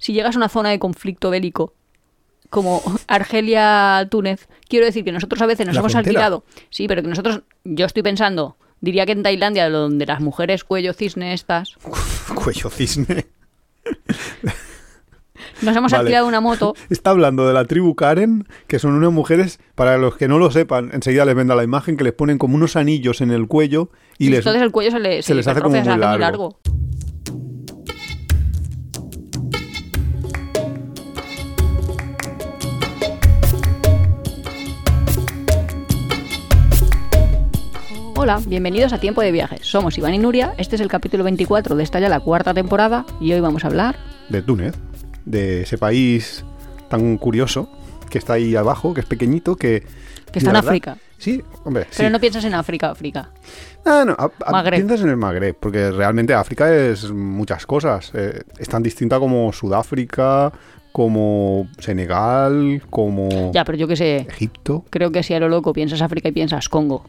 si 0.00 0.12
llegas 0.12 0.34
a 0.34 0.38
una 0.38 0.48
zona 0.48 0.70
de 0.70 0.80
conflicto 0.80 1.30
bélico, 1.30 1.74
como 2.50 2.82
Argelia, 3.06 4.08
Túnez, 4.10 4.48
quiero 4.68 4.84
decir 4.86 5.04
que 5.04 5.12
nosotros 5.12 5.40
a 5.40 5.46
veces 5.46 5.66
nos 5.66 5.76
La 5.76 5.80
hemos 5.82 5.92
frontera. 5.92 6.10
alquilado. 6.10 6.44
Sí, 6.70 6.88
pero 6.88 7.02
que 7.02 7.08
nosotros, 7.08 7.42
yo 7.62 7.86
estoy 7.86 8.02
pensando, 8.02 8.56
diría 8.80 9.06
que 9.06 9.12
en 9.12 9.22
Tailandia, 9.22 9.70
donde 9.70 10.04
las 10.06 10.20
mujeres 10.20 10.64
cuello 10.64 10.92
cisne 10.92 11.32
estas, 11.32 11.76
Cuello 12.34 12.70
cisne. 12.70 13.26
nos 15.62 15.76
hemos 15.76 15.92
Vale. 15.92 16.02
alquilado 16.02 16.26
una 16.26 16.40
moto. 16.40 16.74
Está 16.90 17.10
hablando 17.10 17.46
de 17.46 17.54
la 17.54 17.64
tribu 17.66 17.94
Karen, 17.94 18.46
que 18.66 18.78
son 18.78 18.94
unas 18.94 19.12
mujeres, 19.12 19.60
para 19.74 19.98
los 19.98 20.16
que 20.16 20.26
no 20.28 20.38
lo 20.38 20.50
sepan, 20.50 20.90
enseguida 20.92 21.24
les 21.24 21.34
venda 21.34 21.54
la 21.54 21.64
imagen, 21.64 21.96
que 21.96 22.04
les 22.04 22.12
ponen 22.14 22.38
como 22.38 22.54
unos 22.56 22.76
anillos 22.76 23.20
en 23.20 23.30
el 23.30 23.46
cuello 23.46 23.90
y, 24.18 24.26
Y 24.26 24.30
les... 24.30 24.38
entonces 24.40 24.62
el 24.62 24.70
cuello 24.72 24.90
se, 24.90 24.98
le, 24.98 25.22
se 25.22 25.34
les 25.34 25.46
hace 25.46 25.60
como 25.60 25.76
muy 25.76 25.98
largo. 25.98 26.58
Hola, 38.22 38.38
bienvenidos 38.46 38.92
a 38.92 38.98
Tiempo 38.98 39.22
de 39.22 39.32
Viajes. 39.32 39.60
Somos 39.62 39.96
Iván 39.96 40.12
y 40.12 40.18
Nuria, 40.18 40.52
este 40.58 40.74
es 40.76 40.82
el 40.82 40.88
capítulo 40.88 41.24
24 41.24 41.74
de 41.74 41.82
esta 41.82 42.00
ya 42.00 42.10
la 42.10 42.20
cuarta 42.20 42.52
temporada 42.52 43.06
y 43.18 43.32
hoy 43.32 43.40
vamos 43.40 43.64
a 43.64 43.68
hablar... 43.68 43.96
de 44.28 44.42
Túnez, 44.42 44.74
de 45.24 45.62
ese 45.62 45.78
país 45.78 46.44
tan 46.90 47.16
curioso 47.16 47.70
que 48.10 48.18
está 48.18 48.34
ahí 48.34 48.54
abajo, 48.56 48.92
que 48.92 49.00
es 49.00 49.06
pequeñito, 49.06 49.56
que... 49.56 49.84
Que 50.32 50.38
está 50.38 50.50
en 50.50 50.54
verdad- 50.54 50.68
África. 50.68 50.96
Sí, 51.16 51.42
hombre, 51.64 51.84
sí. 51.84 51.96
Pero 51.98 52.10
no 52.10 52.20
piensas 52.20 52.44
en 52.44 52.52
África, 52.54 52.90
África. 52.90 53.30
Ah, 53.86 54.04
no, 54.06 54.12
a- 54.18 54.30
a- 54.58 54.70
piensas 54.70 55.00
en 55.00 55.08
el 55.08 55.16
Magreb, 55.16 55.56
porque 55.58 55.90
realmente 55.90 56.34
África 56.34 56.74
es 56.74 57.10
muchas 57.10 57.64
cosas. 57.66 58.10
eh, 58.14 58.42
es 58.58 58.68
tan 58.68 58.82
distinta 58.82 59.18
como 59.18 59.50
Sudáfrica, 59.52 60.52
como 60.92 61.68
Senegal, 61.78 62.82
como 62.90 63.50
Ya, 63.52 63.64
pero 63.64 63.78
yo 63.78 63.88
qué 63.88 63.96
sé, 63.96 64.16
Egipto. 64.28 64.84
creo 64.90 65.10
que 65.10 65.22
si 65.22 65.32
a 65.34 65.40
lo 65.40 65.48
loco 65.48 65.72
piensas 65.72 66.02
África 66.02 66.28
y 66.28 66.32
piensas 66.32 66.68
Congo. 66.68 67.04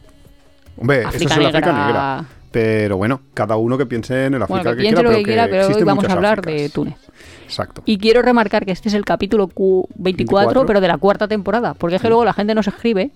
Hombre, 0.76 1.04
África 1.04 1.16
eso 1.16 1.34
es 1.34 1.38
el 1.40 1.46
África 1.46 1.72
negra. 1.72 1.86
negra. 1.86 2.24
Pero 2.50 2.96
bueno, 2.98 3.20
cada 3.32 3.56
uno 3.56 3.78
que 3.78 3.86
piense 3.86 4.26
en 4.26 4.34
el 4.34 4.42
África 4.42 4.62
Bueno, 4.62 4.70
que 4.72 4.76
que 4.76 4.82
piense 4.82 4.94
quiera, 4.94 5.02
lo 5.02 5.08
pero 5.08 5.18
que 5.18 5.24
quiera, 5.24 5.48
pero 5.48 5.66
hoy 5.68 5.82
vamos 5.84 6.04
a 6.04 6.12
hablar 6.12 6.38
Áfricas. 6.40 6.62
de 6.62 6.68
Túnez. 6.68 6.96
Exacto. 7.44 7.82
Y 7.86 7.98
quiero 7.98 8.22
remarcar 8.22 8.64
que 8.66 8.72
este 8.72 8.88
es 8.88 8.94
el 8.94 9.04
capítulo 9.04 9.48
Q 9.48 9.88
24, 9.94 10.46
24. 10.46 10.66
pero 10.66 10.80
de 10.80 10.88
la 10.88 10.98
cuarta 10.98 11.28
temporada, 11.28 11.74
porque 11.74 11.96
es 11.96 12.02
que 12.02 12.08
luego 12.08 12.24
la 12.24 12.32
gente 12.34 12.54
nos 12.54 12.66
escribe 12.66 13.10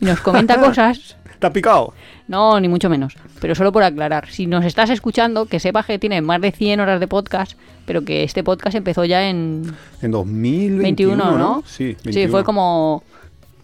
y 0.00 0.04
nos 0.04 0.20
comenta 0.20 0.56
cosas 0.60 1.16
¿Te 1.38 1.46
ha 1.46 1.52
picado? 1.52 1.94
No, 2.26 2.58
ni 2.58 2.66
mucho 2.66 2.90
menos. 2.90 3.16
Pero 3.40 3.54
solo 3.54 3.70
por 3.70 3.84
aclarar, 3.84 4.28
si 4.28 4.46
nos 4.48 4.64
estás 4.64 4.90
escuchando, 4.90 5.46
que 5.46 5.60
sepas 5.60 5.86
que 5.86 5.96
tiene 6.00 6.20
más 6.20 6.40
de 6.40 6.50
100 6.50 6.80
horas 6.80 6.98
de 6.98 7.06
podcast, 7.06 7.56
pero 7.86 8.02
que 8.04 8.24
este 8.24 8.42
podcast 8.42 8.74
empezó 8.74 9.04
ya 9.04 9.28
en 9.28 9.62
En 10.02 10.10
2021, 10.10 10.82
21, 11.16 11.38
¿no? 11.38 11.62
Sí, 11.64 11.94
Sí, 12.00 12.04
21. 12.06 12.30
fue 12.32 12.42
como, 12.42 13.04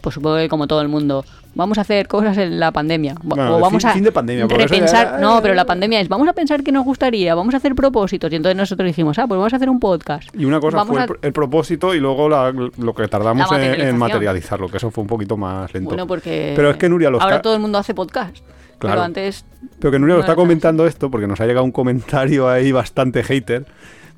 pues 0.04 0.14
supongo 0.14 0.36
que 0.36 0.48
como 0.50 0.66
todo 0.66 0.82
el 0.82 0.88
mundo. 0.88 1.24
Vamos 1.56 1.78
a 1.78 1.80
hacer 1.80 2.08
cosas 2.08 2.36
en 2.36 2.58
la 2.60 2.72
pandemia. 2.72 3.14
Bueno, 3.22 3.56
o 3.56 3.60
vamos 3.60 3.80
fin- 3.82 3.90
a 3.90 3.94
fin 3.94 4.04
de 4.04 4.12
pandemia, 4.12 4.46
repensar. 4.46 5.12
ya- 5.12 5.18
No, 5.18 5.40
pero 5.40 5.54
la 5.54 5.64
pandemia 5.64 6.00
es, 6.00 6.08
vamos 6.08 6.28
a 6.28 6.32
pensar 6.32 6.62
qué 6.62 6.72
nos 6.72 6.84
gustaría, 6.84 7.34
vamos 7.34 7.54
a 7.54 7.56
hacer 7.58 7.74
propósitos. 7.74 8.30
Y 8.32 8.36
entonces 8.36 8.56
nosotros 8.56 8.86
dijimos, 8.86 9.18
ah, 9.18 9.26
pues 9.26 9.38
vamos 9.38 9.52
a 9.52 9.56
hacer 9.56 9.70
un 9.70 9.80
podcast. 9.80 10.28
Y 10.36 10.44
una 10.44 10.60
cosa 10.60 10.76
Vamos 10.78 10.92
fue 10.92 11.00
a- 11.00 11.04
el, 11.04 11.10
pr- 11.10 11.18
el 11.22 11.32
propósito 11.32 11.94
y 11.94 12.00
luego 12.00 12.28
la- 12.28 12.52
lo 12.52 12.94
que 12.94 13.08
tardamos 13.08 13.50
en- 13.52 13.80
en, 13.80 13.96
materializarlo, 13.96 14.68
que 14.68 14.76
eso 14.76 14.90
fue 14.90 15.02
un 15.02 15.08
poquito 15.08 15.36
más 15.36 15.72
lento. 15.72 15.88
Bueno, 15.90 16.06
porque 16.06 16.52
Pero 16.56 16.70
es 16.70 16.76
que 16.76 16.88
Nuria 16.88 17.08
lo 17.10 17.20
ahora 17.22 17.36
está- 17.36 17.42
todo 17.42 17.54
el 17.54 17.60
mundo 17.60 17.78
hace 17.78 17.94
podcast. 17.94 18.36
Claro. 18.78 18.96
Pero 18.96 19.02
antes 19.04 19.44
Pero 19.78 19.92
que 19.92 19.98
Nuria 20.00 20.16
lo 20.16 20.20
está 20.22 20.34
comentando 20.34 20.86
esto 20.86 21.10
porque 21.10 21.26
nos 21.28 21.40
ha 21.40 21.46
llegado 21.46 21.64
un 21.64 21.72
comentario 21.72 22.48
ahí 22.48 22.72
bastante 22.72 23.22
hater 23.22 23.64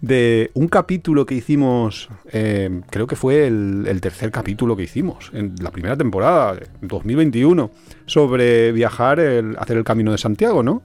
de 0.01 0.51
un 0.55 0.69
capítulo 0.69 1.25
que 1.27 1.35
hicimos, 1.35 2.09
eh, 2.33 2.83
creo 2.91 3.07
que 3.07 3.17
fue 3.17 3.47
el, 3.47 3.87
el 3.89 4.01
tercer 4.01 4.31
capítulo 4.31 4.77
que 4.77 4.83
hicimos 4.85 5.31
en 5.33 5.55
la 5.61 5.71
primera 5.71 5.97
temporada, 5.97 6.55
de 6.55 6.67
2021, 6.83 7.71
sobre 8.05 8.73
viajar, 8.73 9.19
el, 9.21 9.57
hacer 9.59 9.77
el 9.79 9.85
Camino 9.85 10.13
de 10.13 10.19
Santiago, 10.19 10.63
¿no? 10.63 10.83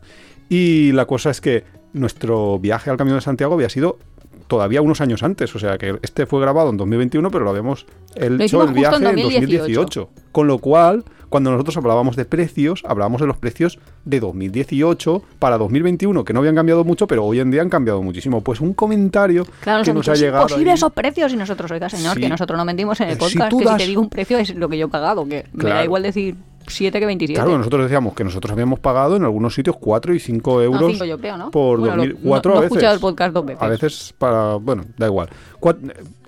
Y 0.50 0.92
la 0.94 1.06
cosa 1.06 1.30
es 1.30 1.42
que 1.42 1.64
nuestro 1.94 2.58
viaje 2.60 2.90
al 2.90 2.98
Camino 2.98 3.16
de 3.16 3.22
Santiago 3.22 3.54
había 3.56 3.70
sido 3.70 4.00
todavía 4.48 4.82
unos 4.82 5.00
años 5.02 5.24
antes, 5.24 5.54
o 5.56 5.60
sea 5.60 5.78
que 5.78 5.98
este 6.02 6.26
fue 6.26 6.42
grabado 6.42 6.70
en 6.70 6.78
2021, 6.78 7.32
pero 7.32 7.44
lo 7.46 7.52
habíamos 7.52 7.86
el- 8.16 8.38
Lo 8.38 8.44
hecho 8.44 8.64
el 8.64 8.74
viaje 8.74 8.98
en 8.98 9.08
en 9.08 9.16
2018. 9.24 9.60
2018. 9.60 10.10
Con 10.32 10.48
lo 10.48 10.58
cual, 10.58 11.06
cuando 11.31 11.50
nosotros 11.50 11.78
hablábamos 11.78 12.16
de 12.18 12.25
precios, 12.25 12.84
hablábamos 12.86 13.22
de 13.22 13.25
los 13.28 13.38
precios 13.38 13.80
de 14.06 14.19
2018 14.19 15.24
para 15.40 15.58
2021, 15.58 16.24
que 16.25 16.34
no 16.34 16.40
habían 16.42 16.56
cambiado 16.56 16.84
mucho, 16.84 17.08
pero 17.08 17.25
hoy 17.25 17.40
en 17.40 17.50
día 17.52 17.62
han 17.62 17.69
cambiado 17.69 18.03
muchísimo. 18.03 18.42
Pues 18.42 18.59
un 18.62 18.74
comentario 18.74 19.46
Claro, 19.62 19.84
que 19.84 19.94
nos 19.94 20.08
ha 20.09 20.14
es 20.14 20.20
llegado. 20.20 20.44
imposible 20.44 20.72
ahí". 20.72 20.75
esos 20.75 20.91
precios 20.91 21.34
y 21.34 21.38
nosotros, 21.38 21.72
oiga 21.72 21.90
señor, 21.90 22.16
Sí. 22.16 22.22
que 22.22 22.30
nosotros 22.30 22.58
no 22.58 22.66
mentimos 22.66 23.00
en 23.02 23.08
el 23.08 23.14
Eh, 23.14 23.16
si 23.16 23.20
podcast, 23.38 23.50
tú 23.50 23.59
que 23.59 23.66
das- 23.66 23.74
si 23.75 23.84
te 23.86 23.88
digo 23.88 24.02
un 24.02 24.09
precio 24.09 24.38
es 24.38 24.53
lo 24.56 24.70
que 24.70 24.78
yo 24.78 24.88
he 24.88 24.90
pagado, 24.90 25.25
que 25.28 25.46
me 25.53 25.64
da 25.70 25.84
igual 25.84 26.03
decir 26.03 26.36
7 26.68 27.00
que 27.00 27.06
27. 27.08 27.41
Claro, 27.41 27.58
nosotros 27.58 27.81
decíamos 27.84 28.14
que 28.14 28.24
nosotros 28.24 28.52
habíamos 28.52 28.80
pagado 28.80 29.16
en 29.16 29.24
algunos 29.24 29.56
sitios 29.56 29.75
4 29.80 30.14
y 30.14 30.20
5 30.20 30.56
No, 30.58 30.62
euros 30.62 30.91
cinco 30.91 31.06
yo 31.06 31.18
creo, 31.18 31.36
¿no? 31.38 31.50
por 31.50 31.80
Bueno, 31.80 31.96
lo- 31.96 32.03
2000, 32.03 32.18
4 32.30 32.52
no, 32.52 32.56
no 32.56 32.59
a 32.59 32.64
he 32.64 32.66
veces. 32.66 32.78
escuchado 32.78 32.94
el 32.94 33.00
podcast 33.02 33.34
dos 33.34 33.46
veces. 33.46 33.62
A 33.64 33.68
veces 33.68 34.14
para, 34.18 34.56
bueno, 34.56 34.84
da 34.97 35.08
igual. 35.08 35.30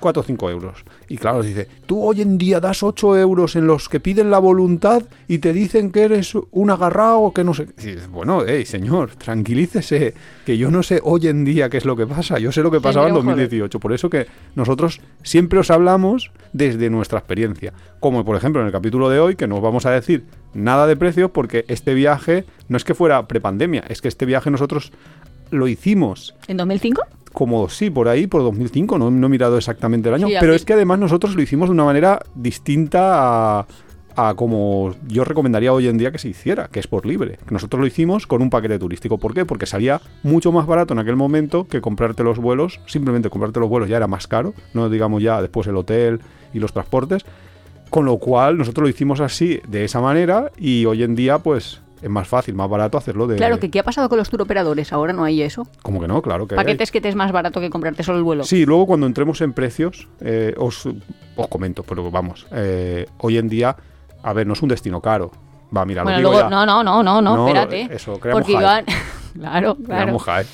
4 0.03 0.19
o 0.19 0.24
5 0.25 0.50
euros. 0.50 0.84
Y 1.08 1.16
claro, 1.16 1.41
dice, 1.41 1.69
tú 1.86 2.03
hoy 2.03 2.22
en 2.22 2.38
día 2.38 2.59
das 2.59 2.84
8 2.84 3.18
euros 3.18 3.56
en 3.56 3.68
los 3.68 3.88
que 3.88 4.02
piden 4.02 4.30
la 4.30 4.38
voluntad 4.38 5.02
y 5.30 5.38
te 5.38 5.53
dicen 5.53 5.94
que 5.94 6.02
eres 6.02 6.34
un 6.52 6.69
agarrado, 6.69 7.31
que 7.31 7.46
no 7.46 7.53
sé. 7.53 7.69
Y 7.81 7.96
bueno, 8.12 8.44
hey, 8.46 8.66
señor, 8.66 9.12
tranquilícese, 9.16 10.13
que 10.46 10.58
yo 10.58 10.69
no 10.72 10.84
sé 10.84 11.00
hoy 11.02 11.28
en 11.28 11.46
día 11.46 11.69
qué 11.69 11.78
es 11.78 11.86
lo 11.86 11.96
que 11.96 12.06
pasa. 12.06 12.38
Yo 12.38 12.52
sé 12.52 12.62
lo 12.62 12.69
que 12.69 12.81
pasaba 12.81 13.08
en 13.08 13.13
Tendremos, 13.13 13.34
joder. 13.34 13.47
2018. 13.47 13.80
Por 13.80 13.94
eso 13.94 14.09
que 14.09 14.28
nosotros 14.56 15.00
siempre 15.24 15.59
os 15.59 15.72
hablamos 15.72 16.31
desde 16.52 16.90
nuestra 16.90 17.19
experiencia. 17.19 17.72
Como 18.02 18.25
por 18.25 18.36
ejemplo 18.36 18.59
en 18.59 18.68
el 18.68 18.74
capítulo 18.74 19.09
de 19.09 19.22
hoy, 19.22 19.38
que 19.38 19.47
no 19.47 19.56
os 19.56 19.62
vamos 19.62 19.86
a 19.86 19.92
decir 19.92 20.25
nada 20.53 20.86
de 20.86 20.97
precios 20.97 21.31
porque 21.31 21.63
este 21.69 21.94
viaje 21.94 22.44
no 22.68 22.75
es 22.75 22.84
que 22.84 22.94
fuera 22.94 23.25
prepandemia, 23.25 23.86
es 23.88 24.02
que 24.02 24.09
este 24.09 24.25
viaje 24.25 24.52
nosotros 24.52 24.92
lo 25.50 25.68
hicimos 25.68 26.36
¿En 26.47 26.58
2005? 26.58 27.02
Como 27.34 27.68
sí, 27.68 27.90
por 27.90 28.08
ahí, 28.08 28.28
por 28.28 28.44
2005, 28.44 28.98
no, 28.98 29.12
no 29.12 29.28
he 29.28 29.30
mirado 29.30 29.58
exactamente 29.58 30.08
el 30.08 30.16
año, 30.16 30.28
Sí, 30.28 30.36
pero 30.40 30.54
es 30.54 30.64
que 30.64 30.74
además 30.74 31.00
nosotros 31.00 31.36
lo 31.36 31.42
hicimos 31.42 31.68
de 31.68 31.74
una 31.74 31.84
manera 31.84 32.20
distinta 32.36 33.60
a, 33.60 33.68
a 34.16 34.36
como 34.36 34.96
yo 35.08 35.24
recomendaría 35.24 35.74
hoy 35.74 35.88
en 35.88 35.98
día 35.98 36.12
que 36.12 36.20
se 36.20 36.30
hiciera, 36.30 36.68
que 36.72 36.80
es 36.80 36.88
por 36.88 37.06
libre. 37.06 37.40
Nosotros 37.50 37.80
lo 37.80 37.88
hicimos 37.88 38.28
con 38.28 38.42
un 38.42 38.50
paquete 38.50 38.80
turístico. 38.80 39.18
¿Por 39.18 39.34
qué? 39.34 39.46
Porque 39.46 39.66
salía 39.66 40.02
mucho 40.22 40.52
más 40.52 40.68
barato 40.68 40.94
en 40.94 41.00
aquel 41.00 41.16
momento 41.16 41.68
que 41.68 41.82
comprarte 41.82 42.24
los 42.24 42.38
vuelos. 42.38 42.80
Simplemente 42.86 43.30
comprarte 43.30 43.60
los 43.60 43.70
vuelos 43.70 43.90
ya 43.90 43.98
era 43.98 44.08
más 44.08 44.28
caro, 44.28 44.54
no 44.74 44.90
digamos 44.90 45.22
ya 45.22 45.42
después 45.42 45.68
el 45.68 45.76
hotel 45.76 46.22
y 46.54 46.60
los 46.60 46.74
transportes. 46.74 47.26
Con 47.90 48.06
lo 48.06 48.18
cual 48.18 48.58
nosotros 48.58 48.84
lo 48.84 48.90
hicimos 48.90 49.20
así, 49.20 49.60
de 49.68 49.84
esa 49.84 50.02
manera, 50.02 50.52
y 50.58 50.86
hoy 50.86 51.04
en 51.04 51.16
día 51.16 51.40
pues 51.40 51.83
es 52.03 52.09
más 52.09 52.28
fácil, 52.28 52.53
más 52.53 52.69
barato 52.69 52.97
hacerlo 52.97 53.28
de... 53.28 53.38
Claro, 53.38 53.59
que 53.59 53.72
¿qué 53.72 53.80
ha 53.80 53.84
pasado 53.84 54.09
con 54.09 54.18
los 54.18 54.30
turoperadores? 54.30 54.91
Ahora 54.91 55.14
no 55.14 55.24
hay 55.24 55.41
eso. 55.41 55.66
Como 55.81 56.02
que 56.02 56.08
no, 56.08 56.22
claro 56.22 56.47
que 56.47 56.56
hay. 56.56 56.58
Paquetes 56.58 56.91
que 56.91 57.00
te 57.00 57.08
es 57.08 57.16
más 57.16 57.31
barato 57.31 57.62
que 57.62 57.69
comprarte 57.69 58.03
solo 58.03 58.18
el 58.18 58.25
vuelo. 58.25 58.44
Sí, 58.44 58.66
luego 58.66 58.88
cuando 58.88 59.08
entremos 59.08 59.40
en 59.40 59.53
precios, 59.53 60.09
eh, 60.19 60.53
os, 60.58 60.86
os 60.86 61.47
comento, 61.47 61.84
pero 61.84 62.12
vamos, 62.12 62.46
eh, 62.52 63.06
hoy 63.19 63.38
en 63.38 63.47
día, 63.47 63.78
a 64.22 64.34
ver, 64.34 64.46
no 64.46 64.52
es 64.52 64.62
un 64.62 64.68
destino 64.68 65.02
caro. 65.02 65.31
Va, 65.75 65.86
mira, 65.86 66.03
bueno, 66.03 66.18
lo 66.18 66.19
digo 66.19 66.31
luego, 66.34 66.50
ya. 66.50 66.66
no, 66.66 66.66
no, 66.66 66.84
no, 66.84 67.03
no, 67.03 67.22
no, 67.22 67.47
espérate. 67.47 67.96
eso, 67.96 68.19
creamos 68.19 68.44
Porque. 68.44 68.52
Iván, 68.52 68.86
claro, 69.34 69.75
claro. 69.86 70.18
Creamos. 70.18 70.46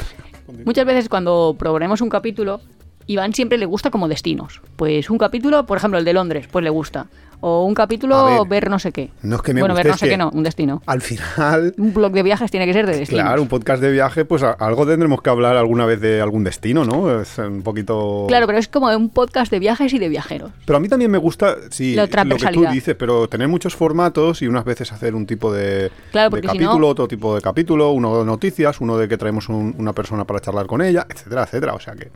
Muchas 0.65 0.85
veces 0.85 1.09
cuando 1.09 1.55
proponemos 1.57 2.01
un 2.01 2.09
capítulo, 2.09 2.61
Iván 3.07 3.33
siempre 3.33 3.57
le 3.57 3.65
gusta 3.65 3.89
como 3.89 4.07
destinos. 4.07 4.61
Pues 4.75 5.09
un 5.09 5.17
capítulo, 5.17 5.65
por 5.65 5.79
ejemplo, 5.79 5.97
el 5.97 6.05
de 6.05 6.13
Londres, 6.13 6.47
pues 6.49 6.63
le 6.63 6.69
gusta. 6.69 7.07
O 7.41 7.63
un 7.65 7.73
capítulo 7.73 8.25
ver, 8.45 8.47
ver, 8.63 8.69
no 8.69 8.79
sé 8.79 8.91
qué. 8.91 9.11
no 9.21 9.37
es 9.37 9.41
que 9.41 9.53
me 9.53 9.61
bueno, 9.61 9.73
guste, 9.73 9.83
ver 9.87 9.93
no 9.93 9.97
sé 9.97 10.09
qué 10.09 10.17
no, 10.17 10.29
un 10.33 10.43
destino. 10.43 10.81
Al 10.85 11.01
final, 11.01 11.73
Un 11.77 11.93
blog 11.93 12.11
de 12.11 12.21
viajes 12.23 12.51
tiene 12.51 12.65
que 12.65 12.73
ser 12.73 12.85
de 12.85 12.97
destinos. 12.97 13.23
claro, 13.23 13.41
un 13.41 13.47
podcast 13.47 13.81
de 13.81 13.91
viaje, 13.91 14.25
pues 14.25 14.43
algo 14.43 14.85
tendremos 14.85 15.21
que 15.21 15.29
hablar 15.29 15.55
alguna 15.55 15.85
vez 15.85 16.01
de 16.01 16.21
algún 16.21 16.43
destino, 16.43 16.83
¿no? 16.83 17.21
Es 17.21 17.37
un 17.37 17.61
poquito... 17.61 18.25
Claro, 18.27 18.45
pero 18.45 18.59
es 18.59 18.67
como 18.67 18.87
un 18.95 19.09
podcast 19.09 19.51
de 19.51 19.59
viajes 19.59 19.93
y 19.93 19.99
de 19.99 20.09
viajeros. 20.09 20.51
Pero 20.65 20.77
a 20.77 20.79
mí 20.79 20.89
también 20.89 21.11
me 21.11 21.17
gusta, 21.17 21.55
sí, 21.69 21.95
lo 21.95 22.07
que 22.09 22.47
tú 22.51 22.65
dices, 22.71 22.95
pero 22.95 23.29
tener 23.29 23.47
muchos 23.47 23.75
formatos 23.75 24.41
y 24.41 24.47
unas 24.47 24.65
veces 24.65 24.91
hacer 24.91 25.15
un 25.15 25.25
tipo 25.25 25.53
de, 25.53 25.91
Claro, 26.11 26.25
de 26.27 26.31
porque 26.31 26.47
si 26.49 26.57
capítulo, 26.57 26.79
no- 26.79 26.87
otro 26.87 27.07
tipo 27.07 27.35
de 27.35 27.41
capítulo, 27.41 27.91
uno 27.91 28.19
de 28.19 28.25
noticias, 28.25 28.81
uno 28.81 28.97
de 28.97 29.07
que 29.07 29.17
traemos 29.17 29.47
un- 29.49 29.75
una 29.77 29.93
persona 29.93 30.25
para 30.25 30.39
charlar 30.41 30.67
con 30.67 30.81
ella, 30.81 31.05
etcétera, 31.09 31.43
etcétera. 31.43 31.73
O 31.73 31.79
sea 31.79 31.93
que 31.95 32.11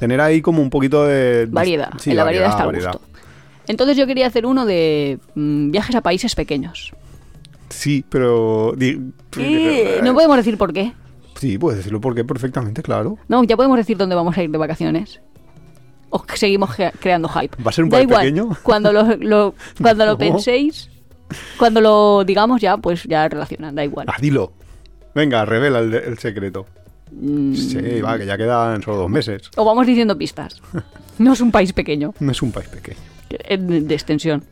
tener 0.00 0.20
ahí 0.20 0.42
como 0.42 0.60
un 0.62 0.70
poquito 0.70 1.04
de... 1.06 1.46
Variedad. 1.48 1.90
Sí, 1.98 2.10
en 2.10 2.16
la 2.16 2.24
variedad, 2.24 2.48
está 2.50 2.64
a 2.64 2.66
variedad. 2.66 2.96
Entonces 3.66 3.96
yo 3.96 4.06
quería 4.06 4.26
hacer 4.26 4.46
uno 4.46 4.66
de 4.66 5.18
mm, 5.34 5.70
viajes 5.70 5.94
a 5.96 6.00
países 6.00 6.34
pequeños. 6.34 6.92
Sí, 7.70 8.04
pero... 8.08 8.74
no 10.02 10.14
podemos 10.14 10.36
decir 10.36 10.56
por 10.58 10.72
qué. 10.72 10.92
Sí, 11.36 11.58
puedes 11.58 11.78
decirlo 11.78 12.00
porque 12.00 12.24
perfectamente, 12.24 12.82
claro. 12.82 13.18
No, 13.28 13.42
ya 13.44 13.56
podemos 13.56 13.76
decir 13.76 13.96
dónde 13.96 14.14
vamos 14.14 14.36
a 14.36 14.42
ir 14.42 14.50
de 14.50 14.58
vacaciones. 14.58 15.20
O 16.10 16.22
que 16.22 16.36
seguimos 16.36 16.70
creando 17.00 17.28
hype. 17.28 17.60
¿Va 17.62 17.70
a 17.70 17.72
ser 17.72 17.84
un 17.84 17.90
país 17.90 18.06
pequeño? 18.06 18.50
Cuando 18.62 18.92
lo, 18.92 19.16
lo- 19.16 19.54
cuando 19.82 20.06
lo 20.06 20.16
penséis, 20.16 20.88
cuando 21.58 21.80
lo 21.80 22.24
digamos 22.24 22.60
ya, 22.60 22.76
pues 22.76 23.02
ya 23.04 23.28
relacionan, 23.28 23.74
da 23.74 23.84
igual. 23.84 24.06
Ah, 24.08 24.16
dilo. 24.20 24.52
Venga, 25.14 25.44
revela 25.44 25.80
el, 25.80 25.92
el 25.94 26.18
secreto. 26.18 26.66
Mm, 27.10 27.54
Sí, 27.54 28.00
va, 28.00 28.16
que 28.18 28.26
ya 28.26 28.36
quedan 28.36 28.82
solo 28.82 28.98
dos 28.98 29.10
meses. 29.10 29.50
O 29.56 29.64
vamos 29.64 29.86
diciendo 29.86 30.16
pistas. 30.16 30.60
No 31.16 31.32
es 31.32 31.40
un 31.40 31.52
país 31.52 31.72
pequeño, 31.72 32.12
No 32.18 32.32
es 32.32 32.42
un 32.42 32.50
país 32.50 32.68
pequeño. 32.68 32.98
Eh, 33.44 33.56
de 33.58 33.94
extensión. 33.94 34.44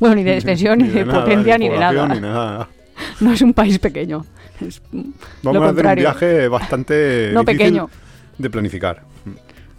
Bueno, 0.00 0.16
ni 0.16 0.24
de 0.24 0.34
extensión, 0.34 0.78
ni 0.78 0.88
de 0.88 1.04
nada, 1.04 1.20
potencia, 1.20 1.58
ni 1.58 1.68
de 1.68 1.78
nada. 1.78 2.08
ni 2.08 2.20
nada. 2.20 2.68
No 3.20 3.32
es 3.32 3.42
un 3.42 3.52
país 3.54 3.78
pequeño. 3.78 4.24
Es 4.60 4.80
Vamos 4.92 5.60
lo 5.60 5.64
a 5.64 5.70
hacer 5.70 5.86
un 5.86 5.94
viaje 5.94 6.48
bastante 6.48 7.30
No 7.34 7.40
difícil 7.40 7.58
pequeño. 7.58 7.90
de 8.38 8.50
planificar. 8.50 9.02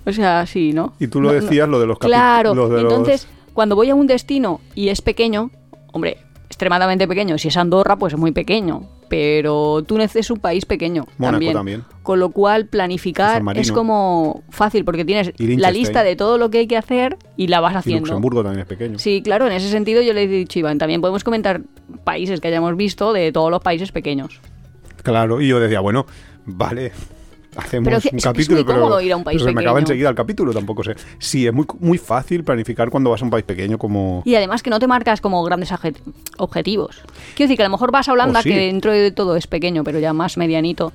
O 0.06 0.12
sea, 0.12 0.45
sí, 0.45 0.74
¿no? 0.74 0.94
Y 1.00 1.07
tú 1.07 1.22
lo 1.22 1.30
No, 1.31 1.36
no. 1.36 1.42
decías, 1.42 1.69
lo 1.69 1.80
de 1.80 1.88
los 1.88 1.98
Claro, 2.00 2.51
entonces, 2.78 3.28
cuando 3.54 3.75
voy 3.75 3.90
a 3.90 3.95
un 3.95 4.07
destino 4.07 4.60
y 4.75 4.90
es 4.90 5.01
pequeño, 5.01 5.51
hombre, 5.94 6.18
extremadamente 6.48 7.07
pequeño. 7.07 7.38
Si 7.38 7.48
es 7.48 7.56
Andorra, 7.57 7.95
pues 7.95 8.13
es 8.13 8.19
muy 8.19 8.31
pequeño. 8.34 8.84
Pero 9.13 9.83
Túnez 9.83 10.15
es 10.15 10.31
un 10.31 10.39
país 10.39 10.65
pequeño 10.65 11.06
Mónaco 11.19 11.33
también. 11.33 11.54
también. 11.54 11.83
Con 12.01 12.19
lo 12.19 12.31
cual, 12.31 12.65
planificar 12.65 13.44
es 13.54 13.71
como 13.71 14.42
fácil, 14.50 14.83
porque 14.86 15.06
tienes 15.06 15.31
la 15.38 15.69
lista 15.69 16.01
de 16.04 16.15
todo 16.15 16.39
lo 16.39 16.50
que 16.50 16.57
hay 16.57 16.68
que 16.68 16.77
hacer 16.77 17.19
y 17.38 17.45
la 17.45 17.60
vas 17.60 17.74
Y 17.74 17.77
haciendo. 17.77 18.07
Luxemburgo 18.07 18.42
también 18.42 18.62
es 18.62 18.65
pequeño. 18.65 18.98
Sí, 18.98 19.21
claro, 19.21 19.45
en 19.45 19.54
ese 19.54 19.69
sentido 19.69 20.01
yo 20.01 20.13
le 20.13 20.24
he 20.24 20.27
dicho, 20.27 20.57
Iván, 20.57 20.80
también 20.80 21.00
podemos 21.00 21.24
comentar 21.24 21.62
países 22.04 22.42
que 22.42 22.48
hayamos 22.48 22.75
visto 22.75 23.13
de 23.13 23.31
todos 23.31 23.51
los 23.51 23.62
países 23.62 23.92
pequeños. 23.92 24.42
Claro, 25.04 25.42
y 25.42 25.48
yo 25.48 25.59
decía, 25.59 25.80
bueno, 25.80 26.07
vale, 26.48 26.92
hacemos 27.55 27.85
Pero 27.89 28.01
que 28.01 28.07
un 28.09 28.15
es- 28.17 28.19
es 28.19 28.23
capítulo, 28.23 28.57
muy 28.57 28.65
pero, 28.65 29.01
ir 29.01 29.13
a 29.13 29.17
un 29.17 29.23
país 29.23 29.38
pero 29.41 29.50
se 29.50 29.55
me 29.55 29.61
acaba 29.61 29.79
enseguida 29.79 30.09
el 30.09 30.15
capítulo, 30.15 30.53
tampoco 30.53 30.83
sé. 30.83 30.95
Sí, 31.19 31.45
es 31.47 31.53
muy, 31.53 31.65
muy 31.79 31.97
fácil 31.97 32.44
planificar 32.44 32.89
cuando 32.89 33.09
vas 33.09 33.21
a 33.21 33.25
un 33.25 33.31
país 33.31 33.45
pequeño 33.45 33.77
como... 33.77 34.21
Y 34.25 34.35
además 34.35 34.63
que 34.63 34.69
no 34.69 34.79
te 34.79 34.88
marcas 34.88 35.21
como 35.21 35.44
grandes 35.44 35.71
obje- 35.71 35.95
objetivos. 36.38 37.01
Quiero 37.35 37.47
decir 37.50 37.57
que 37.57 37.63
a 37.63 37.67
lo 37.67 37.71
mejor 37.71 37.91
vas 37.91 38.07
a 38.09 38.13
Holanda, 38.13 38.39
Oh, 38.39 38.44
sí. 38.44 38.50
que 38.50 38.57
dentro 38.57 38.91
de 38.91 39.11
todo 39.11 39.35
es 39.35 39.47
pequeño, 39.47 39.83
pero 39.83 40.00
ya 40.00 40.13
más 40.13 40.38
medianito. 40.38 40.91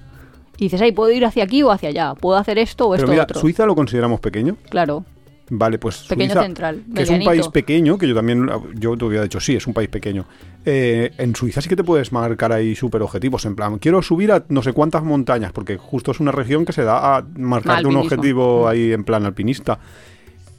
Y 0.56 0.64
dices, 0.64 0.80
ay, 0.80 0.90
puedo 0.92 1.10
ir 1.12 1.24
hacia 1.24 1.44
aquí 1.44 1.62
o 1.62 1.70
hacia 1.70 1.90
allá, 1.90 2.14
puedo 2.14 2.36
hacer 2.36 2.58
esto 2.58 2.86
o 2.88 2.90
Pero 2.90 3.02
esto 3.04 3.10
mira, 3.12 3.22
otro. 3.24 3.40
Suiza 3.40 3.64
lo 3.64 3.74
consideramos 3.76 4.18
pequeño. 4.20 4.56
Claro. 4.70 5.04
Vale, 5.50 5.78
pues 5.78 6.04
Pequeño 6.08 6.30
Suiza, 6.30 6.42
central, 6.42 6.82
que 6.94 7.02
es 7.02 7.10
un 7.10 7.24
país 7.24 7.48
pequeño, 7.48 7.96
que 7.96 8.06
yo 8.06 8.14
también, 8.14 8.48
yo 8.74 8.96
te 8.96 9.04
hubiera 9.04 9.22
dicho, 9.22 9.40
sí, 9.40 9.56
es 9.56 9.66
un 9.66 9.72
país 9.72 9.88
pequeño. 9.88 10.26
Eh, 10.64 11.12
en 11.16 11.34
Suiza 11.34 11.62
sí 11.62 11.68
que 11.68 11.76
te 11.76 11.84
puedes 11.84 12.12
marcar 12.12 12.52
ahí 12.52 12.74
súper 12.74 13.00
objetivos, 13.02 13.44
en 13.46 13.56
plan, 13.56 13.78
quiero 13.78 14.02
subir 14.02 14.32
a 14.32 14.44
no 14.48 14.62
sé 14.62 14.72
cuántas 14.72 15.02
montañas, 15.02 15.52
porque 15.52 15.78
justo 15.78 16.10
es 16.10 16.20
una 16.20 16.32
región 16.32 16.66
que 16.66 16.72
se 16.72 16.82
da 16.82 17.16
a 17.16 17.24
marcarte 17.36 17.86
un 17.86 17.96
objetivo 17.96 18.68
ahí 18.68 18.92
en 18.92 19.04
plan 19.04 19.24
alpinista. 19.24 19.78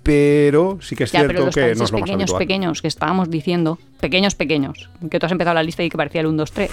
Pero 0.01 0.79
sí 0.81 0.95
que 0.95 1.03
es 1.03 1.11
Ya, 1.11 1.19
pero 1.27 1.29
cierto 1.31 1.45
los 1.45 1.55
que 1.55 1.61
no 1.61 1.67
países 1.67 1.81
es 1.81 1.91
lo 1.91 1.97
más 1.99 2.07
pequeños, 2.07 2.33
pequeños 2.33 2.81
que 2.81 2.87
estábamos 2.87 3.29
diciendo, 3.29 3.77
pequeños, 3.99 4.33
pequeños, 4.33 4.89
que 5.11 5.19
tú 5.19 5.25
has 5.25 5.31
empezado 5.31 5.53
la 5.53 5.61
lista 5.61 5.83
y 5.83 5.89
que 5.89 5.97
parecía 5.97 6.21
el 6.21 6.27
1, 6.27 6.37
2, 6.37 6.51
3. 6.51 6.71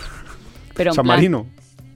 Pero 0.74 0.94
San 0.94 1.04
plan, 1.04 1.16
Marino, 1.18 1.46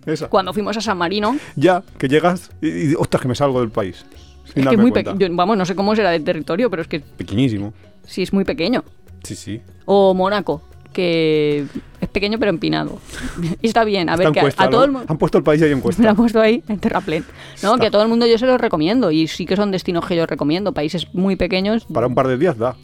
esa. 0.05 0.29
cuando 0.29 0.53
fuimos 0.53 0.77
a 0.77 0.81
San 0.83 0.99
Marino, 0.99 1.37
Ya, 1.57 1.83
que 1.99 2.09
llegas 2.09 2.51
y, 2.61 2.91
y, 2.91 2.95
ostras, 2.95 3.23
que 3.23 3.29
me 3.29 3.35
salgo 3.35 3.61
del 3.61 3.71
país. 3.71 4.05
Es 4.55 4.67
que 4.67 4.75
es 4.75 4.79
muy 4.79 4.93
pequeño. 4.93 5.29
Vamos, 5.33 5.57
no 5.57 5.65
sé 5.65 5.75
cómo 5.75 5.95
será 5.95 6.11
de 6.11 6.21
territorio, 6.21 6.71
pero 6.71 6.83
es 6.83 6.89
que 6.89 7.01
Pequeñísimo. 7.01 7.73
sí 8.05 8.23
es 8.23 8.33
muy 8.33 8.45
pequeño. 8.45 8.85
Sí, 9.23 9.35
sí. 9.35 9.61
O 9.85 10.15
Mónaco, 10.15 10.63
que 10.93 11.67
es 12.01 12.09
pequeño 12.09 12.39
pero 12.39 12.51
empinado. 12.51 12.99
Y 13.63 13.69
está 13.69 13.85
bien, 13.85 14.09
a 14.09 14.17
ver, 14.17 14.33
que 14.33 14.41
a, 14.41 14.71
todo 14.71 14.85
el 14.85 14.93
mundo... 14.93 15.07
Han 15.09 15.19
puesto 15.19 15.39
el 15.39 15.45
país 15.45 15.63
ahí 15.63 15.73
en 15.73 15.83
Me 15.99 16.05
lo 16.05 16.11
han 16.11 16.17
puesto 16.17 16.41
ahí 16.41 16.63
en 16.69 16.79
terraplén. 16.79 17.25
No, 17.63 17.75
Está. 17.75 17.81
que 17.81 17.87
a 17.87 17.91
todo 17.91 18.03
el 18.03 18.09
mundo 18.09 18.27
yo 18.27 18.39
se 18.39 18.47
los 18.47 18.61
recomiendo. 18.61 19.11
Y 19.11 19.29
sí 19.29 19.47
que 19.47 19.57
son 19.57 19.71
destinos 19.71 20.07
que 20.07 20.17
yo 20.17 20.27
recomiendo. 20.27 20.73
Países 20.73 21.13
muy 21.15 21.37
pequeños. 21.37 21.87
Para 21.93 22.07
un 22.07 22.15
par 22.15 22.29
de 22.29 22.39
días 22.39 22.57
da. 22.59 22.77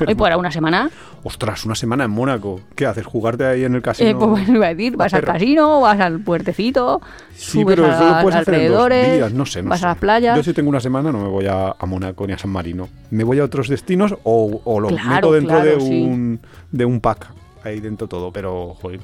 No, 0.00 0.10
y 0.10 0.14
para 0.14 0.36
una 0.36 0.50
semana, 0.50 0.90
Ostras, 1.22 1.64
una 1.64 1.74
semana 1.74 2.04
en 2.04 2.10
Mónaco. 2.10 2.60
¿Qué 2.74 2.84
haces? 2.86 3.06
¿Jugarte 3.06 3.44
ahí 3.46 3.64
en 3.64 3.74
el 3.74 3.82
casino? 3.82 4.10
eh, 4.10 4.14
pues 4.14 4.48
iba 4.48 4.66
a 4.66 4.74
decir, 4.74 4.96
vas 4.96 5.14
al 5.14 5.22
casino, 5.22 5.80
vas 5.80 5.98
al 6.00 6.20
puertecito, 6.20 7.00
Sí, 7.34 7.60
subes 7.62 7.76
pero 7.76 7.86
a 7.86 7.94
eso 7.94 8.10
lo 8.16 8.22
puedes 8.22 8.40
hacer 8.40 8.54
en 8.54 8.72
dos 8.72 8.88
días, 8.90 9.32
no 9.32 9.46
sé, 9.46 9.62
no 9.62 9.70
vas 9.70 9.80
sé. 9.80 9.86
a 9.86 9.88
las 9.90 9.98
playas. 9.98 10.36
Yo 10.36 10.42
si 10.42 10.52
tengo 10.52 10.68
una 10.68 10.80
semana 10.80 11.10
no 11.12 11.18
me 11.18 11.28
voy 11.28 11.46
a, 11.46 11.74
a 11.78 11.86
Mónaco 11.86 12.26
ni 12.26 12.32
a 12.32 12.38
San 12.38 12.50
Marino. 12.50 12.88
Me 13.10 13.24
voy 13.24 13.38
a 13.38 13.44
otros 13.44 13.68
destinos 13.68 14.14
o, 14.24 14.60
o 14.64 14.80
lo 14.80 14.88
Claro, 14.88 15.08
meto 15.08 15.32
dentro 15.32 15.56
claro, 15.60 15.70
de, 15.76 15.80
sí. 15.80 16.02
un, 16.02 16.40
de 16.72 16.84
un 16.84 17.00
pack. 17.00 17.28
Ahí 17.64 17.80
dentro 17.80 18.06
todo, 18.08 18.30
pero, 18.32 18.74
joder, 18.82 19.00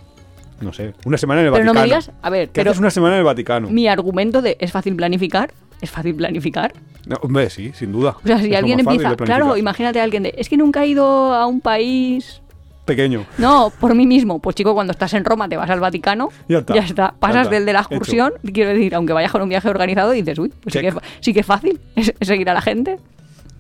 no 0.61 0.73
sé. 0.73 0.93
Una 1.07 1.17
semana 1.17 1.41
en 1.41 1.47
el 1.47 1.53
Pero 1.53 1.65
no 1.65 1.71
Vaticano. 1.73 1.81
me 1.81 1.87
digas, 1.87 2.11
a 2.21 2.29
ver, 2.31 2.49
¿Qué 2.49 2.61
pero 2.61 2.71
haces 2.71 2.81
una 2.81 2.91
semana 2.91 3.15
en 3.15 3.19
el 3.21 3.25
Vaticano? 3.25 3.71
mi 3.71 3.89
argumento 3.89 4.43
de 4.43 4.57
es 4.61 4.71
fácil 4.73 4.95
planificar, 4.97 5.53
es 5.81 5.91
fácil 5.91 6.15
planificar. 6.15 6.73
No, 7.07 7.17
hombre, 7.23 7.49
sí, 7.51 7.73
sin 7.75 7.93
duda. 7.93 8.17
O 8.23 8.27
sea, 8.27 8.39
si 8.39 8.51
Es 8.53 8.57
alguien 8.59 8.81
empieza, 8.81 9.17
claro, 9.17 9.57
imagínate 9.57 10.01
a 10.01 10.05
alguien 10.05 10.23
de, 10.25 10.35
es 10.37 10.49
que 10.49 10.57
nunca 10.57 10.85
he 10.85 10.89
ido 10.89 11.35
a 11.35 11.47
un 11.47 11.61
país 11.61 12.43
Pequeño. 12.85 13.25
No, 13.39 13.73
por 13.79 13.95
mí 13.95 14.05
mismo. 14.05 14.41
Pues 14.41 14.57
chico, 14.57 14.75
cuando 14.75 14.91
estás 14.91 15.15
en 15.15 15.25
Roma 15.25 15.49
te 15.49 15.57
vas 15.57 15.71
al 15.71 15.79
Vaticano. 15.79 16.31
Ya 16.49 16.59
está. 16.59 17.15
Pasas 17.17 17.43
está. 17.43 17.55
del 17.55 17.65
de 17.65 17.73
la 17.73 17.81
excursión. 17.81 18.33
Quiero 18.53 18.71
decir, 18.71 18.97
aunque 18.97 19.13
vayas 19.13 19.31
con 19.31 19.43
un 19.43 19.49
viaje 19.49 19.69
organizado, 19.69 20.11
dices, 20.11 20.37
uy, 20.41 20.49
pues 20.61 20.73
sí 20.73 20.81
que, 20.81 20.91
fa- 20.91 21.03
sí 21.21 21.33
que 21.33 21.41
es 21.41 21.47
fácil 21.47 21.79
es, 21.95 22.13
es 22.19 22.27
seguir 22.27 22.51
a 22.51 22.55
la 22.55 22.61
gente. 22.63 22.97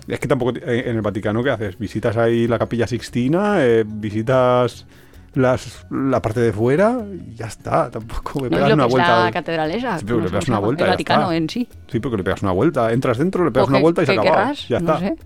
Es 0.08 0.18
que 0.18 0.26
tampoco 0.26 0.54
eh, 0.56 0.82
en 0.86 0.96
el 0.96 1.02
Vaticano, 1.02 1.44
¿qué 1.44 1.50
haces? 1.50 1.78
¿Visitas 1.78 2.16
ahí 2.16 2.48
la 2.48 2.58
capilla 2.58 2.88
Sixtina? 2.88 3.58
eh, 3.64 3.84
¿Visitas 3.86 4.86
las, 5.34 5.86
la 5.90 6.20
parte 6.22 6.40
de 6.40 6.52
fuera? 6.52 6.98
Y 7.12 7.34
ya 7.34 7.46
está. 7.46 7.90
Tampoco 7.90 8.40
me 8.40 8.50
No, 8.50 8.56
pegas 8.56 8.68
lo 8.70 8.74
una 8.74 8.82
que 8.84 8.88
es 8.88 8.92
vuelta. 8.94 9.24
la 9.24 9.30
catedral 9.32 9.70
esa. 9.70 9.98
Sí, 9.98 10.04
pero 10.04 10.18
no 10.18 10.24
le 10.24 10.30
pegas 10.30 10.48
una 10.48 10.58
vuelta, 10.58 10.84
El 10.84 10.90
Vaticano 10.90 11.22
está. 11.24 11.36
en 11.36 11.48
sí. 11.48 11.68
Sí, 11.88 12.00
porque 12.00 12.16
le 12.16 12.24
pegas 12.24 12.42
una 12.42 12.52
vuelta. 12.52 12.92
Entras 12.92 13.18
dentro, 13.18 13.44
le 13.44 13.50
pegas 13.50 13.66
O 13.68 13.70
una 13.70 13.78
que- 13.78 13.82
vuelta 13.82 14.02
y 14.02 14.06
se 14.06 14.12
que 14.14 14.18
acaba. 14.20 14.52
Ya 14.52 14.80
no 14.80 14.92
está. 14.94 14.98
sé. 14.98 15.16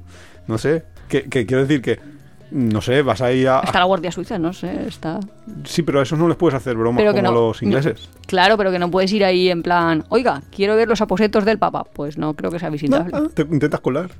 No 0.47 0.59
sé. 0.59 0.85
Que, 1.09 1.25
que 1.29 1.47
quiero 1.47 1.63
decir 1.63 1.81
que. 1.83 1.99
No 2.57 2.81
sé, 2.81 3.03
vas 3.03 3.21
ahí 3.21 3.47
a. 3.47 3.59
Está 3.65 3.81
la 3.81 3.85
Guardia 3.85 4.13
Suiza, 4.13 4.39
no 4.39 4.53
sé, 4.53 4.87
está... 4.87 5.19
Sí, 5.65 5.83
pero 5.83 5.99
a 5.99 6.05
esos 6.05 6.17
no 6.17 6.29
les 6.29 6.37
puedes 6.37 6.55
hacer 6.55 6.77
bromas 6.77 7.01
Pero 7.03 7.11
como 7.11 7.23
no. 7.25 7.33
los 7.33 7.61
ingleses. 7.65 8.09
Claro, 8.29 8.57
pero 8.57 8.71
que 8.71 8.79
no 8.79 8.93
puedes 8.93 9.13
ir 9.13 9.25
ahí 9.25 9.49
en 9.51 9.65
plan, 9.65 10.05
oiga, 10.09 10.41
quiero 10.55 10.77
ver 10.77 10.87
los 10.87 11.01
aposentos 11.01 11.45
del 11.45 11.59
Papa. 11.59 11.83
Pues 11.83 12.17
no 12.17 12.35
creo 12.35 12.53
que 12.53 12.61
sea 12.61 12.71
visitable. 12.71 13.11
Ah, 13.13 13.25
te 13.35 13.43
intentas 13.43 13.81
colar. 13.81 14.11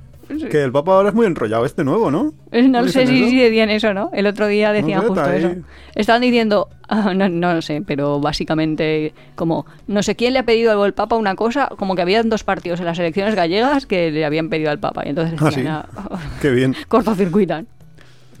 Que 0.51 0.63
el 0.63 0.71
Papa 0.73 0.93
ahora 0.95 1.09
es 1.09 1.15
muy 1.15 1.27
enrollado, 1.27 1.65
este 1.65 1.83
nuevo, 1.85 2.11
¿no? 2.11 2.33
Es- 2.51 2.67
No 2.67 2.81
¿No 2.81 2.87
sé 2.89 3.07
si, 3.07 3.37
decían 3.39 3.69
eso, 3.69 3.93
¿no? 3.93 4.09
El 4.11 4.27
otro 4.27 4.47
día 4.47 4.73
decían 4.73 5.01
sé, 5.03 5.07
justo 5.07 5.29
eso. 5.31 5.51
Estaban 5.93 6.21
diciendo, 6.21 6.67
ah, 6.89 7.13
no, 7.13 7.29
no 7.29 7.53
lo 7.53 7.61
sé, 7.61 7.83
pero 7.87 8.19
básicamente 8.19 9.13
como 9.35 9.65
no 9.87 10.03
sé 10.03 10.15
quién 10.15 10.33
le 10.33 10.39
ha 10.39 10.43
pedido 10.43 10.83
al 10.83 10.93
Papa 10.93 11.15
una 11.15 11.35
cosa, 11.35 11.69
como 11.77 11.95
que 11.95 12.01
habían 12.01 12.27
dos 12.29 12.43
partidos 12.43 12.79
en 12.81 12.85
las 12.87 12.99
elecciones 12.99 13.33
gallegas 13.35 13.85
que 13.85 14.11
le 14.11 14.25
habían 14.25 14.49
pedido 14.49 14.71
al 14.71 14.79
Papa. 14.79 15.03
Y 15.05 15.09
entonces 15.09 15.39
Ah, 15.41 15.45
decían, 15.45 15.83
sí. 15.89 15.97
ah, 15.97 16.19
Qué 16.41 16.49
bien. 16.49 16.75
cortocircuitan. 16.89 17.67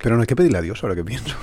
Pero 0.05 0.17
no 0.17 0.21
hay 0.21 0.27
que 0.27 0.35
pedirle 0.35 0.59
a 0.59 0.61
Dios 0.61 0.83
ahora 0.83 0.93
que 0.93 1.03
pienso. 1.03 1.35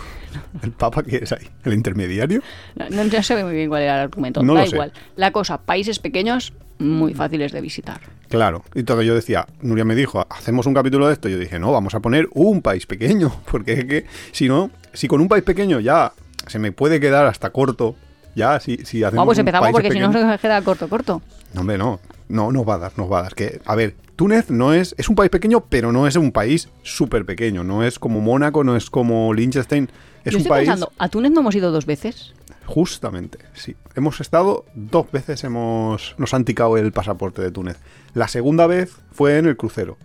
¿El 0.62 0.70
Papa 0.70 1.02
qué 1.02 1.16
es 1.16 1.32
ahí? 1.32 1.48
¿El 1.64 1.72
intermediario? 1.72 2.42
No, 2.76 2.88
no, 2.90 3.04
no 3.06 3.22
sé 3.24 3.42
muy 3.42 3.54
bien 3.54 3.68
cuál 3.68 3.82
era 3.82 3.96
el 3.96 4.00
argumento. 4.02 4.40
No 4.40 4.54
da 4.54 4.64
sé. 4.64 4.76
igual. 4.76 4.92
La 5.16 5.32
cosa, 5.32 5.60
países 5.60 5.98
pequeños 5.98 6.52
muy 6.78 7.12
fáciles 7.12 7.50
de 7.50 7.60
visitar. 7.60 8.00
Claro. 8.28 8.62
Y 8.76 8.84
todo 8.84 9.02
yo 9.02 9.16
decía, 9.16 9.48
Nuria 9.62 9.84
me 9.84 9.96
dijo, 9.96 10.24
hacemos 10.30 10.66
un 10.66 10.74
capítulo 10.74 11.08
de 11.08 11.14
esto. 11.14 11.28
Yo 11.28 11.40
dije, 11.40 11.58
no, 11.58 11.72
vamos 11.72 11.96
a 11.96 11.98
poner 11.98 12.28
un 12.34 12.62
país 12.62 12.86
pequeño. 12.86 13.34
Porque 13.50 13.72
es 13.72 13.84
que, 13.84 14.06
si 14.30 14.46
no, 14.46 14.70
si 14.92 15.08
con 15.08 15.20
un 15.20 15.26
país 15.26 15.42
pequeño 15.42 15.80
ya 15.80 16.12
se 16.46 16.60
me 16.60 16.70
puede 16.70 17.00
quedar 17.00 17.26
hasta 17.26 17.50
corto, 17.50 17.96
ya, 18.36 18.60
si, 18.60 18.76
si 18.84 19.02
hacemos. 19.02 19.22
Vamos, 19.22 19.38
un 19.38 19.40
empezamos 19.40 19.64
país 19.66 19.72
porque 19.72 19.90
si 19.90 19.98
no 19.98 20.12
se 20.12 20.38
queda 20.38 20.62
corto, 20.62 20.88
corto. 20.88 21.20
No, 21.52 21.62
hombre, 21.62 21.78
no. 21.78 21.98
No, 22.28 22.52
nos 22.52 22.68
va 22.68 22.74
a 22.74 22.78
dar, 22.78 22.92
nos 22.96 23.10
va 23.10 23.20
a 23.20 23.22
dar. 23.22 23.34
Que, 23.34 23.60
a 23.64 23.74
ver, 23.74 23.94
Túnez 24.16 24.50
no 24.50 24.72
es. 24.74 24.94
Es 24.98 25.08
un 25.08 25.14
país 25.14 25.30
pequeño, 25.30 25.64
pero 25.68 25.92
no 25.92 26.06
es 26.06 26.16
un 26.16 26.32
país 26.32 26.68
súper 26.82 27.24
pequeño. 27.26 27.64
No 27.64 27.82
es 27.84 27.98
como 27.98 28.20
Mónaco, 28.20 28.64
no 28.64 28.76
es 28.76 28.90
como 28.90 29.32
Liechtenstein. 29.34 29.90
Es 30.24 30.32
Yo 30.32 30.38
un 30.38 30.42
estoy 30.42 30.50
país. 30.50 30.68
pensando, 30.68 30.92
¿a 30.98 31.08
Túnez 31.08 31.32
no 31.32 31.40
hemos 31.40 31.54
ido 31.54 31.70
dos 31.72 31.86
veces? 31.86 32.32
Justamente, 32.66 33.38
sí. 33.54 33.74
Hemos 33.96 34.20
estado 34.20 34.64
dos 34.74 35.10
veces, 35.10 35.42
hemos, 35.44 36.14
nos 36.16 36.32
han 36.32 36.44
ticado 36.44 36.76
el 36.78 36.92
pasaporte 36.92 37.42
de 37.42 37.50
Túnez. 37.50 37.78
La 38.14 38.28
segunda 38.28 38.66
vez 38.66 38.96
fue 39.12 39.38
en 39.38 39.46
el 39.46 39.56
crucero. 39.56 39.98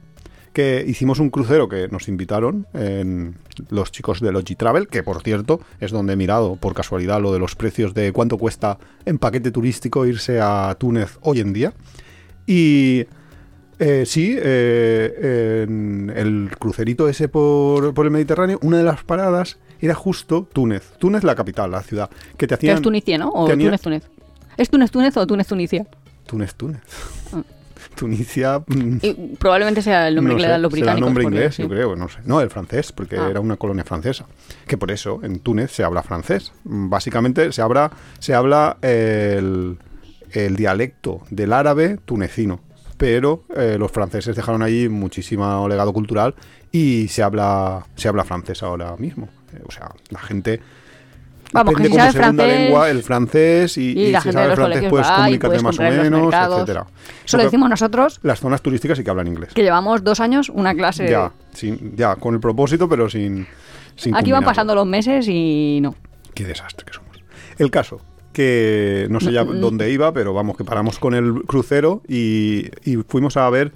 Que 0.54 0.84
hicimos 0.88 1.20
un 1.20 1.30
crucero 1.30 1.70
que 1.70 1.88
nos 1.90 2.08
invitaron 2.08 2.66
en 2.74 3.36
los 3.70 3.92
chicos 3.92 4.22
de 4.22 4.32
Logitravel, 4.32 4.88
que 4.88 5.04
por 5.04 5.22
cierto 5.22 5.60
es 5.80 5.92
donde 5.92 6.14
he 6.14 6.16
mirado 6.16 6.56
por 6.56 6.74
casualidad 6.74 7.22
lo 7.22 7.32
de 7.32 7.38
los 7.38 7.56
precios 7.56 7.94
de 7.94 8.12
cuánto 8.12 8.40
cuesta 8.40 8.80
en 9.06 9.20
paquete 9.20 9.52
turístico 9.52 10.08
irse 10.08 10.42
a 10.42 10.76
Túnez 10.80 11.20
hoy 11.22 11.42
en 11.42 11.54
día. 11.54 11.74
Y 12.48 13.06
eh, 13.80 14.04
sí, 14.08 14.36
eh, 14.40 15.66
en 15.68 16.12
el 16.16 16.50
crucerito 16.58 17.08
ese 17.10 17.28
por, 17.28 17.94
por 17.94 18.06
el 18.06 18.12
Mediterráneo, 18.12 18.58
una 18.64 18.78
de 18.78 18.84
las 18.84 19.04
paradas 19.04 19.58
era 19.80 19.94
justo 19.94 20.48
Túnez. 20.52 20.94
Túnez, 20.98 21.24
la 21.24 21.36
capital, 21.36 21.70
la 21.72 21.84
ciudad. 21.84 22.10
Que 22.38 22.48
te 22.48 22.56
hacían. 22.56 22.78
es 22.78 22.82
Tunicia, 22.82 23.18
¿no? 23.18 23.30
O 23.30 23.48
Túnez, 23.48 23.82
Túnez. 23.82 24.04
¿Es 24.58 24.70
Túnez, 24.72 24.90
Túnez 24.90 25.16
o 25.18 25.28
Túnez, 25.28 25.46
Tunicia? 25.48 25.86
Túnez, 26.26 26.56
Túnez. 26.56 26.82
Ah. 27.34 27.44
Tunisia. 27.96 28.60
mm, 28.68 28.98
Y 29.02 29.14
probablemente 29.40 29.82
sea 29.82 30.08
el 30.08 30.16
nombre 30.16 30.34
no 30.34 30.38
que 30.38 30.42
le 30.44 30.50
dan 30.50 30.62
los 30.62 30.72
británicos. 30.72 31.02
nombre 31.02 31.24
porque 31.24 31.36
inglés, 31.38 31.56
sí. 31.56 31.64
yo 31.64 31.70
creo, 31.70 31.96
no 31.96 32.08
sé. 32.10 32.20
No, 32.26 32.42
el 32.42 32.50
francés, 32.50 32.92
porque 32.92 33.18
Ah. 33.18 33.28
era 33.30 33.40
una 33.40 33.58
colonia 33.58 33.84
francesa. 33.84 34.26
Que 34.68 34.78
por 34.78 34.92
eso 34.92 35.20
en 35.24 35.40
Túnez 35.40 35.72
se 35.72 35.84
habla 35.84 36.04
francés. 36.04 36.52
Básicamente 36.64 37.52
se 37.52 37.62
habla, 37.62 37.92
se 38.20 38.34
habla 38.36 38.78
el, 38.82 39.78
el 40.32 40.56
dialecto 40.56 41.22
del 41.30 41.54
árabe 41.54 41.98
tunecino. 42.06 42.60
Pero 42.98 43.44
eh, 43.56 43.76
los 43.78 43.92
franceses 43.92 44.36
dejaron 44.36 44.64
allí 44.64 44.90
muchísimo 44.90 45.68
legado 45.68 45.94
cultural 45.94 46.34
y 46.72 47.08
se 47.10 47.22
habla, 47.22 47.86
se 47.96 48.08
habla 48.08 48.24
francés 48.24 48.64
ahora 48.64 48.96
mismo. 48.98 49.30
Eh, 49.54 49.62
o 49.68 49.72
sea, 49.72 49.92
la 50.10 50.20
gente 50.20 50.60
Vamos, 51.54 51.76
que 51.76 51.84
aprende 51.84 51.90
si 51.90 51.96
como 51.98 52.12
segunda 52.12 52.44
francés- 52.44 52.60
lengua 52.60 52.90
el 52.90 53.04
francés 53.04 53.78
y, 53.78 53.82
Y, 53.92 54.00
y 54.08 54.12
la 54.12 54.20
si 54.20 54.24
gente 54.30 54.40
de 54.42 54.44
sabes 54.46 54.58
los 54.58 54.68
francés 54.68 54.90
puedes 54.90 55.08
va 55.08 55.12
y 55.12 55.16
comunicarte 55.16 55.48
puedes 55.48 55.64
más 55.64 55.80
o 55.80 55.82
menos, 56.04 56.34
etcétera. 56.34 56.86
Eso 57.24 57.38
lo 57.38 57.44
decimos 57.44 57.70
nosotros, 57.70 58.20
Las 58.24 58.40
zonas 58.40 58.62
turísticas 58.62 58.98
sí 58.98 59.04
que 59.04 59.10
hablan 59.12 59.28
inglés. 59.28 59.54
que 59.54 59.62
llevamos 59.64 60.04
dos 60.04 60.20
años 60.20 60.50
una 60.50 60.74
clase... 60.74 61.08
Ya, 61.10 61.32
sin, 61.54 61.96
ya, 61.96 62.16
con 62.16 62.34
el 62.34 62.40
propósito, 62.42 62.90
pero 62.90 63.10
sin, 63.10 63.48
sin 63.96 64.16
Aquí 64.16 64.32
van 64.32 64.44
pasando 64.44 64.74
los 64.76 64.86
meses 64.88 65.28
y 65.30 65.80
no. 65.82 65.96
Qué 66.34 66.46
desastre 66.46 66.86
que 66.86 66.94
somos. 66.94 67.08
El 67.60 67.70
caso, 67.72 68.02
que 68.38 69.08
no 69.10 69.20
sé 69.20 69.32
ya 69.32 69.44
No, 69.44 69.54
mm. 69.54 69.60
dónde 69.62 69.90
iba, 69.92 70.14
pero 70.14 70.32
vamos, 70.32 70.56
que 70.58 70.64
paramos 70.64 71.00
con 71.00 71.16
el 71.16 71.42
crucero 71.48 72.04
y, 72.08 72.68
y 72.86 72.98
fuimos 73.08 73.36
a 73.36 73.50
ver 73.50 73.72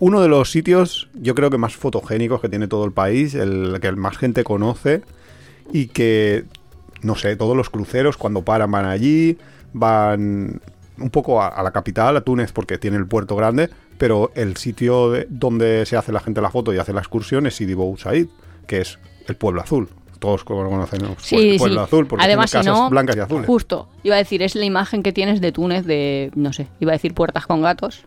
uno 0.00 0.20
de 0.20 0.28
los 0.28 0.50
sitios, 0.50 1.08
yo 1.14 1.34
creo 1.34 1.48
que 1.48 1.56
más 1.56 1.74
fotogénicos 1.76 2.42
que 2.42 2.50
tiene 2.50 2.68
todo 2.68 2.84
el 2.84 2.92
país, 2.92 3.34
el 3.34 3.78
que 3.80 3.90
más 3.92 4.18
gente 4.18 4.44
conoce 4.44 5.00
y 5.72 5.86
que, 5.86 6.44
no 7.00 7.14
sé, 7.14 7.34
todos 7.36 7.56
los 7.56 7.70
cruceros 7.70 8.18
cuando 8.18 8.42
paran 8.42 8.70
van 8.70 8.84
allí, 8.84 9.38
van 9.72 10.60
un 10.98 11.10
poco 11.10 11.40
a, 11.40 11.48
a 11.48 11.62
la 11.62 11.70
capital, 11.70 12.16
a 12.18 12.20
Túnez, 12.20 12.52
porque 12.52 12.76
tiene 12.76 12.98
el 12.98 13.06
puerto 13.06 13.34
grande, 13.36 13.70
pero 13.96 14.30
el 14.34 14.58
sitio 14.58 15.10
de- 15.10 15.26
donde 15.30 15.86
se 15.86 15.96
hace 15.96 16.12
la 16.12 16.20
gente 16.20 16.42
la 16.42 16.50
foto 16.50 16.74
y 16.74 16.78
hace 16.78 16.92
la 16.92 17.00
excursión 17.00 17.46
es 17.46 17.56
Sidi 17.56 17.72
Bou 17.72 17.96
Said, 17.96 18.26
que 18.66 18.82
es 18.82 18.98
el 19.26 19.36
pueblo 19.36 19.62
azul. 19.62 19.88
Todos 20.18 20.44
lo 20.48 20.70
conocemos. 20.70 21.10
pues, 21.14 21.24
Sí, 21.26 21.56
pueblo 21.58 21.80
sí. 21.80 21.84
azul, 21.84 22.06
porque 22.06 22.24
Además, 22.24 22.50
tiene 22.50 22.64
si 22.64 22.68
casas 22.70 22.82
no, 22.84 22.90
blancas 22.90 23.16
y 23.16 23.20
azules. 23.20 23.46
justo, 23.46 23.88
iba 24.02 24.14
a 24.14 24.18
decir, 24.18 24.42
es 24.42 24.54
la 24.54 24.64
imagen 24.64 25.02
que 25.02 25.12
tienes 25.12 25.40
de 25.40 25.52
Túnez 25.52 25.84
de, 25.86 26.30
no 26.34 26.52
sé, 26.52 26.68
iba 26.80 26.92
a 26.92 26.94
decir 26.94 27.14
puertas 27.14 27.46
con 27.46 27.62
gatos, 27.62 28.04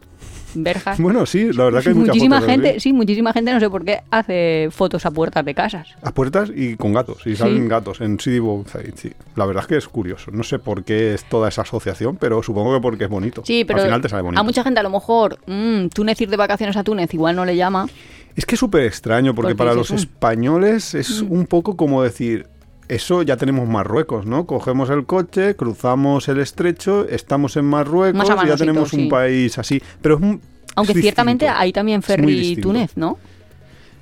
verjas. 0.56 1.00
Bueno, 1.10 1.26
sí, 1.28 1.54
la 1.54 1.66
verdad 1.66 1.84
que 1.84 1.90
hay 1.90 1.96
muchísima 1.96 2.38
fotos 2.42 2.50
gente, 2.52 2.80
sí, 2.80 2.92
muchísima 2.94 3.34
gente, 3.34 3.54
no 3.54 3.60
sé 3.60 3.70
por 3.70 3.86
qué, 3.86 4.02
hace 4.10 4.70
fotos 4.72 5.06
a 5.06 5.12
puertas 5.12 5.46
de 5.46 5.54
casas. 5.54 5.90
A 6.02 6.12
puertas 6.12 6.52
y 6.56 6.76
con 6.76 6.94
gatos, 6.94 7.26
y 7.28 7.36
salen 7.36 7.68
gatos 7.68 8.02
en 8.02 8.18
Bou 8.42 8.66
Said, 8.68 8.94
sí. 8.96 9.12
La 9.36 9.46
verdad 9.46 9.62
es 9.64 9.68
que 9.68 9.78
es 9.78 9.88
curioso. 9.88 10.32
No 10.32 10.44
sé 10.44 10.58
por 10.60 10.84
qué 10.84 11.14
es 11.14 11.24
toda 11.26 11.50
esa 11.50 11.62
asociación, 11.62 12.18
pero 12.18 12.42
supongo 12.44 12.74
que 12.74 12.82
porque 12.82 13.04
es 13.06 13.10
bonito. 13.10 13.44
Sí, 13.46 13.64
pero 13.66 13.80
Al 13.80 13.86
final 13.86 14.02
te 14.02 14.10
sale 14.10 14.24
bonito. 14.24 14.40
a 14.42 14.44
mucha 14.44 14.64
gente 14.64 14.80
a 14.80 14.84
lo 14.84 14.90
mejor, 14.90 15.38
mm, 15.46 15.88
Túnez 15.90 16.20
ir 16.22 16.30
de 16.30 16.38
vacaciones 16.38 16.76
a 16.78 16.84
Túnez 16.84 17.14
igual 17.14 17.36
no 17.36 17.46
le 17.46 17.56
llama. 17.56 17.88
Es 18.36 18.46
que 18.46 18.56
es 18.56 18.60
súper 18.60 18.84
extraño, 18.84 19.36
porque 19.36 19.50
Porque 19.50 19.58
para 19.58 19.74
los 19.74 19.92
"Mm". 19.92 19.96
españoles 19.96 20.96
es 20.96 21.22
un 21.22 21.46
poco 21.46 21.76
como 21.76 22.02
decir, 22.04 22.48
eso 22.88 23.22
ya 23.22 23.38
tenemos 23.38 23.68
Marruecos, 23.68 24.26
¿no? 24.26 24.46
Cogemos 24.46 24.90
el 24.90 25.06
coche, 25.06 25.56
cruzamos 25.56 26.28
el 26.28 26.40
estrecho, 26.40 27.08
estamos 27.08 27.58
en 27.58 27.66
Marruecos 27.66 28.24
y 28.44 28.48
ya 28.48 28.56
tenemos 28.56 28.90
sí. 28.90 29.04
un 29.04 29.10
país 29.10 29.58
así. 29.58 29.82
Pero 30.02 30.16
es 30.16 30.22
un- 30.22 30.42
Aunque 30.76 30.94
es 30.94 31.02
ciertamente 31.02 31.46
distinto. 31.46 31.62
hay 31.62 31.74
también 31.74 32.02
ferry. 32.02 32.56
Túnez, 32.56 32.92
¿no? 32.96 33.18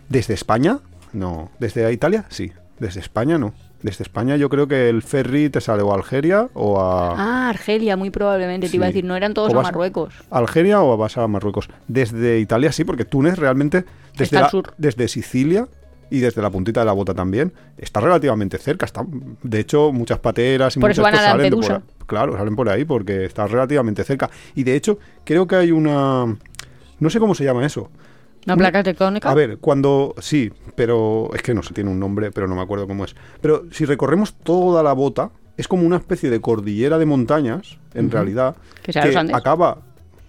¿Desde 0.09 0.33
España? 0.35 0.79
No. 1.13 1.49
¿Desde 1.59 1.91
Italia? 1.91 2.25
Sí. 2.29 2.51
Desde 2.79 2.99
España 2.99 3.37
no. 3.37 3.53
Desde 3.83 4.03
España 4.03 4.35
yo 4.37 4.49
creo 4.49 4.67
que 4.67 4.89
el 4.89 5.03
ferry 5.03 5.49
te 5.49 5.61
sale 5.61 5.83
o 5.83 5.91
a 5.91 5.95
Algeria 5.95 6.47
o 6.53 6.81
a... 6.81 7.13
Ah, 7.17 7.49
Argelia, 7.49 7.95
muy 7.95 8.09
probablemente. 8.09 8.69
Te 8.69 8.75
iba 8.75 8.85
a 8.85 8.89
Sí. 8.89 8.93
decir, 8.93 9.05
no 9.05 9.15
eran 9.15 9.33
todos 9.33 9.53
a 9.53 9.61
Marruecos. 9.61 10.13
Algeria 10.31 10.81
o 10.81 10.97
vas 10.97 11.17
a 11.17 11.27
Marruecos. 11.27 11.69
Desde 11.87 12.39
Italia 12.39 12.71
sí, 12.71 12.83
porque 12.83 13.05
Túnez 13.05 13.37
realmente 13.37 13.85
desde, 14.17 14.39
la- 14.39 14.49
sur. 14.49 14.73
desde 14.77 15.07
Sicilia 15.07 15.67
y 16.09 16.19
desde 16.21 16.41
la 16.41 16.49
puntita 16.49 16.79
de 16.79 16.85
la 16.87 16.93
bota 16.93 17.13
también 17.13 17.53
está 17.77 17.99
relativamente 17.99 18.57
cerca. 18.57 18.85
Está, 18.87 19.05
de 19.43 19.59
hecho, 19.59 19.91
muchas 19.91 20.19
pateras 20.19 20.75
y 20.75 20.79
Por 20.79 20.89
muchas 20.89 21.05
a 21.05 21.11
cosas 21.11 21.25
salen 21.25 21.49
de 21.49 21.55
por. 21.55 21.81
Claro, 22.07 22.35
salen 22.37 22.55
por 22.55 22.69
ahí 22.69 22.83
porque 22.85 23.25
está 23.25 23.45
relativamente 23.45 24.03
cerca. 24.03 24.29
Y 24.55 24.63
de 24.63 24.75
hecho, 24.75 24.97
creo 25.23 25.45
que 25.45 25.55
hay 25.55 25.71
una... 25.71 26.35
No 26.99 27.09
sé 27.11 27.19
cómo 27.19 27.35
se 27.35 27.43
llama 27.43 27.63
eso. 27.65 27.91
¿Una 28.47 28.57
placa 28.57 28.81
tectónica? 28.83 29.29
A 29.29 29.33
ver, 29.33 29.57
cuando... 29.59 30.15
Sí, 30.19 30.51
pero 30.75 31.29
es 31.33 31.41
que 31.41 31.53
no 31.53 31.61
sé, 31.63 31.73
tiene 31.73 31.89
un 31.89 31.99
nombre, 31.99 32.31
pero 32.31 32.47
no 32.47 32.55
me 32.55 32.61
acuerdo 32.61 32.87
cómo 32.87 33.03
es. 33.05 33.15
Pero 33.41 33.65
si 33.71 33.85
recorremos 33.85 34.33
toda 34.35 34.81
la 34.83 34.93
bota, 34.93 35.31
es 35.57 35.67
como 35.67 35.85
una 35.85 35.97
especie 35.97 36.29
de 36.29 36.39
cordillera 36.39 36.97
de 36.97 37.05
montañas, 37.05 37.77
en 37.93 38.09
realidad, 38.09 38.55
Que 38.83 38.97
Andes. 38.99 39.35
acaba... 39.35 39.79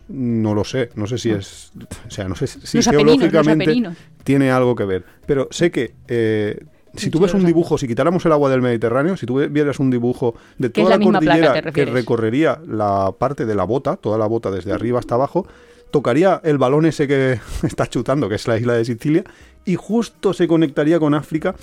No 0.08 0.54
lo 0.54 0.64
sé, 0.64 0.88
no 0.94 1.06
sé 1.06 1.18
si 1.18 1.30
es... 1.30 1.70
O 2.06 2.10
sea, 2.10 2.26
no 2.28 2.34
sé 2.34 2.46
si 2.46 2.78
Los 2.78 2.88
geológicamente 2.88 3.64
Apeninos. 3.64 3.96
tiene 4.24 4.50
algo 4.50 4.74
que 4.74 4.84
ver. 4.84 5.04
Pero 5.26 5.48
sé 5.50 5.70
que... 5.70 5.94
eh, 6.08 6.58
si 6.94 7.10
tú 7.10 7.20
ves 7.20 7.34
un 7.34 7.44
dibujo, 7.44 7.76
si 7.78 7.86
quitáramos 7.86 8.24
el 8.26 8.32
agua 8.32 8.48
del 8.50 8.62
Mediterráneo, 8.62 9.16
si 9.16 9.26
tú 9.26 9.36
vieras 9.50 9.78
un 9.78 9.90
dibujo 9.90 10.34
de 10.56 10.72
Que 10.72 10.82
toda 10.82 10.96
la 10.96 11.04
la, 11.04 11.20
placa, 11.20 11.36
cordillera 11.52 11.72
que 11.72 11.84
recorrería 11.84 12.60
la 12.66 13.12
parte 13.18 13.44
de 13.44 13.54
la 13.54 13.64
bota, 13.64 13.96
toda 13.96 14.16
la 14.18 14.26
bota 14.26 14.50
desde 14.50 14.72
arriba 14.72 14.98
hasta 14.98 15.14
abajo, 15.14 15.46
tocaría 15.90 16.40
el 16.44 16.58
balón 16.58 16.86
ese 16.86 17.06
que 17.08 17.40
está 17.62 17.86
chutando, 17.86 18.28
que 18.28 18.34
es 18.36 18.46
la 18.48 18.58
isla 18.58 18.74
de 18.74 18.84
Sicilia, 18.84 19.24
y 19.64 19.76
justo 19.76 20.32
se 20.32 20.46
conectaría 20.48 20.98
con 20.98 21.14
África 21.14 21.54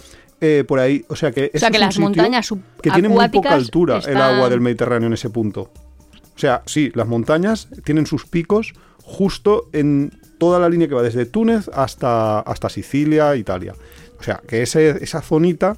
eh, 0.42 0.64
por 0.68 0.80
ahí. 0.80 1.06
O 1.10 1.16
sea 1.16 1.32
que, 1.32 1.52
O 1.54 1.60
sea, 1.60 1.70
que 1.72 1.78
es 1.78 1.82
las 1.82 1.96
montañas 2.00 2.48
que 2.82 2.90
tiene 2.92 3.08
muy 3.10 3.18
poca 3.30 3.50
altura 3.66 3.96
el 4.12 4.18
agua 4.22 4.50
del 4.50 4.62
Mediterráneo 4.62 5.08
en 5.08 5.14
ese 5.14 5.30
punto. 5.30 5.72
O 6.36 6.40
sea, 6.40 6.62
sí, 6.66 6.92
las 6.96 7.08
montañas 7.08 7.70
tienen 7.86 8.06
sus 8.06 8.26
picos 8.26 8.74
justo 9.04 9.70
en 9.72 10.12
toda 10.38 10.60
la 10.60 10.68
línea 10.68 10.88
que 10.90 10.94
va 10.96 11.02
desde 11.02 11.26
Túnez 11.26 11.70
hasta, 11.74 12.40
hasta 12.42 12.68
Sicilia, 12.70 13.36
Italia. 13.38 13.74
O 14.20 14.24
sea, 14.24 14.42
que 14.46 14.62
ese- 14.64 15.02
esa 15.04 15.22
zonita, 15.22 15.78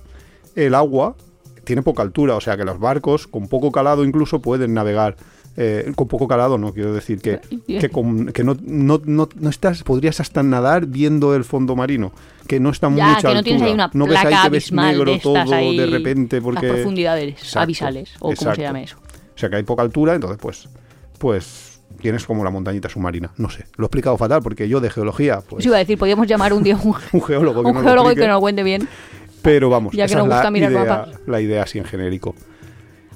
el 0.55 0.73
agua 0.73 1.15
tiene 1.63 1.83
poca 1.83 2.01
altura, 2.01 2.35
o 2.35 2.41
sea 2.41 2.57
que 2.57 2.63
los 2.63 2.79
barcos 2.79 3.27
con 3.27 3.47
poco 3.49 3.71
calado 3.71 4.03
incluso 4.03 4.41
pueden 4.41 4.73
navegar. 4.73 5.17
Eh, 5.59 5.91
con 5.95 6.07
poco 6.07 6.27
calado, 6.27 6.57
no 6.59 6.71
quiero 6.71 6.93
decir 6.93 7.19
que, 7.19 7.39
que, 7.67 7.89
con- 7.89 8.27
que 8.27 8.43
no, 8.43 8.55
no, 8.61 9.01
no, 9.03 9.27
no 9.35 9.49
estás, 9.49 9.81
podrías 9.83 10.19
hasta 10.19 10.43
nadar 10.43 10.85
viendo 10.85 11.33
el 11.35 11.43
fondo 11.43 11.75
marino, 11.75 12.11
que 12.47 12.59
no 12.59 12.69
está 12.69 12.87
Ya, 12.87 12.93
mucha 12.93 13.15
que 13.17 13.23
no 13.23 13.29
altura. 13.29 13.43
tienes 13.43 13.61
ahí 13.63 13.71
una 13.73 13.89
no 13.93 14.05
ves 14.05 14.17
ahí 14.23 14.35
que 14.43 14.49
ves 14.49 14.71
negro 14.71 15.11
de 15.11 15.19
todo 15.19 15.53
ahí, 15.55 15.77
de 15.77 15.85
repente 15.87 16.41
porque 16.41 16.67
Las 16.67 16.75
profundidades 16.75 17.29
Exacto, 17.33 17.59
abisales, 17.61 18.11
o 18.17 18.19
como 18.19 18.35
se 18.35 18.43
exacto. 18.43 18.61
llame 18.61 18.83
eso. 18.83 18.97
o 18.97 19.37
sea 19.37 19.49
que 19.49 19.55
hay 19.55 19.63
poca 19.63 19.81
altura, 19.81 20.13
entonces 20.15 20.37
pues, 20.39 20.69
pues 21.17 21.81
tienes 22.01 22.23
como 22.25 22.43
la 22.43 22.51
montañita 22.51 22.87
submarina. 22.89 23.31
No 23.37 23.49
sé, 23.49 23.65
lo 23.77 23.85
he 23.85 23.87
explicado 23.87 24.15
fatal 24.17 24.41
porque 24.43 24.69
yo 24.69 24.79
de 24.79 24.89
geología, 24.91 25.41
pues 25.41 25.61
Eso 25.61 25.69
iba 25.69 25.77
a 25.77 25.79
decir, 25.79 25.97
podríamos 25.97 26.27
llamar 26.27 26.53
un 26.53 26.61
día 26.61 26.75
un, 26.77 26.93
un 27.13 27.21
geólogo 27.23 27.63
que 27.63 27.67
un 27.69 27.73
nos 27.73 27.83
lo 27.83 27.89
geólogo 27.89 28.11
y 28.11 28.15
que 28.15 28.21
nos 28.27 28.35
lo 28.35 28.39
cuente 28.41 28.61
bien. 28.63 28.87
Pero 29.41 29.69
vamos, 29.69 29.93
ya 29.93 30.05
que 30.05 30.11
esa 30.11 30.19
nos 30.19 30.27
es 30.27 30.33
gusta 30.33 30.43
la, 30.43 30.51
mirar 30.51 30.71
idea, 30.71 30.83
mapas. 30.83 31.19
la 31.25 31.41
idea 31.41 31.63
así 31.63 31.79
en 31.79 31.85
genérico. 31.85 32.35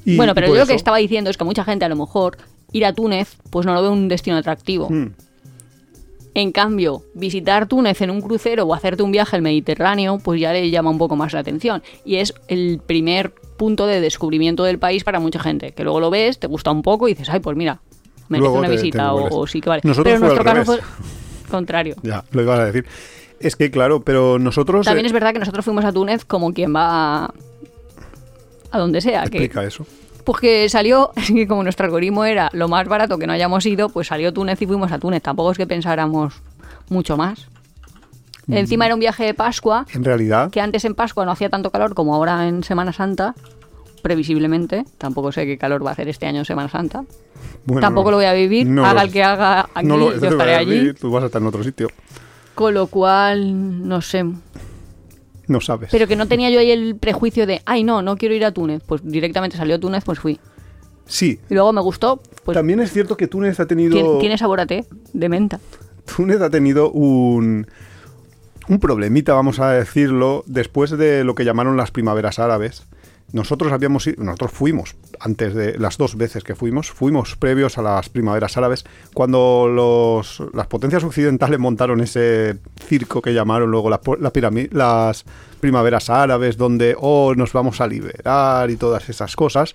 Y- 0.05 0.15
bueno, 0.17 0.33
pero 0.33 0.47
yo 0.47 0.55
lo 0.55 0.65
que 0.65 0.73
estaba 0.73 0.97
diciendo 0.97 1.29
es 1.29 1.37
que 1.37 1.43
mucha 1.43 1.63
gente 1.63 1.85
a 1.85 1.89
lo 1.89 1.95
mejor 1.95 2.37
ir 2.71 2.85
a 2.85 2.93
Túnez 2.93 3.35
pues 3.49 3.65
no 3.65 3.73
lo 3.73 3.81
ve 3.83 3.89
un 3.89 4.07
destino 4.07 4.37
atractivo. 4.37 4.87
Hmm, 4.89 5.07
En 6.33 6.53
cambio, 6.53 7.03
visitar 7.13 7.67
Túnez 7.67 8.01
en 8.01 8.09
un 8.09 8.21
crucero 8.21 8.63
o 8.63 8.73
hacerte 8.73 9.03
un 9.03 9.11
viaje 9.11 9.35
al 9.35 9.41
Mediterráneo, 9.41 10.17
pues 10.23 10.39
ya 10.39 10.53
le 10.53 10.69
llama 10.71 10.89
un 10.89 10.97
poco 10.97 11.17
más 11.17 11.33
la 11.33 11.41
atención. 11.41 11.83
Y 12.05 12.15
es 12.15 12.33
el 12.47 12.79
primer 12.85 13.33
punto 13.57 13.85
de 13.85 13.99
descubrimiento 13.99 14.63
del 14.63 14.79
país 14.79 15.03
para 15.03 15.19
mucha 15.19 15.39
gente. 15.41 15.73
Que 15.73 15.83
luego 15.83 15.99
lo 15.99 16.09
ves, 16.09 16.39
te 16.39 16.47
gusta 16.47 16.71
un 16.71 16.83
poco 16.83 17.09
y 17.09 17.11
dices, 17.13 17.29
ay, 17.29 17.41
pues 17.41 17.57
mira, 17.57 17.81
merece 18.29 18.43
Luego 18.43 18.59
una 18.59 18.69
te- 18.69 18.75
te 18.77 18.81
visita 18.81 19.13
o, 19.13 19.45
sí 19.45 19.59
que 19.59 19.69
vale. 19.69 19.81
Nosotros 19.83 20.05
Pero 20.05 20.15
en 20.15 20.21
nuestro 20.21 20.43
caso 20.45 20.63
fue 20.65 20.79
contrario. 21.51 21.95
Ya, 22.01 22.23
lo 22.31 22.41
ibas 22.43 22.59
a 22.59 22.65
decir. 22.65 22.85
Es 23.41 23.57
que 23.57 23.69
claro, 23.69 24.01
pero 24.01 24.39
nosotros... 24.39 24.85
También 24.85 25.05
eh, 25.05 25.07
es 25.07 25.13
verdad 25.13 25.33
que 25.33 25.39
nosotros 25.39 25.65
fuimos 25.65 25.83
a 25.83 25.91
Túnez 25.91 26.23
como 26.23 26.53
quien 26.53 26.73
va 26.73 27.25
a, 27.25 27.33
a 28.71 28.77
donde 28.79 29.01
sea. 29.01 29.21
Que, 29.23 29.37
Explica 29.37 29.63
eso. 29.63 29.85
pues 30.25 30.39
que 30.41 30.69
salió, 30.69 31.11
es 31.15 31.27
que 31.33 31.47
como 31.47 31.63
nuestro 31.63 31.85
algoritmo 31.85 32.25
era 32.25 32.49
lo 32.53 32.67
más 32.67 32.87
barato 32.87 33.17
que 33.17 33.27
no 33.27 33.33
hayamos 33.33 33.65
ido, 33.65 33.89
pues 33.89 34.07
salió 34.07 34.31
Túnez 34.33 34.61
y 34.61 34.67
fuimos 34.67 34.91
a 34.91 34.99
Túnez. 34.99 35.21
Tampoco 35.21 35.51
es 35.51 35.57
que 35.57 35.67
pensáramos 35.67 36.33
mucho 36.89 37.17
más. 37.17 37.47
Mm. 38.47 38.53
Encima 38.57 38.85
era 38.85 38.95
un 38.95 38.99
viaje 38.99 39.23
de 39.23 39.33
Pascua, 39.33 39.85
En 39.93 40.03
realidad, 40.03 40.49
que 40.49 40.59
antes 40.61 40.83
en 40.85 40.95
Pascua 40.95 41.25
no 41.25 41.31
hacía 41.31 41.49
tanto 41.49 41.69
calor 41.71 41.93
como 41.93 42.15
ahora 42.15 42.47
en 42.47 42.63
Semana 42.63 42.91
Santa, 42.91 43.35
previsiblemente. 44.01 44.83
Tampoco 44.97 45.31
sé 45.31 45.45
qué 45.45 45.57
calor 45.57 45.85
va 45.85 45.89
a 45.91 45.93
hacer 45.93 46.07
este 46.09 46.25
año 46.25 46.39
en 46.39 46.45
Semana 46.45 46.69
Santa. 46.69 47.03
bueno, 47.65 47.81
Tampoco 47.81 48.09
lo 48.11 48.17
voy 48.17 48.25
a 48.25 48.33
vivir, 48.33 48.65
no 48.67 48.83
haga 48.85 49.01
lo- 49.01 49.07
el 49.07 49.11
que 49.13 49.23
haga 49.23 49.69
aquí, 49.73 49.87
no 49.87 49.97
lo- 49.97 50.11
yo 50.13 50.13
te 50.19 50.19
voy 50.19 50.27
a 50.27 50.31
estaré 50.31 50.55
allí. 50.55 50.75
decir, 50.75 50.95
Tú 50.99 51.11
vas 51.11 51.23
a 51.23 51.27
estar 51.27 51.41
en 51.41 51.47
otro 51.47 51.63
sitio. 51.63 51.87
Con 52.55 52.73
lo 52.73 52.87
cual, 52.87 53.87
no 53.87 54.01
sé. 54.01 54.25
No 55.51 55.59
sabes. 55.59 55.89
Pero 55.91 56.07
que 56.07 56.15
no 56.15 56.27
tenía 56.27 56.49
yo 56.49 56.59
ahí 56.59 56.71
el 56.71 56.95
prejuicio 56.95 57.45
de, 57.45 57.61
ay, 57.65 57.83
no, 57.83 58.01
no 58.01 58.15
quiero 58.15 58.33
ir 58.33 58.45
a 58.45 58.53
Túnez. 58.53 58.81
Pues 58.85 59.01
directamente 59.03 59.57
salió 59.57 59.77
Túnez, 59.79 60.03
pues 60.05 60.17
fui. 60.17 60.39
Sí, 61.05 61.39
Y 61.49 61.55
luego 61.55 61.73
me 61.73 61.81
gustó, 61.81 62.21
pues 62.45 62.55
también 62.55 62.79
es 62.79 62.93
cierto 62.93 63.17
que 63.17 63.27
Túnez 63.27 63.59
ha 63.59 63.67
tenido... 63.67 63.91
tiene, 63.91 64.19
tiene 64.21 64.37
sabor 64.37 64.61
a 64.61 64.65
té 64.65 64.85
de 65.11 65.27
menta. 65.27 65.59
Túnez 66.15 66.39
ha 66.39 66.49
tenido 66.49 66.89
un, 66.89 67.67
un 68.69 68.79
problemita, 68.79 69.33
vamos 69.33 69.59
a 69.59 69.71
decirlo, 69.71 70.45
después 70.47 70.91
de 70.91 71.25
lo 71.25 71.35
que 71.35 71.43
llamaron 71.43 71.75
las 71.75 71.91
primaveras 71.91 72.39
árabes. 72.39 72.87
Nosotros 73.33 73.71
habíamos 73.71 74.05
ido- 74.07 74.23
nosotros 74.23 74.51
fuimos, 74.51 74.95
antes 75.19 75.53
de 75.53 75.77
las 75.79 75.97
dos 75.97 76.15
veces 76.17 76.43
que 76.43 76.53
fuimos, 76.55 76.91
fuimos 76.91 77.35
previos 77.37 77.77
a 77.77 77.81
las 77.81 78.09
primaveras 78.09 78.57
árabes, 78.57 78.83
cuando 79.13 79.69
los, 79.73 80.43
las 80.53 80.67
potencias 80.67 81.03
occidentales 81.03 81.59
montaron 81.59 82.01
ese 82.01 82.57
circo 82.85 83.21
que 83.21 83.33
llamaron 83.33 83.71
luego 83.71 83.89
las, 83.89 84.01
la 84.19 84.31
primaveras 85.59 86.09
árabes, 86.09 86.57
donde, 86.57 86.95
oh, 86.99 87.33
nos 87.35 87.53
vamos 87.53 87.79
a 87.81 87.87
liberar 87.87 88.69
y 88.69 88.75
todas 88.75 89.07
esas 89.09 89.35
cosas. 89.35 89.73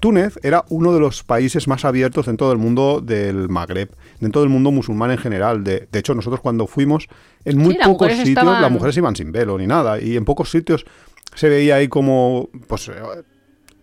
Túnez 0.00 0.38
era 0.44 0.64
uno 0.68 0.92
de 0.94 1.00
los 1.00 1.24
países 1.24 1.66
más 1.66 1.84
abiertos 1.84 2.28
en 2.28 2.36
todo 2.36 2.52
el 2.52 2.58
mundo 2.58 3.00
del 3.00 3.48
Magreb, 3.48 3.90
en 4.20 4.30
todo 4.30 4.44
el 4.44 4.48
mundo 4.48 4.70
musulmán 4.70 5.10
en 5.10 5.18
general. 5.18 5.64
De, 5.64 5.88
de 5.90 5.98
hecho, 5.98 6.14
nosotros 6.14 6.40
cuando 6.40 6.68
fuimos, 6.68 7.08
en 7.44 7.58
muy 7.58 7.74
Sí, 7.74 7.80
pocos 7.84 8.08
sitios, 8.12 8.28
estaban- 8.28 8.62
las 8.62 8.70
mujeres 8.70 8.96
iban 8.96 9.16
sin 9.16 9.32
velo 9.32 9.58
ni 9.58 9.66
nada, 9.66 10.00
y 10.00 10.16
en 10.16 10.24
pocos 10.24 10.50
sitios 10.52 10.86
se 11.34 11.48
veía 11.48 11.76
ahí 11.76 11.88
como, 11.88 12.48
pues, 12.66 12.88
eh, 12.88 12.94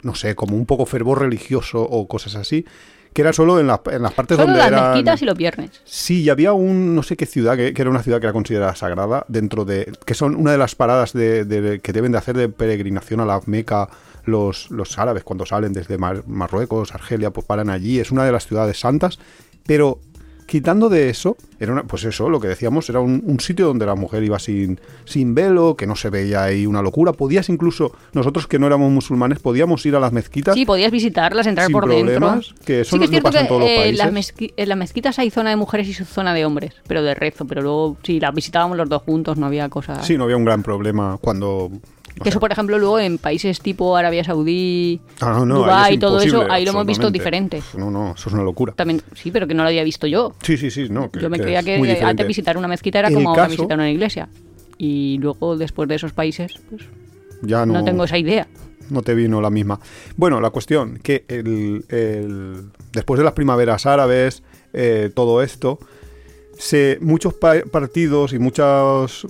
no 0.03 0.15
sé, 0.15 0.35
como 0.35 0.55
un 0.55 0.65
poco 0.65 0.85
fervor 0.85 1.19
religioso 1.21 1.81
o 1.81 2.07
cosas 2.07 2.35
así, 2.35 2.65
que 3.13 3.21
era 3.21 3.31
solo 3.31 3.59
en, 3.61 3.67
las- 3.67 3.79
en 3.91 4.01
las 4.01 4.13
partes 4.13 4.35
Solo 4.35 4.47
donde 4.47 4.59
las 4.59 4.67
eran... 4.67 4.89
mezquitas 4.91 5.21
y 5.21 5.25
los 5.25 5.37
viernes. 5.37 5.71
Sí, 5.85 6.23
y 6.23 6.29
había 6.29 6.51
un, 6.51 6.93
no 6.95 7.01
sé 7.01 7.15
qué 7.15 7.25
ciudad, 7.25 7.55
que, 7.55 7.73
que 7.73 7.81
era 7.81 7.89
una 7.89 8.03
ciudad 8.03 8.19
que 8.19 8.25
era 8.25 8.33
considerada 8.33 8.75
sagrada, 8.75 9.25
dentro 9.29 9.63
de, 9.63 9.91
que 10.05 10.13
son 10.13 10.35
una 10.35 10.51
de 10.51 10.57
las 10.57 10.75
paradas 10.75 11.13
de, 11.13 11.45
de- 11.45 11.79
que 11.79 11.93
deben 11.93 12.11
de 12.11 12.17
hacer 12.17 12.35
de 12.35 12.49
peregrinación 12.49 13.21
a 13.21 13.25
la 13.25 13.39
Meca 13.45 13.87
los, 14.25 14.69
los 14.69 14.97
árabes 14.99 15.23
cuando 15.23 15.45
salen 15.45 15.71
desde 15.71 15.97
Mar- 15.97 16.23
Marruecos, 16.27 16.93
Argelia, 16.93 17.31
pues 17.31 17.45
paran 17.45 17.69
allí, 17.69 17.99
es 17.99 18.11
una 18.11 18.25
de 18.25 18.31
las 18.33 18.47
ciudades 18.47 18.79
santas, 18.79 19.17
pero 19.65 19.99
quitando 20.45 20.89
de 20.89 21.09
eso, 21.09 21.37
era 21.59 21.71
una, 21.71 21.83
pues 21.83 22.03
eso, 22.03 22.29
lo 22.29 22.39
que 22.39 22.47
decíamos, 22.47 22.89
era 22.89 22.99
un, 22.99 23.23
un 23.25 23.39
sitio 23.39 23.67
donde 23.67 23.85
la 23.85 23.95
mujer 23.95 24.23
iba 24.23 24.37
sin, 24.39 24.79
sin 25.05 25.33
velo, 25.33 25.75
que 25.75 25.87
no 25.87 25.95
se 25.95 26.09
veía 26.09 26.43
ahí 26.43 26.65
una 26.65 26.81
locura, 26.81 27.13
podías 27.13 27.49
incluso, 27.49 27.93
nosotros 28.13 28.47
que 28.47 28.59
no 28.59 28.67
éramos 28.67 28.91
musulmanes, 28.91 29.39
podíamos 29.39 29.85
ir 29.85 29.95
a 29.95 29.99
las 29.99 30.11
mezquitas 30.11 30.53
Sí, 30.53 30.65
podías 30.65 30.91
visitarlas, 30.91 31.47
entrar 31.47 31.67
sin 31.67 31.73
por 31.73 31.85
problemas, 31.85 32.47
dentro. 32.47 32.65
que 32.65 32.81
eso 32.81 32.91
sí 32.91 32.95
no, 32.95 32.99
que 32.99 33.05
es 33.05 33.09
no 33.09 33.11
cierto 33.11 33.29
pasa 33.29 33.41
en 33.41 33.47
todos 33.47 33.61
los 33.61 33.69
eh, 33.69 33.75
países. 33.77 33.97
las 33.97 34.33
en 34.57 34.69
las 34.69 34.77
mezquitas 34.77 35.19
hay 35.19 35.29
zona 35.29 35.49
de 35.49 35.55
mujeres 35.55 35.87
y 35.87 35.93
zona 35.93 36.33
de 36.33 36.45
hombres, 36.45 36.73
pero 36.87 37.01
de 37.03 37.15
rezo. 37.15 37.45
Pero 37.45 37.61
luego, 37.61 37.97
si 38.03 38.19
las 38.19 38.33
visitábamos 38.33 38.77
los 38.77 38.89
dos 38.89 39.01
juntos, 39.01 39.37
no 39.37 39.45
había 39.45 39.69
cosa. 39.69 40.03
Sí, 40.03 40.17
no 40.17 40.25
había 40.25 40.37
un 40.37 40.45
gran 40.45 40.63
problema 40.63 41.17
cuando... 41.21 41.71
que 42.21 42.29
eso, 42.29 42.39
por 42.39 42.51
ejemplo, 42.51 42.77
luego 42.79 42.99
en 42.99 43.17
países 43.17 43.59
tipo 43.59 43.95
Arabia 43.97 44.23
Saudí, 44.23 45.01
Ah, 45.19 45.33
no, 45.39 45.45
no, 45.45 45.55
ahí 45.55 45.61
Dubái 45.61 45.91
es 45.93 45.95
y 45.97 45.99
todo 45.99 46.19
eso, 46.21 46.45
ahí 46.49 46.63
lo 46.65 46.71
hemos 46.71 46.85
visto 46.85 47.11
diferente. 47.11 47.61
No, 47.77 47.91
no, 47.91 48.13
eso 48.17 48.29
es 48.29 48.33
una 48.33 48.43
locura. 48.43 48.73
También, 48.73 49.01
sí, 49.15 49.31
pero 49.31 49.47
que 49.47 49.53
no 49.53 49.63
lo 49.63 49.69
había 49.69 49.83
visto 49.83 50.07
yo. 50.07 50.33
Sí, 50.41 50.57
sí, 50.57 50.71
sí, 50.71 50.87
no. 50.89 51.11
Yo 51.11 51.29
me 51.29 51.39
creía 51.39 51.61
que 51.63 51.75
antes 52.03 52.27
visitar 52.27 52.57
una 52.57 52.67
mezquita 52.67 52.99
era 52.99 53.11
como 53.11 53.29
ahora 53.29 53.47
visitar 53.47 53.77
una 53.77 53.89
iglesia. 53.91 54.29
Y 54.77 55.17
luego, 55.19 55.57
después 55.57 55.87
de 55.89 55.95
esos 55.95 56.11
países, 56.13 56.53
pues 56.69 56.83
Ya 57.41 57.65
no, 57.65 57.73
no, 57.75 57.83
tengo 57.85 58.03
esa 58.03 58.17
idea. 58.17 58.47
no 58.89 59.01
te 59.01 59.13
vino 59.15 59.41
la 59.41 59.49
misma. 59.49 59.79
Bueno, 60.17 60.39
la 60.41 60.49
cuestión, 60.49 60.99
que 61.01 61.25
el, 61.27 61.85
el- 61.89 62.63
después 62.93 63.17
de 63.17 63.23
las 63.23 63.33
primaveras 63.33 63.85
árabes, 63.85 64.43
eh, 64.73 65.09
todo 65.13 65.41
esto, 65.41 65.79
se, 66.57 66.97
muchos 67.01 67.33
pa- 67.33 67.63
partidos 67.71 68.33
y 68.33 68.39
muchas 68.39 69.25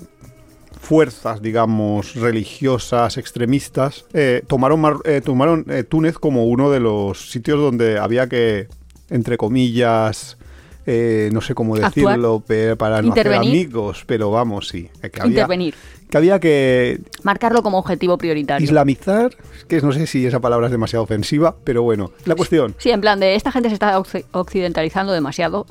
fuerzas, 0.85 1.41
digamos, 1.41 2.15
religiosas, 2.15 3.17
extremistas, 3.17 4.05
eh, 4.13 4.43
tomaron, 4.47 4.79
Mar- 4.81 4.97
eh, 5.05 5.21
tomaron 5.23 5.65
eh, 5.69 5.83
Túnez 5.83 6.17
como 6.19 6.45
uno 6.45 6.69
de 6.69 6.79
los 6.79 7.31
sitios 7.31 7.59
donde 7.59 7.97
había 7.97 8.27
que, 8.29 8.67
entre 9.09 9.37
comillas, 9.37 10.37
eh, 10.85 11.29
no 11.33 11.41
sé 11.41 11.55
cómo 11.55 11.75
Actuar. 11.75 11.93
decirlo, 11.93 12.43
pe- 12.45 12.75
para 12.75 13.01
no 13.01 13.11
hacer 13.13 13.33
amigos, 13.33 14.03
pero 14.05 14.29
vamos, 14.29 14.67
sí, 14.67 14.89
que 15.01 15.21
había, 15.21 15.41
Intervenir. 15.41 15.73
que 16.11 16.17
había 16.17 16.39
que 16.39 17.01
Marcarlo 17.23 17.63
como 17.63 17.79
objetivo 17.79 18.17
prioritario. 18.19 18.63
Islamizar, 18.63 19.35
que 19.67 19.81
no 19.81 19.91
sé 19.91 20.05
si 20.05 20.25
esa 20.27 20.39
palabra 20.39 20.67
es 20.67 20.71
demasiado 20.71 21.01
ofensiva, 21.03 21.55
pero 21.63 21.81
bueno, 21.81 22.11
la 22.25 22.35
cuestión. 22.35 22.75
Sí, 22.77 22.91
en 22.91 23.01
plan 23.01 23.19
de 23.19 23.33
esta 23.33 23.51
gente 23.51 23.69
se 23.69 23.73
está 23.73 23.97
occ- 23.99 24.25
occidentalizando 24.31 25.11
demasiado. 25.13 25.65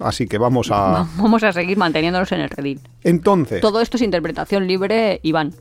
Así 0.00 0.26
que 0.26 0.38
vamos 0.38 0.70
a... 0.70 1.06
Vamos 1.16 1.42
a 1.44 1.52
seguir 1.52 1.76
manteniéndonos 1.76 2.30
en 2.32 2.40
el 2.40 2.50
redil. 2.50 2.80
Entonces, 3.04 3.60
Todo 3.60 3.80
esto 3.80 3.96
es 3.96 4.02
interpretación 4.02 4.66
libre, 4.66 5.20
Iván. 5.22 5.52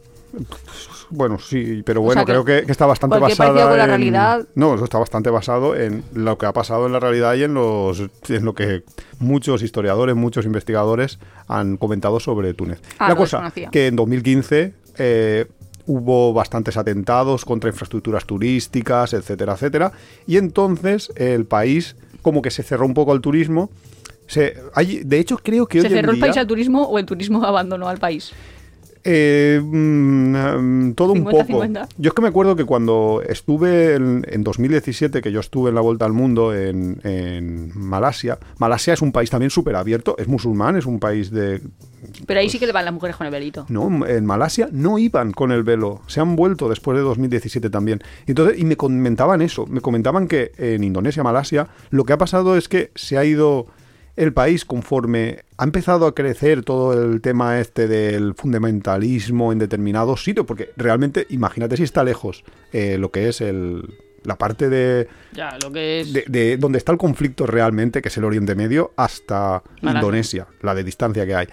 bueno, 1.09 1.39
sí, 1.39 1.81
pero 1.85 2.01
bueno, 2.01 2.21
sea 2.21 2.25
que 2.25 2.31
creo 2.31 2.45
que, 2.45 2.65
que 2.65 2.71
está 2.71 2.85
bastante 2.85 3.17
basada 3.17 3.67
con 3.67 3.77
la 3.77 3.83
en- 3.83 3.89
realidad- 3.89 4.47
No, 4.55 4.75
eso 4.75 4.83
está 4.83 4.99
bastante 4.99 5.29
basado 5.29 5.75
en 5.75 6.03
lo 6.13 6.37
que 6.37 6.45
ha 6.45 6.53
pasado 6.53 6.85
en 6.85 6.93
la 6.93 6.99
realidad 6.99 7.33
y 7.35 7.43
en, 7.43 7.53
los, 7.55 7.99
en 8.29 8.45
lo 8.45 8.53
que 8.53 8.83
muchos 9.19 9.63
historiadores, 9.63 10.15
muchos 10.15 10.45
investigadores 10.45 11.19
han 11.47 11.77
comentado 11.77 12.19
sobre 12.19 12.53
Túnez. 12.53 12.79
Ah, 12.99 13.09
la 13.09 13.15
cosa, 13.15 13.51
que 13.71 13.87
en 13.87 13.95
2015... 13.95 14.73
eh, 14.97 15.47
Hubo 15.91 16.33
bastantes 16.33 16.77
atentados 16.77 17.45
contra 17.45 17.67
infraestructuras 17.71 18.23
turísticas, 18.25 19.11
etcétera, 19.13 19.53
etcétera. 19.53 19.91
Y 20.27 20.37
entonces 20.37 21.11
el 21.15 21.45
país 21.47 21.95
como 22.21 22.43
que 22.43 22.51
se 22.51 22.61
cerró 22.61 22.85
un 22.85 22.93
poco 22.93 23.11
al 23.11 23.21
turismo. 23.21 23.71
Se, 24.29 24.55
hay, 24.75 25.03
de 25.03 25.19
hecho, 25.19 25.37
creo 25.37 25.65
que 25.65 25.81
¿Se 25.81 25.87
hoy 25.87 25.93
en 25.93 25.99
cerró 25.99 26.11
el 26.13 26.19
país 26.19 26.37
al 26.37 26.45
turismo 26.45 26.83
o 26.83 26.99
el 26.99 27.05
turismo 27.05 27.43
abandonó 27.43 27.89
al 27.89 27.97
país? 27.97 28.31
Eh, 29.03 29.59
mm, 29.63 30.35
mm, 30.35 30.93
todo 30.93 31.13
un 31.13 31.25
50-50. 31.25 31.47
poco. 31.47 31.89
Yo 31.97 32.09
es 32.09 32.13
que 32.13 32.21
me 32.21 32.27
acuerdo 32.27 32.55
que 32.55 32.65
cuando 32.65 33.23
estuve 33.27 33.95
en, 33.95 34.25
en 34.29 34.43
2017, 34.43 35.21
que 35.21 35.31
yo 35.31 35.39
estuve 35.39 35.69
en 35.69 35.75
la 35.75 35.81
Vuelta 35.81 36.05
al 36.05 36.13
Mundo 36.13 36.53
en, 36.53 36.99
en 37.03 37.71
Malasia, 37.75 38.37
Malasia 38.59 38.93
es 38.93 39.01
un 39.01 39.11
país 39.11 39.31
también 39.31 39.49
súper 39.49 39.75
abierto, 39.75 40.15
es 40.19 40.27
musulmán, 40.27 40.75
es 40.75 40.85
un 40.85 40.99
país 40.99 41.31
de... 41.31 41.61
Pero 42.27 42.39
ahí 42.39 42.49
sí 42.49 42.59
que 42.59 42.67
le 42.67 42.71
van 42.71 42.85
las 42.85 42.93
mujeres 42.93 43.15
con 43.15 43.25
el 43.25 43.31
velito. 43.31 43.65
No, 43.69 44.05
en 44.05 44.25
Malasia 44.25 44.69
no 44.71 44.99
iban 44.99 45.31
con 45.31 45.51
el 45.51 45.63
velo, 45.63 46.01
se 46.07 46.19
han 46.19 46.35
vuelto 46.35 46.69
después 46.69 46.97
de 46.97 47.03
2017 47.03 47.69
también. 47.69 48.01
Entonces, 48.27 48.59
y 48.59 48.65
me 48.65 48.77
comentaban 48.77 49.41
eso, 49.41 49.65
me 49.65 49.81
comentaban 49.81 50.27
que 50.27 50.51
en 50.57 50.83
Indonesia, 50.83 51.23
Malasia, 51.23 51.67
lo 51.89 52.03
que 52.05 52.13
ha 52.13 52.17
pasado 52.17 52.57
es 52.57 52.67
que 52.69 52.91
se 52.95 53.17
ha 53.17 53.25
ido 53.25 53.67
el 54.19 54.33
país 54.33 54.65
conforme 54.65 55.45
ha 55.57 55.63
empezado 55.63 56.05
a 56.05 56.13
crecer 56.13 56.63
todo 56.63 56.91
el 56.91 57.21
tema 57.21 57.59
este 57.61 57.87
del 57.87 58.33
fundamentalismo 58.35 59.53
en 59.53 59.59
determinados 59.59 60.25
sitios, 60.25 60.45
porque 60.45 60.71
realmente, 60.75 61.25
imagínate 61.29 61.77
si 61.77 61.83
está 61.83 62.03
lejos 62.03 62.43
eh, 62.73 62.97
lo 62.97 63.11
que 63.11 63.29
es 63.29 63.39
el, 63.39 63.97
la 64.25 64.37
parte 64.37 64.67
de, 64.67 65.07
Ya, 65.31 65.57
lo 65.63 65.71
que 65.71 66.01
es... 66.01 66.11
de, 66.11 66.25
de 66.27 66.57
donde 66.57 66.79
está 66.79 66.91
el 66.91 66.97
conflicto 66.97 67.47
realmente, 67.47 68.01
que 68.01 68.09
es 68.09 68.17
el 68.17 68.25
Oriente 68.25 68.55
Medio, 68.55 68.91
hasta 68.97 69.63
Malasia. 69.81 69.99
Indonesia, 69.99 70.47
la 70.63 70.75
de 70.75 70.83
distancia 70.83 71.25
que 71.25 71.35
hay. 71.35 71.47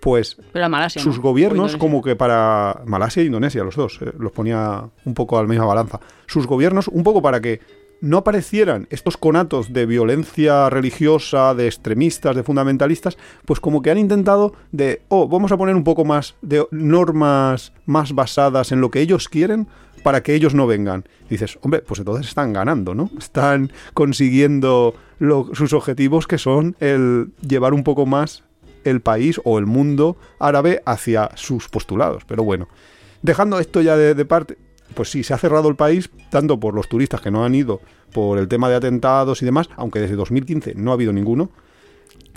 Pues 0.00 0.36
Pero 0.52 0.68
Malasia, 0.68 1.00
sus 1.00 1.20
gobiernos 1.20 1.76
como 1.76 2.02
que 2.02 2.16
para 2.16 2.82
Malasia 2.84 3.22
e 3.22 3.26
Indonesia, 3.26 3.62
los 3.62 3.76
dos, 3.76 4.00
eh, 4.02 4.12
los 4.18 4.32
ponía 4.32 4.88
un 5.04 5.14
poco 5.14 5.38
a 5.38 5.42
la 5.42 5.48
misma 5.48 5.66
balanza. 5.66 6.00
Sus 6.26 6.48
gobiernos 6.48 6.88
un 6.88 7.04
poco 7.04 7.22
para 7.22 7.40
que 7.40 7.60
no 8.00 8.18
aparecieran 8.18 8.86
estos 8.90 9.16
conatos 9.16 9.72
de 9.72 9.86
violencia 9.86 10.70
religiosa, 10.70 11.54
de 11.54 11.66
extremistas, 11.66 12.36
de 12.36 12.42
fundamentalistas, 12.44 13.18
pues 13.44 13.60
como 13.60 13.82
que 13.82 13.90
han 13.90 13.98
intentado 13.98 14.52
de, 14.72 15.02
oh, 15.08 15.28
vamos 15.28 15.50
a 15.52 15.56
poner 15.56 15.74
un 15.74 15.84
poco 15.84 16.04
más 16.04 16.36
de 16.42 16.64
normas 16.70 17.72
más 17.86 18.12
basadas 18.14 18.70
en 18.72 18.80
lo 18.80 18.90
que 18.90 19.00
ellos 19.00 19.28
quieren 19.28 19.66
para 20.04 20.22
que 20.22 20.34
ellos 20.34 20.54
no 20.54 20.66
vengan. 20.66 21.04
Dices, 21.28 21.58
hombre, 21.62 21.80
pues 21.80 21.98
entonces 21.98 22.28
están 22.28 22.52
ganando, 22.52 22.94
¿no? 22.94 23.10
Están 23.18 23.72
consiguiendo 23.94 24.94
lo- 25.18 25.50
sus 25.54 25.72
objetivos 25.72 26.26
que 26.26 26.38
son 26.38 26.76
el 26.80 27.32
llevar 27.46 27.74
un 27.74 27.82
poco 27.82 28.06
más 28.06 28.44
el 28.84 29.00
país 29.00 29.40
o 29.44 29.58
el 29.58 29.66
mundo 29.66 30.16
árabe 30.38 30.82
hacia 30.86 31.30
sus 31.34 31.68
postulados. 31.68 32.24
Pero 32.26 32.44
bueno, 32.44 32.68
dejando 33.22 33.58
esto 33.58 33.80
ya 33.80 33.96
de 33.96 34.24
parte, 34.24 34.56
pues 34.94 35.10
sí, 35.10 35.22
se 35.22 35.34
ha 35.34 35.38
cerrado 35.38 35.68
el 35.68 35.76
país, 35.76 36.10
tanto 36.30 36.58
por 36.58 36.74
los 36.74 36.88
turistas 36.88 37.20
que 37.20 37.30
no 37.30 37.44
han 37.44 37.54
ido, 37.54 37.80
por 38.12 38.38
el 38.38 38.48
tema 38.48 38.68
de 38.68 38.76
atentados 38.76 39.42
y 39.42 39.44
demás, 39.44 39.68
aunque 39.76 40.00
desde 40.00 40.16
2015 40.16 40.74
no 40.74 40.90
ha 40.90 40.94
habido 40.94 41.12
ninguno, 41.12 41.50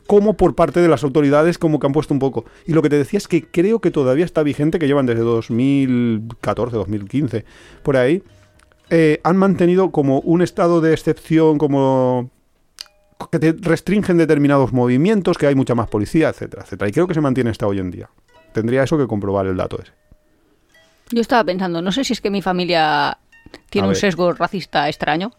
como 0.07 0.35
por 0.35 0.55
parte 0.55 0.81
de 0.81 0.87
las 0.87 1.03
autoridades 1.03 1.57
como 1.57 1.79
que 1.79 1.87
han 1.87 1.93
puesto 1.93 2.13
un 2.13 2.19
poco. 2.19 2.45
Y 2.65 2.73
lo 2.73 2.81
que 2.81 2.89
te 2.89 2.97
decía 2.97 3.17
es 3.17 3.27
que 3.27 3.45
creo 3.45 3.79
que 3.79 3.91
todavía 3.91 4.25
está 4.25 4.43
vigente, 4.43 4.79
que 4.79 4.87
llevan 4.87 5.05
desde 5.05 5.21
2014, 5.21 6.75
2015, 6.75 7.45
por 7.83 7.97
ahí, 7.97 8.23
eh, 8.89 9.21
han 9.23 9.37
mantenido 9.37 9.91
como 9.91 10.19
un 10.19 10.41
estado 10.41 10.81
de 10.81 10.91
excepción, 10.91 11.57
como 11.57 12.29
que 13.31 13.39
te 13.39 13.53
restringen 13.53 14.17
determinados 14.17 14.73
movimientos, 14.73 15.37
que 15.37 15.47
hay 15.47 15.55
mucha 15.55 15.75
más 15.75 15.87
policía, 15.87 16.29
etcétera, 16.29 16.63
etcétera. 16.63 16.89
Y 16.89 16.91
creo 16.91 17.07
que 17.07 17.13
se 17.13 17.21
mantiene 17.21 17.49
hasta 17.49 17.67
hoy 17.67 17.79
en 17.79 17.91
día. 17.91 18.09
Tendría 18.53 18.83
eso 18.83 18.97
que 18.97 19.07
comprobar 19.07 19.45
el 19.45 19.55
dato 19.55 19.79
ese. 19.81 19.93
Yo 21.11 21.21
estaba 21.21 21.43
pensando, 21.43 21.81
no 21.81 21.91
sé 21.91 22.03
si 22.03 22.13
es 22.13 22.21
que 22.21 22.29
mi 22.29 22.41
familia 22.41 23.17
tiene 23.69 23.87
un 23.87 23.95
sesgo 23.95 24.33
racista 24.33 24.87
extraño 24.87 25.31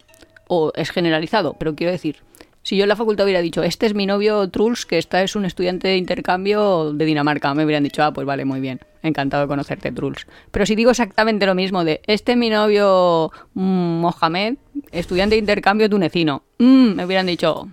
o 0.47 0.71
es 0.75 0.91
generalizado, 0.91 1.53
pero 1.57 1.75
quiero 1.75 1.91
decir, 1.91 2.17
si 2.61 2.77
yo 2.77 2.83
en 2.83 2.89
la 2.89 2.95
facultad 2.95 3.25
hubiera 3.25 3.41
dicho, 3.41 3.63
este 3.63 3.85
es 3.85 3.93
mi 3.93 4.05
novio 4.05 4.49
Truls, 4.49 4.85
que 4.85 4.97
esta 4.97 5.21
es 5.21 5.35
un 5.35 5.45
estudiante 5.45 5.87
de 5.89 5.97
intercambio 5.97 6.93
de 6.93 7.05
Dinamarca, 7.05 7.53
me 7.53 7.65
hubieran 7.65 7.83
dicho, 7.83 8.03
ah, 8.03 8.13
pues 8.13 8.25
vale, 8.25 8.45
muy 8.45 8.61
bien, 8.61 8.79
encantado 9.01 9.43
de 9.43 9.47
conocerte, 9.47 9.91
Truls. 9.91 10.27
Pero 10.51 10.65
si 10.65 10.75
digo 10.75 10.91
exactamente 10.91 11.45
lo 11.45 11.55
mismo 11.55 11.83
de, 11.83 12.01
este 12.07 12.33
es 12.33 12.37
mi 12.37 12.49
novio 12.49 13.31
mm, 13.53 13.99
Mohamed, 13.99 14.55
estudiante 14.91 15.35
de 15.35 15.39
intercambio 15.39 15.89
tunecino, 15.89 16.43
mm, 16.59 16.93
me 16.93 17.05
hubieran 17.05 17.25
dicho, 17.25 17.67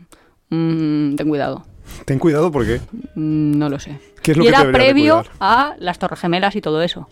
mm, 0.48 1.14
ten 1.14 1.28
cuidado. 1.28 1.64
Ten 2.04 2.18
cuidado 2.18 2.50
porque 2.50 2.80
Mm, 3.14 3.58
No 3.58 3.68
lo 3.68 3.78
sé. 3.78 3.98
¿Qué 4.22 4.32
es 4.32 4.36
lo 4.36 4.44
y 4.44 4.46
que 4.46 4.54
era 4.54 4.70
previo 4.70 5.24
a 5.40 5.74
las 5.78 5.98
Torres 5.98 6.20
Gemelas 6.20 6.56
y 6.56 6.60
todo 6.60 6.82
eso. 6.82 7.08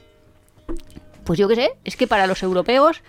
Pues 1.29 1.38
yo 1.38 1.47
qué 1.47 1.57
sé, 1.57 1.73
es 1.85 1.95
que 1.95 2.07
para 2.07 2.27
los 2.27 2.43
europeos, 2.43 3.03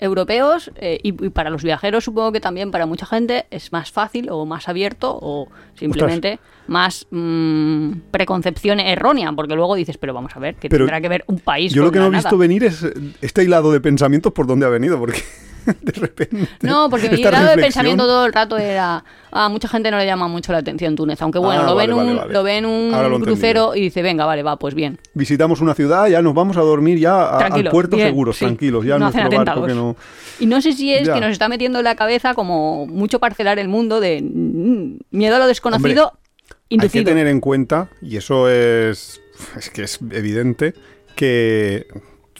europeos 0.00 0.72
eh, 0.74 0.98
y, 1.00 1.10
y 1.10 1.30
para 1.30 1.48
los 1.48 1.62
viajeros 1.62 2.02
supongo 2.02 2.32
que 2.32 2.40
también 2.40 2.72
para 2.72 2.86
mucha 2.86 3.06
gente 3.06 3.46
es 3.52 3.70
más 3.70 3.92
fácil 3.92 4.30
o 4.30 4.44
más 4.44 4.68
abierto 4.68 5.16
o 5.22 5.46
simplemente 5.76 6.40
más 6.66 7.06
mm, 7.12 7.92
preconcepción 8.10 8.80
errónea, 8.80 9.32
porque 9.32 9.54
luego 9.54 9.76
dices, 9.76 9.96
pero 9.96 10.12
vamos 10.12 10.34
a 10.34 10.40
ver, 10.40 10.56
que 10.56 10.68
tendrá 10.68 11.00
que 11.00 11.08
ver 11.08 11.22
un 11.28 11.38
país 11.38 11.72
yo 11.72 11.82
con 11.82 11.86
lo 11.86 11.92
que 11.92 11.98
no 12.00 12.06
he 12.06 12.10
visto 12.10 12.36
venir 12.36 12.64
es 12.64 12.84
este 13.20 13.44
hilado 13.44 13.70
de 13.70 13.80
pensamientos 13.80 14.32
por 14.32 14.48
dónde 14.48 14.66
ha 14.66 14.68
venido, 14.68 14.98
porque 14.98 15.22
de 15.82 15.92
repente. 15.92 16.48
No, 16.62 16.88
porque 16.90 17.08
mi 17.10 17.22
grado 17.22 17.48
de 17.50 17.56
pensamiento 17.56 18.04
todo 18.04 18.26
el 18.26 18.32
rato 18.32 18.58
era. 18.58 19.04
A 19.34 19.48
mucha 19.48 19.66
gente 19.68 19.90
no 19.90 19.96
le 19.98 20.04
llama 20.06 20.28
mucho 20.28 20.52
la 20.52 20.58
atención 20.58 20.94
Túnez. 20.94 21.20
Aunque 21.22 21.38
bueno, 21.38 21.62
Ah, 21.62 21.66
lo, 21.66 21.74
ven 21.76 21.90
vale, 21.94 22.10
un, 22.10 22.16
vale. 22.18 22.32
lo 22.32 22.42
ven 22.42 22.66
un 22.66 22.90
lo 22.92 23.20
crucero 23.20 23.74
y 23.74 23.80
dice, 23.80 24.02
venga, 24.02 24.26
vale, 24.26 24.42
va, 24.42 24.58
pues 24.58 24.74
bien. 24.74 24.98
Visitamos 25.14 25.60
una 25.60 25.74
ciudad, 25.74 26.06
ya 26.08 26.20
nos 26.20 26.34
vamos 26.34 26.56
a 26.56 26.60
dormir 26.60 26.98
ya 26.98 27.14
a- 27.22 27.46
al 27.46 27.64
puerto 27.70 27.96
bien, 27.96 28.08
seguros, 28.08 28.36
sí. 28.36 28.44
tranquilos, 28.44 28.84
ya 28.84 28.94
No 28.98 29.06
nuestro 29.10 29.22
hacen 29.26 29.44
barco 29.44 29.64
que 29.66 29.74
no... 29.74 29.96
Y 30.38 30.46
no 30.46 30.60
sé 30.60 30.72
si 30.74 30.92
es 30.92 31.06
Ya. 31.06 31.14
que 31.14 31.20
nos 31.20 31.30
está 31.30 31.48
metiendo 31.48 31.78
en 31.78 31.84
la 31.84 31.94
cabeza 31.96 32.34
como 32.34 32.86
mucho 32.86 33.20
parcelar 33.20 33.58
el 33.58 33.68
mundo 33.68 34.00
de 34.00 34.20
mm, 34.22 34.98
miedo 35.10 35.36
a 35.36 35.38
lo 35.38 35.46
desconocido 35.46 36.12
Hay 36.70 36.88
que 36.88 37.02
tener 37.02 37.26
en 37.26 37.40
cuenta, 37.40 37.88
y 38.02 38.16
eso 38.18 38.50
es, 38.50 39.20
es 39.56 39.70
que 39.70 39.84
es 39.84 39.98
evidente, 40.10 40.74
que 41.16 41.86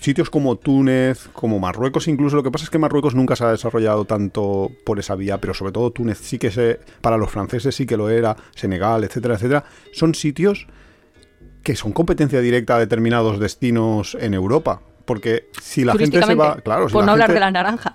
sitios 0.02 0.28
como 0.30 0.56
Túnez, 0.56 1.28
como 1.32 1.58
Marruecos 1.58 2.08
incluso, 2.08 2.36
lo 2.36 2.42
que 2.42 2.50
pasa 2.50 2.64
es 2.64 2.70
que 2.70 2.78
Marruecos 2.78 3.14
nunca 3.14 3.36
se 3.36 3.44
ha 3.44 3.50
desarrollado 3.52 4.04
tanto 4.04 4.70
por 4.84 4.98
esa 4.98 5.14
vía, 5.14 5.38
pero 5.40 5.54
sobre 5.54 5.72
todo 5.72 5.90
Túnez 5.92 6.18
sí 6.18 6.38
que 6.38 6.50
se, 6.50 6.80
para 7.00 7.16
los 7.16 7.30
franceses 7.30 7.74
sí 7.74 7.86
que 7.86 7.96
lo 7.96 8.10
era, 8.10 8.36
Senegal, 8.54 9.04
etcétera, 9.04 9.34
etcétera, 9.36 9.64
son 9.92 10.14
sitios 10.14 10.66
que 11.62 11.76
son 11.76 11.92
competencia 11.92 12.40
directa 12.40 12.76
a 12.76 12.78
determinados 12.80 13.38
destinos 13.38 14.16
en 14.20 14.34
Europa. 14.34 14.82
Porque 15.04 15.48
si 15.60 15.84
la 15.84 15.94
gente 15.96 16.22
se 16.22 16.34
va... 16.36 16.56
Claro, 16.56 16.88
si 16.88 16.92
por 16.92 17.02
la 17.02 17.06
no 17.06 17.12
hablar 17.12 17.32
de 17.32 17.40
las 17.40 17.52
naranjas. 17.52 17.94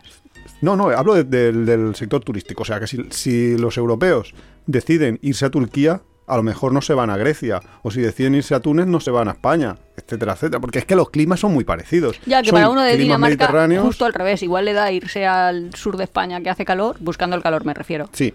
no, 0.62 0.76
no, 0.76 0.90
hablo 0.90 1.16
de- 1.16 1.24
del- 1.24 1.66
del 1.66 1.96
sector 1.96 2.22
turístico. 2.24 2.64
O 2.64 2.66
sea, 2.66 2.80
que 2.82 2.88
si, 2.88 3.06
si 3.12 3.58
los 3.58 3.78
europeos 3.78 4.34
deciden 4.66 5.18
irse 5.22 5.46
a 5.46 5.50
Turquía, 5.50 6.02
a 6.28 6.36
lo 6.36 6.44
mejor 6.44 6.74
no 6.74 6.82
se 6.82 6.94
van 6.94 7.10
a 7.10 7.18
Grecia. 7.18 7.62
O 7.84 7.90
si 7.90 8.02
deciden 8.02 8.36
irse 8.36 8.54
a 8.54 8.60
Túnez, 8.60 8.86
no 8.86 9.00
se 9.00 9.12
van 9.12 9.30
a 9.30 9.32
España, 9.32 9.78
etcétera, 9.96 10.34
etcétera. 10.34 10.60
Porque 10.60 10.80
es 10.80 10.86
que 10.86 10.96
los 10.96 11.10
climas 11.10 11.40
son 11.40 11.54
muy 11.54 11.64
parecidos. 11.64 12.20
Ya 12.26 12.42
que 12.42 12.50
Son 12.50 12.56
para 12.58 12.70
uno 12.70 12.82
de 12.82 12.98
Dinamarca, 12.98 13.50
justo 13.82 14.06
al 14.06 14.14
revés, 14.14 14.44
igual 14.44 14.66
le 14.66 14.74
da 14.74 14.92
irse 14.92 15.26
al 15.26 15.74
sur 15.74 15.96
de 15.98 16.04
España 16.04 16.42
que 16.42 16.50
hace 16.50 16.66
calor, 16.66 16.98
buscando 17.00 17.36
el 17.36 17.42
calor 17.42 17.66
me 17.66 17.74
refiero, 17.74 18.10
Sí, 18.12 18.34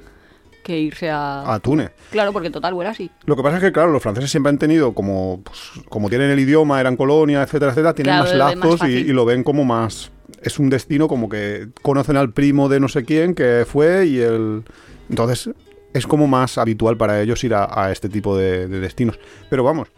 que 0.64 0.78
irse 0.78 1.10
a... 1.10 1.52
a 1.52 1.60
Túnez. 1.60 1.92
Claro, 2.10 2.32
porque 2.32 2.48
total 2.48 2.72
vuela 2.72 2.90
así. 2.90 3.10
Lo 3.26 3.36
que 3.36 3.42
pasa 3.42 3.56
es 3.58 3.62
que, 3.62 3.72
claro, 3.72 3.92
los 3.92 4.02
franceses 4.02 4.30
siempre 4.30 4.48
han 4.50 4.58
tenido, 4.58 4.94
como, 4.94 5.42
pues, 5.44 5.58
como 5.90 6.08
tienen 6.08 6.30
el 6.30 6.40
idioma, 6.40 6.80
eran 6.80 6.96
colonia, 6.96 7.42
etcétera, 7.42 7.72
etcétera, 7.72 7.94
tienen 7.94 8.14
Claro, 8.14 8.38
más 8.38 8.56
lazos 8.56 8.88
y, 8.88 8.92
y 8.92 9.12
lo 9.12 9.24
ven 9.26 9.44
como 9.44 9.64
más. 9.64 10.10
Es 10.40 10.58
un 10.58 10.70
destino 10.70 11.08
como 11.08 11.28
que 11.28 11.68
conocen 11.82 12.16
al 12.16 12.32
primo 12.32 12.68
de 12.68 12.80
no 12.80 12.88
sé 12.88 13.04
quién 13.04 13.34
que 13.34 13.66
fue 13.68 14.06
y 14.06 14.18
el. 14.20 14.64
Entonces, 15.10 15.50
es 15.92 16.06
como 16.06 16.26
más 16.26 16.58
habitual 16.58 16.96
para 16.96 17.20
ellos 17.20 17.42
ir 17.44 17.54
a, 17.54 17.68
a 17.84 17.92
este 17.92 18.08
tipo 18.08 18.36
de, 18.36 18.68
de 18.68 18.80
destinos. 18.80 19.18
Pero 19.50 19.64
vamos, 19.64 19.88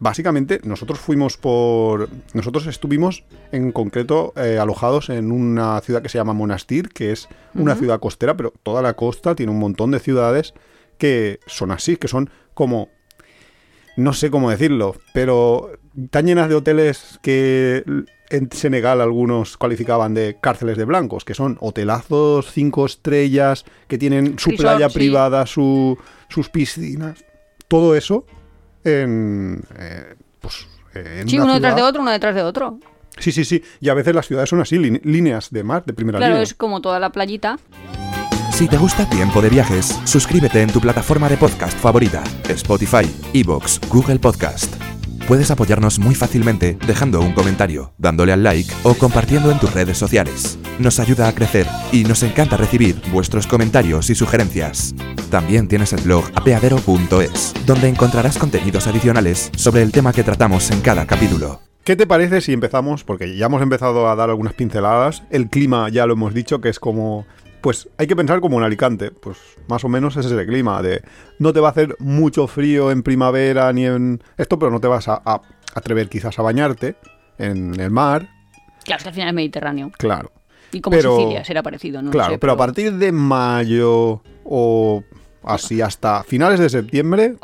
básicamente, 0.00 0.60
nosotros 0.64 0.98
fuimos 0.98 1.36
por. 1.36 2.08
Nosotros 2.34 2.66
estuvimos 2.66 3.24
en 3.52 3.70
concreto 3.70 4.32
eh, 4.36 4.58
alojados 4.58 5.10
en 5.10 5.30
una 5.30 5.80
ciudad 5.82 6.02
que 6.02 6.08
se 6.08 6.18
llama 6.18 6.32
Monastir, 6.32 6.88
que 6.88 7.12
es 7.12 7.28
una 7.54 7.76
ciudad 7.76 8.00
costera, 8.00 8.36
pero 8.36 8.52
toda 8.62 8.82
la 8.82 8.94
costa 8.94 9.36
tiene 9.36 9.52
un 9.52 9.58
montón 9.58 9.92
de 9.92 10.00
ciudades 10.00 10.54
que 10.98 11.38
son 11.46 11.70
así, 11.70 11.96
que 11.96 12.08
son 12.08 12.30
como 12.54 12.88
no 13.96 14.12
sé 14.12 14.30
cómo 14.30 14.50
decirlo, 14.50 14.96
pero 15.12 15.70
tan 16.10 16.26
llenas 16.26 16.48
de 16.48 16.54
hoteles 16.54 17.18
que 17.22 17.84
en 18.30 18.50
Senegal 18.52 19.00
algunos 19.00 19.56
calificaban 19.58 20.14
de 20.14 20.38
cárceles 20.40 20.76
de 20.76 20.84
blancos, 20.84 21.24
que 21.24 21.34
son 21.34 21.56
hotelazos 21.60 22.50
cinco 22.52 22.86
estrellas, 22.86 23.64
que 23.88 23.98
tienen 23.98 24.38
su 24.38 24.50
Resort, 24.50 24.60
playa 24.70 24.88
sí. 24.88 24.94
privada, 24.94 25.46
su, 25.46 25.98
sus 26.28 26.48
piscinas, 26.48 27.24
todo 27.68 27.94
eso 27.96 28.24
en, 28.84 29.62
eh, 29.78 30.14
pues, 30.40 30.66
en 30.94 31.28
Sí, 31.28 31.36
una 31.36 31.44
uno 31.44 31.54
detrás 31.54 31.76
de 31.76 31.82
otro, 31.82 32.02
uno 32.02 32.10
detrás 32.10 32.34
de 32.34 32.42
otro. 32.42 32.78
Sí, 33.18 33.32
sí, 33.32 33.44
sí. 33.44 33.62
Y 33.80 33.88
a 33.88 33.94
veces 33.94 34.14
las 34.14 34.26
ciudades 34.26 34.48
son 34.48 34.60
así, 34.60 34.78
lí- 34.78 35.00
líneas 35.04 35.50
de 35.50 35.62
mar, 35.64 35.84
de 35.84 35.92
primera 35.92 36.18
Claro, 36.18 36.34
línea. 36.34 36.42
es 36.44 36.54
como 36.54 36.80
toda 36.80 36.98
la 37.00 37.10
playita. 37.10 37.58
Si 38.52 38.68
te 38.68 38.76
gusta 38.76 39.08
Tiempo 39.08 39.40
de 39.42 39.48
Viajes, 39.50 39.98
suscríbete 40.04 40.60
en 40.62 40.70
tu 40.70 40.80
plataforma 40.80 41.28
de 41.28 41.36
podcast 41.36 41.76
favorita, 41.78 42.22
Spotify, 42.48 43.10
Evox, 43.34 43.80
Google 43.90 44.18
Podcast. 44.18 44.74
Puedes 45.30 45.52
apoyarnos 45.52 46.00
muy 46.00 46.16
fácilmente 46.16 46.76
dejando 46.88 47.20
un 47.20 47.34
comentario, 47.34 47.92
dándole 47.98 48.32
al 48.32 48.42
like 48.42 48.68
o 48.82 48.94
compartiendo 48.94 49.52
en 49.52 49.60
tus 49.60 49.72
redes 49.72 49.96
sociales. 49.96 50.58
Nos 50.80 50.98
ayuda 50.98 51.28
a 51.28 51.34
crecer 51.36 51.68
y 51.92 52.02
nos 52.02 52.24
encanta 52.24 52.56
recibir 52.56 53.00
vuestros 53.12 53.46
comentarios 53.46 54.10
y 54.10 54.16
sugerencias. 54.16 54.92
También 55.30 55.68
tienes 55.68 55.92
el 55.92 56.00
blog 56.00 56.24
apeadero.es, 56.34 57.54
donde 57.64 57.88
encontrarás 57.88 58.38
contenidos 58.38 58.88
adicionales 58.88 59.52
sobre 59.56 59.82
el 59.82 59.92
tema 59.92 60.12
que 60.12 60.24
tratamos 60.24 60.68
en 60.72 60.80
cada 60.80 61.06
capítulo. 61.06 61.60
¿Qué 61.84 61.94
te 61.94 62.08
parece 62.08 62.40
si 62.40 62.52
empezamos? 62.52 63.04
Porque 63.04 63.36
ya 63.36 63.46
hemos 63.46 63.62
empezado 63.62 64.10
a 64.10 64.16
dar 64.16 64.30
algunas 64.30 64.54
pinceladas. 64.54 65.22
El 65.30 65.48
clima 65.48 65.88
ya 65.90 66.06
lo 66.06 66.14
hemos 66.14 66.34
dicho 66.34 66.60
que 66.60 66.70
es 66.70 66.80
como... 66.80 67.24
Pues 67.62 67.88
hay 67.98 68.06
que 68.06 68.16
pensar 68.16 68.40
como 68.40 68.58
en 68.58 68.64
Alicante. 68.64 69.10
Pues 69.10 69.38
más 69.68 69.84
o 69.84 69.88
menos 69.88 70.16
ese 70.16 70.28
es 70.28 70.32
el 70.34 70.46
clima. 70.46 70.80
De 70.82 71.02
no 71.38 71.52
te 71.52 71.60
va 71.60 71.68
a 71.68 71.70
hacer 71.72 71.96
mucho 71.98 72.46
frío 72.46 72.90
en 72.90 73.02
primavera 73.02 73.72
ni 73.72 73.86
en 73.86 74.22
esto, 74.38 74.58
pero 74.58 74.70
no 74.70 74.80
te 74.80 74.88
vas 74.88 75.08
a, 75.08 75.20
a 75.24 75.40
atrever 75.74 76.08
quizás 76.08 76.38
a 76.38 76.42
bañarte 76.42 76.96
en 77.38 77.78
el 77.78 77.90
mar. 77.90 78.28
Claro, 78.84 78.98
es 78.98 79.02
que 79.02 79.08
al 79.10 79.14
final 79.14 79.28
es 79.28 79.34
Mediterráneo. 79.34 79.90
Claro. 79.98 80.32
Y 80.72 80.80
como 80.80 80.96
Pero- 80.96 81.16
Sicilia, 81.16 81.44
será 81.44 81.62
parecido, 81.62 82.00
¿no? 82.00 82.10
claro, 82.12 82.34
sé, 82.34 82.38
pero 82.38 82.52
a 82.52 82.56
partir 82.56 82.92
de 82.94 83.10
mayo 83.10 84.22
o 84.44 85.02
así 85.42 85.80
hasta 85.80 86.22
finales 86.22 86.60
de 86.60 86.68
septiembre 86.68 87.34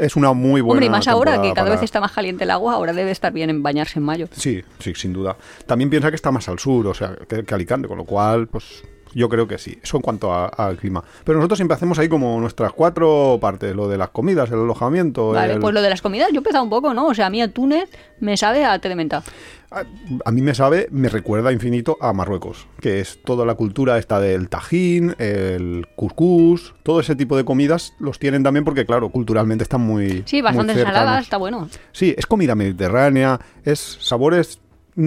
es 0.00 0.16
una 0.16 0.32
muy 0.32 0.60
buena 0.60 0.72
Hombre, 0.78 0.86
y 0.86 0.90
más 0.90 1.06
ahora 1.06 1.40
que 1.40 1.50
cada 1.52 1.66
para- 1.68 1.70
vez 1.76 1.82
está 1.84 2.00
más 2.00 2.10
caliente 2.10 2.42
el 2.44 2.50
agua, 2.50 2.74
ahora 2.74 2.92
debe 2.92 3.12
estar 3.12 3.32
bien 3.32 3.48
en 3.50 3.62
bañarse 3.62 3.98
en 4.00 4.04
mayo. 4.04 4.26
Sí, 4.32 4.62
sí, 4.80 4.92
sin 4.96 5.12
duda. 5.12 5.36
También 5.66 5.88
piensa 5.88 6.10
que 6.10 6.16
está 6.16 6.32
más 6.32 6.48
al 6.48 6.58
sur, 6.58 6.86
o 6.88 6.94
sea, 6.94 7.14
que, 7.28 7.44
que 7.44 7.54
Alicante, 7.54 7.86
con 7.86 7.98
lo 7.98 8.04
cual, 8.04 8.48
pues 8.48 8.82
yo 9.14 9.28
creo 9.28 9.46
que 9.48 9.58
sí. 9.58 9.78
Eso 9.82 9.96
en 9.96 10.02
cuanto 10.02 10.32
a- 10.32 10.46
al 10.46 10.76
clima. 10.76 11.02
Pero 11.24 11.38
nosotros 11.38 11.58
siempre 11.58 11.74
hacemos 11.76 11.98
ahí 11.98 12.08
como 12.08 12.38
nuestras 12.40 12.72
cuatro 12.72 13.38
partes, 13.40 13.74
lo 13.74 13.88
de 13.88 13.98
las 13.98 14.10
comidas, 14.10 14.50
el 14.50 14.58
alojamiento. 14.60 15.28
Vale, 15.32 15.54
el- 15.54 15.60
pues 15.60 15.72
lo 15.74 15.82
de 15.82 15.90
las 15.90 16.02
comidas 16.02 16.28
yo 16.30 16.36
he 16.36 16.38
empezado 16.38 16.64
un 16.64 16.70
poco, 16.70 16.92
¿no? 16.94 17.06
O 17.06 17.14
sea, 17.14 17.26
a 17.26 17.30
mí 17.30 17.40
a 17.42 17.48
Túnez 17.52 17.88
me 18.20 18.36
sabe 18.36 18.64
a 18.64 18.78
té 18.78 18.88
de 18.88 18.96
menta. 18.96 19.22
a, 19.70 19.82
a 20.24 20.30
mí 20.30 20.40
me 20.40 20.54
sabe, 20.54 20.86
me 20.92 21.08
recuerda 21.08 21.50
infinito 21.50 21.96
a 22.00 22.12
Marruecos, 22.12 22.68
que 22.80 23.00
es 23.00 23.20
toda 23.24 23.44
la 23.44 23.56
cultura 23.56 23.98
esta 23.98 24.20
del 24.20 24.48
tajín, 24.48 25.16
el 25.18 25.88
couscous, 25.96 26.74
todo 26.84 27.00
ese 27.00 27.16
tipo 27.16 27.36
de 27.36 27.44
comidas 27.44 27.92
los 27.98 28.20
tienen 28.20 28.44
también 28.44 28.64
porque, 28.64 28.86
claro, 28.86 29.08
culturalmente 29.10 29.64
están 29.64 29.80
muy. 29.80 30.22
Sí, 30.26 30.42
bastante 30.42 30.74
ensalada, 30.74 31.18
está 31.18 31.38
bueno. 31.38 31.68
Sí, 31.90 32.14
es 32.16 32.24
comida 32.26 32.54
mediterránea, 32.54 33.40
es 33.64 33.80
sabores 34.00 34.60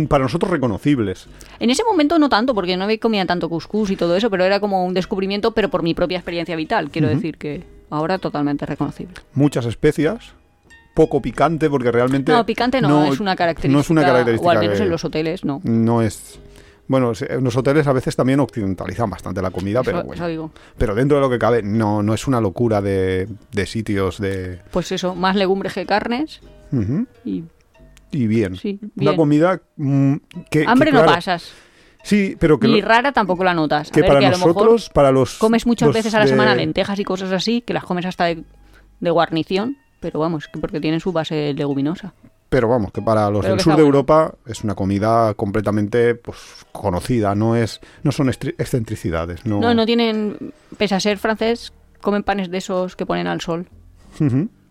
para 0.10 0.24
nosotros 0.24 0.52
reconocibles. 0.52 1.28
En 1.60 1.70
ese 1.70 1.84
momento 1.84 2.20
no 2.20 2.30
tanto, 2.30 2.54
porque 2.54 2.76
no 2.78 2.84
había 2.84 3.00
comía 3.00 3.26
tanto 3.26 3.50
couscous 3.50 3.90
y 3.92 3.96
todo 3.96 4.16
eso, 4.16 4.30
pero 4.30 4.44
era 4.44 4.60
como 4.60 4.86
un 4.86 4.94
descubrimiento, 4.94 5.52
pero 5.52 5.70
por 5.70 5.84
mi 5.84 5.94
propia 5.94 6.18
experiencia 6.18 6.56
vital. 6.56 6.90
Quiero 6.90 7.08
decir 7.08 7.38
que 7.38 7.64
ahora 7.90 8.18
totalmente 8.18 8.66
reconocible. 8.66 9.14
muchas 9.34 9.66
especias, 9.66 10.34
poco 10.94 11.22
picante, 11.22 11.70
porque 11.70 11.92
realmente. 11.92 12.32
No, 12.32 12.46
picante 12.46 12.82
no, 12.82 13.06
es 13.06 13.20
una 13.20 13.36
característica. 13.36 13.74
No 13.74 13.80
es 13.80 13.90
una 13.90 14.02
característica. 14.04 14.48
O 14.48 14.52
al 14.52 14.60
menos 14.60 14.80
en 14.80 14.90
los 14.90 15.06
hoteles, 15.06 15.46
no. 15.46 15.62
No 15.64 16.02
es. 16.02 16.40
Bueno, 16.90 17.12
en 17.20 17.44
los 17.44 17.56
hoteles 17.58 17.86
a 17.86 17.92
veces 17.94 18.16
también 18.16 18.40
occidentalizan 18.40 19.10
bastante 19.10 19.42
la 19.42 19.52
comida, 19.52 19.84
pero 19.84 19.98
Eso- 20.00 20.08
bueno. 20.08 20.22
eso 20.24 20.28
digo. 20.30 20.52
Pero 20.78 20.96
dentro 20.96 21.18
de 21.18 21.22
lo 21.22 21.30
que 21.30 21.38
cabe, 21.38 21.62
no, 21.62 22.02
no 22.02 22.14
es 22.14 22.28
una 22.28 22.40
locura 22.40 22.82
de, 22.82 23.28
de 23.52 23.66
sitios 23.66 24.20
de. 24.20 24.60
Pues 24.72 24.92
eso, 24.94 25.14
más 25.14 25.36
legumbres 25.36 25.74
que 25.74 25.86
carnes 25.86 26.40
y 27.26 27.44
Y 28.12 28.28
bien. 28.28 28.56
Sí, 28.56 28.80
Una 28.96 29.16
comida 29.16 29.62
mm, 29.76 30.14
que. 30.50 30.62
que 30.62 30.66
hambre 30.68 30.92
no 30.92 31.06
pasas. 31.06 31.52
Sí, 32.04 32.38
pero 32.40 32.58
que, 32.60 32.82
rara 32.82 33.12
tampoco 33.12 33.44
la 33.44 33.54
notas. 33.54 33.90
A 33.90 33.92
que 33.92 34.02
ver, 34.02 34.08
para 34.08 34.20
que 34.22 34.26
a 34.28 34.32
lo 34.32 34.38
mejor 34.38 34.54
nosotros, 34.56 34.90
para 34.94 35.12
los. 35.12 35.38
comes 35.38 35.66
muchas 35.66 35.88
los 35.88 35.96
veces 35.96 36.14
a 36.14 36.20
la 36.20 36.26
de- 36.26 36.30
semana 36.32 36.56
lentejas 36.56 36.98
y 37.00 37.04
cosas 37.04 37.32
así, 37.34 37.62
que 37.62 37.74
las 37.74 37.84
comes 37.84 38.06
hasta 38.06 38.26
de, 38.26 38.44
de 39.02 39.10
guarnición, 39.12 39.76
pero 40.00 40.20
vamos, 40.20 40.48
que 40.48 40.60
porque 40.60 40.80
tienen 40.80 41.02
su 41.02 41.12
base 41.12 41.54
leguminosa. 41.54 42.14
Pero 42.50 42.70
vamos, 42.70 42.94
que 42.94 43.02
para 43.02 43.30
los 43.30 43.42
Pero 43.42 43.56
del 43.56 43.60
sur 43.62 43.72
de 43.74 43.82
bueno. 43.84 43.88
Europa 43.88 44.36
es 44.46 44.64
una 44.64 44.74
comida 44.74 45.34
completamente 45.34 46.16
pues, 46.16 46.38
conocida, 46.72 47.36
no 47.36 47.58
es 47.58 47.82
no 48.04 48.14
son 48.14 48.30
excentricidades. 48.30 49.46
No, 49.46 49.60
No, 49.60 49.74
no 49.74 49.86
tienen, 49.86 50.54
pese 50.78 50.96
a 50.96 51.02
ser 51.02 51.18
francés, 51.18 51.74
comen 52.00 52.24
panes 52.24 52.50
de 52.50 52.60
esos 52.60 52.96
que 52.96 53.06
ponen 53.06 53.28
al 53.28 53.42
sol, 53.42 53.68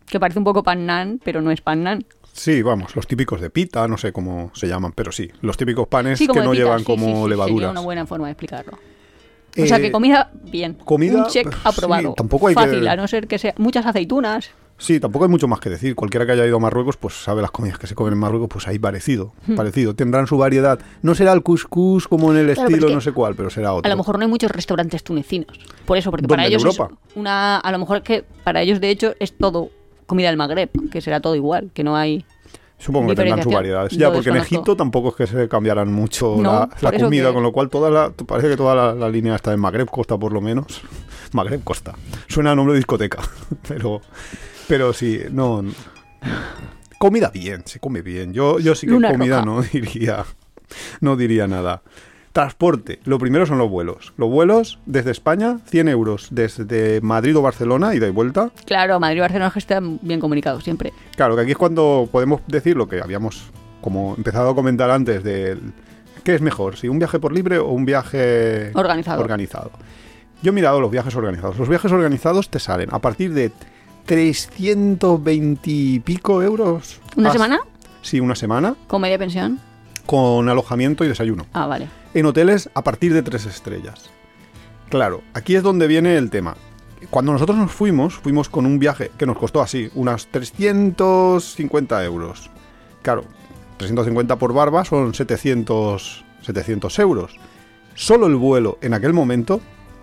que 0.07 0.21
parece 0.21 0.39
un 0.39 0.45
poco 0.47 0.63
pan 0.63 0.87
nan, 0.87 1.21
pero 1.23 1.43
no 1.43 1.51
es 1.51 1.61
pan 1.61 1.83
nan. 1.83 2.05
Sí, 2.37 2.61
vamos, 2.63 2.95
los 2.95 3.07
típicos 3.07 3.41
de 3.41 3.49
pita, 3.51 3.89
no 3.89 3.97
sé 3.97 4.13
cómo 4.13 4.51
se 4.55 4.69
llaman, 4.69 4.93
pero 4.93 5.11
sí, 5.11 5.31
los 5.41 5.57
típicos 5.57 5.89
panes 5.89 6.19
Sí, 6.19 6.27
que 6.29 6.41
no 6.41 6.51
pita, 6.51 6.63
llevan 6.65 6.79
sí, 6.81 6.85
como 6.85 7.07
sí, 7.07 7.23
sí, 7.23 7.29
levaduras. 7.31 7.55
Sería 7.57 7.71
una 7.71 7.81
buena 7.81 8.07
forma 8.07 8.27
de 8.27 8.33
explicarlo. 8.33 8.73
O 9.59 9.65
sea, 9.67 9.79
Eh, 9.79 9.83
que 9.83 9.91
comida, 9.93 10.31
bien. 10.45 10.75
comida, 10.75 11.25
Un 11.25 11.27
check 11.31 11.45
pues, 11.45 11.57
aprobado. 11.65 12.13
tampoco 12.15 12.49
hay 12.49 12.55
que- 12.55 12.61
Fácil, 12.61 12.87
a 12.89 12.97
no 12.97 13.09
ser 13.09 13.27
que 13.27 13.39
sea 13.39 13.55
muchas 13.57 13.87
aceitunas. 13.87 14.51
Sí, 14.79 15.01
tampoco 15.01 15.25
hay 15.25 15.31
mucho 15.31 15.49
más 15.49 15.59
que 15.61 15.71
decir. 15.71 15.95
Cualquiera 15.95 16.27
que 16.27 16.33
haya 16.33 16.45
ido 16.47 16.59
a 16.59 16.61
Marruecos, 16.61 16.99
pues 16.99 17.15
sabe 17.15 17.41
las 17.41 17.51
comidas 17.51 17.79
que 17.79 17.87
se 17.87 17.95
comen 17.95 18.13
en 18.13 18.19
Marruecos, 18.19 18.51
pues 18.53 18.69
hay 18.69 18.79
parecido, 18.79 19.33
parecido. 19.57 19.95
Tendrán 19.95 20.27
su 20.27 20.37
variedad. 20.37 20.79
No 21.01 21.15
será 21.15 21.33
el 21.33 21.43
couscous 21.43 22.07
como 22.07 22.31
en 22.33 22.37
el 22.41 22.51
Hmm. 22.51 22.53
Claro, 22.53 22.69
estilo, 22.69 22.87
es 22.87 22.91
que 22.91 22.95
no 22.97 23.01
sé 23.01 23.13
cuál, 23.13 23.35
pero 23.35 23.49
será 23.49 23.73
otro. 23.73 23.89
A 23.89 23.91
lo 23.91 23.97
mejor 23.97 24.19
no 24.19 24.25
hay 24.27 24.29
muchos 24.29 24.51
restaurantes 24.51 25.03
tunecinos. 25.03 25.59
Por 25.87 25.97
eso, 25.97 26.11
porque 26.11 26.29
para 26.29 26.43
¿En 26.45 26.49
ellos 26.53 26.63
es 26.67 26.79
una. 27.15 27.57
A 27.57 27.73
lo 27.73 27.79
mejor 27.79 28.03
que 28.03 28.27
para 28.45 28.61
ellos, 28.61 28.79
de 28.83 28.91
hecho, 28.91 29.15
es 29.19 29.39
todo 29.39 29.71
comida 30.07 30.29
del 30.29 30.37
Magreb, 30.37 30.71
que 30.91 31.01
será 31.01 31.21
todo 31.21 31.35
igual, 31.37 31.71
que 31.75 31.85
no 31.85 31.97
hay. 31.97 32.25
Supongo 32.79 33.09
que 33.09 33.17
tendrán 33.17 33.43
sus 33.43 33.53
variedades. 33.53 33.93
Ya, 33.97 34.13
porque 34.13 34.29
en. 34.31 34.37
Egipto 34.37 34.77
tampoco 34.77 35.09
es 35.09 35.15
que 35.15 35.27
se 35.27 35.49
cambiaran 35.49 35.91
mucho 35.93 36.37
No, 36.39 36.69
la, 36.83 36.93
comida, 36.93 37.29
que- 37.29 37.35
con 37.35 37.43
lo 37.43 37.51
cual 37.53 37.71
toda 37.71 37.91
la, 37.91 38.11
parece 38.11 38.51
que 38.51 38.57
toda 38.57 38.75
la, 38.75 38.95
la 38.95 39.09
línea 39.09 39.35
está 39.35 39.53
en 39.55 39.61
Magreb 39.61 39.89
Costa, 39.89 40.19
por 40.19 40.33
lo 40.33 40.41
menos. 40.43 40.83
Magreb 41.33 41.65
Costa. 41.65 41.95
Suena 42.29 42.53
a 42.53 42.55
nombre 42.55 42.75
de 42.75 42.81
discoteca. 42.81 43.19
Pero, 43.69 44.01
pero 44.69 44.93
sí, 44.93 45.21
no. 45.31 45.63
Comida 46.99 47.31
bien, 47.33 47.63
se 47.67 47.79
come 47.81 48.03
bien. 48.03 48.33
Yo, 48.33 48.59
yo 48.59 48.75
sí 48.75 48.87
que 48.87 48.93
Luna 48.93 49.13
comida 49.13 49.43
roja. 49.43 49.47
no 49.47 49.63
diría, 49.73 50.25
no 51.01 51.17
diría 51.17 51.47
nada. 51.47 51.83
Transporte. 52.37 53.01
Lo 53.07 53.19
primero 53.19 53.47
son 53.47 53.57
los 53.57 53.71
vuelos. 53.71 54.13
Los 54.19 54.29
vuelos 54.29 54.79
desde 54.85 55.11
España, 55.11 55.57
100 55.71 55.89
euros. 55.89 56.29
Desde 56.31 57.01
Madrid 57.01 57.35
o 57.35 57.41
Barcelona, 57.41 57.95
ida 57.95 58.07
y 58.07 58.11
vuelta. 58.11 58.51
Claro, 58.67 59.01
Madrid 59.01 59.17
y 59.17 59.21
Barcelona 59.21 59.51
están 59.57 59.99
bien 60.03 60.21
comunicados 60.21 60.63
siempre. 60.63 60.93
Claro, 61.17 61.35
que 61.35 61.41
aquí 61.41 61.53
es 61.53 61.57
cuando 61.57 62.07
podemos 62.13 62.43
decir 62.47 62.77
lo 62.77 62.89
que 62.89 63.01
habíamos 63.01 63.51
como 63.81 64.15
empezado 64.19 64.51
a 64.51 64.55
comentar 64.55 64.91
antes 64.91 65.25
de 65.25 65.57
qué 66.25 66.35
es 66.35 66.43
mejor, 66.43 66.77
si 66.77 66.89
un 66.89 66.99
viaje 66.99 67.19
por 67.19 67.33
libre 67.33 67.57
o 67.57 67.71
un 67.71 67.87
viaje 67.87 68.71
Organizado. 68.75 69.23
organizado. 69.23 69.71
Yo 70.43 70.51
he 70.51 70.55
mirado 70.55 70.79
los 70.79 70.91
viajes 70.91 71.17
organizados. 71.17 71.57
Los 71.59 71.71
viajes 71.71 71.91
organizados 71.91 72.51
te 72.51 72.59
salen 72.59 72.91
a 72.93 72.99
partir 72.99 73.33
de 73.33 73.51
320 74.05 75.71
y 75.71 76.01
pico 76.01 76.43
euros. 76.43 77.01
¿Una 77.17 77.33
semana? 77.33 77.61
Sí, 78.03 78.21
una 78.21 78.35
semana, 78.35 78.75
¿Con 78.89 79.01
media 79.01 79.17
pensión? 79.17 79.59
Con 80.07 80.49
alojamiento 80.49 81.05
y 81.05 81.09
desayuno. 81.09 81.47
Ah, 81.53 81.67
vale. 81.67 81.89
En 82.15 82.27
hoteles 82.27 82.71
a 82.75 82.83
partir 82.83 83.13
de 83.13 83.23
tres 83.23 83.45
estrellas. 83.47 84.11
Claro, 84.89 85.23
aquí 85.35 85.57
es 85.57 85.63
donde 85.63 85.87
viene 85.89 86.17
el 86.17 86.31
tema. 86.31 86.57
Cuando 87.11 87.33
nosotros 87.33 87.59
nos 87.59 87.73
fuimos, 87.73 88.15
fuimos 88.15 88.49
con 88.49 88.65
un 88.67 88.79
viaje 88.79 89.11
que 89.19 89.27
nos 89.27 89.37
costó 89.37 89.61
así, 89.61 89.91
unas 89.95 90.27
350 90.29 92.05
euros. 92.05 92.51
Claro, 93.03 93.25
350 93.79 94.37
por 94.37 94.53
barba 94.53 94.85
son 94.85 95.15
700, 95.15 96.25
700 96.43 96.99
euros. 96.99 97.37
Solo 97.95 98.27
el 98.27 98.37
vuelo 98.37 98.79
en 98.81 98.95
aquel 98.95 99.13
momento, 99.13 99.61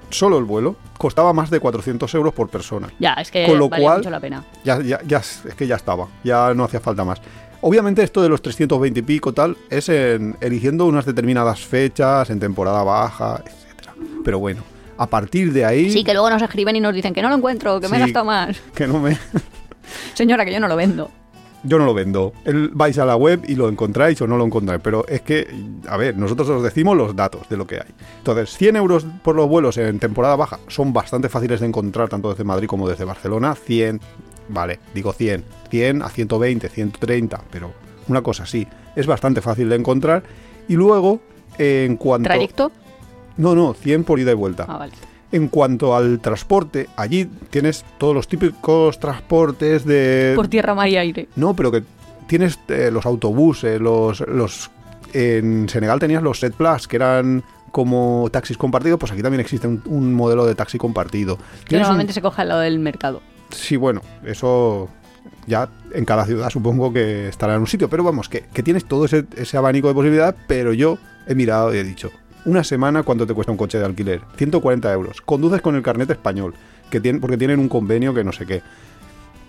solo 0.10 0.38
el 0.38 0.44
vuelo, 0.44 0.76
costaba 0.98 1.34
más 1.34 1.50
de 1.50 1.60
400 1.60 2.14
euros 2.16 2.34
por 2.34 2.50
persona. 2.50 2.90
Ya, 3.00 3.14
es 3.14 3.32
que 3.32 3.46
Con 3.46 3.58
lo 3.60 3.70
valía 3.70 3.86
cual- 3.88 3.98
mucho 4.00 4.10
la 4.10 4.20
pena. 4.20 4.44
Ya, 4.64 4.82
ya, 4.82 5.00
ya, 5.06 5.18
es 5.18 5.44
que 5.58 5.68
ya 5.68 5.76
estaba, 5.76 6.08
ya 6.24 6.54
no 6.54 6.64
hacía 6.64 6.80
falta 6.80 7.04
más. 7.04 7.22
Obviamente 7.64 8.04
esto 8.04 8.22
de 8.22 8.30
los 8.30 8.42
320 8.42 9.00
y 9.00 9.04
pico 9.04 9.34
tal 9.34 9.58
es 9.70 9.88
en, 9.90 10.36
eligiendo 10.42 10.86
unas 10.86 11.06
determinadas 11.06 11.62
fechas, 11.62 12.30
en 12.30 12.40
temporada 12.40 12.84
baja, 12.84 13.42
etcétera. 13.46 13.94
Pero 14.24 14.38
bueno, 14.40 14.62
a 14.98 15.08
partir 15.08 15.52
de 15.54 15.66
ahí, 15.66 15.90
Sí, 15.90 16.04
que 16.04 16.14
luego 16.14 16.30
nos 16.30 16.42
escriben 16.42 16.76
y 16.76 16.80
nos 16.82 16.94
dicen 16.94 17.14
que 17.14 17.22
no 17.22 17.30
lo 17.30 17.36
encuentro, 17.36 17.80
que 17.80 17.88
me 17.88 17.96
he 17.98 18.00
Sí. 18.00 18.06
gastado 18.08 18.26
más. 18.26 18.60
que 18.76 18.86
no 18.86 19.00
me, 19.00 19.18
Señora, 20.14 20.46
que 20.46 20.52
yo 20.54 20.60
no 20.60 20.68
lo 20.68 20.76
vendo. 20.76 21.10
yo 21.64 21.80
no 21.80 21.86
lo 21.86 21.94
vendo. 21.94 22.34
El- 22.44 22.70
vais 22.74 22.98
a 22.98 23.06
la 23.06 23.16
web 23.16 23.42
y 23.48 23.56
lo 23.56 23.70
encontráis 23.70 24.22
o 24.22 24.28
no 24.28 24.38
lo 24.38 24.46
encontráis. 24.46 24.82
Pero 24.84 25.06
es 25.08 25.22
que, 25.22 25.48
a 25.88 25.96
ver, 25.96 26.18
nosotros 26.18 26.50
os 26.50 26.62
decimos 26.64 26.98
los 26.98 27.16
datos 27.16 27.48
de 27.48 27.56
lo 27.56 27.66
que 27.66 27.76
hay. 27.76 27.88
Entonces, 28.18 28.58
100 28.58 28.76
euros 28.76 29.06
por 29.24 29.36
los 29.38 29.48
vuelos 29.48 29.78
en 29.78 29.98
temporada 30.00 30.36
baja 30.36 30.60
son 30.68 30.92
bastante 30.92 31.30
fáciles 31.30 31.62
de 31.62 31.68
encontrar 31.68 32.10
tanto 32.10 32.30
desde 32.30 32.44
Madrid 32.44 32.68
como 32.68 32.90
desde 32.90 33.06
Barcelona. 33.06 33.56
100, 33.56 34.02
vale, 34.50 34.80
digo 34.94 35.14
100. 35.14 35.44
100 35.70 36.02
a 36.02 36.10
120, 36.10 36.70
130, 36.70 37.42
pero 37.52 37.72
una 38.08 38.22
cosa 38.22 38.44
así. 38.44 38.68
Es 38.96 39.08
bastante 39.08 39.42
fácil 39.42 39.70
de 39.70 39.76
encontrar. 39.76 40.24
Y 40.68 40.76
luego, 40.76 41.20
en 41.58 41.98
cuanto... 41.98 42.28
¿Trayecto? 42.30 42.72
No, 43.38 43.56
no, 43.56 43.74
100 43.74 44.04
por 44.04 44.20
ida 44.20 44.32
y 44.32 44.36
vuelta. 44.36 44.66
Ah, 44.68 44.78
vale. 44.78 44.94
En 45.32 45.48
cuanto 45.48 45.96
al 45.96 46.20
transporte, 46.20 46.88
allí 46.96 47.26
tienes 47.50 47.84
todos 47.98 48.14
los 48.14 48.28
típicos 48.28 49.00
transportes 49.00 49.84
de... 49.84 50.34
Por 50.36 50.48
tierra, 50.48 50.76
mar 50.76 50.88
y 50.90 50.98
aire. 50.98 51.28
No, 51.36 51.56
pero 51.56 51.72
que 51.72 51.84
tienes 52.28 52.60
eh, 52.68 52.90
los 52.92 53.06
autobuses, 53.06 53.82
los, 53.82 54.20
los... 54.28 54.70
En 55.14 55.68
Senegal 55.70 56.00
tenías 56.00 56.22
los 56.24 56.40
Set 56.40 56.54
Plus, 56.54 56.88
que 56.88 56.96
eran 56.98 57.44
como 57.72 58.28
taxis 58.32 58.58
compartidos, 58.58 59.00
pues 59.00 59.12
aquí 59.12 59.24
también 59.24 59.42
existe 59.42 59.68
un, 59.68 59.82
un 59.88 60.14
modelo 60.14 60.46
de 60.46 60.54
taxi 60.54 60.78
compartido. 60.78 61.40
Que 61.68 61.76
un- 61.76 61.82
normalmente 61.82 62.14
se 62.14 62.22
coge 62.22 62.44
al 62.44 62.50
lado 62.50 62.62
del 62.62 62.78
mercado. 62.78 63.22
Sí, 63.54 63.76
bueno, 63.78 64.02
eso 64.26 64.90
ya 65.48 65.70
en 65.94 66.06
cada 66.06 66.26
ciudad 66.26 66.50
supongo 66.50 66.92
que 66.94 67.28
estará 67.28 67.56
en 67.56 67.62
un 67.62 67.68
sitio, 67.68 67.90
pero 67.90 68.04
vamos, 68.04 68.30
que, 68.30 68.42
que 68.54 68.64
tienes 68.64 68.86
todo 68.86 69.06
ese, 69.06 69.26
ese 69.38 69.58
abanico 69.58 69.88
de 69.88 69.94
posibilidades, 69.94 70.36
pero 70.48 70.74
yo 70.74 70.98
he 71.28 71.36
mirado 71.36 71.74
y 71.74 71.78
he 71.78 71.84
dicho, 71.84 72.12
una 72.46 72.64
semana 72.64 73.04
cuánto 73.04 73.26
te 73.28 73.34
cuesta 73.34 73.52
un 73.52 73.58
coche 73.58 73.78
de 73.78 73.86
alquiler, 73.86 74.22
140 74.38 74.92
euros, 74.94 75.22
conduces 75.22 75.62
con 75.62 75.76
el 75.76 75.82
carnet 75.84 76.10
español, 76.10 76.54
que 76.90 77.00
tiene, 77.00 77.20
porque 77.20 77.38
tienen 77.38 77.60
un 77.60 77.70
convenio 77.70 78.14
que 78.14 78.24
no 78.24 78.32
sé 78.32 78.46
qué, 78.46 78.62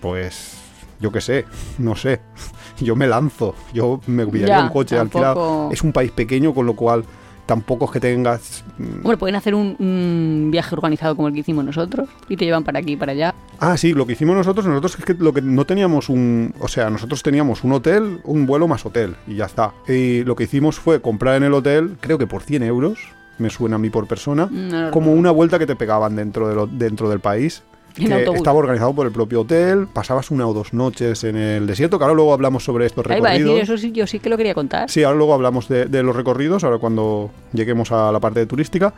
pues 0.00 0.54
yo 1.00 1.10
qué 1.12 1.20
sé, 1.20 1.44
no 1.78 1.96
sé, 1.96 2.20
yo 2.80 2.96
me 2.96 3.06
lanzo, 3.06 3.54
yo 3.72 4.00
me 4.06 4.26
pillaría 4.26 4.56
un 4.64 4.68
coche 4.70 4.96
tampoco- 4.96 5.24
alquilado, 5.24 5.68
es 5.72 5.82
un 5.82 5.92
país 5.92 6.10
pequeño, 6.12 6.54
con 6.54 6.66
lo 6.66 6.74
cual 6.76 7.04
tampoco 7.46 7.84
es 7.86 7.90
que 7.90 8.00
tengas... 8.00 8.64
mm, 8.78 8.96
Hombre, 9.04 9.16
pueden 9.16 9.36
hacer 9.36 9.54
un, 9.54 9.76
un 9.78 10.48
viaje 10.50 10.74
organizado 10.74 11.14
como 11.16 11.28
el 11.28 11.34
que 11.34 11.40
hicimos 11.40 11.64
nosotros 11.64 12.08
y 12.28 12.36
te 12.36 12.44
llevan 12.44 12.64
para 12.64 12.78
aquí 12.80 12.92
y 12.92 12.96
para 12.96 13.12
allá. 13.12 13.34
Ah, 13.60 13.76
sí, 13.76 13.92
lo 13.94 14.06
que 14.06 14.12
hicimos 14.14 14.36
nosotros, 14.36 14.66
nosotros 14.66 14.96
es 14.98 15.04
que 15.04 15.14
lo 15.14 15.32
que 15.32 15.40
no 15.42 15.64
teníamos 15.64 16.08
un, 16.08 16.52
o 16.60 16.68
sea, 16.68 16.90
nosotros 16.90 17.22
teníamos 17.22 17.64
un 17.64 17.72
hotel, 17.72 18.20
un 18.24 18.46
vuelo 18.46 18.66
más 18.68 18.84
hotel 18.84 19.16
y 19.26 19.36
ya 19.36 19.44
está. 19.46 19.72
Y 19.88 20.24
lo 20.24 20.34
que 20.36 20.44
hicimos 20.44 20.78
fue 20.78 21.00
comprar 21.00 21.36
en 21.36 21.44
el 21.44 21.54
hotel, 21.54 21.96
creo 22.00 22.18
que 22.18 22.26
por 22.26 22.42
100 22.42 22.62
euros, 22.64 22.98
me 23.38 23.50
suena 23.50 23.76
a 23.76 23.78
mí 23.78 23.90
por 23.90 24.06
persona, 24.06 24.48
No 24.50 24.82
lo 24.82 24.90
como 24.90 25.12
una 25.12 25.30
vuelta 25.30 25.58
que 25.58 25.66
te 25.66 25.76
pegaban 25.76 26.14
dentro, 26.16 26.48
de 26.48 26.54
lo- 26.54 26.66
dentro 26.66 27.08
del 27.08 27.20
país. 27.20 27.62
Que 27.94 28.04
estaba 28.34 28.58
organizado 28.58 28.92
por 28.92 29.06
el 29.06 29.12
propio 29.12 29.42
hotel, 29.42 29.86
pasabas 29.86 30.30
una 30.32 30.46
o 30.48 30.52
dos 30.52 30.72
noches 30.72 31.22
en 31.22 31.36
el 31.36 31.66
desierto, 31.66 31.96
que 31.98 32.04
ahora 32.04 32.14
luego 32.16 32.32
hablamos 32.34 32.64
sobre 32.64 32.86
estos 32.86 33.06
Ahí 33.06 33.20
va 33.20 33.28
a 33.28 33.32
recorridos. 33.34 33.54
decir, 33.60 33.62
eso 33.74 33.78
sí, 33.80 33.92
yo 33.92 34.06
sí 34.08 34.18
que 34.18 34.28
lo 34.28 34.36
quería 34.36 34.52
contar. 34.54 34.90
Sí, 34.90 35.04
ahora 35.04 35.16
luego 35.16 35.34
hablamos 35.34 35.68
de, 35.68 35.86
de 35.86 36.02
los 36.02 36.16
recorridos, 36.16 36.64
ahora 36.64 36.78
cuando 36.78 37.30
lleguemos 37.52 37.92
a 37.92 38.10
la 38.10 38.18
parte 38.18 38.40
de 38.40 38.46
turística. 38.46 38.92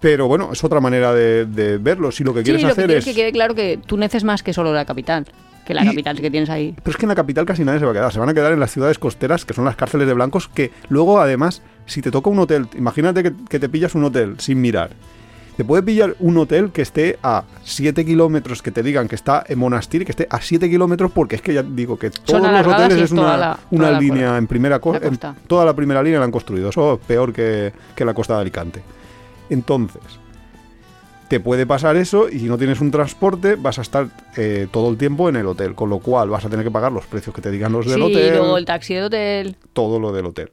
Pero 0.00 0.26
bueno, 0.28 0.50
es 0.52 0.62
otra 0.64 0.80
manera 0.80 1.14
de, 1.14 1.46
de 1.46 1.78
verlo. 1.78 2.10
Si 2.12 2.24
lo 2.24 2.34
que 2.34 2.40
Sí, 2.40 2.44
quieres 2.44 2.62
lo 2.62 2.68
hacer 2.68 2.90
es... 2.90 3.04
que 3.04 3.14
quede 3.14 3.32
claro 3.32 3.54
que 3.54 3.78
tú 3.86 3.96
neces 3.96 4.22
más 4.24 4.42
que 4.42 4.52
solo 4.52 4.72
la 4.74 4.84
capital. 4.84 5.24
Que 5.64 5.72
la 5.72 5.82
Y- 5.82 5.86
capital 5.86 6.20
que 6.20 6.30
tienes 6.30 6.50
ahí. 6.50 6.74
Pero 6.82 6.90
es 6.90 6.96
que 6.98 7.04
en 7.06 7.08
la 7.08 7.14
capital 7.14 7.46
casi 7.46 7.64
nadie 7.64 7.78
se 7.78 7.86
va 7.86 7.92
a 7.92 7.94
quedar. 7.94 8.12
Se 8.12 8.18
van 8.18 8.28
a 8.28 8.34
quedar 8.34 8.52
en 8.52 8.60
las 8.60 8.70
ciudades 8.70 8.98
costeras, 8.98 9.46
que 9.46 9.54
son 9.54 9.64
las 9.64 9.76
cárceles 9.76 10.06
de 10.06 10.12
blancos, 10.12 10.48
que 10.48 10.72
luego 10.90 11.20
además, 11.20 11.62
si 11.86 12.02
te 12.02 12.10
toca 12.10 12.28
un 12.28 12.38
hotel, 12.38 12.66
imagínate 12.76 13.22
que, 13.22 13.32
que 13.48 13.58
te 13.58 13.70
pillas 13.70 13.94
un 13.94 14.04
hotel 14.04 14.34
sin 14.38 14.60
mirar. 14.60 14.90
Te 15.56 15.64
puede 15.64 15.84
pillar 15.84 16.16
un 16.18 16.36
hotel 16.36 16.72
que 16.72 16.82
esté 16.82 17.16
a 17.22 17.44
7 17.62 18.04
kilómetros, 18.04 18.60
que 18.60 18.72
te 18.72 18.82
digan 18.82 19.06
que 19.06 19.14
está 19.14 19.44
en 19.46 19.58
Monastir, 19.60 20.04
que 20.04 20.10
esté 20.10 20.26
a 20.28 20.40
7 20.40 20.68
kilómetros, 20.68 21.12
porque 21.12 21.36
es 21.36 21.42
que 21.42 21.54
ya 21.54 21.62
digo 21.62 21.96
que 21.96 22.10
todos 22.10 22.42
los 22.42 22.66
hoteles 22.66 22.98
es 23.00 23.12
una, 23.12 23.36
la- 23.36 23.58
una 23.70 23.98
línea 24.00 24.36
en 24.36 24.48
primera 24.48 24.80
costa. 24.80 25.36
toda 25.46 25.64
la 25.64 25.72
primera 25.74 26.02
línea 26.02 26.18
la 26.18 26.24
han 26.24 26.32
construido. 26.32 26.70
Eso 26.70 26.94
es 26.94 27.00
peor 27.06 27.32
que, 27.32 27.72
que 27.94 28.04
la 28.04 28.14
costa 28.14 28.34
de 28.34 28.40
Alicante. 28.40 28.82
Entonces, 29.48 30.02
te 31.28 31.38
puede 31.38 31.66
pasar 31.66 31.96
eso 31.96 32.28
y 32.28 32.40
si 32.40 32.46
no 32.46 32.58
tienes 32.58 32.80
un 32.80 32.90
transporte 32.90 33.54
vas 33.54 33.78
a 33.78 33.82
estar 33.82 34.08
eh, 34.36 34.66
todo 34.72 34.90
el 34.90 34.96
tiempo 34.96 35.28
en 35.28 35.36
el 35.36 35.46
hotel, 35.46 35.74
con 35.76 35.88
lo 35.88 36.00
cual 36.00 36.30
vas 36.30 36.44
a 36.44 36.48
tener 36.50 36.64
que 36.64 36.70
pagar 36.72 36.90
los 36.90 37.06
precios 37.06 37.32
que 37.34 37.40
te 37.40 37.50
digan 37.52 37.70
los 37.72 37.86
del 37.86 37.94
Sí, 37.96 38.02
hotel, 38.02 38.30
luego 38.38 38.58
el 38.58 38.64
taxi 38.64 38.94
de 38.94 39.02
hotel. 39.04 39.56
todo 39.72 40.00
lo 40.00 40.12
del 40.12 40.26
hotel. 40.26 40.50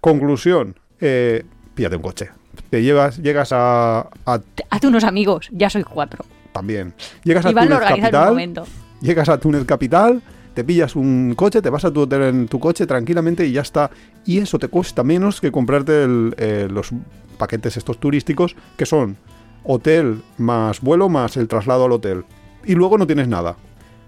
Conclusión, 0.00 0.76
eh, 1.00 1.44
píllate 1.74 1.96
un 1.96 2.02
coche. 2.02 2.28
Te 2.70 2.82
llevas, 2.82 3.18
llegas 3.18 3.50
a, 3.52 4.08
a- 4.26 4.38
Te- 4.38 4.64
Hazte 4.70 4.86
unos 4.88 5.04
amigos, 5.04 5.48
ya 5.52 5.70
soy 5.70 5.84
cuatro. 5.84 6.24
también. 6.52 6.94
Llegas 7.24 7.44
a 7.46 7.50
Y 7.50 7.54
van 7.54 7.72
a 7.72 7.78
Túnez 7.78 7.88
capital, 8.00 8.28
momento. 8.30 8.66
llegas 9.00 9.28
a 9.28 9.38
Túnez 9.38 9.64
capital, 9.64 10.22
te 10.54 10.62
pillas 10.64 10.94
un 10.96 11.34
coche, 11.36 11.60
te 11.60 11.68
vas 11.70 11.84
a 11.84 11.90
tu 11.92 12.02
hotel 12.02 12.22
en 12.22 12.48
tu 12.48 12.60
coche 12.60 12.86
tranquilamente 12.86 13.44
y 13.46 13.52
ya 13.52 13.62
está. 13.62 13.90
Y 14.24 14.38
eso 14.38 14.58
te 14.58 14.68
cuesta 14.68 15.02
menos 15.02 15.40
que 15.40 15.50
comprarte 15.50 16.04
el, 16.04 16.34
eh, 16.38 16.68
los 16.70 16.90
paquetes 17.38 17.76
estos 17.76 17.98
turísticos 17.98 18.54
que 18.76 18.86
son 18.86 19.16
hotel 19.64 20.22
más 20.38 20.80
vuelo 20.80 21.08
más 21.08 21.36
el 21.36 21.48
traslado 21.48 21.86
al 21.86 21.92
hotel. 21.92 22.24
Y 22.64 22.74
luego 22.76 22.96
no 22.98 23.06
tienes 23.06 23.26
nada. 23.28 23.56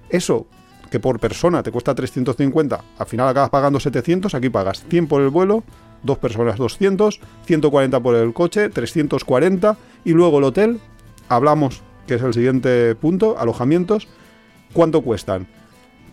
Eso 0.09 0.47
que 0.91 1.01
por 1.01 1.19
persona 1.19 1.65
te 1.65 1.73
cuesta 1.73 1.97
350, 1.97 2.81
al 2.97 3.07
final 3.07 3.27
acabas 3.27 3.51
pagando 3.51 3.81
700, 3.81 4.33
aquí 4.37 4.49
pagas 4.51 4.85
100 4.89 5.09
por 5.09 5.21
el 5.21 5.31
vuelo, 5.31 5.65
dos 6.07 6.19
personas 6.19 6.57
200, 6.57 7.21
140 7.45 8.01
por 8.01 8.15
el 8.15 8.33
coche, 8.33 8.71
340 8.71 9.77
y 10.05 10.13
luego 10.13 10.39
el 10.39 10.45
hotel, 10.45 10.81
hablamos 11.29 11.83
que 12.07 12.15
es 12.15 12.23
el 12.23 12.33
siguiente 12.33 12.95
punto, 12.95 13.39
alojamientos, 13.39 14.09
¿cuánto 14.73 15.03
cuestan? 15.03 15.47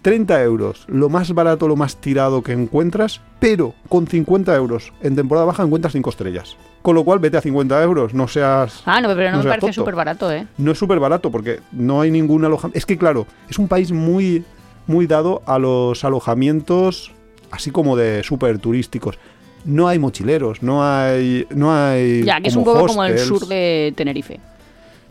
30 0.01 0.43
euros, 0.43 0.85
lo 0.87 1.07
más 1.07 1.33
barato, 1.33 1.67
lo 1.67 1.77
más 1.77 1.95
tirado 1.95 2.41
que 2.41 2.51
encuentras, 2.51 3.21
pero 3.39 3.73
con 3.87 4.05
50 4.05 4.53
euros 4.55 4.91
en 5.01 5.15
temporada 5.15 5.45
baja 5.45 5.63
encuentras 5.63 5.93
5 5.93 6.09
estrellas. 6.09 6.57
Con 6.81 6.95
lo 6.95 7.05
cual 7.05 7.19
vete 7.19 7.37
a 7.37 7.41
50 7.41 7.81
euros, 7.81 8.13
no 8.13 8.27
seas... 8.27 8.83
Ah, 8.85 8.99
no, 8.99 9.07
pero 9.15 9.31
no, 9.31 9.37
No 9.37 9.43
me 9.43 9.49
parece 9.49 9.71
súper 9.71 9.95
barato, 9.95 10.29
¿eh? 10.29 10.45
No 10.57 10.71
es 10.71 10.77
súper 10.77 10.99
barato 10.99 11.31
porque 11.31 11.61
no 11.71 12.01
hay 12.01 12.11
ningún 12.11 12.43
alojamiento. 12.43 12.77
Es 12.77 12.85
que 12.85 12.97
claro, 12.97 13.25
es 13.49 13.57
un 13.57 13.69
país 13.69 13.93
muy, 13.93 14.43
muy 14.87 15.07
dado 15.07 15.41
a 15.45 15.57
los 15.57 16.03
alojamientos 16.03 17.13
así 17.53 17.69
como 17.69 17.95
de 17.95 18.23
súper 18.23 18.57
turísticos. 18.57 19.19
No 19.65 19.87
hay 19.87 19.99
mochileros, 19.99 20.61
no 20.61 20.83
hay... 20.83 21.47
No 21.51 21.73
hay 21.73 22.23
Ya, 22.23 22.39
que 22.41 22.49
es 22.49 22.55
un 22.55 22.63
poco 22.63 22.85
como 22.87 23.03
el 23.05 23.17
sur 23.17 23.47
de 23.47 23.93
Tenerife. 23.95 24.39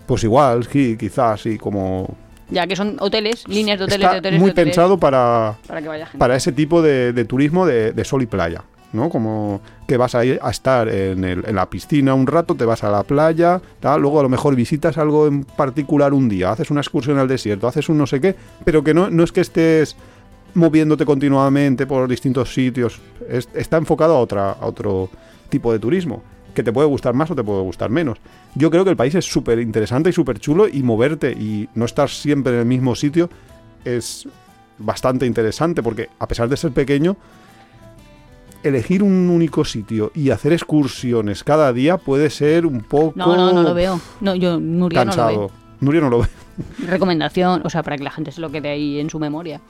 Pues 0.06 0.24
igual, 0.24 0.66
sí, 0.70 0.96
quizás, 0.98 1.40
sí, 1.42 1.58
como... 1.58 2.14
Ya 2.50 2.66
que 2.66 2.76
son 2.76 2.96
hoteles, 3.00 3.48
líneas 3.48 3.78
de 3.78 3.84
hoteles, 3.86 4.00
Está 4.04 4.12
de 4.12 4.18
hoteles, 4.18 4.40
muy 4.40 4.48
de 4.48 4.52
hoteles, 4.52 4.74
pensado 4.74 4.98
para, 4.98 5.54
para 5.66 5.80
que 5.80 5.88
vaya 5.88 6.04
gente. 6.04 6.18
para 6.18 6.36
ese 6.36 6.52
tipo 6.52 6.82
de, 6.82 7.14
de 7.14 7.24
turismo 7.24 7.64
de, 7.64 7.92
de 7.92 8.04
sol 8.04 8.20
y 8.22 8.26
playa, 8.26 8.62
¿no? 8.92 9.08
Como 9.08 9.62
que 9.88 9.96
vas 9.96 10.14
a 10.14 10.22
ir 10.26 10.38
a 10.42 10.50
estar 10.50 10.86
en, 10.88 11.24
el- 11.24 11.44
en 11.46 11.54
la 11.56 11.70
piscina 11.70 12.12
un 12.12 12.26
rato, 12.26 12.54
te 12.54 12.66
vas 12.66 12.84
a 12.84 12.90
la 12.90 13.04
playa, 13.04 13.62
tal, 13.80 14.02
luego 14.02 14.20
a 14.20 14.22
lo 14.24 14.28
mejor 14.28 14.54
visitas 14.54 14.98
algo 14.98 15.26
en 15.28 15.44
particular 15.44 16.12
un 16.12 16.28
día, 16.28 16.50
haces 16.50 16.70
una 16.70 16.82
excursión 16.82 17.18
al 17.18 17.26
desierto, 17.28 17.68
haces 17.68 17.88
un 17.88 17.96
no 17.96 18.06
sé 18.06 18.20
qué, 18.20 18.34
pero 18.64 18.84
que 18.84 18.92
no, 18.92 19.08
no 19.08 19.24
es 19.24 19.32
que 19.32 19.40
estés 19.40 19.96
moviéndote 20.54 21.04
continuamente 21.04 21.86
por 21.86 22.08
distintos 22.08 22.52
sitios, 22.52 23.00
es- 23.28 23.48
está 23.54 23.76
enfocado 23.78 24.16
a, 24.16 24.20
otra, 24.20 24.52
a 24.52 24.66
otro 24.66 25.08
tipo 25.48 25.72
de 25.72 25.78
turismo, 25.78 26.22
que 26.54 26.62
te 26.62 26.72
puede 26.72 26.86
gustar 26.88 27.14
más 27.14 27.30
o 27.30 27.34
te 27.34 27.42
puede 27.42 27.62
gustar 27.62 27.88
menos. 27.90 28.18
Yo 28.54 28.70
creo 28.70 28.84
que 28.84 28.90
el 28.90 28.96
país 28.96 29.14
es 29.14 29.24
súper 29.24 29.58
interesante 29.58 30.10
y 30.10 30.12
súper 30.12 30.38
chulo 30.38 30.68
y 30.68 30.82
moverte 30.82 31.32
y 31.32 31.68
no 31.74 31.84
estar 31.86 32.08
siempre 32.10 32.52
en 32.54 32.58
el 32.60 32.66
mismo 32.66 32.94
sitio 32.94 33.30
es 33.84 34.28
bastante 34.78 35.26
interesante 35.26 35.82
porque 35.82 36.08
a 36.18 36.26
pesar 36.28 36.48
de 36.48 36.56
ser 36.56 36.72
pequeño, 36.72 37.16
elegir 38.62 39.02
un 39.02 39.28
único 39.30 39.64
sitio 39.64 40.12
y 40.14 40.30
hacer 40.30 40.52
excursiones 40.52 41.42
cada 41.42 41.72
día 41.72 41.96
puede 41.98 42.30
ser 42.30 42.64
un 42.66 42.80
poco 42.82 43.12
No, 43.16 43.34
no, 43.36 43.52
no 43.52 43.62
lo 43.62 43.74
veo. 43.74 44.00
No, 44.20 44.34
yo, 44.34 44.60
Nuria, 44.60 45.00
no 45.04 45.10
lo 45.10 45.16
cansado. 45.16 45.28
veo. 45.28 45.50
Nuria 45.80 46.00
no 46.00 46.10
lo 46.10 46.20
ve. 46.20 46.28
Recomendación, 46.86 47.62
o 47.64 47.70
sea, 47.70 47.82
para 47.82 47.96
que 47.96 48.04
la 48.04 48.10
gente 48.10 48.30
se 48.30 48.40
lo 48.40 48.50
quede 48.50 48.68
ahí 48.70 49.00
en 49.00 49.10
su 49.10 49.18
memoria. 49.18 49.60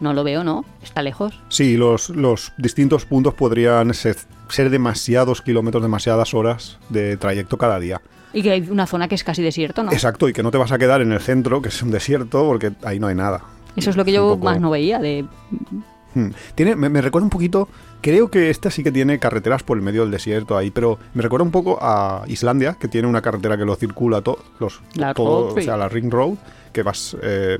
No 0.00 0.12
lo 0.12 0.24
veo, 0.24 0.44
¿no? 0.44 0.64
Está 0.82 1.02
lejos. 1.02 1.38
Sí, 1.48 1.76
los, 1.76 2.10
los 2.10 2.52
distintos 2.58 3.04
puntos 3.06 3.34
podrían 3.34 3.94
ser, 3.94 4.16
ser 4.48 4.70
demasiados 4.70 5.40
kilómetros, 5.42 5.82
demasiadas 5.82 6.34
horas 6.34 6.78
de 6.90 7.16
trayecto 7.16 7.56
cada 7.56 7.78
día. 7.80 8.00
Y 8.32 8.42
que 8.42 8.50
hay 8.50 8.68
una 8.70 8.86
zona 8.86 9.08
que 9.08 9.14
es 9.14 9.24
casi 9.24 9.42
desierto, 9.42 9.82
¿no? 9.82 9.92
Exacto, 9.92 10.28
y 10.28 10.32
que 10.34 10.42
no 10.42 10.50
te 10.50 10.58
vas 10.58 10.70
a 10.72 10.78
quedar 10.78 11.00
en 11.00 11.12
el 11.12 11.20
centro, 11.20 11.62
que 11.62 11.68
es 11.68 11.82
un 11.82 11.90
desierto, 11.90 12.44
porque 12.44 12.72
ahí 12.84 12.98
no 13.00 13.06
hay 13.06 13.14
nada. 13.14 13.42
Eso 13.76 13.88
es 13.90 13.96
lo 13.96 14.04
que 14.04 14.12
yo 14.12 14.28
poco- 14.34 14.44
más 14.44 14.60
no 14.60 14.70
veía 14.70 14.98
de 14.98 15.24
Hmm. 16.14 16.30
Tiene, 16.54 16.76
me, 16.76 16.88
me 16.88 17.02
recuerda 17.02 17.24
un 17.24 17.30
poquito, 17.30 17.68
creo 18.00 18.30
que 18.30 18.48
esta 18.48 18.70
sí 18.70 18.82
que 18.82 18.90
tiene 18.90 19.18
carreteras 19.18 19.62
por 19.62 19.76
el 19.76 19.82
medio 19.82 20.00
del 20.00 20.10
desierto 20.10 20.56
ahí, 20.56 20.70
pero 20.70 20.98
me 21.12 21.20
recuerda 21.22 21.44
un 21.44 21.50
poco 21.50 21.78
a 21.78 22.24
Islandia, 22.26 22.74
que 22.80 22.88
tiene 22.88 23.06
una 23.06 23.20
carretera 23.20 23.58
que 23.58 23.66
lo 23.66 23.76
circula 23.76 24.22
todo, 24.22 24.38
los, 24.58 24.80
La 24.94 25.12
todo, 25.12 25.54
o 25.54 25.60
sea, 25.60 25.76
la 25.76 25.90
Ring 25.90 26.10
Road, 26.10 26.36
que 26.76 26.82
vas 26.82 27.16
eh, 27.22 27.58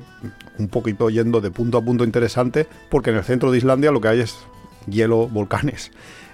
un 0.59 0.69
poquito 0.69 1.09
yendo 1.09 1.41
de 1.41 1.51
punto 1.51 1.79
a 1.79 1.83
punto 1.83 2.05
interesante, 2.05 2.67
porque 2.91 3.09
en 3.09 3.17
el 3.17 3.25
centro 3.25 3.51
de 3.51 3.57
Islandia 3.57 3.91
lo 3.91 3.99
que 4.03 4.09
hay 4.09 4.21
es 4.21 4.37
hielo, 4.87 5.27
volcanes. 5.27 5.91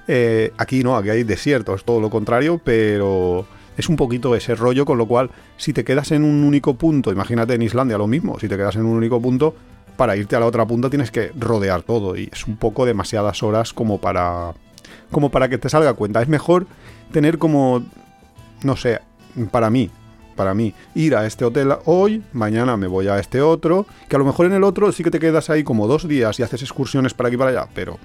Eh, 0.08 0.50
aquí 0.58 0.82
no, 0.82 0.96
aquí 0.96 1.10
hay 1.10 1.22
desierto, 1.22 1.76
es 1.76 1.84
todo 1.84 2.00
lo 2.00 2.10
contrario, 2.10 2.60
pero 2.64 3.46
es 3.76 3.88
un 3.88 3.94
poquito 3.94 4.34
ese 4.34 4.56
rollo, 4.56 4.84
con 4.84 4.98
lo 4.98 5.06
cual, 5.06 5.30
si 5.56 5.72
te 5.72 5.84
quedas 5.84 6.10
en 6.10 6.24
un 6.24 6.42
único 6.42 6.74
punto, 6.74 7.12
imagínate 7.12 7.54
en 7.54 7.62
Islandia 7.62 7.96
lo 7.98 8.08
mismo, 8.08 8.40
si 8.40 8.48
te 8.48 8.56
quedas 8.56 8.74
en 8.74 8.84
un 8.84 8.96
único 8.96 9.22
punto, 9.22 9.54
para 9.96 10.16
irte 10.16 10.34
a 10.34 10.40
la 10.40 10.46
otra 10.46 10.66
punta 10.66 10.90
tienes 10.90 11.12
que 11.12 11.30
rodear 11.38 11.82
todo 11.82 12.16
y 12.16 12.28
es 12.32 12.48
un 12.48 12.56
poco 12.56 12.84
demasiadas 12.84 13.44
horas 13.44 13.72
como 13.72 14.00
para 14.00 14.54
como 15.12 15.30
para 15.30 15.48
que 15.48 15.58
te 15.58 15.68
salga 15.68 15.94
cuenta. 15.94 16.20
Es 16.20 16.28
mejor 16.28 16.66
tener 17.12 17.38
como 17.38 17.84
no 18.64 18.74
sé, 18.74 19.00
para 19.52 19.70
mí, 19.70 19.90
para 20.34 20.54
mí 20.54 20.74
ir 20.94 21.14
a 21.16 21.26
este 21.26 21.44
hotel 21.44 21.72
hoy, 21.84 22.22
mañana 22.32 22.76
me 22.76 22.86
voy 22.86 23.08
a 23.08 23.18
este 23.18 23.40
otro, 23.40 23.86
que 24.08 24.16
a 24.16 24.18
lo 24.18 24.24
mejor 24.24 24.46
en 24.46 24.52
el 24.52 24.64
otro 24.64 24.90
sí 24.92 25.02
que 25.02 25.10
te 25.10 25.18
quedas 25.18 25.50
ahí 25.50 25.62
como 25.64 25.86
dos 25.86 26.06
días 26.08 26.38
y 26.38 26.42
haces 26.42 26.62
excursiones 26.62 27.14
para 27.14 27.28
aquí 27.28 27.34
y 27.34 27.38
para 27.38 27.50
allá, 27.50 27.68
pero 27.74 27.98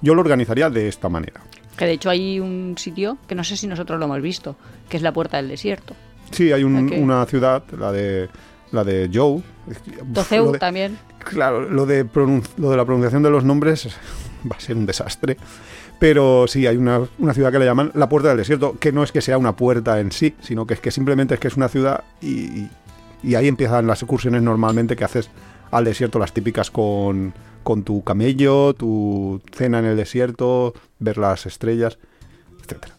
yo 0.00 0.14
lo 0.14 0.20
organizaría 0.20 0.68
de 0.70 0.88
esta 0.88 1.08
manera. 1.08 1.40
que 1.76 1.86
de 1.86 1.92
hecho 1.92 2.10
hay 2.10 2.38
un 2.38 2.74
sitio 2.76 3.16
que 3.26 3.34
no 3.34 3.42
sé 3.44 3.56
si 3.56 3.66
nosotros 3.66 3.98
lo 3.98 4.04
hemos 4.04 4.20
visto, 4.20 4.56
que 4.88 4.96
es 4.98 5.02
la 5.02 5.12
Puerta 5.12 5.38
del 5.38 5.48
Desierto. 5.48 5.94
Sí, 6.30 6.52
hay 6.52 6.64
un- 6.64 6.92
una 6.92 7.24
ciudad, 7.26 7.62
la 7.78 7.90
de 7.92 8.28
la 8.72 8.84
de 8.84 9.10
Joe. 9.12 9.42
Toceu 10.14 10.52
de- 10.52 10.58
también. 10.58 10.98
Claro, 11.18 11.68
lo 11.68 11.84
de, 11.86 12.06
lo 12.56 12.70
de 12.70 12.76
la 12.76 12.84
pronunciación 12.84 13.22
de 13.22 13.30
los 13.30 13.44
nombres 13.44 13.88
va 14.50 14.56
a 14.56 14.60
ser 14.60 14.76
un 14.76 14.86
desastre. 14.86 15.36
Pero 16.02 16.46
sí, 16.48 16.66
hay 16.66 16.76
una, 16.76 17.02
una 17.20 17.32
ciudad 17.32 17.52
que 17.52 17.60
le 17.60 17.64
llaman 17.64 17.92
la 17.94 18.08
Puerta 18.08 18.26
del 18.30 18.38
Desierto, 18.38 18.76
que 18.80 18.90
no 18.90 19.04
es 19.04 19.12
que 19.12 19.20
sea 19.20 19.38
una 19.38 19.54
puerta 19.54 20.00
en 20.00 20.10
sí, 20.10 20.34
sino 20.40 20.66
que 20.66 20.74
es 20.74 20.80
que 20.80 20.90
simplemente 20.90 21.34
es 21.34 21.38
que 21.38 21.46
es 21.46 21.56
una 21.56 21.68
ciudad 21.68 22.02
y, 22.20 22.66
y- 23.22 23.34
ahí 23.36 23.46
empiezan 23.46 23.86
las 23.86 24.02
excursiones 24.02 24.42
normalmente 24.42 24.96
que 24.96 25.04
haces 25.04 25.30
al 25.70 25.84
desierto, 25.84 26.18
las 26.18 26.32
típicas 26.32 26.72
con, 26.72 27.32
con 27.62 27.84
tu 27.84 28.02
camello, 28.02 28.74
tu 28.74 29.40
cena 29.52 29.78
en 29.78 29.84
el 29.84 29.96
desierto, 29.96 30.74
ver 30.98 31.18
las 31.18 31.46
estrellas, 31.46 31.98
etcétera. 32.64 32.94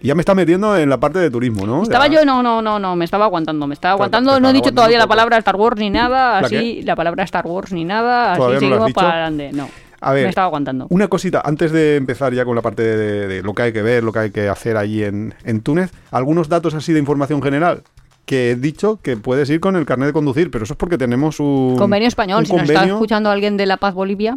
Y 0.00 0.08
ya 0.08 0.16
me 0.16 0.22
está 0.22 0.34
metiendo 0.34 0.76
en 0.76 0.90
la 0.90 0.98
parte 0.98 1.20
de 1.20 1.30
turismo, 1.30 1.64
¿no? 1.64 1.84
Estaba 1.84 2.08
Ya- 2.08 2.14
yo, 2.18 2.24
no, 2.24 2.42
no, 2.42 2.60
no, 2.60 2.80
no, 2.80 2.96
me 2.96 3.04
estaba 3.04 3.26
aguantando, 3.26 3.68
me 3.68 3.74
estaba 3.74 3.92
aguantando. 3.94 4.40
No 4.40 4.48
he 4.48 4.52
dicho 4.52 4.72
todavía 4.74 4.98
la 4.98 5.06
palabra 5.06 5.38
Star 5.38 5.54
Wars 5.54 5.78
ni 5.78 5.90
nada, 5.90 6.40
¿La 6.40 6.46
así, 6.48 6.82
la 6.82 6.96
palabra 6.96 7.22
Star 7.22 7.46
Wars 7.46 7.70
ni 7.72 7.84
nada, 7.84 8.32
así 8.32 8.38
¿Todavía 8.40 8.56
no 8.56 8.60
seguimos 8.66 8.92
para 8.94 9.12
adelante. 9.12 9.50
No, 9.52 9.68
A 10.02 10.12
ver, 10.12 10.24
me 10.24 10.28
estaba 10.30 10.46
aguantando. 10.48 10.86
Una 10.90 11.08
cosita, 11.08 11.42
antes 11.44 11.72
de 11.72 11.96
empezar 11.96 12.32
ya 12.34 12.44
con 12.44 12.54
la 12.56 12.62
parte 12.62 12.82
de, 12.82 13.26
de 13.28 13.42
lo 13.42 13.54
que 13.54 13.62
hay 13.62 13.72
que 13.72 13.82
ver, 13.82 14.02
lo 14.04 14.12
que 14.12 14.18
hay 14.18 14.30
que 14.30 14.48
hacer 14.48 14.76
allí 14.76 15.02
en, 15.04 15.34
en 15.44 15.60
Túnez, 15.60 15.90
algunos 16.10 16.48
datos 16.48 16.74
así 16.74 16.92
de 16.92 16.98
información 16.98 17.42
general 17.42 17.82
que 18.26 18.52
he 18.52 18.56
dicho 18.56 19.00
que 19.02 19.16
puedes 19.16 19.50
ir 19.50 19.58
con 19.60 19.74
el 19.76 19.84
carnet 19.84 20.06
de 20.08 20.12
conducir, 20.12 20.50
pero 20.50 20.64
eso 20.64 20.74
es 20.74 20.78
porque 20.78 20.96
tenemos 20.98 21.40
un 21.40 21.76
Convenio 21.76 22.06
español, 22.08 22.40
un 22.40 22.46
si 22.46 22.52
nos 22.52 22.62
está 22.62 22.74
convenio, 22.74 22.94
escuchando 22.94 23.30
alguien 23.30 23.56
de 23.56 23.66
La 23.66 23.76
Paz, 23.78 23.94
Bolivia, 23.94 24.36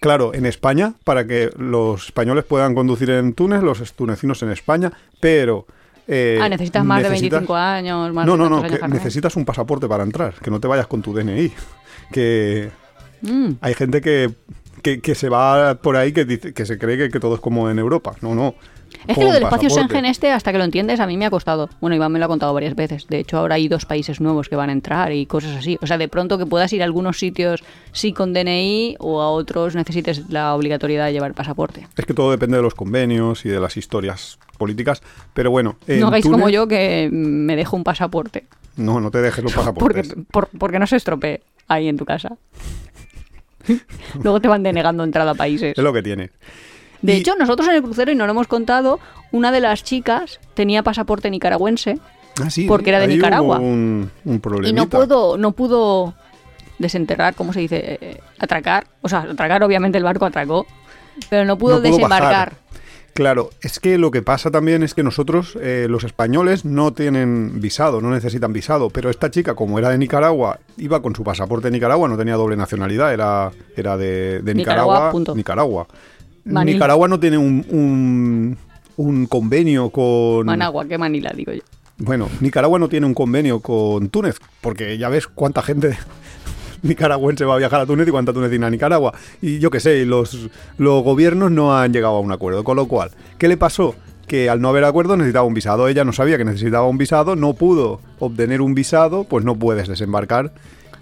Claro, 0.00 0.34
en 0.34 0.44
España, 0.44 0.92
para 1.04 1.26
que 1.26 1.50
los 1.56 2.06
españoles 2.06 2.44
puedan 2.44 2.74
conducir 2.74 3.08
en 3.10 3.32
Túnez, 3.32 3.62
los 3.62 3.92
tunecinos 3.94 4.42
en 4.42 4.50
España, 4.50 4.92
pero... 5.20 5.66
eh, 6.06 6.38
ah, 6.42 6.48
necesitas 6.50 6.84
más 6.84 6.98
de 7.02 7.08
necesitas- 7.08 7.40
25 7.40 7.54
años, 7.54 8.12
más 8.12 8.26
No, 8.26 8.32
de 8.32 8.38
no, 8.38 8.50
no, 8.50 8.62
que 8.62 8.86
necesitas 8.88 9.34
un 9.36 9.46
pasaporte 9.46 9.88
para 9.88 10.02
entrar, 10.02 10.34
que 10.34 10.50
no 10.50 10.60
te 10.60 10.68
vayas 10.68 10.86
con 10.86 11.00
tu 11.00 11.14
DNI. 11.14 11.50
Que 12.12 12.70
Mm, 13.22 13.52
hay 13.62 13.72
gente 13.72 14.02
que, 14.02 14.30
que, 14.82 15.00
que 15.00 15.14
se 15.14 15.28
va 15.28 15.76
por 15.76 15.96
ahí 15.96 16.12
que, 16.12 16.24
dice, 16.24 16.52
que 16.54 16.66
se 16.66 16.78
cree 16.78 16.96
que, 16.98 17.10
que 17.10 17.20
todo 17.20 17.34
es 17.34 17.40
como 17.40 17.70
en 17.70 17.78
Europa. 17.78 18.14
No, 18.20 18.34
no. 18.34 18.54
Es 19.08 19.18
que 19.18 19.24
lo 19.24 19.32
del 19.32 19.42
espacio. 19.42 19.68
Schengen 19.68 20.04
este, 20.04 20.30
hasta 20.30 20.52
que 20.52 20.56
lo 20.58 20.64
entiendes, 20.64 21.00
a 21.00 21.06
mí 21.06 21.16
me 21.16 21.26
ha 21.26 21.30
costado. 21.30 21.68
Bueno, 21.80 21.96
Iván 21.96 22.12
me 22.12 22.18
lo 22.20 22.26
ha 22.26 22.28
contado 22.28 22.54
varias 22.54 22.74
veces. 22.76 23.06
De 23.08 23.18
hecho, 23.18 23.38
ahora 23.38 23.56
hay 23.56 23.66
dos 23.68 23.84
países 23.86 24.20
nuevos 24.20 24.48
que 24.48 24.54
van 24.56 24.70
a 24.70 24.72
entrar 24.72 25.12
y 25.12 25.26
cosas 25.26 25.56
así. 25.56 25.78
O 25.82 25.86
sea, 25.86 25.98
de 25.98 26.08
pronto 26.08 26.38
que 26.38 26.46
puedas 26.46 26.72
ir 26.72 26.80
a 26.80 26.84
algunos 26.84 27.18
sitios 27.18 27.64
sí 27.92 28.12
con 28.12 28.32
DNI 28.32 28.96
o 29.00 29.20
a 29.20 29.30
otros 29.30 29.74
necesites 29.74 30.30
la 30.30 30.54
obligatoriedad 30.54 31.06
de 31.06 31.12
llevar 31.12 31.34
pasaporte. 31.34 31.86
Es 31.96 32.06
que 32.06 32.14
todo 32.14 32.30
depende 32.30 32.56
de 32.56 32.62
los 32.62 32.74
convenios 32.74 33.44
y 33.44 33.48
de 33.48 33.58
las 33.60 33.76
historias 33.76 34.38
políticas. 34.58 35.02
Pero 35.34 35.50
bueno. 35.50 35.76
en 35.88 36.00
no 36.00 36.06
hagáis 36.06 36.24
Túnez- 36.24 36.30
como 36.30 36.48
yo 36.48 36.68
que 36.68 37.08
me 37.12 37.56
dejo 37.56 37.76
un 37.76 37.84
pasaporte. 37.84 38.46
No, 38.76 39.00
no 39.00 39.10
te 39.10 39.20
dejes 39.20 39.42
los 39.42 39.52
Porque, 39.54 40.02
pasaportes. 40.02 40.14
por- 40.30 40.48
porque 40.56 40.78
no 40.78 40.86
se 40.86 40.96
estropee 40.96 41.42
ahí 41.68 41.88
en 41.88 41.96
tu 41.98 42.04
casa. 42.04 42.36
Luego 44.22 44.40
te 44.40 44.48
van 44.48 44.62
denegando 44.62 45.04
entrada 45.04 45.32
a 45.32 45.34
países. 45.34 45.74
Es 45.76 45.84
lo 45.84 45.92
que 45.92 46.02
tiene. 46.02 46.30
De 47.02 47.14
Y- 47.14 47.16
hecho, 47.18 47.34
nosotros 47.36 47.68
en 47.68 47.74
el 47.76 47.82
crucero, 47.82 48.10
y 48.12 48.14
no 48.14 48.24
lo 48.26 48.32
hemos 48.32 48.46
contado, 48.46 48.98
una 49.32 49.52
de 49.52 49.60
las 49.60 49.84
chicas 49.84 50.40
tenía 50.54 50.82
pasaporte 50.82 51.30
nicaragüense 51.30 51.98
Ah, 52.42 52.50
sí, 52.50 52.66
porque 52.66 52.90
era 52.90 52.98
de 52.98 53.06
Nicaragua. 53.06 53.58
Un, 53.60 54.10
un 54.24 54.42
y 54.64 54.72
no 54.72 54.88
pudo, 54.88 55.36
no 55.38 55.52
pudo 55.52 56.14
desenterrar, 56.78 57.34
¿cómo 57.36 57.52
se 57.52 57.60
dice? 57.60 57.98
Eh, 58.00 58.20
atracar. 58.40 58.86
O 59.02 59.08
sea, 59.08 59.20
atracar, 59.20 59.62
obviamente 59.62 59.98
el 59.98 60.04
barco 60.04 60.24
atracó, 60.26 60.66
pero 61.30 61.44
no 61.44 61.56
pudo 61.56 61.76
No 61.76 61.82
pudo 61.82 61.92
desembarcar. 61.92 62.22
bajar. 62.22 62.52
Claro, 63.14 63.50
es 63.62 63.78
que 63.78 63.96
lo 63.96 64.10
que 64.10 64.22
pasa 64.22 64.50
también 64.50 64.82
es 64.82 64.92
que 64.92 65.04
nosotros, 65.04 65.56
eh, 65.60 65.86
los 65.88 66.02
españoles, 66.02 66.64
no 66.64 66.92
tienen 66.92 67.60
visado, 67.60 68.00
no 68.00 68.10
necesitan 68.10 68.52
visado, 68.52 68.90
pero 68.90 69.08
esta 69.08 69.30
chica, 69.30 69.54
como 69.54 69.78
era 69.78 69.90
de 69.90 69.98
Nicaragua, 69.98 70.58
iba 70.78 71.00
con 71.00 71.14
su 71.14 71.22
pasaporte 71.22 71.68
de 71.68 71.70
Nicaragua, 71.70 72.08
no 72.08 72.16
tenía 72.16 72.34
doble 72.34 72.56
nacionalidad, 72.56 73.14
era, 73.14 73.52
era 73.76 73.96
de, 73.96 74.42
de 74.42 74.54
Nicaragua, 74.54 74.94
Nicaragua. 74.94 75.12
punto. 75.12 75.34
Nicaragua. 75.36 75.86
Nicaragua 76.44 77.06
no 77.06 77.20
tiene 77.20 77.38
un, 77.38 77.64
un, 77.70 78.58
un 78.96 79.26
convenio 79.26 79.90
con... 79.90 80.46
Managua, 80.46 80.84
qué 80.84 80.98
Manila, 80.98 81.32
digo 81.34 81.52
yo. 81.52 81.62
Bueno, 81.98 82.28
Nicaragua 82.40 82.80
no 82.80 82.88
tiene 82.88 83.06
un 83.06 83.14
convenio 83.14 83.60
con 83.60 84.08
Túnez, 84.08 84.40
porque 84.60 84.98
ya 84.98 85.08
ves 85.08 85.28
cuánta 85.28 85.62
gente 85.62 85.96
nicaragüense 86.84 87.44
va 87.44 87.54
a 87.54 87.58
viajar 87.58 87.80
a 87.80 87.86
Túnez 87.86 88.06
y 88.06 88.10
cuánta 88.10 88.32
tunecina 88.32 88.68
a 88.68 88.70
Nicaragua. 88.70 89.12
Y 89.42 89.58
yo 89.58 89.70
qué 89.70 89.80
sé, 89.80 90.04
los, 90.04 90.48
los 90.78 91.02
gobiernos 91.02 91.50
no 91.50 91.76
han 91.76 91.92
llegado 91.92 92.14
a 92.14 92.20
un 92.20 92.30
acuerdo. 92.30 92.62
Con 92.62 92.76
lo 92.76 92.86
cual, 92.86 93.10
¿qué 93.38 93.48
le 93.48 93.56
pasó? 93.56 93.94
Que 94.26 94.48
al 94.48 94.60
no 94.60 94.68
haber 94.68 94.84
acuerdo 94.84 95.16
necesitaba 95.16 95.44
un 95.44 95.54
visado. 95.54 95.88
Ella 95.88 96.04
no 96.04 96.12
sabía 96.12 96.38
que 96.38 96.44
necesitaba 96.44 96.86
un 96.86 96.98
visado, 96.98 97.36
no 97.36 97.54
pudo 97.54 98.00
obtener 98.20 98.60
un 98.60 98.74
visado, 98.74 99.24
pues 99.24 99.44
no 99.44 99.56
puedes 99.56 99.88
desembarcar 99.88 100.52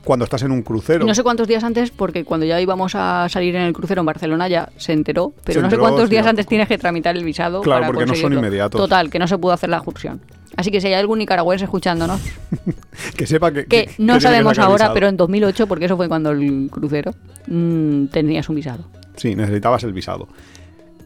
cuando 0.05 0.25
estás 0.25 0.43
en 0.43 0.51
un 0.51 0.63
crucero. 0.63 1.05
Y 1.05 1.07
no 1.07 1.15
sé 1.15 1.23
cuántos 1.23 1.47
días 1.47 1.63
antes, 1.65 1.91
porque 1.91 2.25
cuando 2.25 2.47
ya 2.47 2.61
íbamos 2.61 2.95
a 2.95 3.29
salir 3.29 3.55
en 3.55 3.63
el 3.63 3.73
crucero 3.73 4.01
en 4.01 4.07
Barcelona 4.07 4.49
ya 4.49 4.69
se 4.77 4.93
enteró, 4.93 5.33
pero 5.45 5.61
Se 5.61 5.63
no 5.63 5.71
sé 5.71 5.79
cuántos 5.79 6.11
días 6.11 6.27
antes 6.27 6.47
tienes 6.47 6.69
que 6.69 6.79
tramitar 6.79 7.17
el 7.17 7.25
visado 7.25 7.61
Claro, 7.61 7.83
para 7.83 7.93
porque 7.93 8.07
no 8.07 8.15
son 8.15 8.33
inmediatos. 8.33 8.81
Total, 8.81 9.11
que 9.11 9.19
no 9.19 9.29
se 9.29 9.39
pudo 9.39 9.53
hacer 9.53 9.71
la 9.71 9.77
excursión. 9.77 10.21
Así 10.57 10.71
que 10.71 10.81
si 10.81 10.87
hay 10.89 10.95
algún 10.95 11.19
nicaragüense 11.19 11.65
escuchándonos, 11.65 12.21
que 13.17 13.27
sepa 13.27 13.53
que... 13.53 13.65
que 13.67 13.87
que- 13.87 13.91
no 13.99 14.15
que 14.15 14.21
sabemos 14.21 14.59
ahora, 14.59 14.75
visado. 14.85 14.95
pero 14.95 15.09
en 15.09 15.17
2008, 15.17 15.67
porque 15.67 15.87
eso 15.87 15.97
fue 15.97 16.09
cuando 16.09 16.31
el 16.31 16.69
crucero, 16.71 17.13
mm, 17.47 18.07
tenías 18.07 18.49
un 18.49 18.57
visado. 18.57 18.85
Sí, 19.17 19.35
necesitabas 19.35 19.83
el 19.85 19.93
visado. 19.93 20.29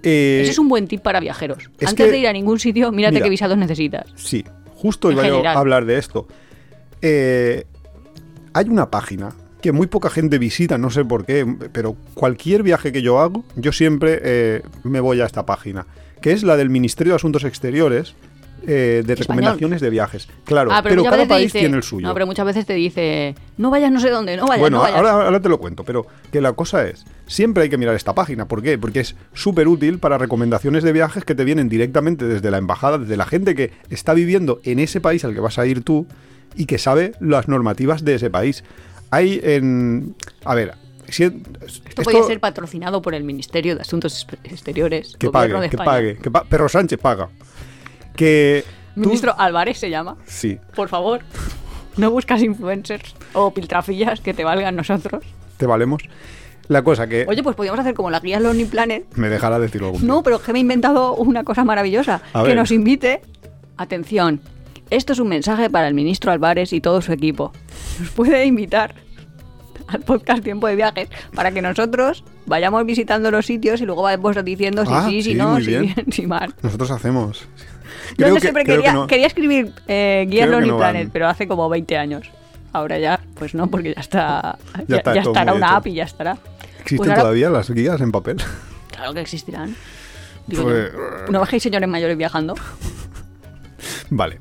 Eh, 0.03 0.40
Ese 0.42 0.53
es 0.53 0.59
un 0.59 0.68
buen 0.68 0.86
tip 0.88 1.01
para 1.01 1.20
viajeros. 1.20 1.70
es 1.78 1.88
Antes 1.88 2.11
de 2.11 2.18
ir 2.18 2.28
a 2.28 2.32
ningún 2.32 2.59
sitio, 2.59 2.92
mírate 2.92 3.14
Mira. 3.14 3.24
qué 3.24 3.30
visados 3.30 3.57
necesitas. 3.59 4.07
Sí, 4.16 4.44
justo 4.74 5.11
iba 5.11 5.26
yo 5.26 5.44
a 5.47 5.53
hablar 5.53 5.84
de 5.84 5.99
esto. 5.99 6.26
Eh, 7.03 7.64
hay 8.53 8.68
una 8.68 8.90
página 8.90 9.32
que 9.61 9.72
muy 9.72 9.86
poca 9.86 10.11
gente 10.11 10.38
visita, 10.38 10.78
no 10.78 10.90
sé 10.90 11.05
por 11.05 11.24
qué, 11.24 11.47
pero 11.72 11.97
cualquier 12.14 12.62
viaje 12.62 12.92
que 12.92 13.03
yo 13.03 13.18
hago, 13.20 13.44
yo 13.57 13.72
siempre 13.72 14.20
eh, 14.22 14.62
me 14.84 15.01
voy 15.01 15.20
a 15.20 15.26
esta 15.26 15.44
página, 15.47 15.86
que 16.20 16.32
es 16.32 16.42
la 16.42 16.57
del 16.57 16.70
Ministerio 16.70 17.12
de 17.14 17.16
Asuntos 17.16 17.42
Exteriores, 17.44 18.14
eh, 18.67 19.03
de 19.07 19.14
recomendaciones 19.14 19.81
de 19.81 19.91
viajes. 19.91 20.29
Claro, 20.45 20.71
Ah, 20.73 20.83
pero, 20.83 21.03
cada 21.05 21.27
país 21.27 21.53
dice- 21.53 21.61
tiene 21.61 21.77
el 21.77 21.83
suyo. 21.83 22.07
No, 22.07 22.12
pero 22.14 22.27
muchas 22.27 22.45
veces 22.47 22.67
te 22.67 22.75
dice, 22.75 23.35
no 23.59 23.71
vayas 23.71 23.93
no 23.93 24.01
sé 24.01 24.11
dónde, 24.11 24.37
no 24.37 24.47
vayas, 24.47 24.61
bueno, 24.61 24.79
no 24.79 24.83
vayas. 24.83 24.97
ahora, 24.99 25.12
ahora 25.27 25.41
te 25.41 25.49
lo 25.49 25.59
cuento, 25.59 25.85
pero 25.85 26.07
que 26.33 26.41
la 26.41 26.53
cosa 26.55 26.87
es, 26.87 27.05
siempre 27.27 27.62
hay 27.64 27.69
que 27.69 27.79
mirar 27.79 27.95
esta 27.95 28.14
página. 28.14 28.47
¿Por 28.49 28.62
qué? 28.62 28.79
Porque 28.79 29.01
es 29.01 29.14
súper 29.35 29.69
útil 29.69 29.99
para 29.99 30.19
recomendaciones 30.19 30.83
de 30.85 30.93
viajes 30.93 31.25
que 31.25 31.35
te 31.35 31.45
vienen 31.45 31.69
directamente 31.69 32.25
desde 32.27 32.51
la 32.51 32.59
embajada, 32.59 32.99
desde 32.99 33.17
la 33.17 33.27
gente 33.27 33.55
que 33.55 33.73
está 33.91 34.14
viviendo 34.14 34.61
en 34.64 34.79
ese 34.79 35.01
país 35.01 35.25
al 35.25 35.33
que 35.35 35.41
vas 35.41 35.59
a 35.59 35.67
ir 35.67 35.83
tú 35.83 36.07
y 36.57 36.67
que 36.67 36.79
sabe 36.79 37.12
las 37.21 37.49
normativas 37.49 38.05
de 38.05 38.14
ese 38.17 38.31
país. 38.31 38.64
Hay 39.11 39.41
en... 39.45 40.14
A 40.45 40.55
ver, 40.57 40.75
si, 41.09 41.23
Esto, 41.23 42.03
podría 42.03 42.25
ser 42.25 42.41
patrocinado 42.41 43.01
por 43.01 43.14
el 43.14 43.23
Ministerio 43.23 43.77
de 43.77 43.83
Asuntos 43.83 44.27
Exteriores. 44.43 45.17
que 45.19 45.31
pague, 45.31 45.55
de 45.61 45.69
que 45.71 45.77
pague, 45.77 46.17
que 46.17 46.31
pa- 46.33 46.43
Perro 46.45 46.69
Sánchez 46.69 46.99
paga. 46.99 47.29
Que 48.17 48.64
tú- 48.95 49.01
Ministro 49.01 49.35
Álvarez 49.39 49.79
se 49.79 49.91
llama. 49.91 50.17
Sí, 50.27 50.59
Por 50.75 50.89
favor, 50.89 51.21
no 51.97 52.11
buscas 52.11 52.43
influencers 52.43 53.14
o 53.35 53.53
piltrafillas 53.53 54.21
que 54.21 54.35
te 54.35 54.45
valgan 54.45 54.77
nosotros. 54.77 55.25
te 55.57 55.67
valemos. 55.67 56.03
La 56.69 56.83
cosa 56.83 57.07
que 57.07 57.25
Oye, 57.29 57.45
pues 57.45 57.55
podríamos 57.55 57.79
hacer 57.79 57.95
como 57.95 58.11
la 58.11 58.19
guía 58.19 58.41
Lonely 58.41 58.64
Planet. 58.64 59.05
me 59.14 59.29
dejará 59.29 59.59
decirlo 59.61 59.87
algún 59.87 60.01
día. 60.01 60.09
No, 60.09 60.23
pero 60.25 60.41
que 60.43 60.53
me 60.53 60.59
he 60.59 60.62
inventado 60.62 61.14
una 61.14 61.45
cosa 61.45 61.64
maravillosa. 61.64 62.21
A 62.33 62.43
que 62.43 62.49
ver. 62.49 62.57
nos 62.57 62.73
invite. 62.73 63.21
Atención, 63.77 64.41
esto 64.91 65.12
es 65.12 65.19
un 65.21 65.29
mensaje 65.29 65.71
para 65.71 65.87
el 65.87 65.95
ministro 65.95 66.33
Álvarez 66.33 66.73
y 66.73 66.81
todo 66.81 67.01
su 67.03 67.12
equipo. 67.12 67.53
Nos 68.01 68.11
puede 68.11 68.45
invitar 68.47 68.95
al 69.87 70.01
podcast 70.01 70.43
Tiempo 70.43 70.67
de 70.67 70.75
Viajes 70.75 71.09
para 71.35 71.53
que 71.53 71.62
nosotros 71.62 72.25
vayamos 72.47 72.85
visitando 72.85 73.31
los 73.31 73.47
sitios 73.47 73.81
y 73.81 73.85
luego 73.87 74.03
vamos 74.03 74.37
diciendo 74.45 74.85
si 74.85 74.93
Ah, 74.93 75.07
sí, 75.09 75.23
si 75.23 75.31
sí, 75.33 75.35
no, 75.37 75.61
si 75.61 75.67
bien, 75.79 75.95
si 76.11 76.27
mal. 76.27 76.53
Nosotros 76.62 76.91
hacemos. 76.91 77.47
Yo 78.11 78.16
Creo 78.16 78.28
no 78.28 78.34
que- 78.36 78.40
siempre 78.40 78.64
creo 78.64 78.76
que 78.76 78.82
quería, 78.82 78.92
no. 78.92 79.07
quería 79.07 79.26
escribir 79.26 79.72
eh, 79.88 80.26
que 80.30 80.47
Lonely 80.47 80.68
no 80.68 80.78
van. 80.78 80.92
Planet, 80.92 81.11
pero 81.12 81.28
hace 81.28 81.47
como 81.49 81.68
20 81.68 81.97
años. 81.97 82.30
Ahora 82.72 82.99
ya, 82.99 83.20
pues 83.34 83.55
no, 83.55 83.68
porque 83.68 83.94
ya 83.94 84.01
está. 84.01 84.59
Ya, 84.88 84.97
está 84.99 85.14
ya 85.14 85.22
estará 85.22 85.53
una 85.55 85.66
hecho. 85.66 85.76
app 85.76 85.86
y 85.86 85.94
ya 85.94 86.05
estará. 86.05 86.36
¿Existen 86.80 86.97
Pues 86.99 87.09
ahora- 87.11 87.22
todavía 87.22 87.51
las 87.51 87.70
guías 87.70 88.01
en 88.01 88.12
papel? 88.12 88.36
Claro 88.97 89.12
que 89.12 89.20
existirán. 89.20 89.76
Digo 90.47 90.62
Pues- 90.64 90.90
yo. 90.92 91.32
¿No 91.32 91.40
bajéis 91.40 91.62
señores 91.62 91.86
mayores 91.88 92.16
viajando? 92.16 92.55
Vale. 94.11 94.40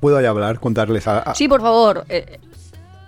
¿Puedo 0.00 0.20
ya 0.20 0.30
hablar, 0.30 0.60
contarles 0.60 1.06
a, 1.08 1.18
a- 1.20 1.34
Sí, 1.34 1.48
por 1.48 1.60
favor. 1.60 2.04
eh, 2.08 2.38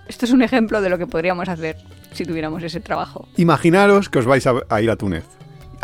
esto 0.09 0.25
es 0.27 0.33
un 0.33 0.43
ejemplo 0.43 0.81
de 0.81 0.89
lo 0.91 0.99
que 0.99 1.07
podríamos 1.07 1.49
hacer 1.49 1.77
si 2.13 2.25
tuviéramos 2.25 2.63
ese 2.63 2.81
trabajo. 2.81 3.29
Imaginaros 3.37 4.09
que 4.09 4.19
os 4.19 4.27
vais 4.27 4.47
a, 4.47 4.55
a 4.69 4.81
ir 4.81 4.91
a 4.91 4.97
Túnez. 4.97 5.25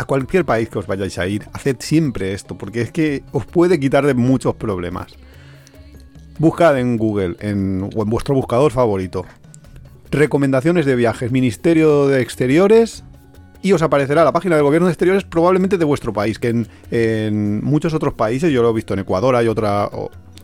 A 0.03 0.05
cualquier 0.05 0.43
país 0.43 0.67
que 0.67 0.77
os 0.77 0.85
vayáis 0.85 1.17
a 1.17 1.27
ir, 1.27 1.47
haced 1.53 1.77
siempre 1.79 2.33
esto, 2.33 2.57
porque 2.57 2.81
es 2.81 2.91
que 2.91 3.23
os 3.31 3.45
puede 3.45 3.79
quitar 3.79 4.05
de 4.05 4.13
muchos 4.13 4.53
problemas. 4.53 5.13
Buscad 6.39 6.77
en 6.77 6.97
Google 6.97 7.37
en, 7.39 7.89
o 7.95 8.03
en 8.03 8.09
vuestro 8.09 8.35
buscador 8.35 8.73
favorito. 8.73 9.23
Recomendaciones 10.11 10.85
de 10.85 10.97
viajes, 10.97 11.31
Ministerio 11.31 12.07
de 12.09 12.21
Exteriores. 12.21 13.05
Y 13.61 13.71
os 13.71 13.81
aparecerá 13.81 14.25
la 14.25 14.33
página 14.33 14.55
del 14.57 14.65
Gobierno 14.65 14.87
de 14.87 14.91
Exteriores 14.91 15.23
probablemente 15.23 15.77
de 15.77 15.85
vuestro 15.85 16.11
país, 16.11 16.37
que 16.37 16.49
en, 16.49 16.67
en 16.91 17.63
muchos 17.63 17.93
otros 17.93 18.13
países, 18.13 18.51
yo 18.51 18.61
lo 18.61 18.71
he 18.71 18.73
visto 18.73 18.93
en 18.93 18.99
Ecuador, 18.99 19.37
hay 19.37 19.47
otra, 19.47 19.89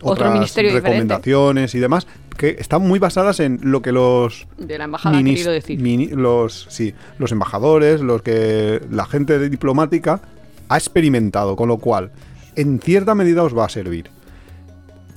otras 0.01 0.33
ministerio 0.33 0.69
diferente. 0.71 0.89
recomendaciones 0.99 1.75
y 1.75 1.79
demás, 1.79 2.07
que 2.37 2.55
están 2.59 2.81
muy 2.87 2.99
basadas 2.99 3.39
en 3.39 3.59
lo 3.63 3.81
que 3.81 3.91
los 3.91 4.47
De 4.57 4.77
la 4.77 4.85
embajada, 4.85 5.17
minis- 5.19 5.43
decir. 5.45 5.79
mini- 5.79 6.07
los, 6.07 6.67
sí, 6.69 6.93
los 7.17 7.31
embajadores, 7.31 8.01
los 8.01 8.21
que 8.21 8.81
la 8.91 9.05
gente 9.05 9.37
de 9.39 9.49
diplomática 9.49 10.21
ha 10.69 10.77
experimentado, 10.77 11.55
con 11.55 11.67
lo 11.67 11.77
cual, 11.77 12.11
en 12.55 12.79
cierta 12.79 13.13
medida 13.15 13.43
os 13.43 13.57
va 13.57 13.65
a 13.65 13.69
servir. 13.69 14.09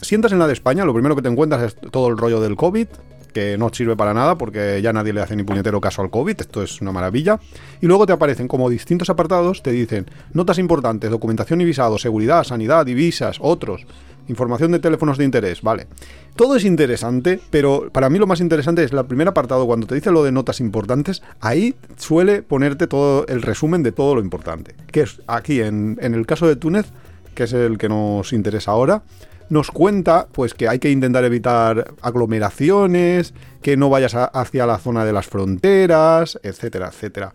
Sientas 0.00 0.32
en 0.32 0.38
la 0.40 0.46
de 0.48 0.52
España, 0.52 0.84
lo 0.84 0.92
primero 0.94 1.14
que 1.14 1.22
te 1.22 1.28
encuentras 1.28 1.62
es 1.62 1.76
todo 1.90 2.08
el 2.08 2.18
rollo 2.18 2.40
del 2.40 2.56
COVID, 2.56 2.88
que 3.32 3.56
no 3.56 3.70
sirve 3.72 3.96
para 3.96 4.12
nada 4.12 4.36
porque 4.36 4.80
ya 4.82 4.92
nadie 4.92 5.12
le 5.12 5.20
hace 5.22 5.36
ni 5.36 5.42
puñetero 5.42 5.80
caso 5.80 6.02
al 6.02 6.10
COVID, 6.10 6.38
esto 6.40 6.62
es 6.62 6.80
una 6.82 6.92
maravilla. 6.92 7.38
Y 7.80 7.86
luego 7.86 8.04
te 8.04 8.12
aparecen 8.12 8.46
como 8.48 8.68
distintos 8.68 9.08
apartados, 9.10 9.62
te 9.62 9.70
dicen 9.70 10.06
notas 10.34 10.58
importantes, 10.58 11.08
documentación 11.10 11.60
y 11.60 11.64
visado, 11.64 11.96
seguridad, 11.98 12.44
sanidad, 12.44 12.84
divisas, 12.84 13.38
otros, 13.40 13.86
información 14.32 14.72
de 14.72 14.80
teléfonos 14.80 15.18
de 15.18 15.24
interés, 15.24 15.62
vale. 15.62 15.86
Todo 16.34 16.56
es 16.56 16.64
interesante, 16.64 17.38
pero 17.50 17.90
para 17.92 18.10
mí 18.10 18.18
lo 18.18 18.26
más 18.26 18.40
interesante 18.40 18.82
es 18.82 18.92
el 18.92 19.04
primer 19.06 19.28
apartado, 19.28 19.66
cuando 19.66 19.86
te 19.86 19.94
dice 19.94 20.10
lo 20.10 20.24
de 20.24 20.32
notas 20.32 20.60
importantes, 20.60 21.22
ahí 21.40 21.74
suele 21.96 22.42
ponerte 22.42 22.86
todo 22.86 23.26
el 23.28 23.42
resumen 23.42 23.82
de 23.82 23.92
todo 23.92 24.14
lo 24.14 24.20
importante. 24.20 24.74
Que 24.90 25.02
es 25.02 25.20
aquí, 25.26 25.60
en, 25.60 25.98
el 26.00 26.26
caso 26.26 26.48
de 26.48 26.56
Túnez, 26.56 26.86
que 27.34 27.44
es 27.44 27.52
el 27.52 27.78
que 27.78 27.88
nos 27.88 28.32
interesa 28.32 28.72
ahora, 28.72 29.02
nos 29.50 29.70
cuenta 29.70 30.26
pues 30.32 30.54
que 30.54 30.68
hay 30.68 30.78
que 30.78 30.90
intentar 30.90 31.24
evitar 31.24 31.94
aglomeraciones, 32.00 33.34
que 33.60 33.76
no 33.76 33.90
vayas 33.90 34.14
hacia 34.14 34.66
la 34.66 34.78
zona 34.78 35.04
de 35.04 35.12
las 35.12 35.26
fronteras, 35.26 36.40
etcétera, 36.42 36.88
etcétera. 36.88 37.32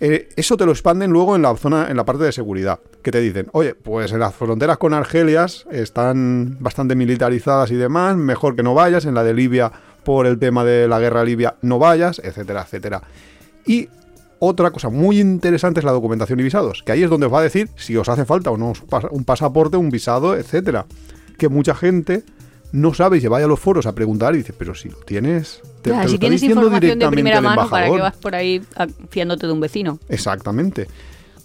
Eh, 0.00 0.28
eso 0.36 0.56
te 0.56 0.64
lo 0.64 0.70
expanden 0.70 1.10
luego 1.10 1.34
en 1.34 1.42
la 1.42 1.56
zona, 1.56 1.88
en 1.90 1.96
la 1.96 2.04
parte 2.04 2.22
de 2.24 2.32
seguridad, 2.32 2.78
que 3.02 3.10
te 3.10 3.20
dicen, 3.20 3.48
oye, 3.52 3.74
pues 3.74 4.12
en 4.12 4.20
las 4.20 4.34
fronteras 4.34 4.78
con 4.78 4.94
Argelias 4.94 5.66
están 5.70 6.56
bastante 6.60 6.94
militarizadas 6.94 7.70
y 7.72 7.74
demás, 7.74 8.16
mejor 8.16 8.54
que 8.54 8.62
no 8.62 8.74
vayas, 8.74 9.06
en 9.06 9.14
la 9.14 9.24
de 9.24 9.34
Libia 9.34 9.72
por 10.04 10.26
el 10.26 10.38
tema 10.38 10.64
de 10.64 10.88
la 10.88 11.00
guerra 11.00 11.24
libia 11.24 11.56
no 11.60 11.78
vayas, 11.78 12.20
etcétera, 12.24 12.62
etcétera. 12.62 13.02
Y 13.66 13.88
otra 14.38 14.70
cosa 14.70 14.88
muy 14.88 15.20
interesante 15.20 15.80
es 15.80 15.84
la 15.84 15.92
documentación 15.92 16.40
y 16.40 16.44
visados, 16.44 16.82
que 16.82 16.92
ahí 16.92 17.02
es 17.02 17.10
donde 17.10 17.26
os 17.26 17.34
va 17.34 17.40
a 17.40 17.42
decir 17.42 17.68
si 17.76 17.96
os 17.96 18.08
hace 18.08 18.24
falta 18.24 18.50
o 18.50 18.56
no 18.56 18.72
un 19.10 19.24
pasaporte, 19.24 19.76
un 19.76 19.90
visado, 19.90 20.36
etcétera. 20.36 20.86
Que 21.36 21.48
mucha 21.48 21.74
gente 21.74 22.22
no 22.72 22.92
sabe 22.94 23.18
y 23.18 23.20
se 23.20 23.28
vaya 23.28 23.46
a 23.46 23.48
los 23.48 23.58
foros 23.60 23.86
a 23.86 23.94
preguntar 23.94 24.34
y 24.34 24.38
dice, 24.38 24.52
pero 24.52 24.74
si 24.74 24.88
lo 24.88 24.96
tienes, 24.98 25.60
te, 25.82 25.90
Ya, 25.90 25.96
te 25.98 26.02
lo 26.04 26.08
si 26.08 26.14
está 26.14 26.20
tienes 26.20 26.40
diciendo 26.40 26.62
información 26.66 26.98
de 26.98 27.08
primera 27.08 27.40
mano, 27.40 27.68
¿para 27.70 27.86
embajador". 27.86 28.00
vas 28.12 28.16
por 28.16 28.34
ahí 28.34 28.62
fiándote 29.10 29.46
de 29.46 29.52
un 29.52 29.60
vecino? 29.60 29.98
Exactamente. 30.08 30.86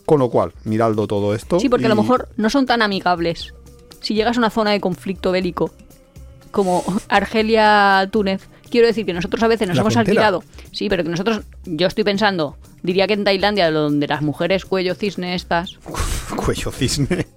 Con 0.05 0.19
lo 0.19 0.29
cual, 0.29 0.51
miradlo 0.65 1.07
todo 1.07 1.33
esto. 1.33 1.59
Sí, 1.59 1.69
porque 1.69 1.85
a 1.85 1.89
lo 1.89 1.95
mejor 1.95 2.27
no 2.35 2.49
son 2.49 2.65
tan 2.65 2.81
amigables. 2.81 3.53
Si 4.01 4.13
llegas 4.15 4.35
a 4.35 4.39
una 4.41 4.49
zona 4.49 4.71
de 4.71 4.81
conflicto 4.81 5.31
bélico 5.31 5.71
como 6.51 6.83
Argelia, 7.07 8.07
Túnez, 8.11 8.49
quiero 8.69 8.87
decir 8.87 9.05
que 9.05 9.13
nosotros 9.13 9.41
a 9.43 9.47
veces 9.47 9.67
nos 9.67 9.77
La 9.77 9.81
hemos 9.81 9.93
frontera. 9.93 10.27
alquilado. 10.27 10.43
Sí, 10.73 10.89
pero 10.89 11.03
que 11.03 11.09
nosotros, 11.09 11.41
yo 11.63 11.87
estoy 11.87 12.03
pensando, 12.03 12.57
diría 12.81 13.07
que 13.07 13.13
en 13.13 13.23
Tailandia, 13.23 13.71
donde 13.71 14.07
las 14.07 14.21
mujeres 14.21 14.65
cuello 14.65 14.93
cisne 14.93 15.35
estas, 15.35 15.77
Cuello 16.35 16.71
cisne. 16.71 17.27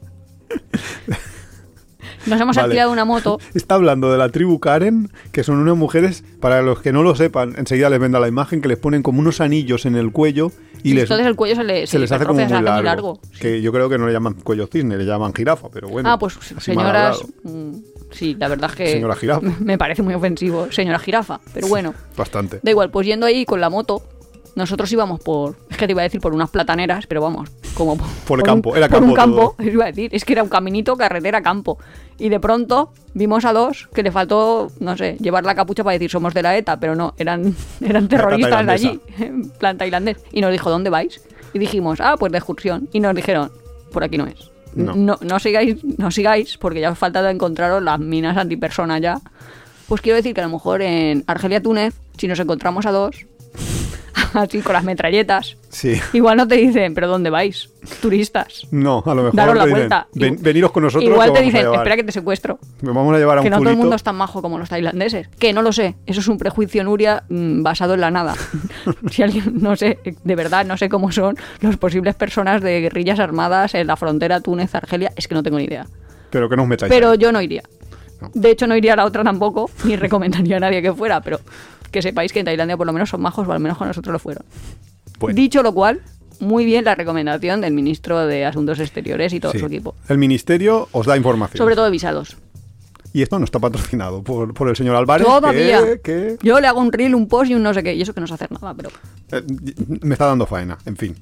Nos 2.27 2.41
hemos 2.41 2.57
Vale. 2.57 2.67
alquilado 2.67 2.93
una 2.93 3.05
moto. 3.05 3.39
Está 3.55 3.75
hablando 3.77 4.11
de 4.13 4.19
la 4.19 4.29
tribu 4.31 4.59
Karen, 4.61 5.11
que 5.33 5.43
son 5.45 5.57
unas 5.59 5.77
mujeres, 5.77 6.25
para 6.41 6.63
los 6.63 6.81
que 6.81 6.93
no 6.93 7.03
lo 7.03 7.15
sepan, 7.15 7.55
enseguida 7.57 7.91
les 7.91 8.01
venda 8.01 8.21
la 8.21 8.29
imagen, 8.29 8.61
que 8.61 8.69
les 8.69 8.79
ponen 8.79 9.03
como 9.03 9.21
unos 9.21 9.41
anillos 9.41 9.87
en 9.87 9.97
el 9.97 10.13
cuello 10.13 10.51
y, 10.83 10.91
Y 10.91 10.95
les, 10.95 11.05
entonces 11.05 11.27
el 11.27 11.37
cuello 11.37 11.57
se, 11.57 11.65
le, 11.65 11.87
se 11.87 11.99
les 11.99 12.13
hace 12.13 12.27
como 12.27 12.41
muy 12.41 12.49
largo. 12.51 12.73
muy 12.75 12.85
largo. 12.85 13.21
Que 13.41 13.61
yo 13.63 13.73
creo 13.73 13.89
que 13.89 13.99
no 13.99 14.07
le 14.07 14.13
llaman 14.13 14.35
cuello 14.35 14.67
cisne, 14.67 14.97
le 14.97 15.05
llaman 15.05 15.33
jirafa, 15.35 15.69
pero 15.73 15.89
bueno. 15.89 16.11
ah, 16.11 16.19
pues 16.19 16.35
señoras, 16.59 17.19
mm, 17.43 17.73
sí, 18.11 18.37
la 18.39 18.49
verdad 18.49 18.71
es 18.71 18.77
que 18.77 18.93
Señora 18.93 19.17
jirafa. 19.17 19.47
me 19.61 19.79
parece 19.79 20.03
muy 20.03 20.15
ofensivo, 20.15 20.71
señora 20.71 20.99
jirafa, 20.99 21.41
pero 21.55 21.67
bueno. 21.69 21.95
Bastante. 22.17 22.61
Da 22.63 22.71
igual, 22.71 22.91
pues 22.91 23.07
yendo 23.07 23.27
ahí 23.27 23.45
con 23.45 23.61
la 23.61 23.71
moto, 23.71 24.03
nosotros 24.57 24.91
íbamos 24.91 25.21
por, 25.21 25.55
es 25.71 25.77
que 25.77 25.87
te 25.87 25.93
iba 25.93 26.03
a 26.03 26.05
decir 26.05 26.21
por 26.21 26.35
unas 26.35 26.51
plataneras, 26.51 27.07
pero 27.07 27.21
vamos, 27.21 27.49
como 27.75 27.97
por, 27.97 28.09
Por 28.27 28.39
el 28.41 28.43
un- 28.43 28.47
campo, 28.47 28.75
era 28.75 28.89
por 28.89 29.03
un 29.05 29.15
campo 29.15 29.55
campo, 29.55 29.63
iba 29.71 29.85
a 29.85 29.87
decir, 29.89 30.11
es 30.13 30.25
que 30.25 30.33
era 30.33 30.43
un 30.43 30.49
caminito, 30.49 30.97
carretera, 30.97 31.41
campo. 31.43 31.79
Y 32.19 32.29
de 32.31 32.41
pronto 32.41 32.93
vimos 33.15 33.45
a 33.45 33.53
dos 33.53 33.89
que 33.95 34.03
le 34.03 34.11
faltó, 34.11 34.73
no 34.81 34.97
sé, 34.97 35.17
llevar 35.21 35.45
la 35.45 35.55
capucha 35.55 35.85
para 35.85 35.93
decir 35.93 36.11
somos 36.11 36.35
de 36.35 36.43
la 36.43 36.57
ETA, 36.57 36.81
pero 36.81 36.97
no, 36.97 37.15
eran, 37.19 37.55
eran 37.81 38.09
terroristas 38.09 38.67
de 38.67 38.73
allí, 38.73 39.01
en 39.21 39.51
plan 39.51 39.79
tailandés. 39.79 40.17
Y 40.33 40.41
nos 40.41 40.51
dijo, 40.51 40.71
¿dónde 40.71 40.91
vais? 40.91 41.21
Y 41.53 41.59
dijimos, 41.59 42.01
ah, 42.01 42.17
pues 42.19 42.33
de 42.33 42.39
excursión. 42.39 42.89
Y 42.93 43.01
nos 43.01 43.15
dijeron, 43.15 43.53
por 43.93 44.03
aquí 44.03 44.19
no 44.19 44.27
es. 44.27 44.51
No. 44.75 44.95
No, 44.95 45.17
no 45.23 45.39
sigáis, 45.39 45.83
no 45.99 46.11
sigáis, 46.11 46.59
porque 46.59 46.81
ya 46.81 46.91
os 46.91 46.99
falta 46.99 47.31
encontraros 47.31 47.83
las 47.83 47.99
minas 47.99 48.37
antipersona 48.37 48.99
ya. 48.99 49.21
Pues 49.89 50.01
quiero 50.01 50.17
decir 50.17 50.35
que 50.35 50.41
a 50.41 50.45
lo 50.45 50.51
mejor 50.51 50.83
en 50.83 51.25
Argelia, 51.27 51.63
Túnez, 51.63 51.95
si 52.19 52.27
nos 52.29 52.39
encontramos 52.41 52.85
a 52.87 52.91
dos, 52.91 53.25
así 54.35 54.61
con 54.61 54.73
las 54.73 54.85
metralletas, 54.85 55.57
Sí. 55.69 56.01
igual 56.13 56.37
no 56.39 56.49
te 56.49 56.57
dicen, 56.57 56.95
¿pero 56.95 57.07
dónde 57.07 57.29
vais? 57.31 57.69
Turistas. 58.01 58.67
No, 58.71 59.03
a 59.05 59.15
lo 59.15 59.23
mejor 59.25 59.35
Daros 59.37 59.57
la 59.57 59.65
dicen, 59.65 59.79
vuelta. 59.79 60.07
"Ven- 60.15 60.37
Igu- 60.39 60.43
veniros 60.43 60.73
con 60.73 60.83
nosotros. 60.85 61.09
Igual 61.11 61.33
que 61.33 61.39
te 61.39 61.45
dicen, 61.45 61.67
espera 61.75 61.97
que 61.97 62.05
te 62.05 62.13
secuestro. 62.13 62.59
Me 62.81 62.93
vamos 62.93 63.15
a 63.15 63.19
llevar 63.19 63.39
a 63.39 63.41
un 63.41 63.45
Que 63.45 63.51
no 63.51 63.57
todo 63.57 63.63
el 63.65 63.69
fulito". 63.69 63.83
mundo 63.83 63.97
es 63.97 64.03
tan 64.03 64.17
majo 64.17 64.41
como 64.43 64.59
los 64.59 64.69
tailandeses. 64.69 65.29
Que 65.39 65.53
no 65.53 65.63
lo 65.63 65.73
sé. 65.73 65.97
Eso 66.07 66.21
es 66.21 66.29
un 66.29 66.39
prejuicio, 66.39 66.83
Nuria, 66.85 67.25
mm, 67.29 67.63
basado 67.63 67.95
en 67.95 68.01
la 68.01 68.11
nada. 68.11 68.35
si 69.11 69.23
alguien, 69.23 69.59
no 69.61 69.77
sé, 69.77 69.99
de 70.25 70.35
verdad, 70.35 70.65
no 70.65 70.77
sé 70.77 70.89
cómo 70.89 71.13
son 71.13 71.37
los 71.61 71.77
posibles 71.77 72.15
personas 72.15 72.63
de 72.63 72.81
guerrillas 72.81 73.21
armadas 73.21 73.75
en 73.75 73.87
la 73.87 73.97
frontera 73.97 74.41
Túnez-Argelia. 74.41 75.13
Es 75.17 75.29
que 75.29 75.35
no 75.35 75.43
tengo 75.43 75.59
ni 75.59 75.65
idea. 75.65 75.87
Pero 76.31 76.49
que 76.49 76.57
no 76.57 76.63
os 76.63 76.69
metáis 76.69 76.91
Pero 76.91 77.11
ahí. 77.11 77.19
yo 77.19 77.33
no 77.33 77.41
iría. 77.43 77.63
No. 78.21 78.31
De 78.33 78.51
hecho, 78.51 78.67
no 78.67 78.75
iría 78.75 78.95
a 78.95 78.97
la 78.97 79.05
otra 79.05 79.23
tampoco, 79.23 79.71
ni 79.85 79.95
recomendaría 79.95 80.57
a 80.57 80.61
nadie 80.61 80.81
que 80.81 80.91
fuera, 80.93 81.21
pero 81.21 81.39
que 81.97 82.03
sepáis 82.03 82.31
que 82.33 82.41
en 82.41 82.45
Tailandia 82.45 82.77
por 82.77 82.87
lo 82.87 82.93
menos 82.93 83.09
son 83.09 83.23
majos, 83.23 83.49
o 83.49 83.53
al 83.53 83.61
menos 83.61 83.79
con 83.79 83.89
nosotros 83.89 84.13
lo 84.13 84.19
fueron. 84.19 84.45
Bueno. 85.19 85.35
Dicho 85.35 85.63
lo 85.63 85.73
cual, 85.73 86.03
muy 86.41 86.67
bien 86.67 86.85
la 86.85 86.95
recomendación 86.95 87.63
del 87.63 87.73
ministro 87.73 88.27
de 88.27 88.45
Asuntos 88.45 88.79
Exteriores 88.81 89.33
y 89.33 89.41
todo 89.41 89.53
Sí. 89.53 89.61
su 89.61 89.67
equipo. 89.67 89.95
El 90.09 90.19
ministerio 90.19 90.89
os 90.93 91.07
da 91.07 91.17
información. 91.17 91.57
Sobre 91.57 91.75
todo 91.75 91.91
visados. 91.91 92.37
Y 93.15 93.23
esto 93.23 93.39
no 93.39 93.47
está 93.47 93.59
patrocinado 93.61 94.23
por, 94.23 94.53
por 94.53 94.69
el 94.69 94.77
señor 94.77 94.95
Álvarez. 94.97 95.27
Todavía. 95.27 95.81
Que, 95.81 96.01
que, 96.03 96.37
Yo 96.43 96.61
le 96.61 96.67
hago 96.67 96.81
un 96.81 96.93
reel, 96.93 97.15
un 97.15 97.29
post 97.29 97.51
y 97.51 97.55
un 97.55 97.63
no 97.63 97.73
sé 97.73 97.83
qué. 97.83 97.95
Y 97.95 98.03
eso 98.03 98.13
que 98.13 98.21
no 98.21 98.27
sé 98.27 98.35
hacer 98.35 98.53
nada, 98.53 98.75
pero. 98.75 98.91
eh, 99.33 99.43
me 100.03 100.13
está 100.13 100.27
dando 100.27 100.45
faena, 100.45 100.77
en 100.85 100.97
fin. 100.99 101.17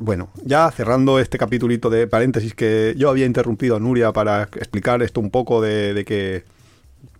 Bueno, 0.00 0.30
ya 0.44 0.70
cerrando 0.72 1.18
este 1.20 1.38
capitulito 1.38 1.88
de 1.90 2.06
paréntesis 2.08 2.54
que 2.54 2.94
yo 2.96 3.10
había 3.10 3.26
interrumpido 3.26 3.76
a 3.76 3.78
Nuria 3.80 4.12
para 4.12 4.42
explicar 4.44 5.02
esto 5.02 5.20
un 5.20 5.30
poco 5.30 5.60
de, 5.60 5.94
de 5.94 6.04
que 6.04 6.44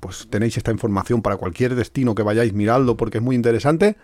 pues 0.00 0.28
tenéis 0.30 0.56
esta 0.56 0.70
información 0.70 1.22
para 1.22 1.36
cualquier 1.36 1.74
destino 1.74 2.14
que 2.14 2.22
vayáis 2.22 2.52
mirando 2.52 2.96
porque 2.96 3.18
es 3.18 3.24
muy 3.24 3.36
interesante. 3.36 3.96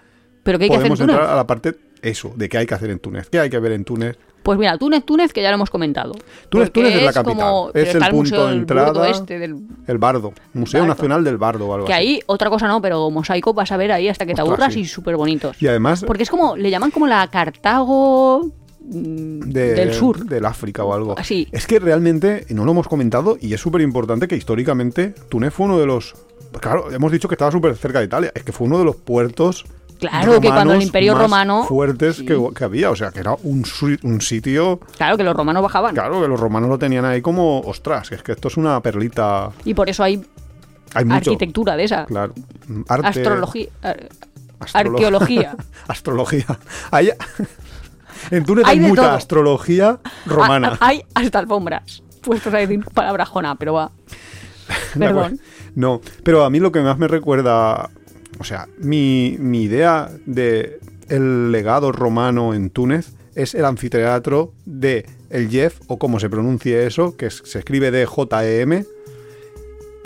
Pero 0.42 0.58
¿qué 0.58 0.64
hay 0.64 0.70
que 0.70 0.76
hacer 0.76 0.86
en 0.90 0.96
Podemos 0.96 1.14
entrar 1.14 1.30
a 1.30 1.36
la 1.36 1.46
parte 1.46 1.76
eso, 2.02 2.32
de 2.36 2.48
qué 2.48 2.58
hay 2.58 2.66
que 2.66 2.74
hacer 2.74 2.90
en 2.90 2.98
Túnez, 2.98 3.30
qué 3.30 3.40
hay 3.40 3.48
que 3.48 3.58
ver 3.58 3.72
en 3.72 3.84
Túnez. 3.84 4.18
Pues 4.42 4.58
mira, 4.58 4.76
Túnez, 4.76 5.04
Túnez, 5.06 5.32
que 5.32 5.40
ya 5.40 5.48
lo 5.48 5.54
hemos 5.54 5.70
comentado. 5.70 6.12
Túnez, 6.50 6.70
Túnez 6.70 6.94
es 6.94 7.02
la 7.02 7.12
capital. 7.14 7.34
como- 7.36 7.70
Es 7.72 7.94
el 7.94 8.04
punto 8.10 8.46
de 8.46 8.52
entrada. 8.52 9.08
Este 9.08 9.38
del 9.38 9.56
El 9.86 9.96
Bardo, 9.96 10.34
Museo 10.52 10.80
Bardo. 10.80 10.94
Nacional 10.94 11.24
del 11.24 11.38
Bardo 11.38 11.66
o 11.66 11.72
algo 11.74 11.86
Que 11.86 11.94
así. 11.94 12.02
ahí, 12.02 12.20
otra 12.26 12.50
cosa 12.50 12.68
no, 12.68 12.82
pero 12.82 13.10
mosaico 13.10 13.54
vas 13.54 13.72
a 13.72 13.78
ver 13.78 13.90
ahí 13.92 14.06
hasta 14.08 14.26
que 14.26 14.34
te 14.34 14.42
aburras 14.42 14.74
sí. 14.74 14.80
y 14.80 14.84
súper 14.84 15.16
bonitos. 15.16 15.56
Y 15.62 15.66
además 15.66 16.04
Porque 16.06 16.24
es 16.24 16.30
como, 16.30 16.56
le 16.56 16.70
llaman 16.70 16.90
como 16.90 17.06
la 17.06 17.26
Cartago 17.30 18.50
de- 18.86 19.74
del 19.74 19.94
sur. 19.94 20.24
del 20.26 20.44
África 20.44 20.84
o 20.84 20.92
algo. 20.94 21.18
Así. 21.18 21.48
Es 21.52 21.66
que 21.66 21.78
realmente, 21.78 22.44
y 22.48 22.54
no 22.54 22.64
lo 22.64 22.72
hemos 22.72 22.86
comentado, 22.88 23.36
y 23.40 23.54
es 23.54 23.60
súper 23.60 23.80
importante 23.80 24.28
que 24.28 24.36
históricamente 24.36 25.14
Túnez 25.28 25.52
fue 25.54 25.66
uno 25.66 25.78
de 25.78 25.86
los... 25.86 26.14
Claro, 26.60 26.90
hemos 26.92 27.10
dicho 27.10 27.26
que 27.28 27.34
estaba 27.34 27.50
súper 27.50 27.76
cerca 27.76 27.98
de 27.98 28.04
Italia, 28.04 28.30
es 28.34 28.42
que 28.44 28.52
fue 28.52 28.66
uno 28.66 28.78
de 28.78 28.84
los 28.84 28.96
puertos... 28.96 29.64
Claro, 29.98 30.38
que 30.40 30.48
cuando 30.48 30.74
el 30.74 30.82
Imperio 30.82 31.14
más 31.14 31.22
Romano- 31.22 31.64
fuertes 31.64 32.16
Sí. 32.16 32.26
que, 32.26 32.38
que 32.54 32.64
había, 32.64 32.90
o 32.90 32.96
sea, 32.96 33.10
que 33.10 33.20
era 33.20 33.34
un, 33.42 33.64
un 34.02 34.20
sitio... 34.20 34.80
Claro, 34.96 35.16
que 35.16 35.22
los 35.24 35.34
romanos 35.34 35.62
bajaban. 35.62 35.94
Claro, 35.94 36.20
que 36.20 36.28
los 36.28 36.38
romanos 36.38 36.68
lo 36.68 36.78
tenían 36.78 37.04
ahí 37.06 37.22
como, 37.22 37.60
ostras, 37.60 38.12
es 38.12 38.22
que 38.22 38.32
esto 38.32 38.48
es 38.48 38.56
una 38.58 38.80
perlita... 38.80 39.50
Y 39.64 39.72
por 39.72 39.88
eso 39.88 40.02
hay 40.02 40.22
Hay 40.94 41.04
mucho. 41.06 41.30
arquitectura 41.30 41.76
de 41.76 41.84
esa. 41.84 42.04
Claro. 42.06 42.34
Arte, 42.88 43.06
Astrología. 43.20 43.68
ar- 43.82 44.08
astrolo- 44.60 44.90
arqueología. 44.94 45.56
astrología. 45.88 46.46
Hay- 46.90 47.10
en 48.30 48.44
Túnez 48.44 48.64
Hay 48.66 48.80
mucha 48.80 49.02
todo. 49.02 49.10
astrología 49.12 50.00
romana. 50.26 50.72
Ah, 50.74 50.78
Hay 50.88 51.02
hasta 51.14 51.38
alfombras. 51.38 52.02
Puestos 52.20 52.52
a 52.54 52.58
decir 52.58 52.84
palabra 52.94 53.26
jona, 53.26 53.54
pero 53.56 53.74
va. 53.74 53.90
Perdón. 54.98 55.40
No, 55.74 56.00
pero 56.22 56.44
a 56.44 56.50
mí 56.50 56.58
lo 56.60 56.72
que 56.72 56.80
más 56.80 56.98
me 56.98 57.08
recuerda, 57.08 57.90
o 58.38 58.44
sea, 58.44 58.68
mi, 58.78 59.36
mi 59.38 59.62
idea 59.62 60.10
de 60.24 60.78
el 61.08 61.52
legado 61.52 61.92
romano 61.92 62.54
en 62.54 62.70
Túnez 62.70 63.12
es 63.34 63.54
el 63.54 63.64
anfiteatro 63.64 64.52
de 64.64 65.06
el 65.30 65.50
Jeff, 65.50 65.80
o 65.88 65.98
como 65.98 66.20
se 66.20 66.30
pronuncie 66.30 66.86
eso, 66.86 67.16
que 67.16 67.30
se 67.30 67.58
escribe 67.58 67.90
de 67.90 68.06
J-E-M, 68.06 68.84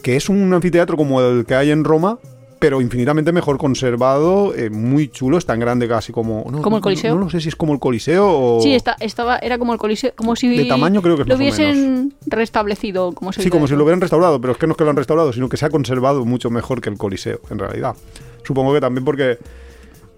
que 0.03 0.17
es 0.17 0.29
un 0.29 0.53
anfiteatro 0.55 0.97
como 0.97 1.21
el 1.21 1.45
que 1.45 1.55
hay 1.55 1.71
en 1.71 1.85
Roma, 1.85 2.19
pero 2.59 2.81
infinitamente 2.81 3.33
mejor 3.33 3.59
conservado, 3.59 4.55
eh, 4.55 4.71
muy 4.71 5.09
chulo, 5.09 5.39
es 5.39 5.47
tan 5.47 5.61
grande 5.61 5.87
casi 5.89 6.13
como... 6.13 6.45
no, 6.51 6.61
¿Como 6.63 6.77
el 6.77 6.81
no- 6.81 6.85
Coliseo? 6.85 7.15
No, 7.17 7.31
sé 7.31 7.41
si 7.41 7.49
es 7.49 7.57
como 7.57 7.73
el 7.73 7.79
Coliseo 7.81 8.27
o... 8.29 8.61
Sí, 8.63 8.75
esta- 8.75 8.97
estaba, 9.01 9.39
era 9.39 9.59
como 9.59 9.73
el 9.73 9.79
coliseo, 9.79 10.13
como 10.17 10.35
si 10.37 10.49
De 10.57 10.65
tamaño 10.67 11.01
creo 11.03 11.17
que 11.17 11.23
es 11.23 11.29
lo 11.29 11.35
más 11.35 11.41
o 11.41 11.43
hubiesen 11.43 12.15
restablecido, 12.27 13.13
como 13.13 13.33
se 13.33 13.43
Sí, 13.43 13.51
como 13.51 13.67
si 13.69 13.75
lo 13.77 13.85
hubieran 13.85 14.01
restaurado, 14.01 14.41
pero 14.41 14.53
es 14.53 14.59
que 14.59 14.67
no 14.67 14.73
es 14.73 14.77
que 14.77 14.85
lo 14.85 14.91
han 14.91 14.97
restaurado, 14.97 15.33
sino 15.33 15.49
que 15.49 15.57
se 15.57 15.67
ha 15.67 15.71
conservado 15.71 16.25
mucho 16.25 16.51
mejor 16.51 16.81
que 16.81 16.91
el 16.91 16.99
Coliseo, 16.99 17.41
en 17.51 17.59
realidad. 17.59 17.95
Supongo 18.45 18.73
que 18.75 18.81
también 18.81 19.05
porque 19.05 19.39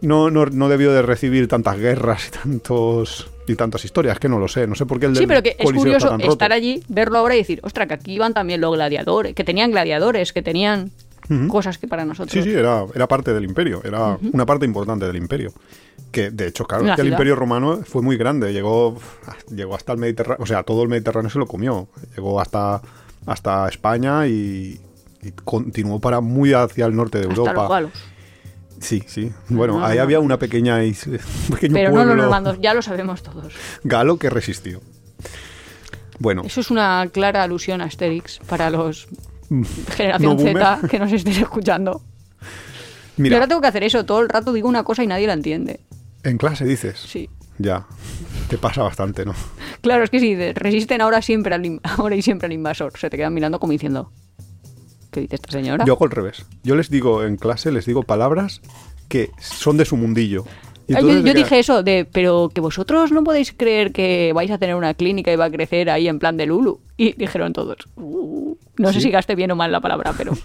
no, 0.00 0.30
no, 0.30 0.46
no 0.46 0.68
debió 0.68 0.92
de 0.92 1.02
recibir 1.02 1.46
tantas 1.48 1.78
guerras 1.78 2.28
y 2.28 2.30
tantos 2.30 3.28
y 3.46 3.56
tantas 3.56 3.84
historias, 3.84 4.18
que 4.20 4.28
no 4.28 4.38
lo 4.38 4.46
sé, 4.46 4.66
no 4.68 4.76
sé 4.76 4.86
por 4.86 5.00
qué 5.00 5.06
el 5.06 5.16
Sí, 5.16 5.26
pero 5.26 5.42
que 5.42 5.56
es 5.58 5.64
Coliseo 5.64 5.92
está 5.92 6.06
curioso 6.08 6.18
roto. 6.18 6.32
estar 6.32 6.52
allí, 6.52 6.82
verlo 6.88 7.18
ahora 7.18 7.34
y 7.34 7.38
decir, 7.38 7.58
ostras, 7.64 7.88
que 7.88 7.94
aquí 7.94 8.12
iban 8.14 8.32
también 8.32 8.60
los 8.60 8.72
gladiadores, 8.72 9.34
que 9.34 9.42
tenían 9.42 9.72
gladiadores, 9.72 10.32
que 10.32 10.40
tenían 10.40 10.92
Cosas 11.48 11.78
que 11.78 11.86
para 11.86 12.04
nosotros. 12.04 12.32
Sí, 12.32 12.42
sí, 12.42 12.50
era, 12.52 12.84
era 12.94 13.06
parte 13.06 13.32
del 13.32 13.44
imperio, 13.44 13.80
era 13.84 14.18
una 14.32 14.44
parte 14.46 14.64
importante 14.66 15.06
del 15.06 15.16
imperio. 15.16 15.52
Que 16.10 16.30
de 16.30 16.48
hecho, 16.48 16.64
claro, 16.64 16.88
es 16.88 16.96
que 16.96 17.02
el 17.02 17.08
imperio 17.08 17.36
romano 17.36 17.82
fue 17.84 18.02
muy 18.02 18.16
grande, 18.16 18.52
llegó, 18.52 18.98
llegó 19.54 19.76
hasta 19.76 19.92
el 19.92 19.98
Mediterráneo, 19.98 20.42
o 20.42 20.46
sea, 20.46 20.64
todo 20.64 20.82
el 20.82 20.88
Mediterráneo 20.88 21.30
se 21.30 21.38
lo 21.38 21.46
comió, 21.46 21.88
llegó 22.16 22.40
hasta, 22.40 22.82
hasta 23.26 23.68
España 23.68 24.26
y, 24.26 24.80
y 25.22 25.30
continuó 25.44 26.00
para 26.00 26.20
muy 26.20 26.52
hacia 26.52 26.86
el 26.86 26.96
norte 26.96 27.18
de 27.18 27.28
hasta 27.28 27.40
Europa. 27.40 27.60
los 27.62 27.70
galos. 27.70 27.92
Sí, 28.80 29.04
sí. 29.06 29.30
Bueno, 29.50 29.78
No, 29.78 29.84
ahí 29.86 29.98
no, 29.98 30.02
había 30.02 30.16
no. 30.18 30.24
una 30.24 30.38
pequeña 30.38 30.82
isla, 30.82 31.18
un 31.50 31.54
pequeño 31.54 31.74
Pero 31.74 31.92
no 31.92 32.04
los 32.04 32.16
normandos, 32.16 32.58
ya 32.60 32.74
lo 32.74 32.82
sabemos 32.82 33.22
todos. 33.22 33.52
galo 33.84 34.16
que 34.18 34.30
resistió. 34.30 34.80
Bueno, 36.18 36.42
Eso 36.44 36.60
es 36.60 36.70
una 36.70 37.08
clara 37.12 37.42
alusión 37.42 37.80
a 37.80 37.84
Asterix 37.84 38.40
para 38.48 38.68
los 38.70 39.06
generación 39.96 40.36
boomer. 40.36 40.56
Z 40.56 40.88
que 40.88 40.98
nos 40.98 41.12
estéis 41.12 41.38
escuchando. 41.38 42.02
Y 43.16 43.22
mira, 43.22 43.36
ahora 43.36 43.48
tengo 43.48 43.60
que 43.60 43.66
hacer 43.66 43.84
eso, 43.84 44.04
todo 44.06 44.20
el 44.20 44.28
rato 44.28 44.52
digo 44.52 44.68
una 44.68 44.84
cosa 44.84 45.04
y 45.04 45.06
nadie 45.06 45.26
la 45.26 45.34
entiende. 45.34 45.80
en 46.22 46.38
clase 46.38 46.64
dices. 46.64 46.98
Sí. 46.98 47.28
Ya, 47.58 47.86
te 48.48 48.56
pasa 48.56 48.82
bastante, 48.82 49.26
¿no? 49.26 49.34
Claro, 49.82 50.04
es 50.04 50.10
que 50.10 50.20
si 50.20 50.34
resisten 50.52 51.00
ahora 51.00 51.20
siempre 51.22 51.54
al 51.54 51.80
ahora 51.98 52.16
y 52.16 52.22
siempre 52.22 52.46
al 52.46 52.52
invasor, 52.52 52.92
se 52.98 53.10
te 53.10 53.16
quedan 53.16 53.34
mirando 53.34 53.58
como 53.58 53.72
diciendo 53.72 54.12
¿Qué 55.10 55.20
dice 55.20 55.34
esta 55.36 55.50
señora? 55.50 55.84
Yo 55.84 55.94
hago 55.94 56.04
al 56.04 56.10
revés. 56.12 56.46
Yo 56.62 56.76
les 56.76 56.88
digo 56.88 57.24
en 57.24 57.36
clase, 57.36 57.72
les 57.72 57.84
digo 57.84 58.04
palabras 58.04 58.60
que 59.08 59.30
son 59.40 59.76
de 59.76 59.84
su 59.84 59.96
mundillo. 59.96 60.44
Yo 60.98 61.34
dije 61.34 61.58
eso 61.58 61.82
de, 61.82 62.06
pero 62.10 62.50
que 62.52 62.60
vosotros 62.60 63.12
no 63.12 63.22
podéis 63.24 63.52
creer 63.56 63.92
que 63.92 64.32
vais 64.34 64.50
a 64.50 64.58
tener 64.58 64.74
una 64.74 64.94
clínica 64.94 65.32
y 65.32 65.36
va 65.36 65.46
a 65.46 65.50
crecer 65.50 65.88
ahí 65.90 66.08
en 66.08 66.18
plan 66.18 66.36
de 66.36 66.46
Lulu. 66.46 66.80
Y 66.96 67.12
dijeron 67.14 67.52
todos, 67.54 67.76
"Uh". 67.96 68.56
no 68.76 68.92
sé 68.92 69.00
si 69.00 69.10
gaste 69.10 69.34
bien 69.34 69.50
o 69.50 69.56
mal 69.56 69.70
la 69.72 69.80
palabra, 69.80 70.12
pero... 70.16 70.32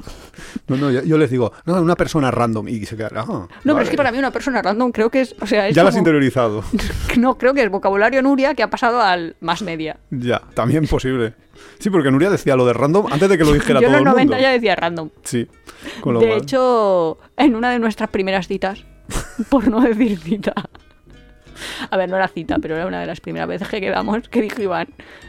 No, 0.67 0.77
no, 0.77 0.89
yo, 0.89 1.03
yo 1.03 1.17
les 1.19 1.29
digo, 1.29 1.51
no, 1.65 1.79
una 1.81 1.95
persona 1.95 2.31
random. 2.31 2.67
Y 2.69 2.85
se 2.85 2.95
quedan, 2.97 3.11
ah, 3.17 3.25
No, 3.63 3.73
pero 3.73 3.81
es 3.81 3.89
que 3.89 3.97
para 3.97 4.11
mí 4.11 4.17
una 4.17 4.31
persona 4.31 4.61
random 4.63 4.91
creo 4.91 5.09
que 5.11 5.21
es, 5.21 5.35
o 5.39 5.45
sea, 5.45 5.67
es 5.67 5.75
Ya 5.75 5.83
lo 5.83 5.89
has 5.89 5.93
como- 5.95 6.01
interiorizado. 6.01 6.63
No, 7.19 7.37
creo 7.37 7.53
que 7.53 7.61
es 7.63 7.69
vocabulario 7.69 8.21
Nuria 8.21 8.55
que 8.55 8.63
ha 8.63 8.69
pasado 8.69 8.99
al 9.01 9.35
más 9.41 9.61
media. 9.61 9.97
ya, 10.11 10.41
también 10.55 10.87
posible. 10.87 11.33
Sí, 11.79 11.89
porque 11.89 12.09
Nuria 12.09 12.29
decía 12.29 12.55
lo 12.55 12.65
de 12.65 12.73
random 12.73 13.05
antes 13.11 13.29
de 13.29 13.37
que 13.37 13.43
lo 13.43 13.53
dijera 13.53 13.79
Yo 13.79 13.87
en 13.87 13.93
todo 13.93 13.99
los 13.99 13.99
el 13.99 14.05
90 14.27 14.33
mundo. 14.35 14.41
ya 14.41 14.51
decía 14.53 14.75
random. 14.75 15.09
Sí, 15.23 15.47
con 16.01 16.13
lo 16.15 16.19
De 16.19 16.27
cual- 16.27 16.41
hecho, 16.41 17.17
en 17.37 17.55
una 17.55 17.69
de 17.71 17.79
nuestras 17.79 18.09
primeras 18.09 18.47
citas, 18.47 18.83
por 19.49 19.67
no 19.67 19.81
decir 19.81 20.17
cita, 20.19 20.53
a 21.89 21.97
ver, 21.97 22.09
no 22.09 22.15
era 22.15 22.27
cita, 22.27 22.57
pero 22.61 22.75
era 22.75 22.85
una 22.85 22.99
de 22.99 23.07
las 23.07 23.21
primeras 23.21 23.47
veces 23.47 23.67
que 23.67 23.79
quedamos, 23.79 24.27
que 24.29 24.41
dijo 24.41 24.61
Iván, 24.61 24.87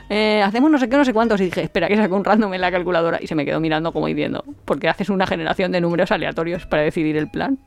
eh, 0.09 0.43
hacemos 0.43 0.71
no 0.71 0.79
sé 0.79 0.89
qué, 0.89 0.97
no 0.97 1.05
sé 1.05 1.13
cuántos, 1.13 1.41
dije, 1.41 1.63
espera 1.63 1.89
que 1.89 1.97
saco 1.97 2.17
un 2.17 2.25
random 2.25 2.55
en 2.55 2.61
la 2.61 2.71
calculadora, 2.71 3.19
y 3.21 3.27
se 3.27 3.35
me 3.35 3.45
quedó 3.45 3.61
mirando 3.61 3.93
como 3.93 4.07
diciendo, 4.07 4.45
porque 4.65 4.89
haces 4.89 5.09
una 5.11 5.27
generación 5.27 5.73
de 5.73 5.81
números 5.81 6.11
aleatorios 6.11 6.67
para 6.67 6.83
decidir 6.83 7.17
el 7.17 7.29
plan. 7.29 7.59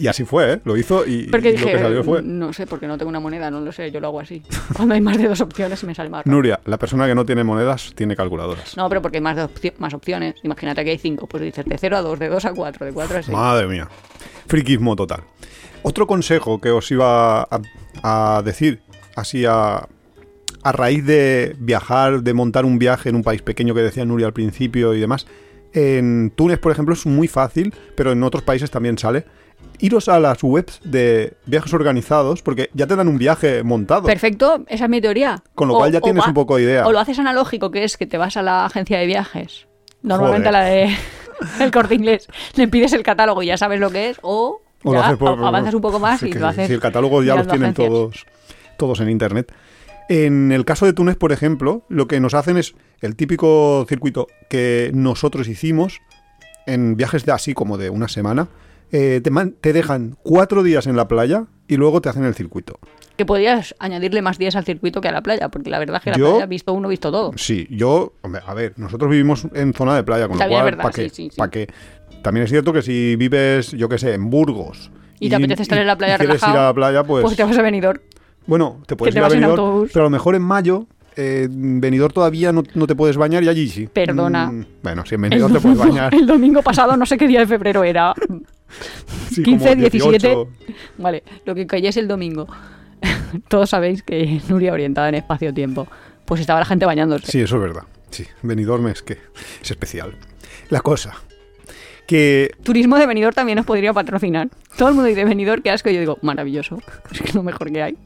Y 0.00 0.06
así 0.08 0.24
fue, 0.24 0.54
¿eh? 0.54 0.60
Lo 0.64 0.76
hizo 0.76 1.06
y, 1.06 1.28
Porque 1.28 1.50
y 1.50 1.52
dije, 1.52 1.64
lo 1.66 1.72
que 1.72 1.82
salió 1.82 2.04
fue... 2.04 2.22
no 2.22 2.52
sé, 2.52 2.66
porque 2.66 2.86
no 2.86 2.98
tengo 2.98 3.08
una 3.08 3.20
moneda, 3.20 3.50
no 3.50 3.60
lo 3.60 3.70
sé, 3.72 3.90
yo 3.90 4.00
lo 4.00 4.08
hago 4.08 4.20
así. 4.20 4.42
Cuando 4.76 4.94
hay 4.94 5.00
más 5.00 5.16
de 5.18 5.28
dos 5.28 5.40
opciones 5.40 5.82
me 5.84 5.94
sale 5.94 6.10
más. 6.10 6.26
Nuria, 6.26 6.60
la 6.64 6.78
persona 6.78 7.06
que 7.06 7.14
no 7.14 7.24
tiene 7.24 7.44
monedas 7.44 7.92
tiene 7.94 8.16
calculadoras. 8.16 8.76
No, 8.76 8.88
pero 8.88 9.00
porque 9.02 9.18
hay 9.18 9.22
más, 9.22 9.36
de 9.36 9.44
opci- 9.44 9.74
más 9.78 9.94
opciones. 9.94 10.34
Imagínate 10.42 10.84
que 10.84 10.90
hay 10.90 10.98
cinco, 10.98 11.26
pues 11.26 11.42
dices 11.42 11.64
de 11.64 11.78
0 11.78 11.96
a 11.98 12.02
2, 12.02 12.18
de 12.18 12.28
2 12.28 12.44
a 12.44 12.52
4, 12.54 12.86
de 12.86 12.92
4 12.92 13.18
a 13.18 13.22
6. 13.22 13.36
Madre 13.36 13.66
mía. 13.68 13.88
Friquismo 14.46 14.96
total. 14.96 15.22
Otro 15.82 16.06
consejo 16.06 16.60
que 16.60 16.70
os 16.70 16.90
iba 16.90 17.42
a, 17.42 17.60
a 18.02 18.42
decir, 18.44 18.80
así 19.14 19.44
a, 19.46 19.86
a 20.62 20.72
raíz 20.72 21.04
de 21.06 21.54
viajar, 21.60 22.22
de 22.22 22.34
montar 22.34 22.64
un 22.64 22.78
viaje 22.78 23.08
en 23.08 23.14
un 23.16 23.22
país 23.22 23.42
pequeño 23.42 23.72
que 23.74 23.82
decía 23.82 24.04
Nuria 24.04 24.26
al 24.26 24.32
principio 24.32 24.94
y 24.94 25.00
demás. 25.00 25.26
En 25.72 26.32
Túnez, 26.34 26.58
por 26.58 26.72
ejemplo, 26.72 26.94
es 26.94 27.04
muy 27.06 27.28
fácil, 27.28 27.74
pero 27.96 28.10
en 28.12 28.22
otros 28.22 28.42
países 28.42 28.70
también 28.70 28.96
sale. 28.98 29.26
Iros 29.78 30.08
a 30.08 30.18
las 30.18 30.42
webs 30.42 30.80
de 30.84 31.34
viajes 31.44 31.74
organizados, 31.74 32.40
porque 32.40 32.70
ya 32.72 32.86
te 32.86 32.96
dan 32.96 33.08
un 33.08 33.18
viaje 33.18 33.62
montado. 33.62 34.04
Perfecto, 34.04 34.64
esa 34.68 34.84
es 34.84 34.90
mi 34.90 35.00
teoría. 35.02 35.42
Con 35.54 35.68
lo 35.68 35.74
cual 35.74 35.92
ya 35.92 36.00
tienes 36.00 36.26
un 36.26 36.32
poco 36.34 36.56
de 36.56 36.62
idea. 36.62 36.86
O 36.86 36.92
lo 36.92 36.98
haces 36.98 37.18
analógico, 37.18 37.70
que 37.70 37.84
es 37.84 37.96
que 37.98 38.06
te 38.06 38.16
vas 38.16 38.36
a 38.38 38.42
la 38.42 38.64
agencia 38.64 38.98
de 38.98 39.06
viajes. 39.06 39.66
Normalmente 40.02 40.48
Joder. 40.48 40.60
a 40.60 40.64
la 40.64 40.70
de 40.70 40.96
el 41.64 41.70
corte 41.70 41.94
inglés. 41.94 42.26
Le 42.54 42.68
pides 42.68 42.92
el 42.94 43.02
catálogo 43.02 43.42
y 43.42 43.46
ya 43.46 43.58
sabes 43.58 43.78
lo 43.78 43.90
que 43.90 44.08
es. 44.10 44.18
O, 44.22 44.62
O 44.82 44.92
lo 44.94 45.00
ya 45.00 45.06
haces 45.08 45.18
por- 45.18 45.38
a- 45.44 45.48
avanzas 45.48 45.74
un 45.74 45.82
poco 45.82 45.98
más 45.98 46.22
y 46.22 46.30
que 46.30 46.38
lo 46.38 46.46
haces. 46.48 46.68
Si 46.68 46.72
el 46.72 46.80
catálogo 46.80 47.22
ya 47.22 47.34
los 47.34 47.46
tienen 47.46 47.64
agencias. 47.70 47.88
todos, 47.88 48.26
todos 48.78 49.00
en 49.00 49.10
internet. 49.10 49.52
En 50.08 50.52
el 50.52 50.64
caso 50.64 50.86
de 50.86 50.92
Túnez, 50.94 51.16
por 51.16 51.32
ejemplo, 51.32 51.82
lo 51.88 52.06
que 52.06 52.20
nos 52.20 52.32
hacen 52.32 52.56
es 52.56 52.74
el 53.02 53.16
típico 53.16 53.84
circuito 53.88 54.28
que 54.48 54.90
nosotros 54.94 55.48
hicimos 55.48 56.00
en 56.66 56.96
viajes 56.96 57.26
de 57.26 57.32
así 57.32 57.52
como 57.52 57.76
de 57.76 57.90
una 57.90 58.08
semana. 58.08 58.48
Eh, 58.92 59.20
te, 59.22 59.30
man- 59.30 59.54
te 59.60 59.72
dejan 59.72 60.16
cuatro 60.22 60.62
días 60.62 60.86
en 60.86 60.96
la 60.96 61.08
playa 61.08 61.46
y 61.68 61.76
luego 61.76 62.00
te 62.00 62.08
hacen 62.08 62.24
el 62.24 62.34
circuito. 62.34 62.78
Que 63.16 63.24
podrías 63.24 63.74
añadirle 63.78 64.20
más 64.22 64.38
días 64.38 64.56
al 64.56 64.64
circuito 64.64 65.00
que 65.00 65.08
a 65.08 65.12
la 65.12 65.22
playa, 65.22 65.48
porque 65.48 65.70
la 65.70 65.78
verdad 65.78 65.96
es 65.96 66.02
que 66.04 66.10
la 66.10 66.16
Yo- 66.18 66.30
playa, 66.32 66.46
visto 66.46 66.72
uno, 66.72 66.88
visto 66.88 67.10
todo. 67.10 67.32
Sí, 67.36 67.66
yo, 67.70 68.12
hombre, 68.22 68.42
a 68.46 68.52
ver, 68.54 68.74
nosotros 68.76 69.10
vivimos 69.10 69.46
en 69.54 69.72
zona 69.72 69.96
de 69.96 70.02
playa, 70.04 70.28
con 70.28 70.36
lo 70.36 70.38
También 70.40 70.58
es 70.58 70.62
cual, 70.62 70.70
verdad, 70.72 70.82
¿para 70.82 70.94
qué? 70.94 71.08
sí, 71.08 71.24
sí, 71.24 71.30
sí. 71.30 71.36
¿Pa' 71.38 71.50
qué? 71.50 71.66
También 72.22 72.44
es 72.44 72.50
cierto 72.50 72.72
que 72.72 72.82
si 72.82 73.16
vives, 73.16 73.70
yo 73.72 73.88
qué 73.88 73.98
sé, 73.98 74.12
en 74.14 74.28
Burgos. 74.30 74.90
Y 75.18 75.30
te 75.30 75.36
apetece 75.36 75.62
estar 75.62 75.78
en 75.78 75.86
la 75.86 75.96
playa 75.96 76.14
y 76.16 76.18
quieres 76.18 76.34
ir 76.36 76.40
relajado, 76.42 76.60
a 76.60 76.68
la 76.68 76.74
playa, 76.74 77.04
pues, 77.04 77.22
Pues 77.22 77.36
te 77.36 77.44
vas 77.44 77.56
a 77.56 77.62
venidor. 77.62 78.02
bueno, 78.46 78.82
te 78.86 78.96
puedes 78.96 79.14
te 79.14 79.20
ir 79.20 79.24
a 79.24 79.28
Benidorm, 79.28 79.88
pero 79.92 80.02
a 80.04 80.06
lo 80.06 80.10
mejor 80.10 80.34
en 80.34 80.42
mayo, 80.42 80.86
eh, 81.16 81.48
Benidorm 81.50 82.12
todavía 82.12 82.52
no, 82.52 82.62
no 82.74 82.86
te 82.86 82.94
puedes 82.94 83.16
bañar 83.16 83.42
y 83.42 83.48
allí 83.48 83.68
sí. 83.68 83.86
Perdona. 83.86 84.50
Mm, 84.50 84.66
bueno, 84.82 85.06
si 85.06 85.14
en 85.14 85.22
Benidorm 85.22 85.54
te 85.54 85.60
puedes 85.60 85.78
bañar. 85.78 86.14
el 86.14 86.26
domingo 86.26 86.60
pasado, 86.62 86.96
no 86.98 87.06
sé 87.06 87.16
qué 87.16 87.26
día 87.26 87.40
de 87.40 87.46
febrero 87.46 87.82
era. 87.82 88.12
sí, 89.30 89.42
15, 89.42 89.68
como 89.68 89.80
17. 89.80 90.10
18. 90.28 90.48
Vale, 90.98 91.22
lo 91.44 91.54
que 91.54 91.66
cayese 91.66 92.00
el 92.00 92.08
domingo. 92.08 92.46
Todos 93.48 93.70
sabéis 93.70 94.02
que 94.02 94.40
Nuria 94.48 94.72
orientada 94.72 95.08
en 95.08 95.16
espacio-tiempo. 95.16 95.86
Pues 96.24 96.40
estaba 96.40 96.60
la 96.60 96.66
gente 96.66 96.86
bañándose. 96.86 97.30
Sí, 97.30 97.40
eso 97.40 97.56
es 97.56 97.62
verdad. 97.62 97.84
Sí, 98.10 98.26
Benidorm 98.42 98.88
es 98.88 99.02
que 99.02 99.18
es 99.62 99.70
especial. 99.70 100.16
La 100.70 100.80
cosa, 100.80 101.14
que 102.06 102.52
Turismo 102.62 102.96
de 102.96 103.06
Benidorm 103.06 103.34
también 103.34 103.56
nos 103.56 103.66
podría 103.66 103.92
patrocinar. 103.92 104.48
Todo 104.76 104.88
el 104.88 104.94
mundo 104.94 105.08
dice 105.08 105.24
Benidorm, 105.24 105.62
qué 105.62 105.70
asco. 105.70 105.90
Yo 105.90 106.00
digo, 106.00 106.18
maravilloso. 106.22 106.78
Es 107.10 107.20
que 107.20 107.28
es 107.28 107.34
lo 107.34 107.42
mejor 107.42 107.72
que 107.72 107.82
hay. 107.82 107.96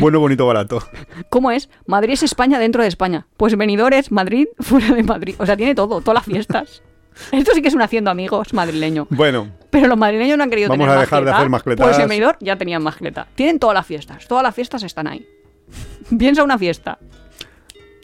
bueno, 0.00 0.20
bonito, 0.20 0.46
barato. 0.46 0.82
¿Cómo 1.28 1.50
es? 1.50 1.68
Madrid 1.86 2.12
es 2.12 2.22
España 2.22 2.58
dentro 2.58 2.82
de 2.82 2.88
España. 2.88 3.26
Pues 3.36 3.56
Benidorm 3.56 3.94
es 3.94 4.12
Madrid 4.12 4.46
fuera 4.60 4.94
de 4.94 5.02
Madrid. 5.02 5.34
O 5.38 5.46
sea, 5.46 5.56
tiene 5.56 5.74
todo, 5.74 6.00
todas 6.00 6.14
las 6.14 6.24
fiestas. 6.24 6.82
Esto 7.32 7.52
sí 7.54 7.62
que 7.62 7.68
es 7.68 7.74
un 7.74 7.82
haciendo 7.82 8.10
amigos 8.10 8.52
madrileño. 8.54 9.06
Bueno, 9.10 9.50
Pero 9.70 9.86
los 9.88 9.98
madrileños 9.98 10.38
no 10.38 10.44
han 10.44 10.50
querido 10.50 10.68
Vamos 10.68 10.84
tener 10.84 10.98
a 10.98 11.00
dejar 11.00 11.24
de 11.24 11.30
hacer 11.30 11.48
mascletadas. 11.48 11.96
Pues 11.96 12.04
en 12.04 12.08
ya 12.40 12.56
tenían 12.56 12.82
mascleta. 12.82 13.26
Tienen 13.34 13.58
todas 13.58 13.74
las 13.74 13.86
fiestas. 13.86 14.26
Todas 14.26 14.42
las 14.42 14.54
fiestas 14.54 14.82
están 14.82 15.06
ahí. 15.06 15.26
Piensa 16.18 16.42
una 16.42 16.58
fiesta. 16.58 16.98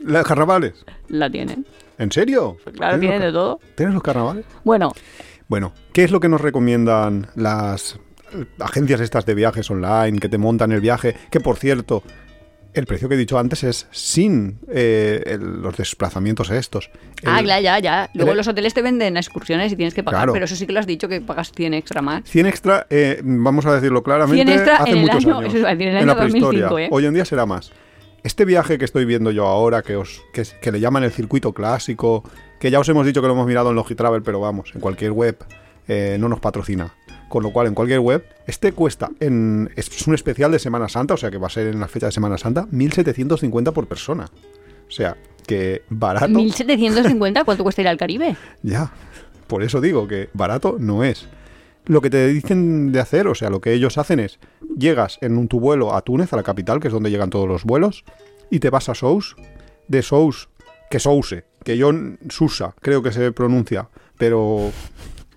¿los 0.01 0.27
carnavales? 0.27 0.85
La 1.09 1.31
tienen. 1.31 1.67
¿En 1.99 2.12
serio? 2.12 2.57
Claro, 2.75 2.99
¿Tienes 2.99 3.01
tienen 3.01 3.21
de 3.23 3.33
todo. 3.33 3.61
¿Tienes 3.75 3.95
los 3.95 4.03
carnavales? 4.03 4.45
Bueno, 4.64 4.93
Bueno, 5.49 5.73
¿qué 5.93 6.05
es 6.05 6.11
lo 6.11 6.21
que 6.21 6.29
nos 6.29 6.41
recomiendan 6.41 7.29
las 7.35 7.99
agencias 8.59 9.01
estas 9.01 9.25
de 9.25 9.35
viajes 9.35 9.71
online 9.71 10.19
que 10.19 10.29
te 10.29 10.39
montan 10.39 10.73
el 10.73 10.81
viaje? 10.81 11.17
Que 11.31 11.41
por 11.41 11.57
cierto, 11.57 12.03
el 12.77 12.87
precio 12.87 13.09
que 13.09 13.14
he 13.14 13.18
dicho 13.18 13.39
antes 13.39 13.64
es 13.64 13.87
sin 13.91 14.59
eh, 14.72 15.22
el- 15.27 15.62
los 15.62 15.77
desplazamientos 15.77 16.51
estos. 16.51 16.91
ah, 17.24 17.41
El 17.41 17.47
ya, 17.47 17.59
ya, 17.61 17.79
ya. 17.79 18.11
Luego 18.14 18.33
el- 18.33 18.37
los 18.37 18.47
hoteles 18.49 18.74
te 18.74 18.83
venden 18.83 19.16
excursiones 19.16 19.72
y 19.72 19.77
tienes 19.77 19.95
que 19.95 20.03
pagar. 20.03 20.20
Claro. 20.20 20.33
Pero 20.35 20.45
eso 20.45 20.55
sí 20.57 20.66
que 20.66 20.72
lo 20.72 20.81
has 20.81 20.87
dicho, 20.87 21.09
que 21.09 21.20
pagas 21.20 21.51
100 21.53 21.74
extra 21.74 22.03
más. 22.03 22.22
100 22.24 22.47
extra, 22.47 22.87
eh, 22.91 23.20
vamos 23.24 23.66
a 23.66 23.74
decirlo 23.74 24.03
claramente, 24.03 24.45
100 24.45 24.49
extra 24.59 24.77
hace 24.77 24.91
en 24.91 24.97
el 24.99 25.03
muchos 25.03 25.24
año- 25.24 25.39
años. 25.39 25.49
eso 25.49 25.59
iba 25.59 25.68
a 25.68 25.72
decir, 25.72 25.89
en 25.89 25.97
el 25.97 26.07
la 26.07 26.12
año 26.12 26.20
2005, 26.22 26.49
prehistoria. 26.51 26.87
¿eh? 26.87 26.91
Hoy 26.93 27.07
en 27.07 27.14
día 27.14 27.24
será 27.24 27.47
más. 27.47 27.72
Este 28.22 28.45
viaje 28.45 28.77
que 28.79 28.85
estoy 28.85 29.05
viendo 29.05 29.31
yo 29.31 29.47
ahora, 29.47 29.83
que, 29.83 29.97
os, 29.97 30.22
que, 30.33 30.41
es- 30.43 30.55
que 30.55 30.72
le 30.72 30.81
llaman 30.81 31.05
el 31.05 31.12
circuito 31.12 31.53
clásico, 31.53 32.24
que 32.61 32.70
ya 32.70 32.81
os 32.81 32.89
hemos 32.89 33.07
dicho 33.07 33.20
que 33.22 33.29
lo 33.29 33.35
hemos 33.35 33.47
mirado 33.47 33.70
en 33.70 33.77
Logitravel, 33.77 34.22
pero 34.22 34.41
vamos, 34.41 34.72
en 34.74 34.81
cualquier 34.81 35.12
web 35.12 35.37
eh, 35.89 36.16
no 36.18 36.29
nos 36.29 36.41
patrocina. 36.41 36.93
Con 37.29 37.43
lo 37.43 37.51
cual, 37.51 37.66
en 37.66 37.74
cualquier 37.74 38.01
web, 38.01 38.24
este 38.47 38.72
cuesta, 38.72 39.11
en, 39.18 39.70
es 39.74 40.07
un 40.07 40.14
especial 40.14 40.53
de 40.53 40.59
Semana 40.59 40.89
Santa, 40.89 41.14
o 41.14 41.16
sea 41.16 41.31
que 41.31 41.39
va 41.39 41.49
a 41.49 41.51
ser 41.51 41.66
en 41.66 41.81
la 41.81 41.89
fecha 41.89 42.07
de 42.07 42.12
Semana 42.12 42.39
Santa, 42.39 42.66
1.750 42.68 43.72
por 43.72 43.89
persona. 43.89 44.27
O 44.89 44.91
sea, 44.91 45.16
que 45.47 45.83
barato... 45.89 46.29
1750, 46.29 47.45
¿cuánto 47.45 47.62
cuesta 47.64 47.83
ir 47.83 47.89
al 47.89 47.97
Caribe? 47.97 48.37
Ya, 48.62 48.93
por 49.47 49.62
eso 49.62 49.81
digo 49.81 50.07
que 50.07 50.29
barato 50.35 50.77
no 50.79 51.05
es. 51.05 51.27
Lo 51.87 52.01
que 52.01 52.11
te 52.11 52.27
dicen 52.29 52.93
de 52.93 53.01
hacer, 53.01 53.29
o 53.29 53.35
sea, 53.35 53.51
lo 53.51 53.61
que 53.61 53.72
ellos 53.72 53.99
hacen 53.99 54.18
es, 54.18 54.39
llegas 54.77 55.18
en 55.20 55.39
un, 55.39 55.49
tu 55.49 55.61
vuelo 55.61 55.95
a 55.95 56.03
Túnez, 56.03 56.33
a 56.33 56.37
la 56.37 56.43
capital, 56.43 56.81
que 56.81 56.89
es 56.89 56.93
donde 56.95 57.11
llegan 57.11 57.31
todos 57.31 57.47
los 57.47 57.64
vuelos, 57.64 58.05
y 58.51 58.59
te 58.59 58.70
vas 58.70 58.89
a 58.89 58.95
Sous, 58.95 59.37
de 59.87 60.03
Sous, 60.03 60.49
que 60.91 60.99
Souse, 60.99 61.45
que 61.64 61.77
yo, 61.77 61.91
Susa, 62.29 62.74
creo 62.81 63.03
que 63.03 63.12
se 63.12 63.33
pronuncia, 63.33 63.89
pero 64.18 64.70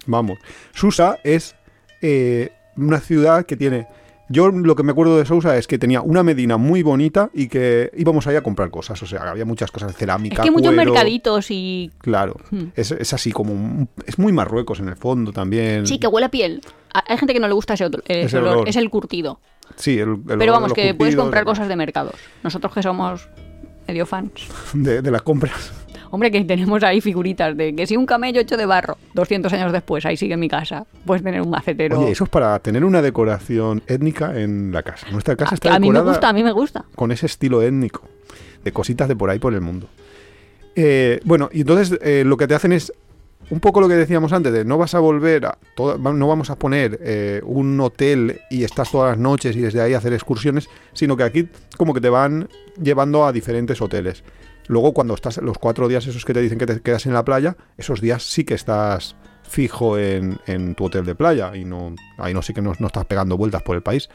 vamos, 0.06 0.40
Susa 0.74 1.18
es 1.24 1.56
eh, 2.02 2.52
una 2.78 3.00
ciudad 3.00 3.45
que 3.45 3.56
tiene... 3.58 3.88
Yo 4.32 4.50
lo 4.50 4.76
que 4.76 4.84
me 4.84 4.91
acuerdo 4.91 5.18
de 5.18 5.26
Sousa 5.26 5.58
es 5.58 5.66
que 5.66 5.80
tenía 5.80 6.02
una 6.02 6.22
medina 6.22 6.58
muy 6.58 6.84
bonita 6.84 7.32
y 7.34 7.47
que 7.47 7.89
íbamos 7.97 8.28
ahí 8.28 8.36
a 8.36 8.43
comprar 8.43 8.70
cosas. 8.70 9.02
O 9.02 9.08
sea, 9.08 9.22
había 9.32 9.43
muchas 9.43 9.72
cosas 9.72 9.91
de 9.91 9.97
cerámica. 9.97 10.36
Es 10.36 10.39
que 10.41 10.50
hay 10.50 10.52
muchos 10.54 10.72
cuero. 10.76 10.91
mercaditos 10.93 11.47
y... 11.50 11.89
Claro, 11.97 12.36
Hmm. 12.52 12.66
es, 12.76 12.91
es 12.91 13.12
así 13.12 13.32
como... 13.32 13.54
un- 13.54 13.89
es 14.06 14.20
muy 14.20 14.32
Marruecos 14.32 14.80
en 14.82 14.89
el 14.89 14.95
fondo 14.97 15.32
también. 15.32 15.88
Sí, 15.88 15.97
que 15.97 16.06
huele 16.06 16.28
a 16.28 16.30
piel. 16.30 16.62
Hay 16.93 17.18
gente 17.18 17.34
que 17.34 17.39
no 17.39 17.47
le 17.47 17.56
gusta 17.56 17.74
ese, 17.74 17.86
otro, 17.86 18.04
ese 18.06 18.22
Ese 18.22 18.38
olor, 18.38 18.58
olor. 18.58 18.70
es 18.70 18.76
el 18.76 18.91
curtido. 18.91 19.39
Sí, 19.76 19.97
el, 19.97 20.10
el 20.30 20.38
Pero 20.38 20.52
vamos, 20.52 20.74
que 20.74 20.93
puedes 20.93 21.16
comprar 21.16 21.43
cosas 21.43 21.68
de 21.68 21.76
mercados. 21.76 22.14
Nosotros 22.43 22.72
que 22.72 22.84
somos 22.84 23.28
medio 23.88 24.06
fans. 24.06 24.32
De, 24.76 25.02
de 25.02 25.10
las 25.10 25.24
compras. 25.24 25.72
Hombre, 26.12 26.32
que 26.32 26.43
tenemos 26.43 26.84
ahí 26.84 27.01
figuritas 27.01 27.55
de 27.55 27.76
que 27.76 27.86
si 27.88 27.95
un 27.95 28.05
camello 28.05 28.41
hecho 28.41 28.57
de 28.57 28.66
barro, 28.66 28.97
200 29.14 29.51
años 29.53 29.72
después, 29.72 30.05
ahí 30.05 30.18
sigue 30.18 30.34
en 30.34 30.39
mi 30.39 30.47
casa, 30.49 30.86
puedes 31.05 31.24
tener 31.24 31.41
un 31.41 31.49
macetero. 31.49 31.99
Oye, 31.99 32.12
eso 32.12 32.24
es 32.24 32.30
para 32.30 32.57
tener 32.60 32.84
una 32.84 33.01
decoración 33.01 33.84
étnica 33.88 34.39
en 34.39 34.72
la 34.72 34.82
casa. 34.84 35.07
Nuestra 35.12 35.36
casa 35.36 35.51
a, 35.51 35.55
está 35.55 35.72
Ah, 35.74 35.76
a 35.76 35.80
mí 35.80 35.91
me 35.91 36.01
gusta, 36.01 36.30
a 36.30 36.34
mí 36.34 36.43
me 36.43 36.51
gusta. 36.51 36.86
con 36.95 37.12
ese 37.12 37.26
estilo 37.28 37.62
étnico. 37.62 38.01
De 38.64 38.72
cositas 38.72 39.07
de 39.07 39.16
por 39.16 39.30
ahí 39.30 39.39
por 39.39 39.53
el 39.53 39.62
mundo. 39.62 39.88
Eh, 40.76 41.20
bueno, 41.26 41.49
y 41.51 41.62
entonces 41.62 41.97
eh, 42.01 42.24
lo 42.26 42.38
que 42.38 42.47
te 42.47 42.55
hacen 42.55 42.72
es 42.74 42.91
un 43.49 43.60
poco 43.60 43.82
lo 43.82 43.88
que 43.88 43.95
decíamos 43.95 44.32
antes, 44.34 44.53
de 44.53 44.64
no 44.66 44.78
vas 44.78 44.93
a 44.93 44.99
volver 44.99 45.45
a, 45.45 45.57
toda- 45.76 45.97
no 45.97 46.28
vamos 46.28 46.49
a 46.51 46.55
poner 46.57 46.99
eh, 47.01 47.41
un 47.43 47.80
hotel 47.80 48.41
y 48.51 48.64
estás 48.64 48.91
todas 48.91 49.12
las 49.12 49.18
noches 49.18 49.55
y 49.55 49.62
desde 49.62 49.82
ahí 49.82 49.93
hacer 49.93 50.14
excursiones, 50.14 50.70
sino 50.93 51.18
que 51.18 51.24
aquí 51.24 51.47
como 51.78 51.93
que 51.93 52.01
te 52.01 52.10
van 52.10 52.47
llevando 52.82 53.26
a 53.26 53.32
diferentes 53.32 53.82
hoteles. 53.82 54.24
Luego 54.70 54.94
cuando 54.94 55.16
estás 55.16 55.38
los 55.38 55.58
cuatro 55.58 55.88
días 55.88 56.06
esos 56.06 56.24
que 56.26 56.34
te 56.34 56.42
dicen 56.42 56.60
que 56.60 56.68
te 56.68 56.80
quedas 56.80 57.08
en 57.08 57.14
la 57.14 57.26
playa, 57.26 57.58
esos 57.76 58.02
días 58.02 58.22
sí 58.22 58.44
que 58.44 58.54
estás 58.54 59.16
fijo 59.42 59.98
en, 59.98 60.76
tu 60.76 60.86
hotel 60.86 61.06
de 61.06 61.16
playa 61.16 61.56
y 61.56 61.66
no 61.66 61.96
ahí 62.20 62.36
no 62.36 62.44
sí 62.44 62.54
que 62.54 62.62
no, 62.62 62.74
estás 62.74 63.06
pegando 63.06 63.36
vueltas 63.36 63.64
por 63.64 63.76
el 63.76 63.82
país. 63.82 64.10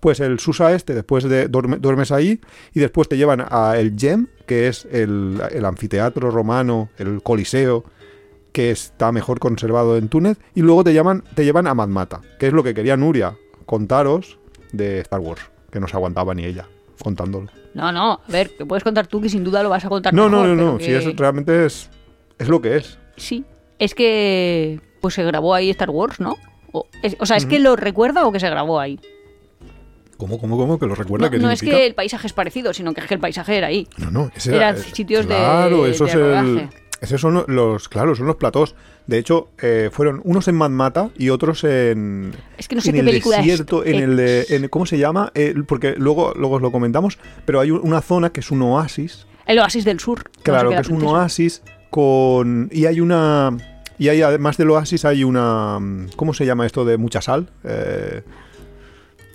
Pues 0.00 0.20
el 0.20 0.38
Susa 0.38 0.72
este, 0.72 0.94
después 0.94 1.24
de 1.24 1.50
duerme- 1.50 1.76
duermes 1.76 2.10
ahí 2.10 2.40
y 2.72 2.80
después 2.80 3.06
te 3.06 3.18
llevan 3.18 3.44
a 3.50 3.76
el 3.76 3.98
Gem, 3.98 4.28
que 4.46 4.68
es 4.68 4.88
el, 4.90 5.42
el 5.50 5.66
anfiteatro 5.66 6.30
romano, 6.30 6.88
el 6.96 7.22
Coliseo, 7.22 7.84
que 8.52 8.70
está 8.70 9.12
mejor 9.12 9.40
conservado 9.40 9.98
en 9.98 10.08
Túnez, 10.08 10.38
y 10.54 10.62
luego 10.62 10.84
te 10.84 10.94
llaman, 10.94 11.22
te 11.34 11.44
llevan 11.44 11.66
a 11.66 11.74
Madmata, 11.74 12.22
que 12.38 12.46
es 12.46 12.54
lo 12.54 12.62
que 12.64 12.72
quería 12.72 12.96
Nuria 12.96 13.36
contaros 13.66 14.38
de 14.72 15.00
Star 15.00 15.20
Wars, 15.20 15.42
que 15.70 15.80
no 15.80 15.86
se 15.86 15.96
aguantaba 15.96 16.34
ni 16.34 16.46
ella 16.46 16.66
contándolo. 17.02 17.48
No, 17.74 17.92
no, 17.92 18.12
a 18.14 18.20
ver, 18.32 18.50
que 18.56 18.66
puedes 18.66 18.82
contar 18.84 19.06
tú 19.06 19.20
que 19.20 19.28
sin 19.28 19.44
duda 19.44 19.62
lo 19.62 19.68
vas 19.68 19.84
a 19.84 19.88
contar 19.88 20.12
No, 20.14 20.28
no, 20.28 20.42
mejor, 20.42 20.56
no, 20.56 20.72
no, 20.72 20.78
que- 20.78 20.84
si 20.84 20.92
es, 20.92 21.16
realmente 21.16 21.66
es, 21.66 21.90
es 22.38 22.48
lo 22.48 22.60
que 22.60 22.76
es. 22.76 22.98
Sí, 23.16 23.44
es 23.78 23.94
que 23.94 24.80
pues 25.00 25.14
se 25.14 25.22
grabó 25.24 25.54
ahí 25.54 25.70
Star 25.70 25.90
Wars, 25.90 26.18
¿no? 26.20 26.36
O, 26.72 26.86
es- 27.02 27.16
o 27.20 27.26
sea, 27.26 27.36
¿es 27.36 27.46
que 27.46 27.58
lo 27.58 27.76
recuerda 27.76 28.26
o 28.26 28.32
que 28.32 28.40
se 28.40 28.48
grabó 28.50 28.80
ahí? 28.80 28.98
¿Cómo, 30.16 30.40
cómo, 30.40 30.56
cómo? 30.56 30.78
Que 30.80 30.86
lo 30.86 30.96
recuerda 30.96 31.26
No, 31.26 31.30
que 31.30 31.38
no 31.38 31.50
es 31.50 31.60
que 31.60 31.86
el 31.86 31.94
paisaje 31.94 32.26
es 32.26 32.32
parecido, 32.32 32.74
sino 32.74 32.92
que 32.92 33.00
es 33.02 33.06
que 33.06 33.14
el 33.14 33.20
paisaje 33.20 33.56
era 33.56 33.68
ahí. 33.68 33.86
No, 33.98 34.10
no, 34.10 34.30
ese 34.34 34.56
Eran 34.56 34.74
es- 34.74 34.82
sitios 34.86 35.28
de- 35.28 35.36
claro, 35.36 35.86
eso 35.86 36.04
de 36.06 36.10
es 36.10 36.16
el. 36.16 36.68
Esos 37.00 37.20
son 37.20 37.44
los, 37.48 37.88
claro, 37.88 38.14
son 38.14 38.26
los 38.26 38.36
platós. 38.36 38.74
De 39.06 39.18
hecho, 39.18 39.48
eh, 39.62 39.88
fueron 39.92 40.20
unos 40.24 40.48
en 40.48 40.54
Madmata 40.56 41.10
y 41.16 41.30
otros 41.30 41.64
en, 41.64 42.32
Es 42.58 42.68
que 42.68 42.74
no 42.74 42.80
sé 42.80 42.90
en 42.90 42.94
qué 42.94 43.00
el 43.00 43.06
película 43.06 43.36
es. 43.38 43.46
desierto, 43.46 43.84
en 43.84 43.96
el 43.96 44.16
de, 44.16 44.46
en- 44.50 44.68
¿cómo 44.68 44.84
se 44.86 44.98
llama? 44.98 45.32
Eh, 45.34 45.54
porque 45.66 45.94
luego, 45.96 46.34
luego 46.36 46.56
os 46.56 46.62
lo 46.62 46.70
comentamos, 46.72 47.18
pero 47.46 47.60
hay 47.60 47.70
un- 47.70 47.80
una 47.82 48.00
zona 48.02 48.30
que 48.30 48.40
es 48.40 48.50
un 48.50 48.60
oasis, 48.62 49.26
El 49.46 49.58
Oasis 49.60 49.84
del 49.84 49.98
Sur. 50.00 50.18
no 50.24 50.32
sé 50.34 50.42
claro, 50.42 50.70
que 50.70 50.76
es 50.76 50.88
un 50.88 51.02
oasis 51.04 51.62
con 51.90 52.68
y 52.70 52.84
hay 52.84 53.00
una 53.00 53.56
y 53.98 54.08
hay 54.10 54.20
además 54.22 54.56
del 54.58 54.70
oasis 54.70 55.04
hay 55.06 55.24
una, 55.24 55.78
¿cómo 56.16 56.34
se 56.34 56.44
llama 56.44 56.66
esto 56.66 56.84
de 56.84 56.98
mucha 56.98 57.22
sal? 57.22 57.48
Eh, 57.64 58.22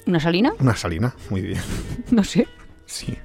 ¿Una 0.06 0.20
salina? 0.20 0.54
una 0.60 0.76
salina, 0.76 1.16
muy 1.30 1.42
bien. 1.42 1.62
No 2.12 2.24
sé. 2.24 2.48
Sí. 2.86 3.18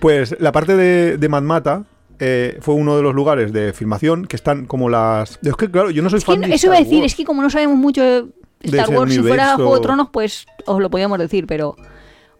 Pues 0.00 0.36
la 0.40 0.52
parte 0.52 0.76
de, 0.76 1.16
de 1.16 1.28
Madmata 1.28 1.84
eh, 2.24 2.58
fue 2.60 2.74
uno 2.74 2.96
de 2.96 3.02
los 3.02 3.14
lugares 3.14 3.52
de 3.52 3.72
filmación 3.72 4.26
que 4.26 4.36
están 4.36 4.66
como 4.66 4.88
las. 4.88 5.40
Es 5.42 5.56
que, 5.56 5.68
claro, 5.70 5.90
yo 5.90 6.02
no 6.02 6.08
soy 6.10 6.18
Es 6.18 6.24
que 6.24 6.32
fan 6.32 6.40
de 6.42 6.54
eso 6.54 6.68
iba 6.68 6.74
a 6.76 6.78
Star 6.78 6.84
decir, 6.86 7.00
Wars. 7.02 7.12
es 7.12 7.16
que 7.16 7.24
como 7.24 7.42
no 7.42 7.50
sabemos 7.50 7.76
mucho 7.76 8.02
de 8.02 8.24
Star 8.62 8.88
Wars, 8.90 9.12
si 9.12 9.20
fuera. 9.20 9.56
Juego 9.56 9.74
de 9.74 9.80
Tronos, 9.80 10.08
pues 10.12 10.46
os 10.66 10.80
lo 10.80 10.88
podíamos 10.88 11.18
decir, 11.18 11.46
pero 11.48 11.74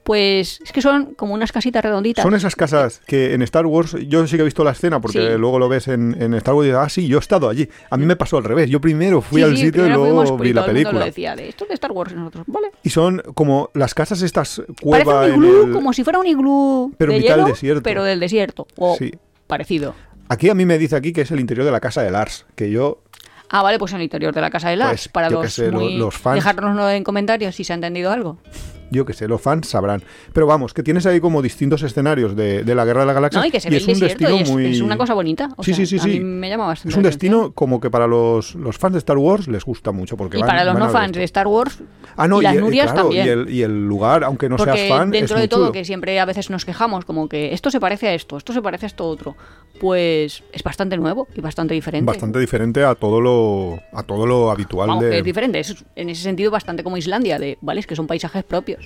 pues 0.05 0.61
es 0.65 0.73
que 0.73 0.83
son 0.83 1.15
como 1.15 1.33
unas 1.35 1.53
casitas 1.53 1.83
redonditas. 1.85 2.25
Son 2.25 2.35
esas 2.35 2.57
casas 2.57 3.01
que 3.07 3.35
en 3.35 3.43
Star 3.43 3.67
Wars, 3.67 3.97
yo 4.09 4.27
sí 4.27 4.35
que 4.35 4.43
he 4.43 4.45
visto 4.45 4.65
la 4.65 4.73
escena 4.73 5.01
porque 5.01 5.21
Sí. 5.21 5.39
luego 5.39 5.61
lo 5.61 5.69
ves 5.69 5.87
en, 5.87 6.21
en 6.21 6.35
Star 6.35 6.55
Wars 6.55 6.67
y 6.67 6.71
dices, 6.71 6.83
ah, 6.85 6.89
sí, 6.89 7.07
yo 7.07 7.19
he 7.19 7.21
estado 7.21 7.49
allí. 7.49 7.69
A 7.89 7.97
mí 7.97 8.05
me 8.05 8.17
pasó 8.17 8.37
al 8.37 8.43
revés. 8.45 8.69
Yo 8.69 8.81
primero 8.81 9.21
fui 9.21 9.43
Sí, 9.43 9.45
al 9.49 9.57
sí, 9.57 9.63
sitio 9.67 9.87
y 9.87 9.91
luego 9.91 10.05
fuimos, 10.25 10.41
vi 10.41 10.53
la 10.53 10.65
película. 10.67 10.99
lo 10.99 11.05
decía, 11.05 11.37
de 11.37 11.49
esto 11.49 11.65
es 11.65 11.69
de 11.69 11.75
Star 11.75 11.93
Wars 11.93 12.13
y 12.13 12.17
nosotros, 12.17 12.45
vale. 12.49 12.73
Y 12.83 12.91
son 12.91 13.23
como 13.35 13.71
las 13.75 13.95
casas 13.95 14.23
estas 14.23 14.61
Parece 14.61 14.83
cueva 15.05 15.27
un 15.27 15.35
iglú, 15.45 15.67
el- 15.67 15.73
como 15.73 15.93
si 15.93 16.03
fuera 16.03 16.19
un 16.19 16.27
iglú 16.27 16.93
Pero 16.99 17.13
de 17.13 17.19
mitad 17.21 17.37
del 17.37 17.47
desierto. 17.47 17.83
pero 17.85 18.03
del 18.03 18.19
desierto, 18.19 18.67
Sí. 18.99 19.13
Parecido. 19.53 19.95
Aquí 20.31 20.49
a 20.49 20.55
mí 20.55 20.65
me 20.65 20.79
dice 20.79 20.97
aquí 20.97 21.13
que 21.13 21.21
es 21.21 21.31
el 21.31 21.39
interior 21.39 21.67
de 21.67 21.73
la 21.73 21.81
casa 21.81 22.01
de 22.03 22.11
Lars, 22.11 22.47
que 22.57 22.71
yo 22.71 23.03
Ah, 23.51 23.61
vale, 23.61 23.79
pues 23.79 23.93
en 23.93 23.97
el 23.99 24.05
interior 24.05 24.33
de 24.35 24.41
la 24.41 24.49
casa 24.51 24.71
de 24.71 24.77
Lars, 24.77 24.93
Pues, 25.03 25.09
para 25.09 25.29
sé, 25.51 25.71
muy... 25.71 25.99
los 25.99 26.15
fans. 26.17 26.37
Dejárnoslo 26.37 26.89
en 26.89 27.05
comentarios 27.05 27.55
si 27.55 27.65
se 27.65 27.75
ha 27.75 27.77
entendido 27.77 28.11
algo. 28.11 28.39
Yo 28.93 29.05
qué 29.05 29.13
sé, 29.13 29.27
los 29.27 29.41
fans 29.41 29.69
sabrán. 29.69 30.03
Pero 30.33 30.47
vamos, 30.47 30.73
que 30.75 30.83
tienes 30.83 31.07
ahí 31.07 31.21
como 31.21 31.43
distintos 31.43 31.83
escenarios 31.83 32.37
de, 32.37 32.63
de 32.63 32.75
la 32.75 32.85
Guerra 32.85 33.01
de 33.01 33.07
la 33.07 33.13
Galaxia. 33.15 33.41
No, 33.41 33.47
y 33.47 33.51
que 33.51 33.59
se 33.61 33.73
y 33.73 33.77
es 33.77 33.87
un 33.89 33.99
destino 33.99 34.31
y 34.31 34.41
es, 34.41 34.51
muy... 34.51 34.67
es 34.67 34.81
una 34.81 34.97
cosa 34.97 35.15
bonita. 35.15 35.49
O 35.57 35.63
Sí, 35.65 35.75
sea, 35.75 35.85
sí, 35.87 35.99
sí, 35.99 36.11
sí. 36.13 36.21
me 36.21 36.49
llama 36.49 36.67
bastante 36.67 36.91
Es 36.93 36.97
un 36.97 37.03
destino 37.03 37.37
atención. 37.39 37.53
como 37.55 37.81
que 37.81 37.91
para 37.91 38.07
los, 38.07 38.55
los 38.55 38.79
fans 38.79 38.93
de 38.93 38.99
Star 38.99 39.19
Wars 39.19 39.49
les 39.49 39.65
gusta 39.65 39.91
mucho. 39.93 40.17
Porque 40.17 40.37
Y 40.39 40.41
van- 40.41 40.49
para 40.51 40.65
los 40.65 40.75
van 40.75 40.83
no 40.85 40.91
fans 40.91 41.13
de 41.17 41.25
Star 41.25 41.47
Wars 41.47 41.81
Ah, 42.17 42.29
no, 42.29 42.41
y 42.41 42.45
las 42.45 42.55
el- 42.55 42.61
Nurias 42.61 42.93
claro, 42.93 43.09
también. 43.09 43.27
Y 43.27 43.29
el, 43.31 43.51
y 43.51 43.63
el 43.63 43.87
lugar, 43.89 44.23
aunque 44.25 44.49
no 44.49 44.57
Porque 44.57 44.77
seas 44.77 44.89
fan, 44.99 45.11
dentro 45.11 45.37
es 45.37 45.43
de 45.43 45.49
todo, 45.49 45.61
chulo. 45.63 45.73
que 45.73 45.85
siempre 45.85 46.21
a 46.21 46.25
veces 46.27 46.51
nos 46.51 46.65
quejamos, 46.67 47.05
como 47.07 47.29
que 47.29 47.55
esto 47.55 47.71
se 47.71 47.81
parece 47.81 48.09
a 48.09 48.15
esto, 48.15 48.37
esto 48.37 48.53
se 48.53 48.61
parece 48.61 48.85
a 48.87 48.89
esto 48.89 49.07
otro, 49.07 49.35
pues 49.81 50.43
es 50.53 50.63
bastante 50.63 50.97
nuevo 50.97 51.27
y 51.35 51.41
bastante 51.41 51.75
diferente. 51.75 52.07
Bastante 52.07 52.39
diferente 52.39 52.85
a 52.85 52.95
todo 52.95 53.21
lo, 53.21 53.81
a 53.93 54.03
todo 54.03 54.27
lo 54.27 54.51
habitual 54.51 54.89
Vamos, 54.89 55.05
que 55.05 55.19
es 55.19 55.25
diferente, 55.25 55.59
es 55.61 55.85
en 55.97 56.11
ese 56.11 56.23
sentido 56.23 56.51
bastante 56.51 56.85
como 56.85 56.97
Islandia, 56.97 57.39
de, 57.39 57.59
¿vale? 57.63 57.81
Es 57.81 57.87
que 57.87 57.97
son 57.97 58.07
paisajes 58.07 58.45
propios. 58.45 58.82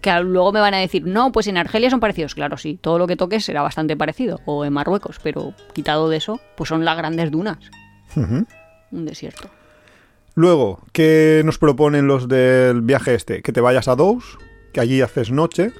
Que 0.00 0.20
luego 0.20 0.52
me 0.52 0.60
van 0.60 0.74
a 0.74 0.78
decir, 0.78 1.04
no, 1.06 1.32
pues 1.32 1.46
en 1.46 1.56
Argelia 1.56 1.90
son 1.90 2.00
parecidos. 2.00 2.34
Claro, 2.34 2.56
sí, 2.56 2.78
todo 2.80 2.98
lo 2.98 3.06
que 3.06 3.16
toques 3.16 3.44
será 3.44 3.62
bastante 3.62 3.96
parecido. 3.96 4.40
O 4.44 4.64
en 4.64 4.72
Marruecos, 4.72 5.18
pero 5.22 5.54
quitado 5.72 6.08
de 6.08 6.16
eso, 6.18 6.40
pues 6.56 6.68
son 6.68 6.84
las 6.84 6.96
grandes 6.96 7.30
dunas. 7.30 7.58
Un 8.16 9.04
desierto. 9.04 9.48
Luego, 10.34 10.80
¿qué 10.92 11.42
nos 11.44 11.58
proponen 11.58 12.06
los 12.06 12.28
del 12.28 12.82
viaje 12.82 13.14
este? 13.14 13.42
Que 13.42 13.52
te 13.52 13.60
vayas 13.60 13.88
a 13.88 13.96
Dous, 13.96 14.38
que 14.72 14.80
allí 14.80 15.02
haces 15.02 15.30
noche, 15.30 15.72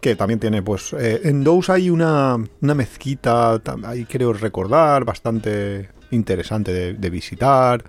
que 0.00 0.14
también 0.16 0.40
tiene, 0.40 0.62
pues, 0.62 0.92
eh, 0.92 1.22
en 1.24 1.44
Dous 1.44 1.70
hay 1.70 1.88
una, 1.88 2.36
una 2.60 2.74
mezquita, 2.74 3.60
ahí 3.84 4.04
creo 4.04 4.34
recordar, 4.34 5.04
bastante 5.04 5.88
interesante 6.10 6.72
de, 6.72 6.94
de 6.94 7.10
visitar 7.10 7.82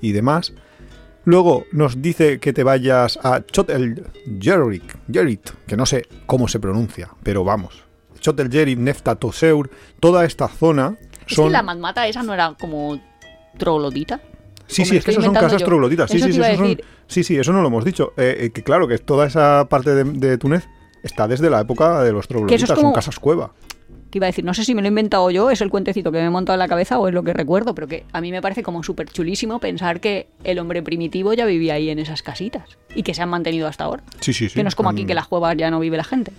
y 0.00 0.12
demás. 0.12 0.54
Luego 1.24 1.66
nos 1.72 2.00
dice 2.00 2.40
que 2.40 2.52
te 2.52 2.64
vayas 2.64 3.18
a 3.22 3.44
Chot 3.44 3.70
el 3.70 4.04
Jerit, 4.40 5.50
que 5.66 5.76
no 5.76 5.84
sé 5.86 6.06
cómo 6.26 6.48
se 6.48 6.58
pronuncia, 6.60 7.10
pero 7.22 7.44
vamos. 7.44 7.84
Chot 8.20 8.38
el 8.40 8.50
Jerit, 8.50 8.78
Nefta 8.78 9.14
Toseur, 9.16 9.70
toda 10.00 10.24
esta 10.24 10.48
zona 10.48 10.96
Es 11.26 11.34
son... 11.36 11.46
que 11.46 11.52
la 11.52 11.62
matmata 11.62 12.06
esa 12.08 12.22
no 12.22 12.32
era 12.34 12.54
como 12.58 13.00
troglodita. 13.58 14.20
Sí, 14.66 14.82
¿O 14.82 14.84
sí, 14.84 14.96
es 14.96 15.04
que 15.04 15.10
esos 15.10 15.24
son 15.24 15.34
casas 15.34 15.60
yo? 15.60 15.66
trogloditas. 15.66 16.10
Sí, 16.10 16.18
Eso 16.18 16.26
sí, 16.26 16.32
te 16.32 16.38
sí, 17.08 17.24
son- 17.24 17.40
eso 17.40 17.52
no 17.52 17.60
lo 17.60 17.68
hemos 17.68 17.84
dicho. 17.84 18.12
Eh, 18.16 18.36
eh, 18.40 18.50
que 18.50 18.62
claro, 18.62 18.86
que 18.86 18.98
toda 18.98 19.26
esa 19.26 19.66
parte 19.68 19.94
de, 19.94 20.04
de 20.04 20.38
Túnez 20.38 20.68
está 21.02 21.26
desde 21.26 21.50
la 21.50 21.60
época 21.60 22.02
de 22.02 22.12
los 22.12 22.28
trogloditas, 22.28 22.70
como- 22.70 22.80
son 22.82 22.92
casas 22.92 23.18
cueva. 23.18 23.52
Que 24.10 24.18
iba 24.18 24.26
a 24.26 24.28
decir, 24.28 24.44
no 24.44 24.54
sé 24.54 24.64
si 24.64 24.74
me 24.74 24.82
lo 24.82 24.86
he 24.86 24.90
inventado 24.90 25.30
yo, 25.30 25.50
es 25.50 25.60
el 25.60 25.70
cuentecito 25.70 26.10
que 26.10 26.18
me 26.18 26.24
he 26.26 26.30
montado 26.30 26.54
en 26.54 26.58
la 26.58 26.66
cabeza 26.68 26.98
o 26.98 27.06
es 27.06 27.14
lo 27.14 27.22
que 27.22 27.32
recuerdo, 27.32 27.74
pero 27.76 27.86
que 27.86 28.04
a 28.12 28.20
mí 28.20 28.32
me 28.32 28.42
parece 28.42 28.62
como 28.64 28.82
súper 28.82 29.08
chulísimo 29.08 29.60
pensar 29.60 30.00
que 30.00 30.26
el 30.42 30.58
hombre 30.58 30.82
primitivo 30.82 31.32
ya 31.32 31.46
vivía 31.46 31.74
ahí 31.74 31.90
en 31.90 31.98
esas 32.00 32.22
casitas 32.22 32.76
y 32.94 33.02
que 33.04 33.14
se 33.14 33.22
han 33.22 33.28
mantenido 33.28 33.68
hasta 33.68 33.84
ahora. 33.84 34.02
Sí, 34.20 34.32
sí, 34.32 34.48
sí. 34.48 34.54
que 34.56 34.62
no 34.64 34.68
es 34.68 34.74
como 34.74 34.90
aquí 34.90 35.02
han- 35.02 35.06
que 35.06 35.14
las 35.14 35.28
cuevas 35.28 35.56
ya 35.56 35.70
no 35.70 35.78
vive 35.78 35.96
la 35.96 36.02
gente. 36.04 36.32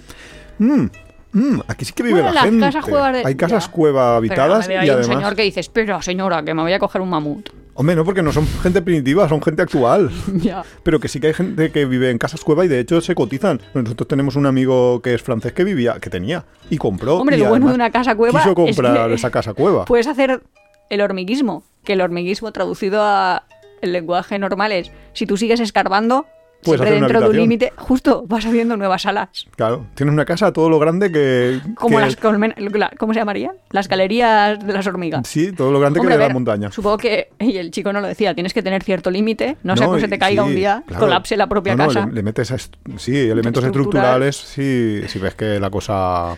Mm, 0.60 0.86
mm, 1.32 1.60
aquí 1.68 1.86
sí 1.86 1.94
que 1.94 2.04
vive 2.04 2.22
Bueno, 2.22 2.34
la 2.36 2.42
gente. 2.42 2.60
casas 2.66 2.84
cuevas 2.86 3.14
de- 3.14 3.24
Hay 3.26 3.36
casas 3.36 3.66
ya. 3.68 3.72
cueva 3.72 4.16
habitadas 4.18 4.68
Pero 4.68 4.84
y 4.84 4.90
hay 4.90 4.96
un 4.98 5.04
señor 5.06 5.36
que 5.36 5.44
dice, 5.44 5.62
espera 5.62 6.02
señora, 6.02 6.44
que 6.44 6.54
me 6.54 6.62
voy 6.64 6.74
a 6.74 6.80
coger 6.80 7.02
un 7.02 7.10
mamut. 7.10 7.50
Hombre, 7.82 7.96
no, 7.96 8.06
porque 8.06 8.22
no 8.22 8.32
son 8.32 8.46
gente 8.62 8.82
primitiva, 8.84 9.28
son 9.28 9.42
gente 9.42 9.64
actual. 9.64 10.12
Pero 10.84 11.00
que 11.00 11.08
sí 11.08 11.20
que 11.20 11.28
hay 11.28 11.34
gente 11.34 11.72
que 11.72 11.86
vive 11.86 12.12
en 12.12 12.20
casas 12.20 12.44
cueva 12.44 12.64
y 12.64 12.68
de 12.68 12.80
hecho 12.80 13.02
se 13.02 13.16
cotizan. 13.16 13.60
Nosotros 13.74 14.08
tenemos 14.08 14.36
un 14.36 14.46
amigo 14.46 15.02
que 15.02 15.16
es 15.16 15.22
francés 15.24 15.54
que 15.54 15.64
vivía, 15.64 15.96
que 16.00 16.12
tenía 16.12 16.46
y 16.70 16.78
compró. 16.78 17.18
Hombre, 17.18 17.38
y 17.38 17.40
lo 17.40 17.50
bueno 17.50 17.70
de 17.70 17.74
una 17.74 17.90
casa 17.90 18.14
cueva 18.16 18.40
Quiso 18.40 18.52
es 18.52 18.56
que- 18.56 18.82
comprar 18.84 19.12
esa 19.12 19.32
casa 19.32 19.56
cueva. 19.56 19.86
Puedes 19.86 20.06
hacer 20.06 20.44
el 20.92 21.02
hormiguismo, 21.02 21.64
que 21.84 21.94
el 21.94 22.02
hormiguismo 22.02 22.52
traducido 22.52 23.02
a 23.04 23.46
el 23.82 23.94
lenguaje 23.94 24.38
normal 24.38 24.72
es, 24.72 24.92
si 25.14 25.26
tú 25.26 25.36
sigues 25.38 25.60
escarbando, 25.60 26.28
Siempre 26.64 26.97
una 26.97 27.07
dentro 27.07 27.22
de 27.22 27.30
un 27.30 27.36
límite, 27.38 27.74
justo 27.76 28.24
vas 28.28 28.45
haciendo 28.45 28.78
nuevas 28.78 29.01
salas. 29.01 29.30
Claro, 29.55 29.88
tienes 29.95 30.14
una 30.14 30.26
casa 30.26 30.51
todo 30.53 30.70
lo 30.70 30.78
grande 30.80 31.12
que. 31.12 31.59
Como 31.76 31.97
que- 31.97 32.03
las 32.05 32.20
colmen- 32.20 32.53
¿Cómo 32.97 33.14
se 33.14 33.20
llamarían? 33.20 33.53
Las 33.72 33.88
galerías 33.88 34.66
de 34.66 34.74
las 34.74 34.86
hormigas. 34.88 35.28
Sí, 35.28 35.51
todo 35.51 35.72
lo 35.72 35.80
grande 35.80 35.99
Hombre, 35.99 36.16
que 36.16 36.22
a 36.22 36.24
ve 36.24 36.28
la 36.30 36.34
montaña. 36.34 36.72
Supongo 36.72 36.97
que, 36.97 37.30
y 37.39 37.57
el 37.57 37.72
chico 37.72 37.91
no 37.93 38.01
lo 38.01 38.07
decía, 38.07 38.34
tienes 38.34 38.53
que 38.53 38.62
tener 38.62 38.84
cierto 38.84 39.09
límite, 39.12 39.57
no, 39.64 39.76
sea 39.76 39.91
que 39.91 39.99
se 40.01 40.07
te 40.07 40.20
caiga 40.20 40.43
sí, 40.43 40.49
un 40.49 40.55
día, 40.55 40.84
claro. 40.88 41.05
colapse 41.05 41.36
la 41.38 41.47
propia 41.47 41.76
No, 41.76 41.84
no, 41.86 41.93
casa. 41.93 42.05
le, 42.07 42.14
le 42.14 42.24
metes 42.24 42.51
a 42.51 42.55
est- 42.55 42.76
sí, 42.97 43.18
elementos 43.18 43.64
Estructural. 43.64 44.22
estructurales 44.24 44.36
si, 44.36 45.01
si 45.07 45.20
ves 45.20 45.36
que 45.36 45.59
la 45.59 45.70
cosa 45.70 46.38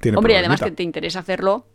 tiene 0.00 0.16
Hombre, 0.16 0.32
y 0.34 0.36
además 0.36 0.60
que 0.62 0.70
te 0.70 0.82
interesa 0.82 1.18
hacerlo 1.18 1.66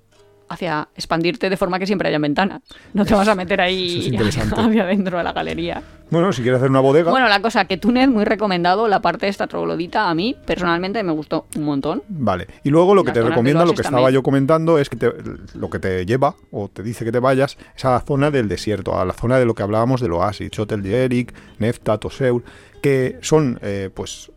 hacia 0.54 0.88
expandirte 0.95 1.49
de 1.49 1.58
forma 1.58 1.80
que 1.80 1.86
siempre 1.88 2.10
haya 2.10 2.20
ventanas. 2.20 2.62
No 2.93 3.06
te 3.06 3.14
vas 3.14 3.28
a 3.28 3.36
meter 3.36 3.60
ahí 3.62 4.16
es 4.16 4.38
hacia 4.54 4.84
adentro 4.84 5.18
de 5.18 5.24
la 5.24 5.34
galería. 5.34 5.82
Bueno, 6.10 6.32
si 6.32 6.41
quieres 6.43 6.60
hacer 6.60 6.70
una 6.70 6.80
bodega, 6.80 7.10
Bueno, 7.10 7.28
la 7.28 7.41
cosa 7.41 7.66
que 7.66 7.78
Túnez, 7.78 8.08
muy 8.08 8.24
recomendado, 8.24 8.88
la 8.88 9.01
parte 9.01 9.26
de 9.26 9.32
esta 9.32 9.47
troglodita, 9.47 10.10
a 10.10 10.14
mí 10.14 10.36
personalmente 10.45 11.01
me 11.04 11.12
gustó 11.12 11.47
un 11.56 11.64
montón. 11.64 12.04
vale. 12.08 12.47
Y 12.64 12.70
luego 12.70 12.93
lo 12.93 13.04
que 13.04 13.12
te 13.12 13.22
recomienda, 13.24 13.66
lo 13.66 13.74
que 13.74 13.82
estaba 13.82 13.97
también. 13.97 14.14
yo 14.14 14.24
comentando, 14.24 14.78
es 14.78 14.89
que 14.89 14.95
te- 14.97 15.14
lo 15.56 15.70
que 15.70 15.80
te 15.80 16.06
lleva 16.06 16.36
o 16.51 16.68
te 16.70 16.84
dice 16.84 17.04
que 17.04 17.12
te 17.12 17.20
vayas 17.20 17.58
es 17.76 17.86
a 17.86 17.91
la 17.91 17.99
zona 18.01 18.30
del 18.32 18.47
desierto, 18.47 18.99
a 18.99 19.06
la 19.06 19.14
zona 19.14 19.38
de 19.39 19.45
lo 19.45 19.56
que 19.56 19.64
hablábamos 19.64 20.01
del 20.01 20.12
oasis, 20.14 20.51
Chotel 20.51 20.84
de 20.84 21.04
Eric, 21.06 21.34
Nefta, 21.58 21.97
Toseur, 21.97 22.43
que 22.82 23.18
son, 23.22 23.58
eh, 23.64 23.89
pues, 23.93 24.32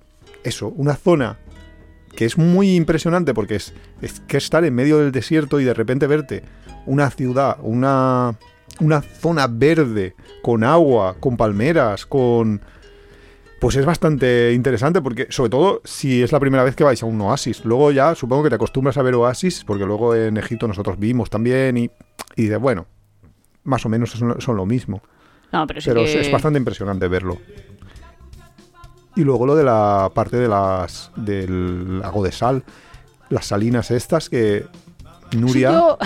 eso, 0.44 0.68
una 0.76 0.94
zona 0.94 1.36
que 2.16 2.24
es 2.24 2.36
muy 2.36 2.74
impresionante 2.74 3.32
porque 3.32 3.56
es, 3.56 3.72
es 4.02 4.20
que 4.20 4.38
estar 4.38 4.64
en 4.64 4.74
medio 4.74 4.98
del 4.98 5.12
desierto 5.12 5.60
y 5.60 5.64
de 5.64 5.74
repente 5.74 6.06
verte 6.08 6.42
una 6.86 7.10
ciudad, 7.10 7.58
una, 7.62 8.36
una 8.80 9.02
zona 9.02 9.46
verde, 9.46 10.14
con 10.42 10.64
agua, 10.64 11.16
con 11.20 11.36
palmeras, 11.36 12.06
con... 12.06 12.60
Pues 13.60 13.74
es 13.76 13.86
bastante 13.86 14.52
interesante 14.52 15.00
porque, 15.00 15.28
sobre 15.30 15.50
todo, 15.50 15.80
si 15.84 16.22
es 16.22 16.30
la 16.30 16.38
primera 16.40 16.62
vez 16.62 16.76
que 16.76 16.84
vais 16.84 17.02
a 17.02 17.06
un 17.06 17.20
oasis. 17.22 17.64
Luego 17.64 17.90
ya 17.90 18.14
supongo 18.14 18.42
que 18.44 18.50
te 18.50 18.56
acostumbras 18.56 18.98
a 18.98 19.02
ver 19.02 19.14
oasis, 19.14 19.64
porque 19.64 19.86
luego 19.86 20.14
en 20.14 20.36
Egipto 20.36 20.68
nosotros 20.68 20.98
vimos 20.98 21.30
también 21.30 21.76
y, 21.78 21.90
y 22.36 22.42
dices, 22.42 22.58
bueno, 22.58 22.86
más 23.64 23.84
o 23.86 23.88
menos 23.88 24.10
son, 24.10 24.40
son 24.40 24.56
lo 24.56 24.66
mismo. 24.66 25.02
No, 25.52 25.66
pero 25.66 25.80
sí 25.80 25.88
Pero 25.88 26.02
que... 26.02 26.20
es, 26.20 26.26
es 26.26 26.32
bastante 26.32 26.58
impresionante 26.58 27.08
verlo. 27.08 27.38
Y 29.16 29.22
luego 29.24 29.46
lo 29.46 29.56
de 29.56 29.64
la 29.64 30.10
parte 30.14 30.36
de 30.36 30.46
las 30.48 31.10
del 31.16 32.00
lago 32.00 32.22
de 32.22 32.32
sal, 32.32 32.62
las 33.30 33.46
salinas 33.46 33.90
estas 33.90 34.28
que 34.28 34.66
Nuria, 35.36 35.96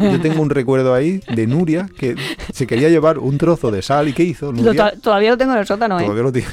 yo 0.00 0.20
tengo 0.20 0.42
un 0.42 0.50
recuerdo 0.50 0.92
ahí 0.94 1.20
de 1.32 1.46
Nuria 1.46 1.88
que 1.98 2.16
se 2.52 2.66
quería 2.66 2.88
llevar 2.88 3.18
un 3.18 3.38
trozo 3.38 3.70
de 3.70 3.82
sal 3.82 4.08
y 4.08 4.12
¿qué 4.12 4.24
hizo? 4.24 4.52
Lo 4.52 4.62
Nuria 4.62 4.90
to- 4.92 5.00
todavía 5.00 5.30
lo 5.30 5.36
tengo 5.38 5.52
en 5.52 5.58
el 5.58 5.66
sótano, 5.66 6.00
¿eh? 6.00 6.02
todavía 6.02 6.22
lo 6.24 6.32
tiene. 6.32 6.48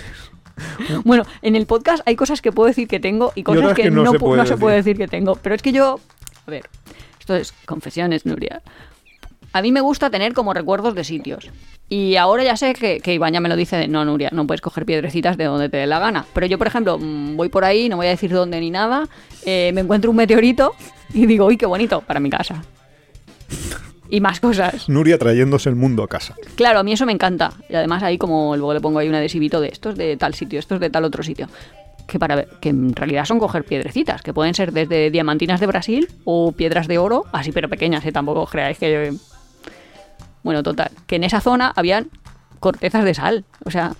Bueno, 1.03 1.23
en 1.41 1.55
el 1.55 1.65
podcast 1.65 2.03
hay 2.07 2.15
cosas 2.15 2.41
que 2.41 2.51
puedo 2.51 2.67
decir 2.67 2.87
que 2.87 2.99
tengo 2.99 3.31
y 3.33 3.41
cosas 3.43 3.73
que, 3.73 3.83
que 3.83 3.91
no 3.91 4.03
no, 4.03 4.11
se 4.11 4.17
pu- 4.17 4.19
puede 4.19 4.37
no 4.37 4.43
se 4.45 4.49
decir. 4.51 4.59
puede 4.61 4.75
decir 4.75 4.97
que 4.97 5.07
tengo. 5.07 5.35
Pero 5.35 5.55
es 5.55 5.61
que 5.63 5.71
yo... 5.71 5.99
A 6.45 6.51
ver, 6.51 6.69
esto 7.19 7.35
es 7.35 7.53
confesiones, 7.65 8.25
Nuria. 8.27 8.61
A 9.53 9.61
mí 9.61 9.71
me 9.71 9.81
gusta 9.81 10.09
tener 10.09 10.33
como 10.33 10.53
recuerdos 10.53 10.95
de 10.95 11.03
sitios. 11.03 11.51
Y 11.87 12.15
ahora 12.15 12.43
ya 12.43 12.57
sé 12.57 12.73
que, 12.73 12.99
que 12.99 13.13
Iván 13.13 13.33
ya 13.33 13.39
me 13.39 13.49
lo 13.49 13.55
dice 13.55 13.75
de, 13.75 13.87
no, 13.87 14.03
Nuria, 14.03 14.29
no 14.31 14.47
puedes 14.47 14.61
coger 14.61 14.83
piedrecitas 14.83 15.37
de 15.37 15.43
donde 15.43 15.69
te 15.69 15.77
dé 15.77 15.85
la 15.85 15.99
gana. 15.99 16.25
Pero 16.33 16.47
yo, 16.47 16.57
por 16.57 16.65
ejemplo, 16.65 16.97
mm, 16.97 17.37
voy 17.37 17.49
por 17.49 17.63
ahí, 17.63 17.87
no 17.87 17.97
voy 17.97 18.07
a 18.07 18.09
decir 18.09 18.31
dónde 18.31 18.59
ni 18.59 18.71
nada, 18.71 19.07
eh, 19.45 19.71
me 19.75 19.81
encuentro 19.81 20.09
un 20.09 20.17
meteorito 20.17 20.73
y 21.13 21.27
digo, 21.27 21.45
uy, 21.45 21.57
qué 21.57 21.67
bonito, 21.67 22.01
para 22.01 22.19
mi 22.19 22.31
casa. 22.31 22.63
Y 24.09 24.21
más 24.21 24.39
cosas. 24.39 24.89
Nuria 24.89 25.19
trayéndose 25.19 25.69
el 25.69 25.75
mundo 25.75 26.01
a 26.01 26.07
casa. 26.07 26.35
Claro, 26.55 26.79
a 26.79 26.83
mí 26.83 26.93
eso 26.93 27.05
me 27.05 27.11
encanta. 27.11 27.53
Y 27.69 27.75
además 27.75 28.01
ahí 28.01 28.17
como 28.17 28.55
luego 28.57 28.73
le 28.73 28.81
pongo 28.81 28.99
ahí 28.99 29.07
un 29.07 29.15
adhesivito 29.15 29.61
de 29.61 29.67
estos 29.67 29.95
de 29.95 30.17
tal 30.17 30.33
sitio, 30.33 30.57
estos 30.57 30.79
de 30.79 30.89
tal 30.89 31.03
otro 31.03 31.21
sitio. 31.21 31.47
Que 32.07 32.17
para 32.17 32.45
que 32.45 32.69
en 32.69 32.95
realidad 32.95 33.25
son 33.25 33.37
coger 33.37 33.63
piedrecitas, 33.63 34.23
que 34.23 34.33
pueden 34.33 34.55
ser 34.55 34.71
desde 34.71 35.11
diamantinas 35.11 35.59
de 35.59 35.67
Brasil 35.67 36.07
o 36.25 36.51
piedras 36.51 36.87
de 36.87 36.97
oro, 36.97 37.25
así 37.31 37.51
pero 37.51 37.69
pequeñas, 37.69 38.03
¿eh? 38.05 38.11
tampoco 38.11 38.41
os 38.41 38.49
creáis 38.49 38.79
que... 38.79 39.13
Bueno, 40.43 40.61
total, 40.61 40.91
que 41.07 41.15
en 41.15 41.23
esa 41.23 41.41
zona 41.41 41.71
habían 41.75 42.09
cortezas 42.59 43.03
de 43.03 43.13
sal, 43.13 43.45
o 43.65 43.71
sea, 43.71 43.93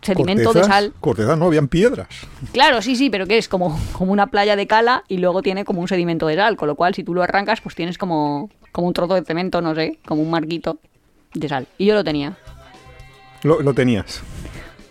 sedimento 0.00 0.52
de 0.52 0.64
sal. 0.64 0.92
Cortezas 1.00 1.38
no, 1.38 1.46
habían 1.46 1.68
piedras. 1.68 2.08
Claro, 2.52 2.82
sí, 2.82 2.96
sí, 2.96 3.10
pero 3.10 3.26
que 3.26 3.38
es 3.38 3.48
como, 3.48 3.78
como 3.92 4.12
una 4.12 4.26
playa 4.26 4.56
de 4.56 4.66
cala 4.66 5.04
y 5.08 5.18
luego 5.18 5.42
tiene 5.42 5.64
como 5.64 5.80
un 5.80 5.88
sedimento 5.88 6.26
de 6.26 6.36
sal, 6.36 6.56
con 6.56 6.68
lo 6.68 6.74
cual 6.74 6.94
si 6.94 7.04
tú 7.04 7.14
lo 7.14 7.22
arrancas 7.22 7.60
pues 7.60 7.74
tienes 7.74 7.98
como, 7.98 8.50
como 8.72 8.88
un 8.88 8.94
trozo 8.94 9.14
de 9.14 9.24
cemento, 9.24 9.60
no 9.60 9.74
sé, 9.74 9.98
como 10.06 10.22
un 10.22 10.30
marquito 10.30 10.78
de 11.34 11.48
sal. 11.48 11.66
Y 11.78 11.86
yo 11.86 11.94
lo 11.94 12.04
tenía. 12.04 12.36
Lo, 13.42 13.60
lo 13.60 13.74
tenías. 13.74 14.22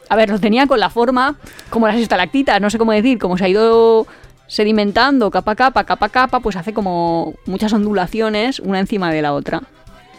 A 0.09 0.15
ver, 0.15 0.29
lo 0.29 0.39
tenía 0.39 0.67
con 0.67 0.79
la 0.79 0.89
forma 0.89 1.35
como 1.69 1.87
las 1.87 1.97
estalactitas, 1.97 2.59
no 2.61 2.69
sé 2.69 2.77
cómo 2.77 2.91
decir, 2.91 3.17
como 3.17 3.37
se 3.37 3.45
ha 3.45 3.49
ido 3.49 4.07
sedimentando 4.47 5.31
capa 5.31 5.53
a 5.53 5.55
capa, 5.55 5.83
capa 5.85 6.07
a 6.07 6.09
capa, 6.09 6.39
pues 6.41 6.57
hace 6.57 6.73
como 6.73 7.35
muchas 7.45 7.71
ondulaciones 7.71 8.59
una 8.59 8.79
encima 8.79 9.09
de 9.11 9.21
la 9.21 9.33
otra. 9.33 9.61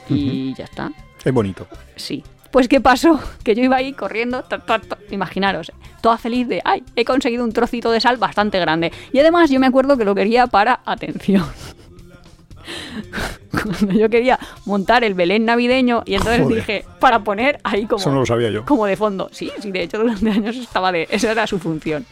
Y 0.09 0.55
ya 0.55 0.65
está. 0.65 0.91
Es 1.25 1.33
bonito. 1.33 1.67
Sí. 1.97 2.23
Pues 2.51 2.69
¿qué 2.69 2.81
pasó? 2.81 3.21
Que 3.45 3.55
yo 3.55 3.63
iba 3.63 3.77
ahí 3.77 3.93
corriendo, 3.93 4.43
ta, 4.43 4.59
ta, 4.59 4.79
ta, 4.79 4.99
imaginaros, 5.11 5.73
toda 6.01 6.19
feliz 6.19 6.47
de, 6.49 6.61
ay, 6.65 6.85
he 6.97 7.05
conseguido 7.05 7.45
un 7.45 7.53
trocito 7.53 7.91
de 7.91 8.01
sal 8.01 8.19
bastante 8.19 8.59
grande. 8.61 8.93
Y 9.13 9.19
además 9.19 9.51
yo 9.51 9.59
me 9.59 9.67
acuerdo 9.67 9.97
que 9.97 10.05
lo 10.05 10.15
quería 10.15 10.47
para, 10.47 10.81
atención, 10.85 11.45
cuando 13.51 13.93
yo 13.93 14.09
quería 14.09 14.39
montar 14.65 15.05
el 15.05 15.15
Belén 15.15 15.45
navideño 15.45 16.03
y 16.07 16.15
entonces 16.15 16.43
Joder. 16.43 16.57
dije, 16.57 16.85
para 17.01 17.25
poner 17.25 17.59
ahí 17.65 17.87
como, 17.87 18.01
Eso 18.01 18.11
no 18.13 18.21
lo 18.21 18.27
sabía 18.27 18.51
yo. 18.51 18.65
como 18.65 18.87
de 18.87 18.97
fondo. 18.97 19.29
Sí, 19.33 19.51
sí, 19.61 19.71
de 19.71 19.83
hecho 19.83 19.99
durante 19.99 20.31
años 20.31 20.57
estaba 20.57 20.93
de, 20.93 21.09
esa 21.11 21.33
era 21.33 21.47
su 21.47 21.59
función. 21.59 22.07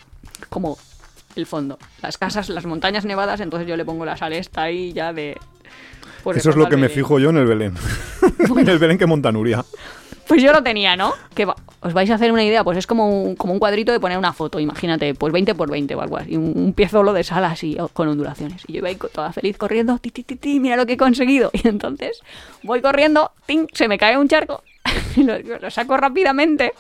como 0.49 0.79
el 1.37 1.47
fondo. 1.47 1.79
Las 2.03 2.19
casas, 2.19 2.49
las 2.49 2.67
montañas 2.67 3.05
nevadas, 3.05 3.41
entonces 3.41 3.69
yo 3.69 3.77
le 3.77 3.85
pongo 3.85 4.05
la 4.05 4.17
sal 4.17 4.33
esta 4.33 4.63
ahí 4.63 4.93
ya 4.93 5.13
de... 5.13 5.39
Eso 6.35 6.51
es 6.51 6.57
lo 6.57 6.69
que 6.69 6.77
me 6.77 6.89
fijo 6.89 7.19
yo 7.19 7.31
en 7.31 7.37
el 7.39 7.47
Belén. 7.47 7.75
en 8.59 8.69
el 8.69 8.79
Belén 8.79 8.99
que 8.99 9.07
monta 9.07 9.31
Nuria. 9.33 9.65
Pues 10.27 10.41
yo 10.43 10.53
lo 10.53 10.63
tenía, 10.63 10.95
¿no? 10.95 11.13
Que 11.35 11.45
va- 11.45 11.57
os 11.81 11.93
vais 11.93 12.09
a 12.11 12.15
hacer 12.15 12.31
una 12.31 12.45
idea, 12.45 12.63
pues 12.63 12.79
es 12.79 12.87
como 12.87 13.09
un, 13.25 13.35
como 13.35 13.53
un 13.53 13.59
cuadrito 13.59 13.91
de 13.91 13.99
poner 13.99 14.17
una 14.17 14.33
foto, 14.33 14.61
imagínate, 14.61 15.13
pues 15.15 15.33
20 15.33 15.57
por 15.57 15.69
20 15.71 15.93
o 15.97 16.01
algo 16.03 16.19
así, 16.19 16.37
un, 16.37 16.53
un 16.57 16.73
piezolo 16.73 17.13
de 17.13 17.25
sal 17.25 17.45
así, 17.45 17.77
con 17.95 18.07
ondulaciones. 18.07 18.63
Y 18.69 18.75
yo 18.75 18.79
iba 18.79 18.89
ahí 18.91 18.97
toda 19.13 19.33
feliz 19.33 19.59
corriendo, 19.59 19.99
ti, 19.99 20.11
ti, 20.11 20.23
ti, 20.23 20.37
ti, 20.37 20.61
mira 20.61 20.77
lo 20.77 20.87
que 20.87 20.93
he 20.93 20.97
conseguido. 20.97 21.51
Y 21.65 21.67
entonces 21.67 22.21
voy 22.63 22.81
corriendo, 22.81 23.33
¡ting! 23.47 23.67
se 23.73 23.89
me 23.89 23.99
cae 23.99 24.17
un 24.19 24.29
charco, 24.29 24.63
y 25.17 25.25
lo, 25.25 25.37
lo 25.41 25.69
saco 25.71 25.97
rápidamente, 25.97 26.75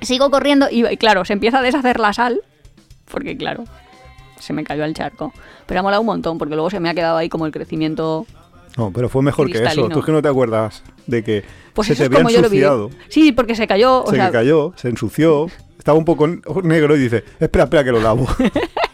sigo 0.00 0.30
corriendo 0.30 0.68
y, 0.70 0.86
y 0.86 0.96
claro, 0.96 1.26
se 1.26 1.34
empieza 1.34 1.58
a 1.58 1.62
deshacer 1.62 2.00
la 2.00 2.14
sal, 2.14 2.40
porque 3.10 3.36
claro, 3.36 3.64
se 4.40 4.52
me 4.52 4.64
cayó 4.64 4.84
al 4.84 4.94
charco. 4.94 5.32
Pero 5.66 5.80
ha 5.80 5.82
molado 5.82 6.00
un 6.02 6.06
montón, 6.06 6.38
porque 6.38 6.54
luego 6.54 6.70
se 6.70 6.80
me 6.80 6.88
ha 6.90 6.94
quedado 6.94 7.16
ahí 7.16 7.28
como 7.28 7.46
el 7.46 7.52
crecimiento 7.52 8.26
No, 8.76 8.90
pero 8.92 9.08
fue 9.08 9.22
mejor 9.22 9.50
que 9.50 9.62
eso. 9.62 9.88
Tú 9.88 10.00
es 10.00 10.04
que 10.04 10.12
no 10.12 10.22
te 10.22 10.28
acuerdas 10.28 10.82
de 11.06 11.22
que 11.24 11.44
Pues 11.74 11.88
se 11.88 11.96
te 11.96 12.04
había 12.04 12.20
ensuciado. 12.20 12.90
Sí, 13.08 13.32
porque 13.32 13.54
se 13.54 13.66
cayó. 13.66 14.02
O 14.04 14.10
se 14.10 14.16
sea, 14.16 14.30
cayó, 14.30 14.72
se 14.76 14.88
ensució, 14.88 15.46
estaba 15.78 15.98
un 15.98 16.04
poco 16.04 16.26
negro 16.62 16.96
y 16.96 17.00
dice, 17.00 17.24
espera, 17.38 17.64
espera 17.64 17.84
que 17.84 17.92
lo 17.92 18.00
lavo. 18.00 18.26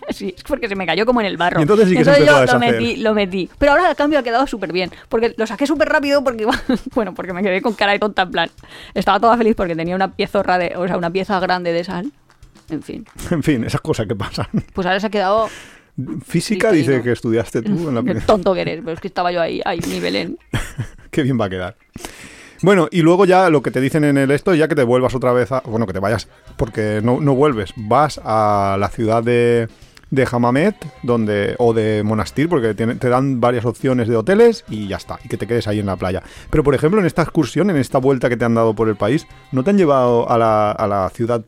Sí, 0.09 0.33
es 0.35 0.45
porque 0.45 0.69
se 0.69 0.77
me 0.77 0.87
cayó 0.87 1.05
como 1.05 1.21
en 1.21 1.27
el 1.27 1.37
barro. 1.37 1.59
Y 1.59 1.63
entonces 1.63 1.89
sí 1.89 1.97
que 1.97 2.05
se 2.05 2.25
yo 2.25 2.45
lo 2.47 2.59
metí, 2.59 2.97
lo 2.97 3.13
metí. 3.13 3.51
Pero 3.59 3.73
ahora 3.73 3.91
al 3.91 3.97
cambio 3.97 4.19
ha 4.19 4.23
quedado 4.23 4.47
súper 4.47 4.73
bien. 4.73 4.91
Porque 5.11 5.35
lo 5.37 5.47
saqué 5.47 5.67
súper 5.67 5.89
rápido 5.91 6.25
porque 6.25 6.45
iba- 6.45 6.59
bueno, 6.95 7.13
porque 7.13 7.33
me 7.35 7.43
quedé 7.43 7.61
con 7.61 7.75
cara 7.75 7.93
de 7.93 7.99
tonta 7.99 8.23
en 8.23 8.31
plan. 8.31 8.51
Estaba 8.95 9.21
toda 9.21 9.37
feliz 9.37 9.55
porque 9.57 9.75
tenía 9.77 9.95
una 9.95 10.13
piezorra 10.15 10.57
de, 10.59 10.75
o 10.77 10.87
sea, 10.87 10.97
una 10.97 11.11
pieza 11.11 11.39
grande 11.41 11.73
de 11.73 11.85
sal. 11.85 12.13
En 12.71 12.83
fin. 12.83 13.05
en 13.31 13.43
fin, 13.43 13.65
esas 13.65 13.81
cosas 13.81 14.07
que 14.07 14.15
pasan. 14.15 14.47
Pues 14.75 14.87
ahora 14.87 15.01
se 15.01 15.07
ha 15.07 15.11
quedado 15.11 15.49
Física 16.27 16.71
dice 16.73 17.01
que 17.03 17.13
estudiaste 17.13 17.63
tú 17.63 17.89
en 17.89 17.95
la 17.95 18.01
el 18.13 18.23
tonto 18.25 18.53
que 18.53 18.61
eres, 18.61 18.81
pero 18.81 18.93
es 18.93 19.01
que 19.01 19.09
estaba 19.09 19.33
yo 19.33 19.41
ahí, 19.41 19.63
ahí, 19.65 19.81
mi 19.89 19.99
Belén. 19.99 20.39
Qué 21.11 21.23
bien 21.23 21.41
va 21.41 21.47
a 21.47 21.51
quedar. 21.51 21.77
Bueno, 22.63 22.89
y 22.91 23.03
luego 23.03 23.25
ya 23.25 23.49
lo 23.51 23.63
que 23.63 23.71
te 23.71 23.81
dicen 23.81 24.05
en 24.05 24.19
el 24.19 24.31
esto, 24.31 24.55
ya 24.55 24.69
que 24.69 24.75
te 24.75 24.83
vuelvas 24.83 25.15
otra 25.15 25.33
vez 25.33 25.53
a... 25.53 25.61
Bueno, 25.61 25.87
que 25.87 25.93
te 25.93 26.01
vayas, 26.01 26.29
porque 26.57 27.01
no, 27.03 27.21
no 27.21 27.35
vuelves. 27.35 27.73
Vas 27.77 28.21
a 28.25 28.77
la 28.79 28.89
ciudad 28.89 29.23
de, 29.23 29.69
de 30.11 30.27
Hamamet 30.31 30.77
donde, 31.03 31.57
o 31.59 31.75
de 31.75 32.03
Monastir, 32.05 32.49
porque 32.49 32.75
te 32.75 33.09
dan 33.09 33.41
varias 33.41 33.65
opciones 33.65 34.07
de 34.09 34.17
hoteles 34.17 34.65
y 34.69 34.87
ya 34.87 34.97
está, 34.97 35.19
y 35.25 35.29
que 35.29 35.37
te 35.37 35.47
quedes 35.47 35.67
ahí 35.67 35.81
en 35.81 35.87
la 35.87 35.97
playa. 35.97 36.23
Pero, 36.51 36.63
por 36.63 36.75
ejemplo, 36.75 37.01
en 37.01 37.07
esta 37.07 37.23
excursión, 37.23 37.71
en 37.71 37.77
esta 37.77 37.99
vuelta 37.99 38.29
que 38.29 38.37
te 38.37 38.45
han 38.45 38.55
dado 38.55 38.75
por 38.75 38.89
el 38.89 38.97
país, 38.97 39.27
¿no 39.53 39.65
te 39.65 39.71
han 39.71 39.79
llevado 39.79 40.31
a 40.31 40.39
la, 40.39 40.71
a 40.71 40.87
la 40.87 41.11
ciudad 41.11 41.45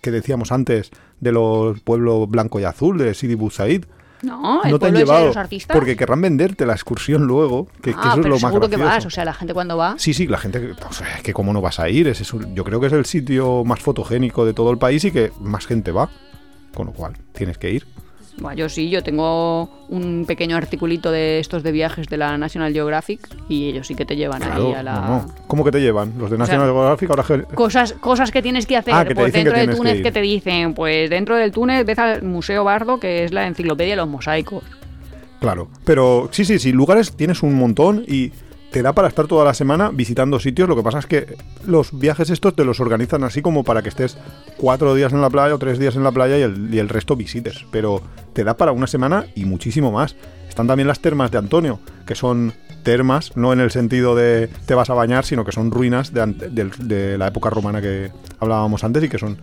que 0.00 0.10
decíamos 0.10 0.52
antes 0.52 0.90
de 1.20 1.32
los 1.32 1.80
pueblos 1.80 2.28
blanco 2.30 2.60
y 2.60 2.64
azul, 2.64 2.98
de 2.98 3.12
Sidi 3.14 3.34
Bou 3.34 3.50
Said? 3.50 3.84
No, 4.22 4.62
el 4.64 4.70
no 4.70 4.78
te 4.78 4.86
han 4.86 4.94
de 4.94 5.00
llevado 5.00 5.26
los 5.26 5.36
artistas. 5.36 5.76
porque 5.76 5.94
querrán 5.94 6.20
venderte 6.22 6.64
la 6.64 6.72
excursión 6.72 7.24
luego, 7.26 7.66
que, 7.82 7.90
que 7.92 7.96
ah, 8.00 8.12
eso 8.12 8.20
es 8.20 8.26
lo 8.26 8.30
más 8.30 8.40
seguro 8.40 8.68
que 8.70 8.76
vas. 8.76 9.04
O 9.04 9.10
sea, 9.10 9.24
la 9.26 9.34
gente 9.34 9.52
cuando 9.52 9.76
va. 9.76 9.94
Sí, 9.98 10.14
sí, 10.14 10.26
la 10.26 10.38
gente, 10.38 10.72
o 10.88 10.92
sea, 10.92 11.16
es 11.16 11.22
que 11.22 11.34
cómo 11.34 11.52
no 11.52 11.60
vas 11.60 11.78
a 11.80 11.88
ir, 11.90 12.08
es 12.08 12.20
eso- 12.22 12.40
yo 12.54 12.64
creo 12.64 12.80
que 12.80 12.86
es 12.86 12.92
el 12.94 13.04
sitio 13.04 13.62
más 13.64 13.80
fotogénico 13.80 14.46
de 14.46 14.54
todo 14.54 14.70
el 14.70 14.78
país 14.78 15.04
y 15.04 15.10
que 15.10 15.32
más 15.40 15.66
gente 15.66 15.92
va, 15.92 16.08
con 16.76 16.86
lo 16.86 16.92
cual 16.92 17.14
tienes 17.32 17.56
que 17.58 17.72
ir. 17.72 17.86
Buah, 18.38 18.52
yo 18.52 18.68
sí, 18.68 18.90
yo 18.90 19.02
tengo 19.02 19.70
un 19.88 20.26
pequeño 20.26 20.58
articulito 20.58 21.10
de 21.10 21.38
estos 21.38 21.62
de 21.62 21.72
viajes 21.72 22.06
de 22.06 22.18
la 22.18 22.36
National 22.36 22.70
Geographic 22.70 23.26
y 23.48 23.70
ellos 23.70 23.86
sí 23.86 23.94
que 23.94 24.04
te 24.04 24.14
llevan 24.14 24.42
ahí 24.42 24.50
Claro, 24.50 24.76
a 24.76 24.82
la... 24.82 25.00
no, 25.00 25.08
no. 25.08 25.26
¿Cómo 25.46 25.64
que 25.64 25.70
te 25.70 25.80
llevan? 25.80 26.12
Los 26.18 26.30
de 26.30 26.36
sea, 26.36 26.44
National 26.44 26.66
Geographic 26.66 27.10
ahora 27.10 27.46
Cosas, 27.54 27.94
cosas 27.94 28.30
que 28.30 28.42
tienes 28.42 28.66
que 28.66 28.76
hacer. 28.76 28.92
Ah, 28.92 29.06
que 29.06 29.14
pues 29.14 29.32
dentro 29.32 29.56
de 29.56 29.68
tienes 29.68 29.96
que 29.96 30.02
que, 30.02 30.12
te 30.12 30.20
dicen, 30.20 30.74
pues 30.74 31.08
dentro 31.08 31.36
del 31.36 31.50
Túnez 31.50 31.86
ves 31.86 31.98
al 31.98 32.22
Museo 32.24 32.62
Bardo, 32.62 33.00
que 33.00 33.24
es 33.24 33.32
la 33.32 33.46
enciclopedia 33.46 33.92
de 33.92 33.96
los 33.96 34.08
mosaicos. 34.08 34.62
Claro, 35.40 35.68
pero 35.84 36.28
sí, 36.30 36.44
sí, 36.44 36.58
sí, 36.58 36.72
lugares 36.72 37.12
tienes 37.16 37.42
un 37.42 37.54
montón 37.54 38.04
y 38.06 38.32
te 38.70 38.82
da 38.82 38.92
para 38.92 39.08
estar 39.08 39.26
toda 39.26 39.44
la 39.44 39.54
semana 39.54 39.90
visitando 39.92 40.38
sitios. 40.38 40.68
Lo 40.68 40.76
que 40.76 40.82
pasa 40.82 40.98
es 40.98 41.06
que 41.06 41.36
los 41.66 41.98
viajes 41.98 42.30
estos 42.30 42.54
te 42.54 42.64
los 42.64 42.80
organizan 42.80 43.24
así 43.24 43.42
como 43.42 43.64
para 43.64 43.82
que 43.82 43.88
estés 43.88 44.18
cuatro 44.56 44.94
días 44.94 45.12
en 45.12 45.20
la 45.20 45.30
playa 45.30 45.54
o 45.54 45.58
tres 45.58 45.78
días 45.78 45.96
en 45.96 46.04
la 46.04 46.12
playa 46.12 46.38
y 46.38 46.42
el, 46.78 46.88
resto 46.88 47.16
visites. 47.16 47.64
Pero 47.70 48.02
te 48.32 48.44
da 48.44 48.56
para 48.56 48.72
una 48.72 48.86
semana 48.86 49.26
y 49.34 49.44
muchísimo 49.44 49.92
más. 49.92 50.16
Están 50.48 50.66
también 50.66 50.88
las 50.88 51.00
termas 51.00 51.30
de 51.30 51.38
Antonio, 51.38 51.80
que 52.06 52.14
son 52.14 52.54
termas, 52.82 53.36
no 53.36 53.52
en 53.52 53.60
el 53.60 53.70
sentido 53.70 54.14
de 54.14 54.48
te 54.66 54.74
vas 54.74 54.90
a 54.90 54.94
bañar, 54.94 55.24
sino 55.24 55.44
que 55.44 55.52
son 55.52 55.70
ruinas 55.70 56.12
de 56.12 57.18
la 57.18 57.26
época 57.26 57.50
romana 57.50 57.82
que 57.82 58.10
hablábamos 58.38 58.84
antes 58.84 59.02
y 59.04 59.08
que 59.08 59.18
son 59.18 59.38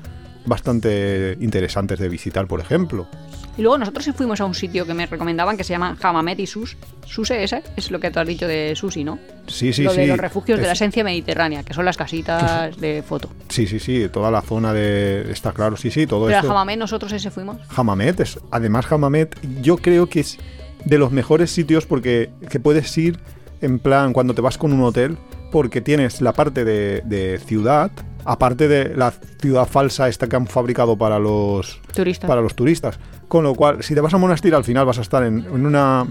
bastante 0.45 1.37
interesantes 1.41 1.99
de 1.99 2.09
visitar, 2.09 2.47
por 2.47 2.59
ejemplo. 2.59 3.07
Y 3.55 3.61
luego 3.61 3.77
nosotros 3.77 4.09
fuimos 4.15 4.41
a 4.41 4.45
un 4.45 4.55
sitio 4.55 4.85
que 4.87 4.95
me 4.95 5.05
recomendaban 5.05 5.55
que 5.57 5.63
se 5.63 5.73
llama 5.73 5.95
Hamamet 6.01 6.39
y 6.39 6.47
Sus. 6.47 6.75
Suse, 7.05 7.43
ese 7.43 7.61
es 7.75 7.91
lo 7.91 7.99
que 7.99 8.09
tú 8.09 8.19
has 8.19 8.27
dicho 8.27 8.47
de 8.47 8.73
Susi, 8.75 9.03
¿no? 9.03 9.19
Sí, 9.45 9.71
sí, 9.73 9.83
lo 9.83 9.91
sí. 9.91 9.97
de 10.01 10.07
los 10.07 10.17
refugios 10.17 10.57
de 10.59 10.65
la 10.65 10.71
Es- 10.71 10.79
esencia 10.79 11.03
mediterránea, 11.03 11.61
que 11.61 11.73
son 11.75 11.85
las 11.85 11.95
casitas 11.95 12.75
de 12.77 13.03
foto. 13.07 13.29
Sí, 13.49 13.67
sí, 13.67 13.79
sí, 13.79 14.09
toda 14.11 14.31
la 14.31 14.41
zona 14.41 14.73
de... 14.73 15.29
Está 15.31 15.51
claro, 15.51 15.77
sí, 15.77 15.91
sí, 15.91 16.07
todo 16.07 16.25
Pero 16.25 16.37
a. 16.39 16.41
Hamamet 16.41 16.79
nosotros 16.79 17.11
ese 17.13 17.29
fuimos. 17.29 17.57
Hamamet, 17.75 18.21
es, 18.21 18.39
además 18.49 18.91
Hamamet, 18.91 19.37
yo 19.61 19.77
creo 19.77 20.07
que 20.09 20.21
es 20.21 20.39
de 20.85 20.97
los 20.97 21.11
mejores 21.11 21.51
sitios 21.51 21.85
porque 21.85 22.31
que 22.49 22.59
puedes 22.59 22.97
ir 22.97 23.19
en 23.61 23.77
plan 23.77 24.13
cuando 24.13 24.33
te 24.33 24.41
vas 24.41 24.57
con 24.57 24.73
un 24.73 24.81
hotel, 24.83 25.15
porque 25.51 25.79
tienes 25.79 26.21
la 26.21 26.33
parte 26.33 26.65
de, 26.65 27.01
de 27.05 27.39
ciudad, 27.45 27.91
aparte 28.25 28.67
de 28.67 28.95
la 28.95 29.11
ciudad 29.11 29.67
falsa 29.67 30.07
esta 30.07 30.27
que 30.27 30.35
han 30.35 30.47
fabricado 30.47 30.97
para 30.97 31.19
los 31.19 31.79
Turistas. 31.93 32.27
para 32.27 32.41
los 32.41 32.55
turistas. 32.55 32.99
Con 33.27 33.43
lo 33.43 33.55
cual, 33.55 33.83
si 33.83 33.95
te 33.95 34.01
vas 34.01 34.13
a 34.13 34.17
Monastir, 34.17 34.53
al 34.53 34.63
final 34.63 34.85
vas 34.85 34.99
a 34.99 35.01
estar 35.01 35.23
en, 35.23 35.39
en 35.39 35.65
una 35.65 36.05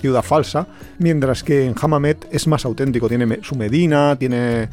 ciudad 0.00 0.22
falsa, 0.22 0.66
mientras 0.98 1.42
que 1.42 1.66
en 1.66 1.74
Hamamet 1.80 2.26
es 2.30 2.46
más 2.46 2.64
auténtico, 2.64 3.08
tiene 3.08 3.40
su 3.42 3.54
medina, 3.54 4.16
tiene 4.16 4.68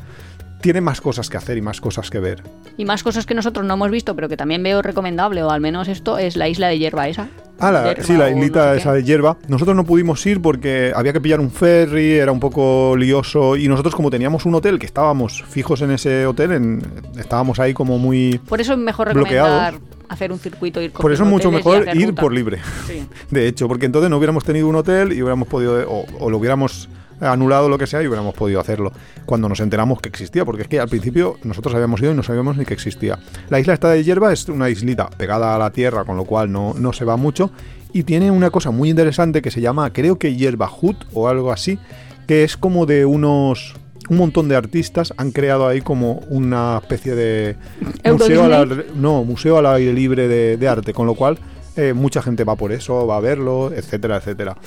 tiene 0.62 0.82
más 0.82 1.02
cosas 1.02 1.30
que 1.30 1.38
hacer 1.38 1.58
y 1.58 1.62
más 1.62 1.80
cosas 1.82 2.10
que 2.10 2.20
ver. 2.20 2.44
Y 2.78 2.86
más 2.86 3.04
cosas 3.04 3.26
que 3.26 3.34
nosotros 3.34 3.66
no 3.66 3.74
hemos 3.76 3.92
visto, 3.92 4.16
pero 4.16 4.28
que 4.30 4.38
también 4.38 4.62
veo 4.64 4.82
recomendable, 4.82 5.44
o 5.44 5.52
al 5.52 5.62
menos 5.62 5.88
esto, 5.88 6.18
es 6.18 6.36
la 6.36 6.48
isla 6.50 6.68
de 6.68 6.80
hierba 6.80 7.08
esa. 7.08 7.28
Ah, 7.60 7.72
la- 7.72 7.96
sí, 8.04 8.14
la 8.16 8.30
no 8.30 8.38
islita 8.38 8.74
sé 8.74 8.80
esa 8.80 8.92
qué. 8.92 8.98
de 8.98 9.04
hierba. 9.04 9.38
Nosotros 9.48 9.76
no 9.76 9.84
pudimos 9.84 10.24
ir 10.28 10.42
porque 10.42 10.92
había 10.96 11.12
que 11.14 11.20
pillar 11.22 11.40
un 11.40 11.50
ferry, 11.50 12.14
era 12.14 12.32
un 12.32 12.40
poco 12.40 12.96
lioso. 12.96 13.56
Y 13.56 13.68
nosotros, 13.68 13.96
como 13.96 14.12
teníamos 14.12 14.46
un 14.46 14.54
hotel, 14.56 14.78
que 14.78 14.86
estábamos 14.86 15.44
fijos 15.44 15.82
en 15.82 15.90
ese 15.92 16.28
hotel, 16.28 16.52
en- 16.52 16.82
estábamos 17.18 17.60
ahí 17.60 17.74
como 17.74 17.98
muy. 17.98 18.40
Por 18.48 18.62
eso 18.62 18.74
es 18.74 18.80
mejor 18.80 19.12
Bloqueados. 19.14 19.50
recomendar 19.74 19.98
hacer 20.10 20.32
un 20.32 20.40
circuito, 20.40 20.82
ir 20.82 20.92
Por 20.92 21.12
eso 21.12 21.24
es 21.24 21.30
mucho 21.30 21.52
mejor 21.52 21.86
ir 21.94 22.08
ruta. 22.10 22.22
por 22.22 22.32
libre. 22.34 22.60
Sí. 22.88 23.06
De 23.32 23.48
hecho, 23.48 23.68
porque 23.68 23.88
entonces 23.88 24.10
no 24.10 24.18
hubiéramos 24.18 24.44
tenido 24.46 24.68
un 24.68 24.76
hotel 24.76 25.12
y 25.12 25.22
hubiéramos 25.22 25.48
podido. 25.48 25.84
O, 25.90 26.06
o 26.20 26.30
lo 26.30 26.38
hubiéramos 26.38 26.88
anulado 27.20 27.70
lo 27.70 27.78
que 27.78 27.88
sea 27.88 28.02
y 28.04 28.08
hubiéramos 28.08 28.34
podido 28.34 28.60
hacerlo 28.60 28.92
cuando 29.26 29.50
nos 29.50 29.60
enteramos 29.60 30.02
que 30.02 30.10
existía 30.10 30.46
porque 30.46 30.64
es 30.64 30.68
que 30.68 30.80
al 30.80 30.90
principio 30.90 31.38
nosotros 31.44 31.74
habíamos 31.74 32.02
ido 32.02 32.12
y 32.12 32.16
no 32.16 32.24
sabíamos 32.24 32.58
ni 32.58 32.66
que 32.66 32.74
existía. 32.74 33.20
La 33.50 33.60
isla 33.60 33.74
esta 33.74 33.90
de 33.90 34.04
hierba 34.04 34.32
es 34.34 34.48
una 34.50 34.70
islita 34.70 35.10
pegada 35.10 35.56
a 35.56 35.58
la 35.58 35.72
tierra 35.72 36.06
con 36.06 36.18
lo 36.18 36.26
cual 36.26 36.52
no, 36.52 36.74
no 36.78 36.94
se 36.94 37.06
va 37.06 37.18
mucho 37.18 37.52
y 37.94 38.04
tiene 38.04 38.32
una 38.32 38.50
cosa 38.50 38.72
muy 38.72 38.90
interesante 38.90 39.42
que 39.42 39.52
se 39.52 39.62
llama 39.62 39.92
creo 39.94 40.20
que 40.20 40.36
hierba 40.36 40.70
hut 40.70 40.98
o 41.14 41.28
algo 41.28 41.52
así 41.52 41.80
que 42.28 42.44
es 42.44 42.58
como 42.58 42.86
de 42.86 43.06
unos 43.06 43.76
un 44.10 44.18
montón 44.18 44.48
de 44.48 44.56
artistas 44.56 45.14
han 45.18 45.32
creado 45.32 45.68
ahí 45.68 45.82
como 45.82 46.22
una 46.30 46.80
especie 46.82 47.16
de 47.16 47.56
¿Euro 48.04 48.20
museo 48.20 48.44
al, 48.44 48.86
no 48.96 49.24
museo 49.24 49.58
al 49.58 49.66
aire 49.66 49.94
libre 49.94 50.28
de, 50.28 50.58
de 50.58 50.68
arte 50.68 50.94
con 50.94 51.08
lo 51.08 51.16
cual 51.16 51.40
eh, 51.76 51.94
mucha 51.94 52.22
gente 52.22 52.44
va 52.44 52.56
por 52.56 52.72
eso 52.72 53.06
va 53.06 53.18
a 53.18 53.20
verlo 53.20 53.72
etcétera 53.74 54.18
etcétera. 54.18 54.58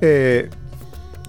Eh, 0.00 0.48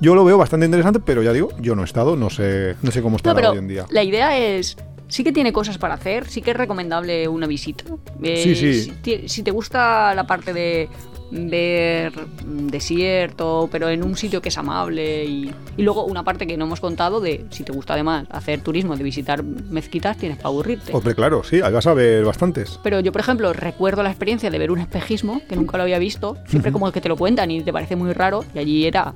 yo 0.04 0.16
lo 0.16 0.26
veo 0.26 0.38
bastante 0.38 0.66
interesante, 0.66 0.99
pero 0.99 1.24
ya 1.24 1.32
digo, 1.32 1.49
yo 1.62 1.76
no 1.76 1.82
he 1.82 1.86
estado, 1.86 2.18
no 2.18 2.30
sé, 2.30 2.76
no 2.82 2.91
sé 2.91 3.01
cómo 3.01 3.18
No, 3.24 3.34
pero 3.34 3.51
hoy 3.51 3.58
en 3.58 3.68
día. 3.70 3.86
la 3.89 4.04
idea 4.04 4.38
es. 4.38 4.76
Sí 5.08 5.24
que 5.24 5.32
tiene 5.32 5.54
cosas 5.54 5.78
para 5.78 5.93
hacer, 5.93 6.28
sí 6.28 6.41
que 6.41 6.51
es 6.51 6.58
recomendable 6.58 7.28
una 7.28 7.45
visita. 7.45 7.84
Eh, 8.22 8.38
Sí, 8.43 8.56
sí. 8.56 9.28
Si, 9.28 9.43
te 9.43 9.51
gusta 9.51 10.14
la 10.16 10.26
parte 10.26 10.54
de 10.54 10.89
ver 11.32 12.12
desierto, 12.45 13.70
pero 13.72 13.89
en 13.89 14.04
un 14.04 14.18
sitio 14.18 14.41
que 14.41 14.49
es 14.49 14.58
amable 14.58 15.24
y, 15.26 15.54
y 15.78 15.84
luego 15.84 16.06
una 16.06 16.24
parte 16.24 16.47
que 16.47 16.58
no 16.58 16.66
hemos 16.66 16.80
contado 16.80 17.22
de 17.22 17.45
si 17.51 17.64
te 17.64 17.72
gusta 17.72 17.93
además 17.93 18.26
hacer 18.32 18.62
turismo, 18.62 18.95
de 18.97 19.04
visitar 19.04 19.43
mezquitas, 19.43 20.18
tienes 20.18 20.38
para 20.38 20.49
aburrirte. 20.49 20.91
Hombre, 20.93 21.14
claro, 21.14 21.43
sí, 21.43 21.62
ahí 21.62 21.72
vas 21.72 21.86
a 21.86 21.93
ver 21.93 22.26
bastantes. 22.26 22.80
Pero 22.82 22.99
yo, 22.99 23.12
por 23.12 23.22
ejemplo, 23.22 23.54
recuerdo 23.54 24.01
la 24.04 24.10
experiencia 24.10 24.49
de 24.49 24.58
ver 24.58 24.72
un 24.72 24.80
espejismo, 24.80 25.41
que 25.47 25.56
nunca 25.56 25.78
lo 25.78 25.84
había 25.84 25.99
visto, 25.99 26.38
siempre 26.47 26.72
como 26.72 26.91
que 26.91 27.01
te 27.01 27.10
lo 27.10 27.18
cuentan 27.18 27.51
y 27.51 27.62
te 27.62 27.72
parece 27.72 27.95
muy 27.95 28.14
raro, 28.14 28.43
y 28.56 28.60
allí 28.60 28.86
era, 28.88 29.14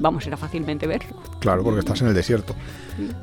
vamos, 0.00 0.26
era 0.26 0.36
fácilmente 0.36 0.86
verlo. 0.86 1.16
Claro, 1.38 1.62
porque 1.62 1.80
estás 1.80 2.00
en 2.02 2.08
el 2.08 2.14
desierto. 2.14 2.54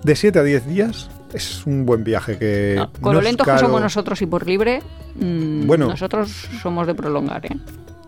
De 0.03 0.15
7 0.15 0.39
a 0.39 0.43
10 0.43 0.67
días 0.67 1.09
es 1.33 1.65
un 1.65 1.85
buen 1.85 2.03
viaje 2.03 2.37
que. 2.37 2.75
No, 2.77 2.91
con 3.01 3.13
no 3.13 3.19
lo 3.19 3.21
lentos 3.21 3.45
que 3.45 3.57
somos 3.57 3.81
nosotros 3.81 4.21
y 4.21 4.25
por 4.25 4.47
libre, 4.47 4.81
mm, 5.15 5.67
Bueno. 5.67 5.87
nosotros 5.87 6.47
somos 6.61 6.87
de 6.87 6.95
prolongar, 6.95 7.45
¿eh? 7.45 7.57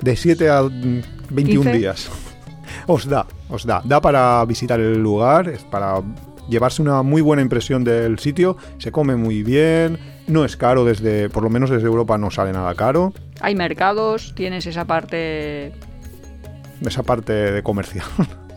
De 0.02 0.16
7 0.16 0.50
a 0.50 0.64
mm, 0.64 1.02
21 1.32 1.64
15. 1.64 1.78
días. 1.78 2.10
Os 2.88 3.08
da, 3.10 3.26
os 3.50 3.66
da. 3.66 3.82
Da 3.84 4.00
para 4.00 4.46
visitar 4.46 4.80
el 4.80 5.02
lugar, 5.02 5.50
es 5.50 5.64
para 5.64 6.02
llevarse 6.50 6.82
una 6.82 7.02
muy 7.02 7.22
buena 7.22 7.42
impresión 7.42 7.84
del 7.84 8.20
sitio. 8.20 8.58
Se 8.78 8.92
come 8.92 9.16
muy 9.16 9.44
bien, 9.44 9.98
No 10.28 10.46
es 10.46 10.56
caro 10.56 10.86
desde, 10.86 11.30
por 11.30 11.42
lo 11.42 11.50
menos 11.50 11.72
desde 11.72 11.88
Europa 11.88 12.18
no 12.20 12.30
sale 12.30 12.54
nada 12.54 12.76
caro. 12.76 13.12
Hay 13.42 13.56
mercados, 13.56 14.34
tienes 14.36 14.68
esa 14.68 14.86
parte 14.86 15.74
esa 16.86 17.04
parte 17.04 17.34
de 17.34 17.64
comercial. 17.64 18.06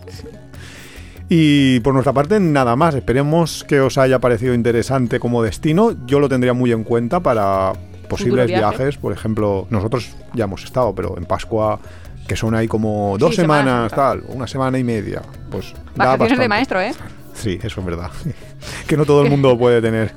Y 1.34 1.80
por 1.80 1.94
nuestra 1.94 2.12
parte, 2.12 2.38
nada 2.40 2.76
más. 2.76 2.94
Esperemos 2.94 3.64
que 3.64 3.80
os 3.80 3.96
haya 3.96 4.18
parecido 4.18 4.52
interesante 4.52 5.18
como 5.18 5.42
destino. 5.42 5.96
Yo 6.04 6.20
lo 6.20 6.28
tendría 6.28 6.52
muy 6.52 6.72
en 6.72 6.84
cuenta 6.84 7.20
para 7.20 7.72
posibles 8.06 8.48
viaje. 8.48 8.60
viajes. 8.76 8.98
Por 8.98 9.14
ejemplo, 9.14 9.66
nosotros 9.70 10.14
ya 10.34 10.44
hemos 10.44 10.62
estado, 10.62 10.94
pero 10.94 11.16
en 11.16 11.24
Pascua, 11.24 11.80
que 12.28 12.36
son 12.36 12.54
ahí 12.54 12.68
como 12.68 13.16
dos 13.18 13.30
Sí, 13.30 13.40
semanas, 13.40 13.90
Santa. 13.90 13.96
tal, 13.96 14.24
una 14.28 14.46
semana 14.46 14.78
y 14.78 14.84
media. 14.84 15.22
Pues 15.50 15.72
vacaciones 15.96 16.38
de 16.38 16.48
maestro, 16.48 16.82
¿eh? 16.82 16.92
Sí, 17.32 17.58
eso 17.62 17.80
es 17.80 17.86
verdad. 17.86 18.10
que 18.86 18.98
no 18.98 19.06
todo 19.06 19.22
el 19.22 19.30
mundo 19.30 19.56
puede 19.56 19.80
tener 19.80 20.12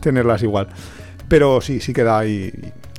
tenerlas 0.00 0.42
igual. 0.42 0.68
Pero 1.26 1.62
sí, 1.62 1.80
sí 1.80 1.94
que 1.94 2.04
da 2.04 2.26
y, 2.26 2.52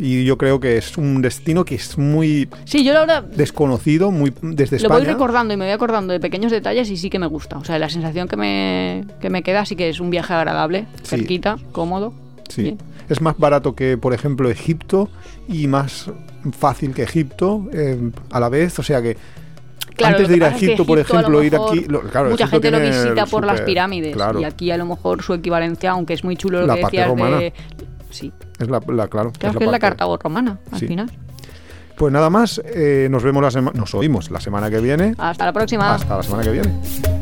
y 0.04 0.26
yo 0.26 0.36
creo 0.36 0.60
que 0.60 0.78
es 0.78 0.97
un 0.97 1.22
destino 1.22 1.64
que 1.64 1.76
es 1.76 1.95
muy 1.97 2.49
Sí, 2.66 2.84
yo 2.84 2.97
ahora 2.97 3.22
desconocido, 3.22 4.10
muy 4.10 4.34
desde 4.41 4.78
lo 4.78 4.84
España. 4.84 4.97
voy 4.99 5.06
recordando 5.06 5.54
y 5.54 5.58
me 5.58 5.66
voy 5.66 5.74
acordando 5.74 6.12
de 6.12 6.20
pequeños 6.20 6.52
detalles 6.52 6.89
y 6.89 6.97
sí 6.97 7.12
que 7.12 7.20
me 7.20 7.28
gusta. 7.28 7.58
O 7.60 7.64
sea, 7.64 7.78
la 7.78 7.88
sensación 7.89 8.28
que 8.28 8.36
me, 8.36 9.06
que 9.22 9.30
me 9.30 9.43
queda 9.43 9.64
sí 9.66 9.76
que 9.76 9.89
es 9.89 9.99
un 9.99 10.10
viaje 10.10 10.34
agradable, 10.34 10.88
Sí. 11.04 11.10
cerquita, 11.18 11.58
cómodo. 11.72 12.14
Sí. 12.49 12.64
Bien. 12.64 12.78
Es 13.10 13.22
más 13.22 13.38
barato 13.38 13.76
que, 13.76 13.95
por 13.97 14.14
ejemplo, 14.16 14.49
Egipto 14.49 15.08
y 15.47 15.68
más 15.68 16.10
fácil 16.58 16.93
que 16.95 17.04
Egipto 17.04 17.68
eh, 17.72 18.10
a 18.32 18.39
la 18.39 18.49
vez. 18.49 18.80
O 18.80 18.84
sea 18.84 19.02
que 19.04 19.18
Claro, 19.95 20.16
antes 20.16 20.30
lo 20.30 20.32
de 20.32 20.38
ir 20.38 20.43
a 20.43 20.45
pasa 20.47 20.56
es 20.56 20.60
que 20.62 20.66
Egipto, 20.68 20.86
por 20.86 20.97
Egipto, 20.99 21.18
a 21.18 21.30
lo 21.30 21.41
ejemplo, 21.41 21.74
ir 21.74 21.80
aquí. 21.80 21.86
lo- 21.91 22.02
claro, 22.02 22.30
mucha 22.32 22.45
Egipto 22.45 22.62
gente 22.62 22.72
lo 22.72 22.80
visita 22.80 23.26
por 23.28 23.45
las 23.45 23.58
súper- 23.58 23.66
pirámides 23.66 24.16
Claro, 24.16 24.39
y 24.39 24.45
aquí 24.45 24.72
a 24.72 24.78
lo 24.78 24.86
mejor 24.86 25.22
su 25.22 25.34
equivalencia, 25.34 25.91
aunque 25.91 26.14
es 26.14 26.24
muy 26.24 26.38
chulo 26.38 26.62
lo 26.62 26.68
La 26.68 26.76
que 26.76 26.86
decías 26.86 27.16
de... 27.16 27.54
Sí, 28.12 28.32
es 28.59 28.70
la, 28.70 28.80
la- 28.88 29.07
claro. 29.07 29.32
claro 29.32 29.57
que 29.59 29.66
es 29.66 29.72
la 29.72 29.80
Cartago 29.80 30.18
romana, 30.18 30.59
al 30.72 30.80
Sí. 30.80 30.88
final. 30.88 31.09
Pues 31.97 32.12
nada 32.12 32.30
más, 32.30 32.62
eh, 32.66 33.07
nos 33.12 33.24
vemos 33.24 33.43
la 33.43 33.51
semana, 33.51 33.78
nos 33.80 33.93
oímos 33.93 34.32
la 34.32 34.39
semana 34.39 34.70
que 34.70 34.80
viene. 34.80 35.14
Hasta 35.18 35.45
la 35.45 35.53
próxima. 35.53 35.93
Hasta 35.95 36.18
la 36.18 36.24
semana 36.24 36.43
que 36.43 36.51
viene. 36.51 37.20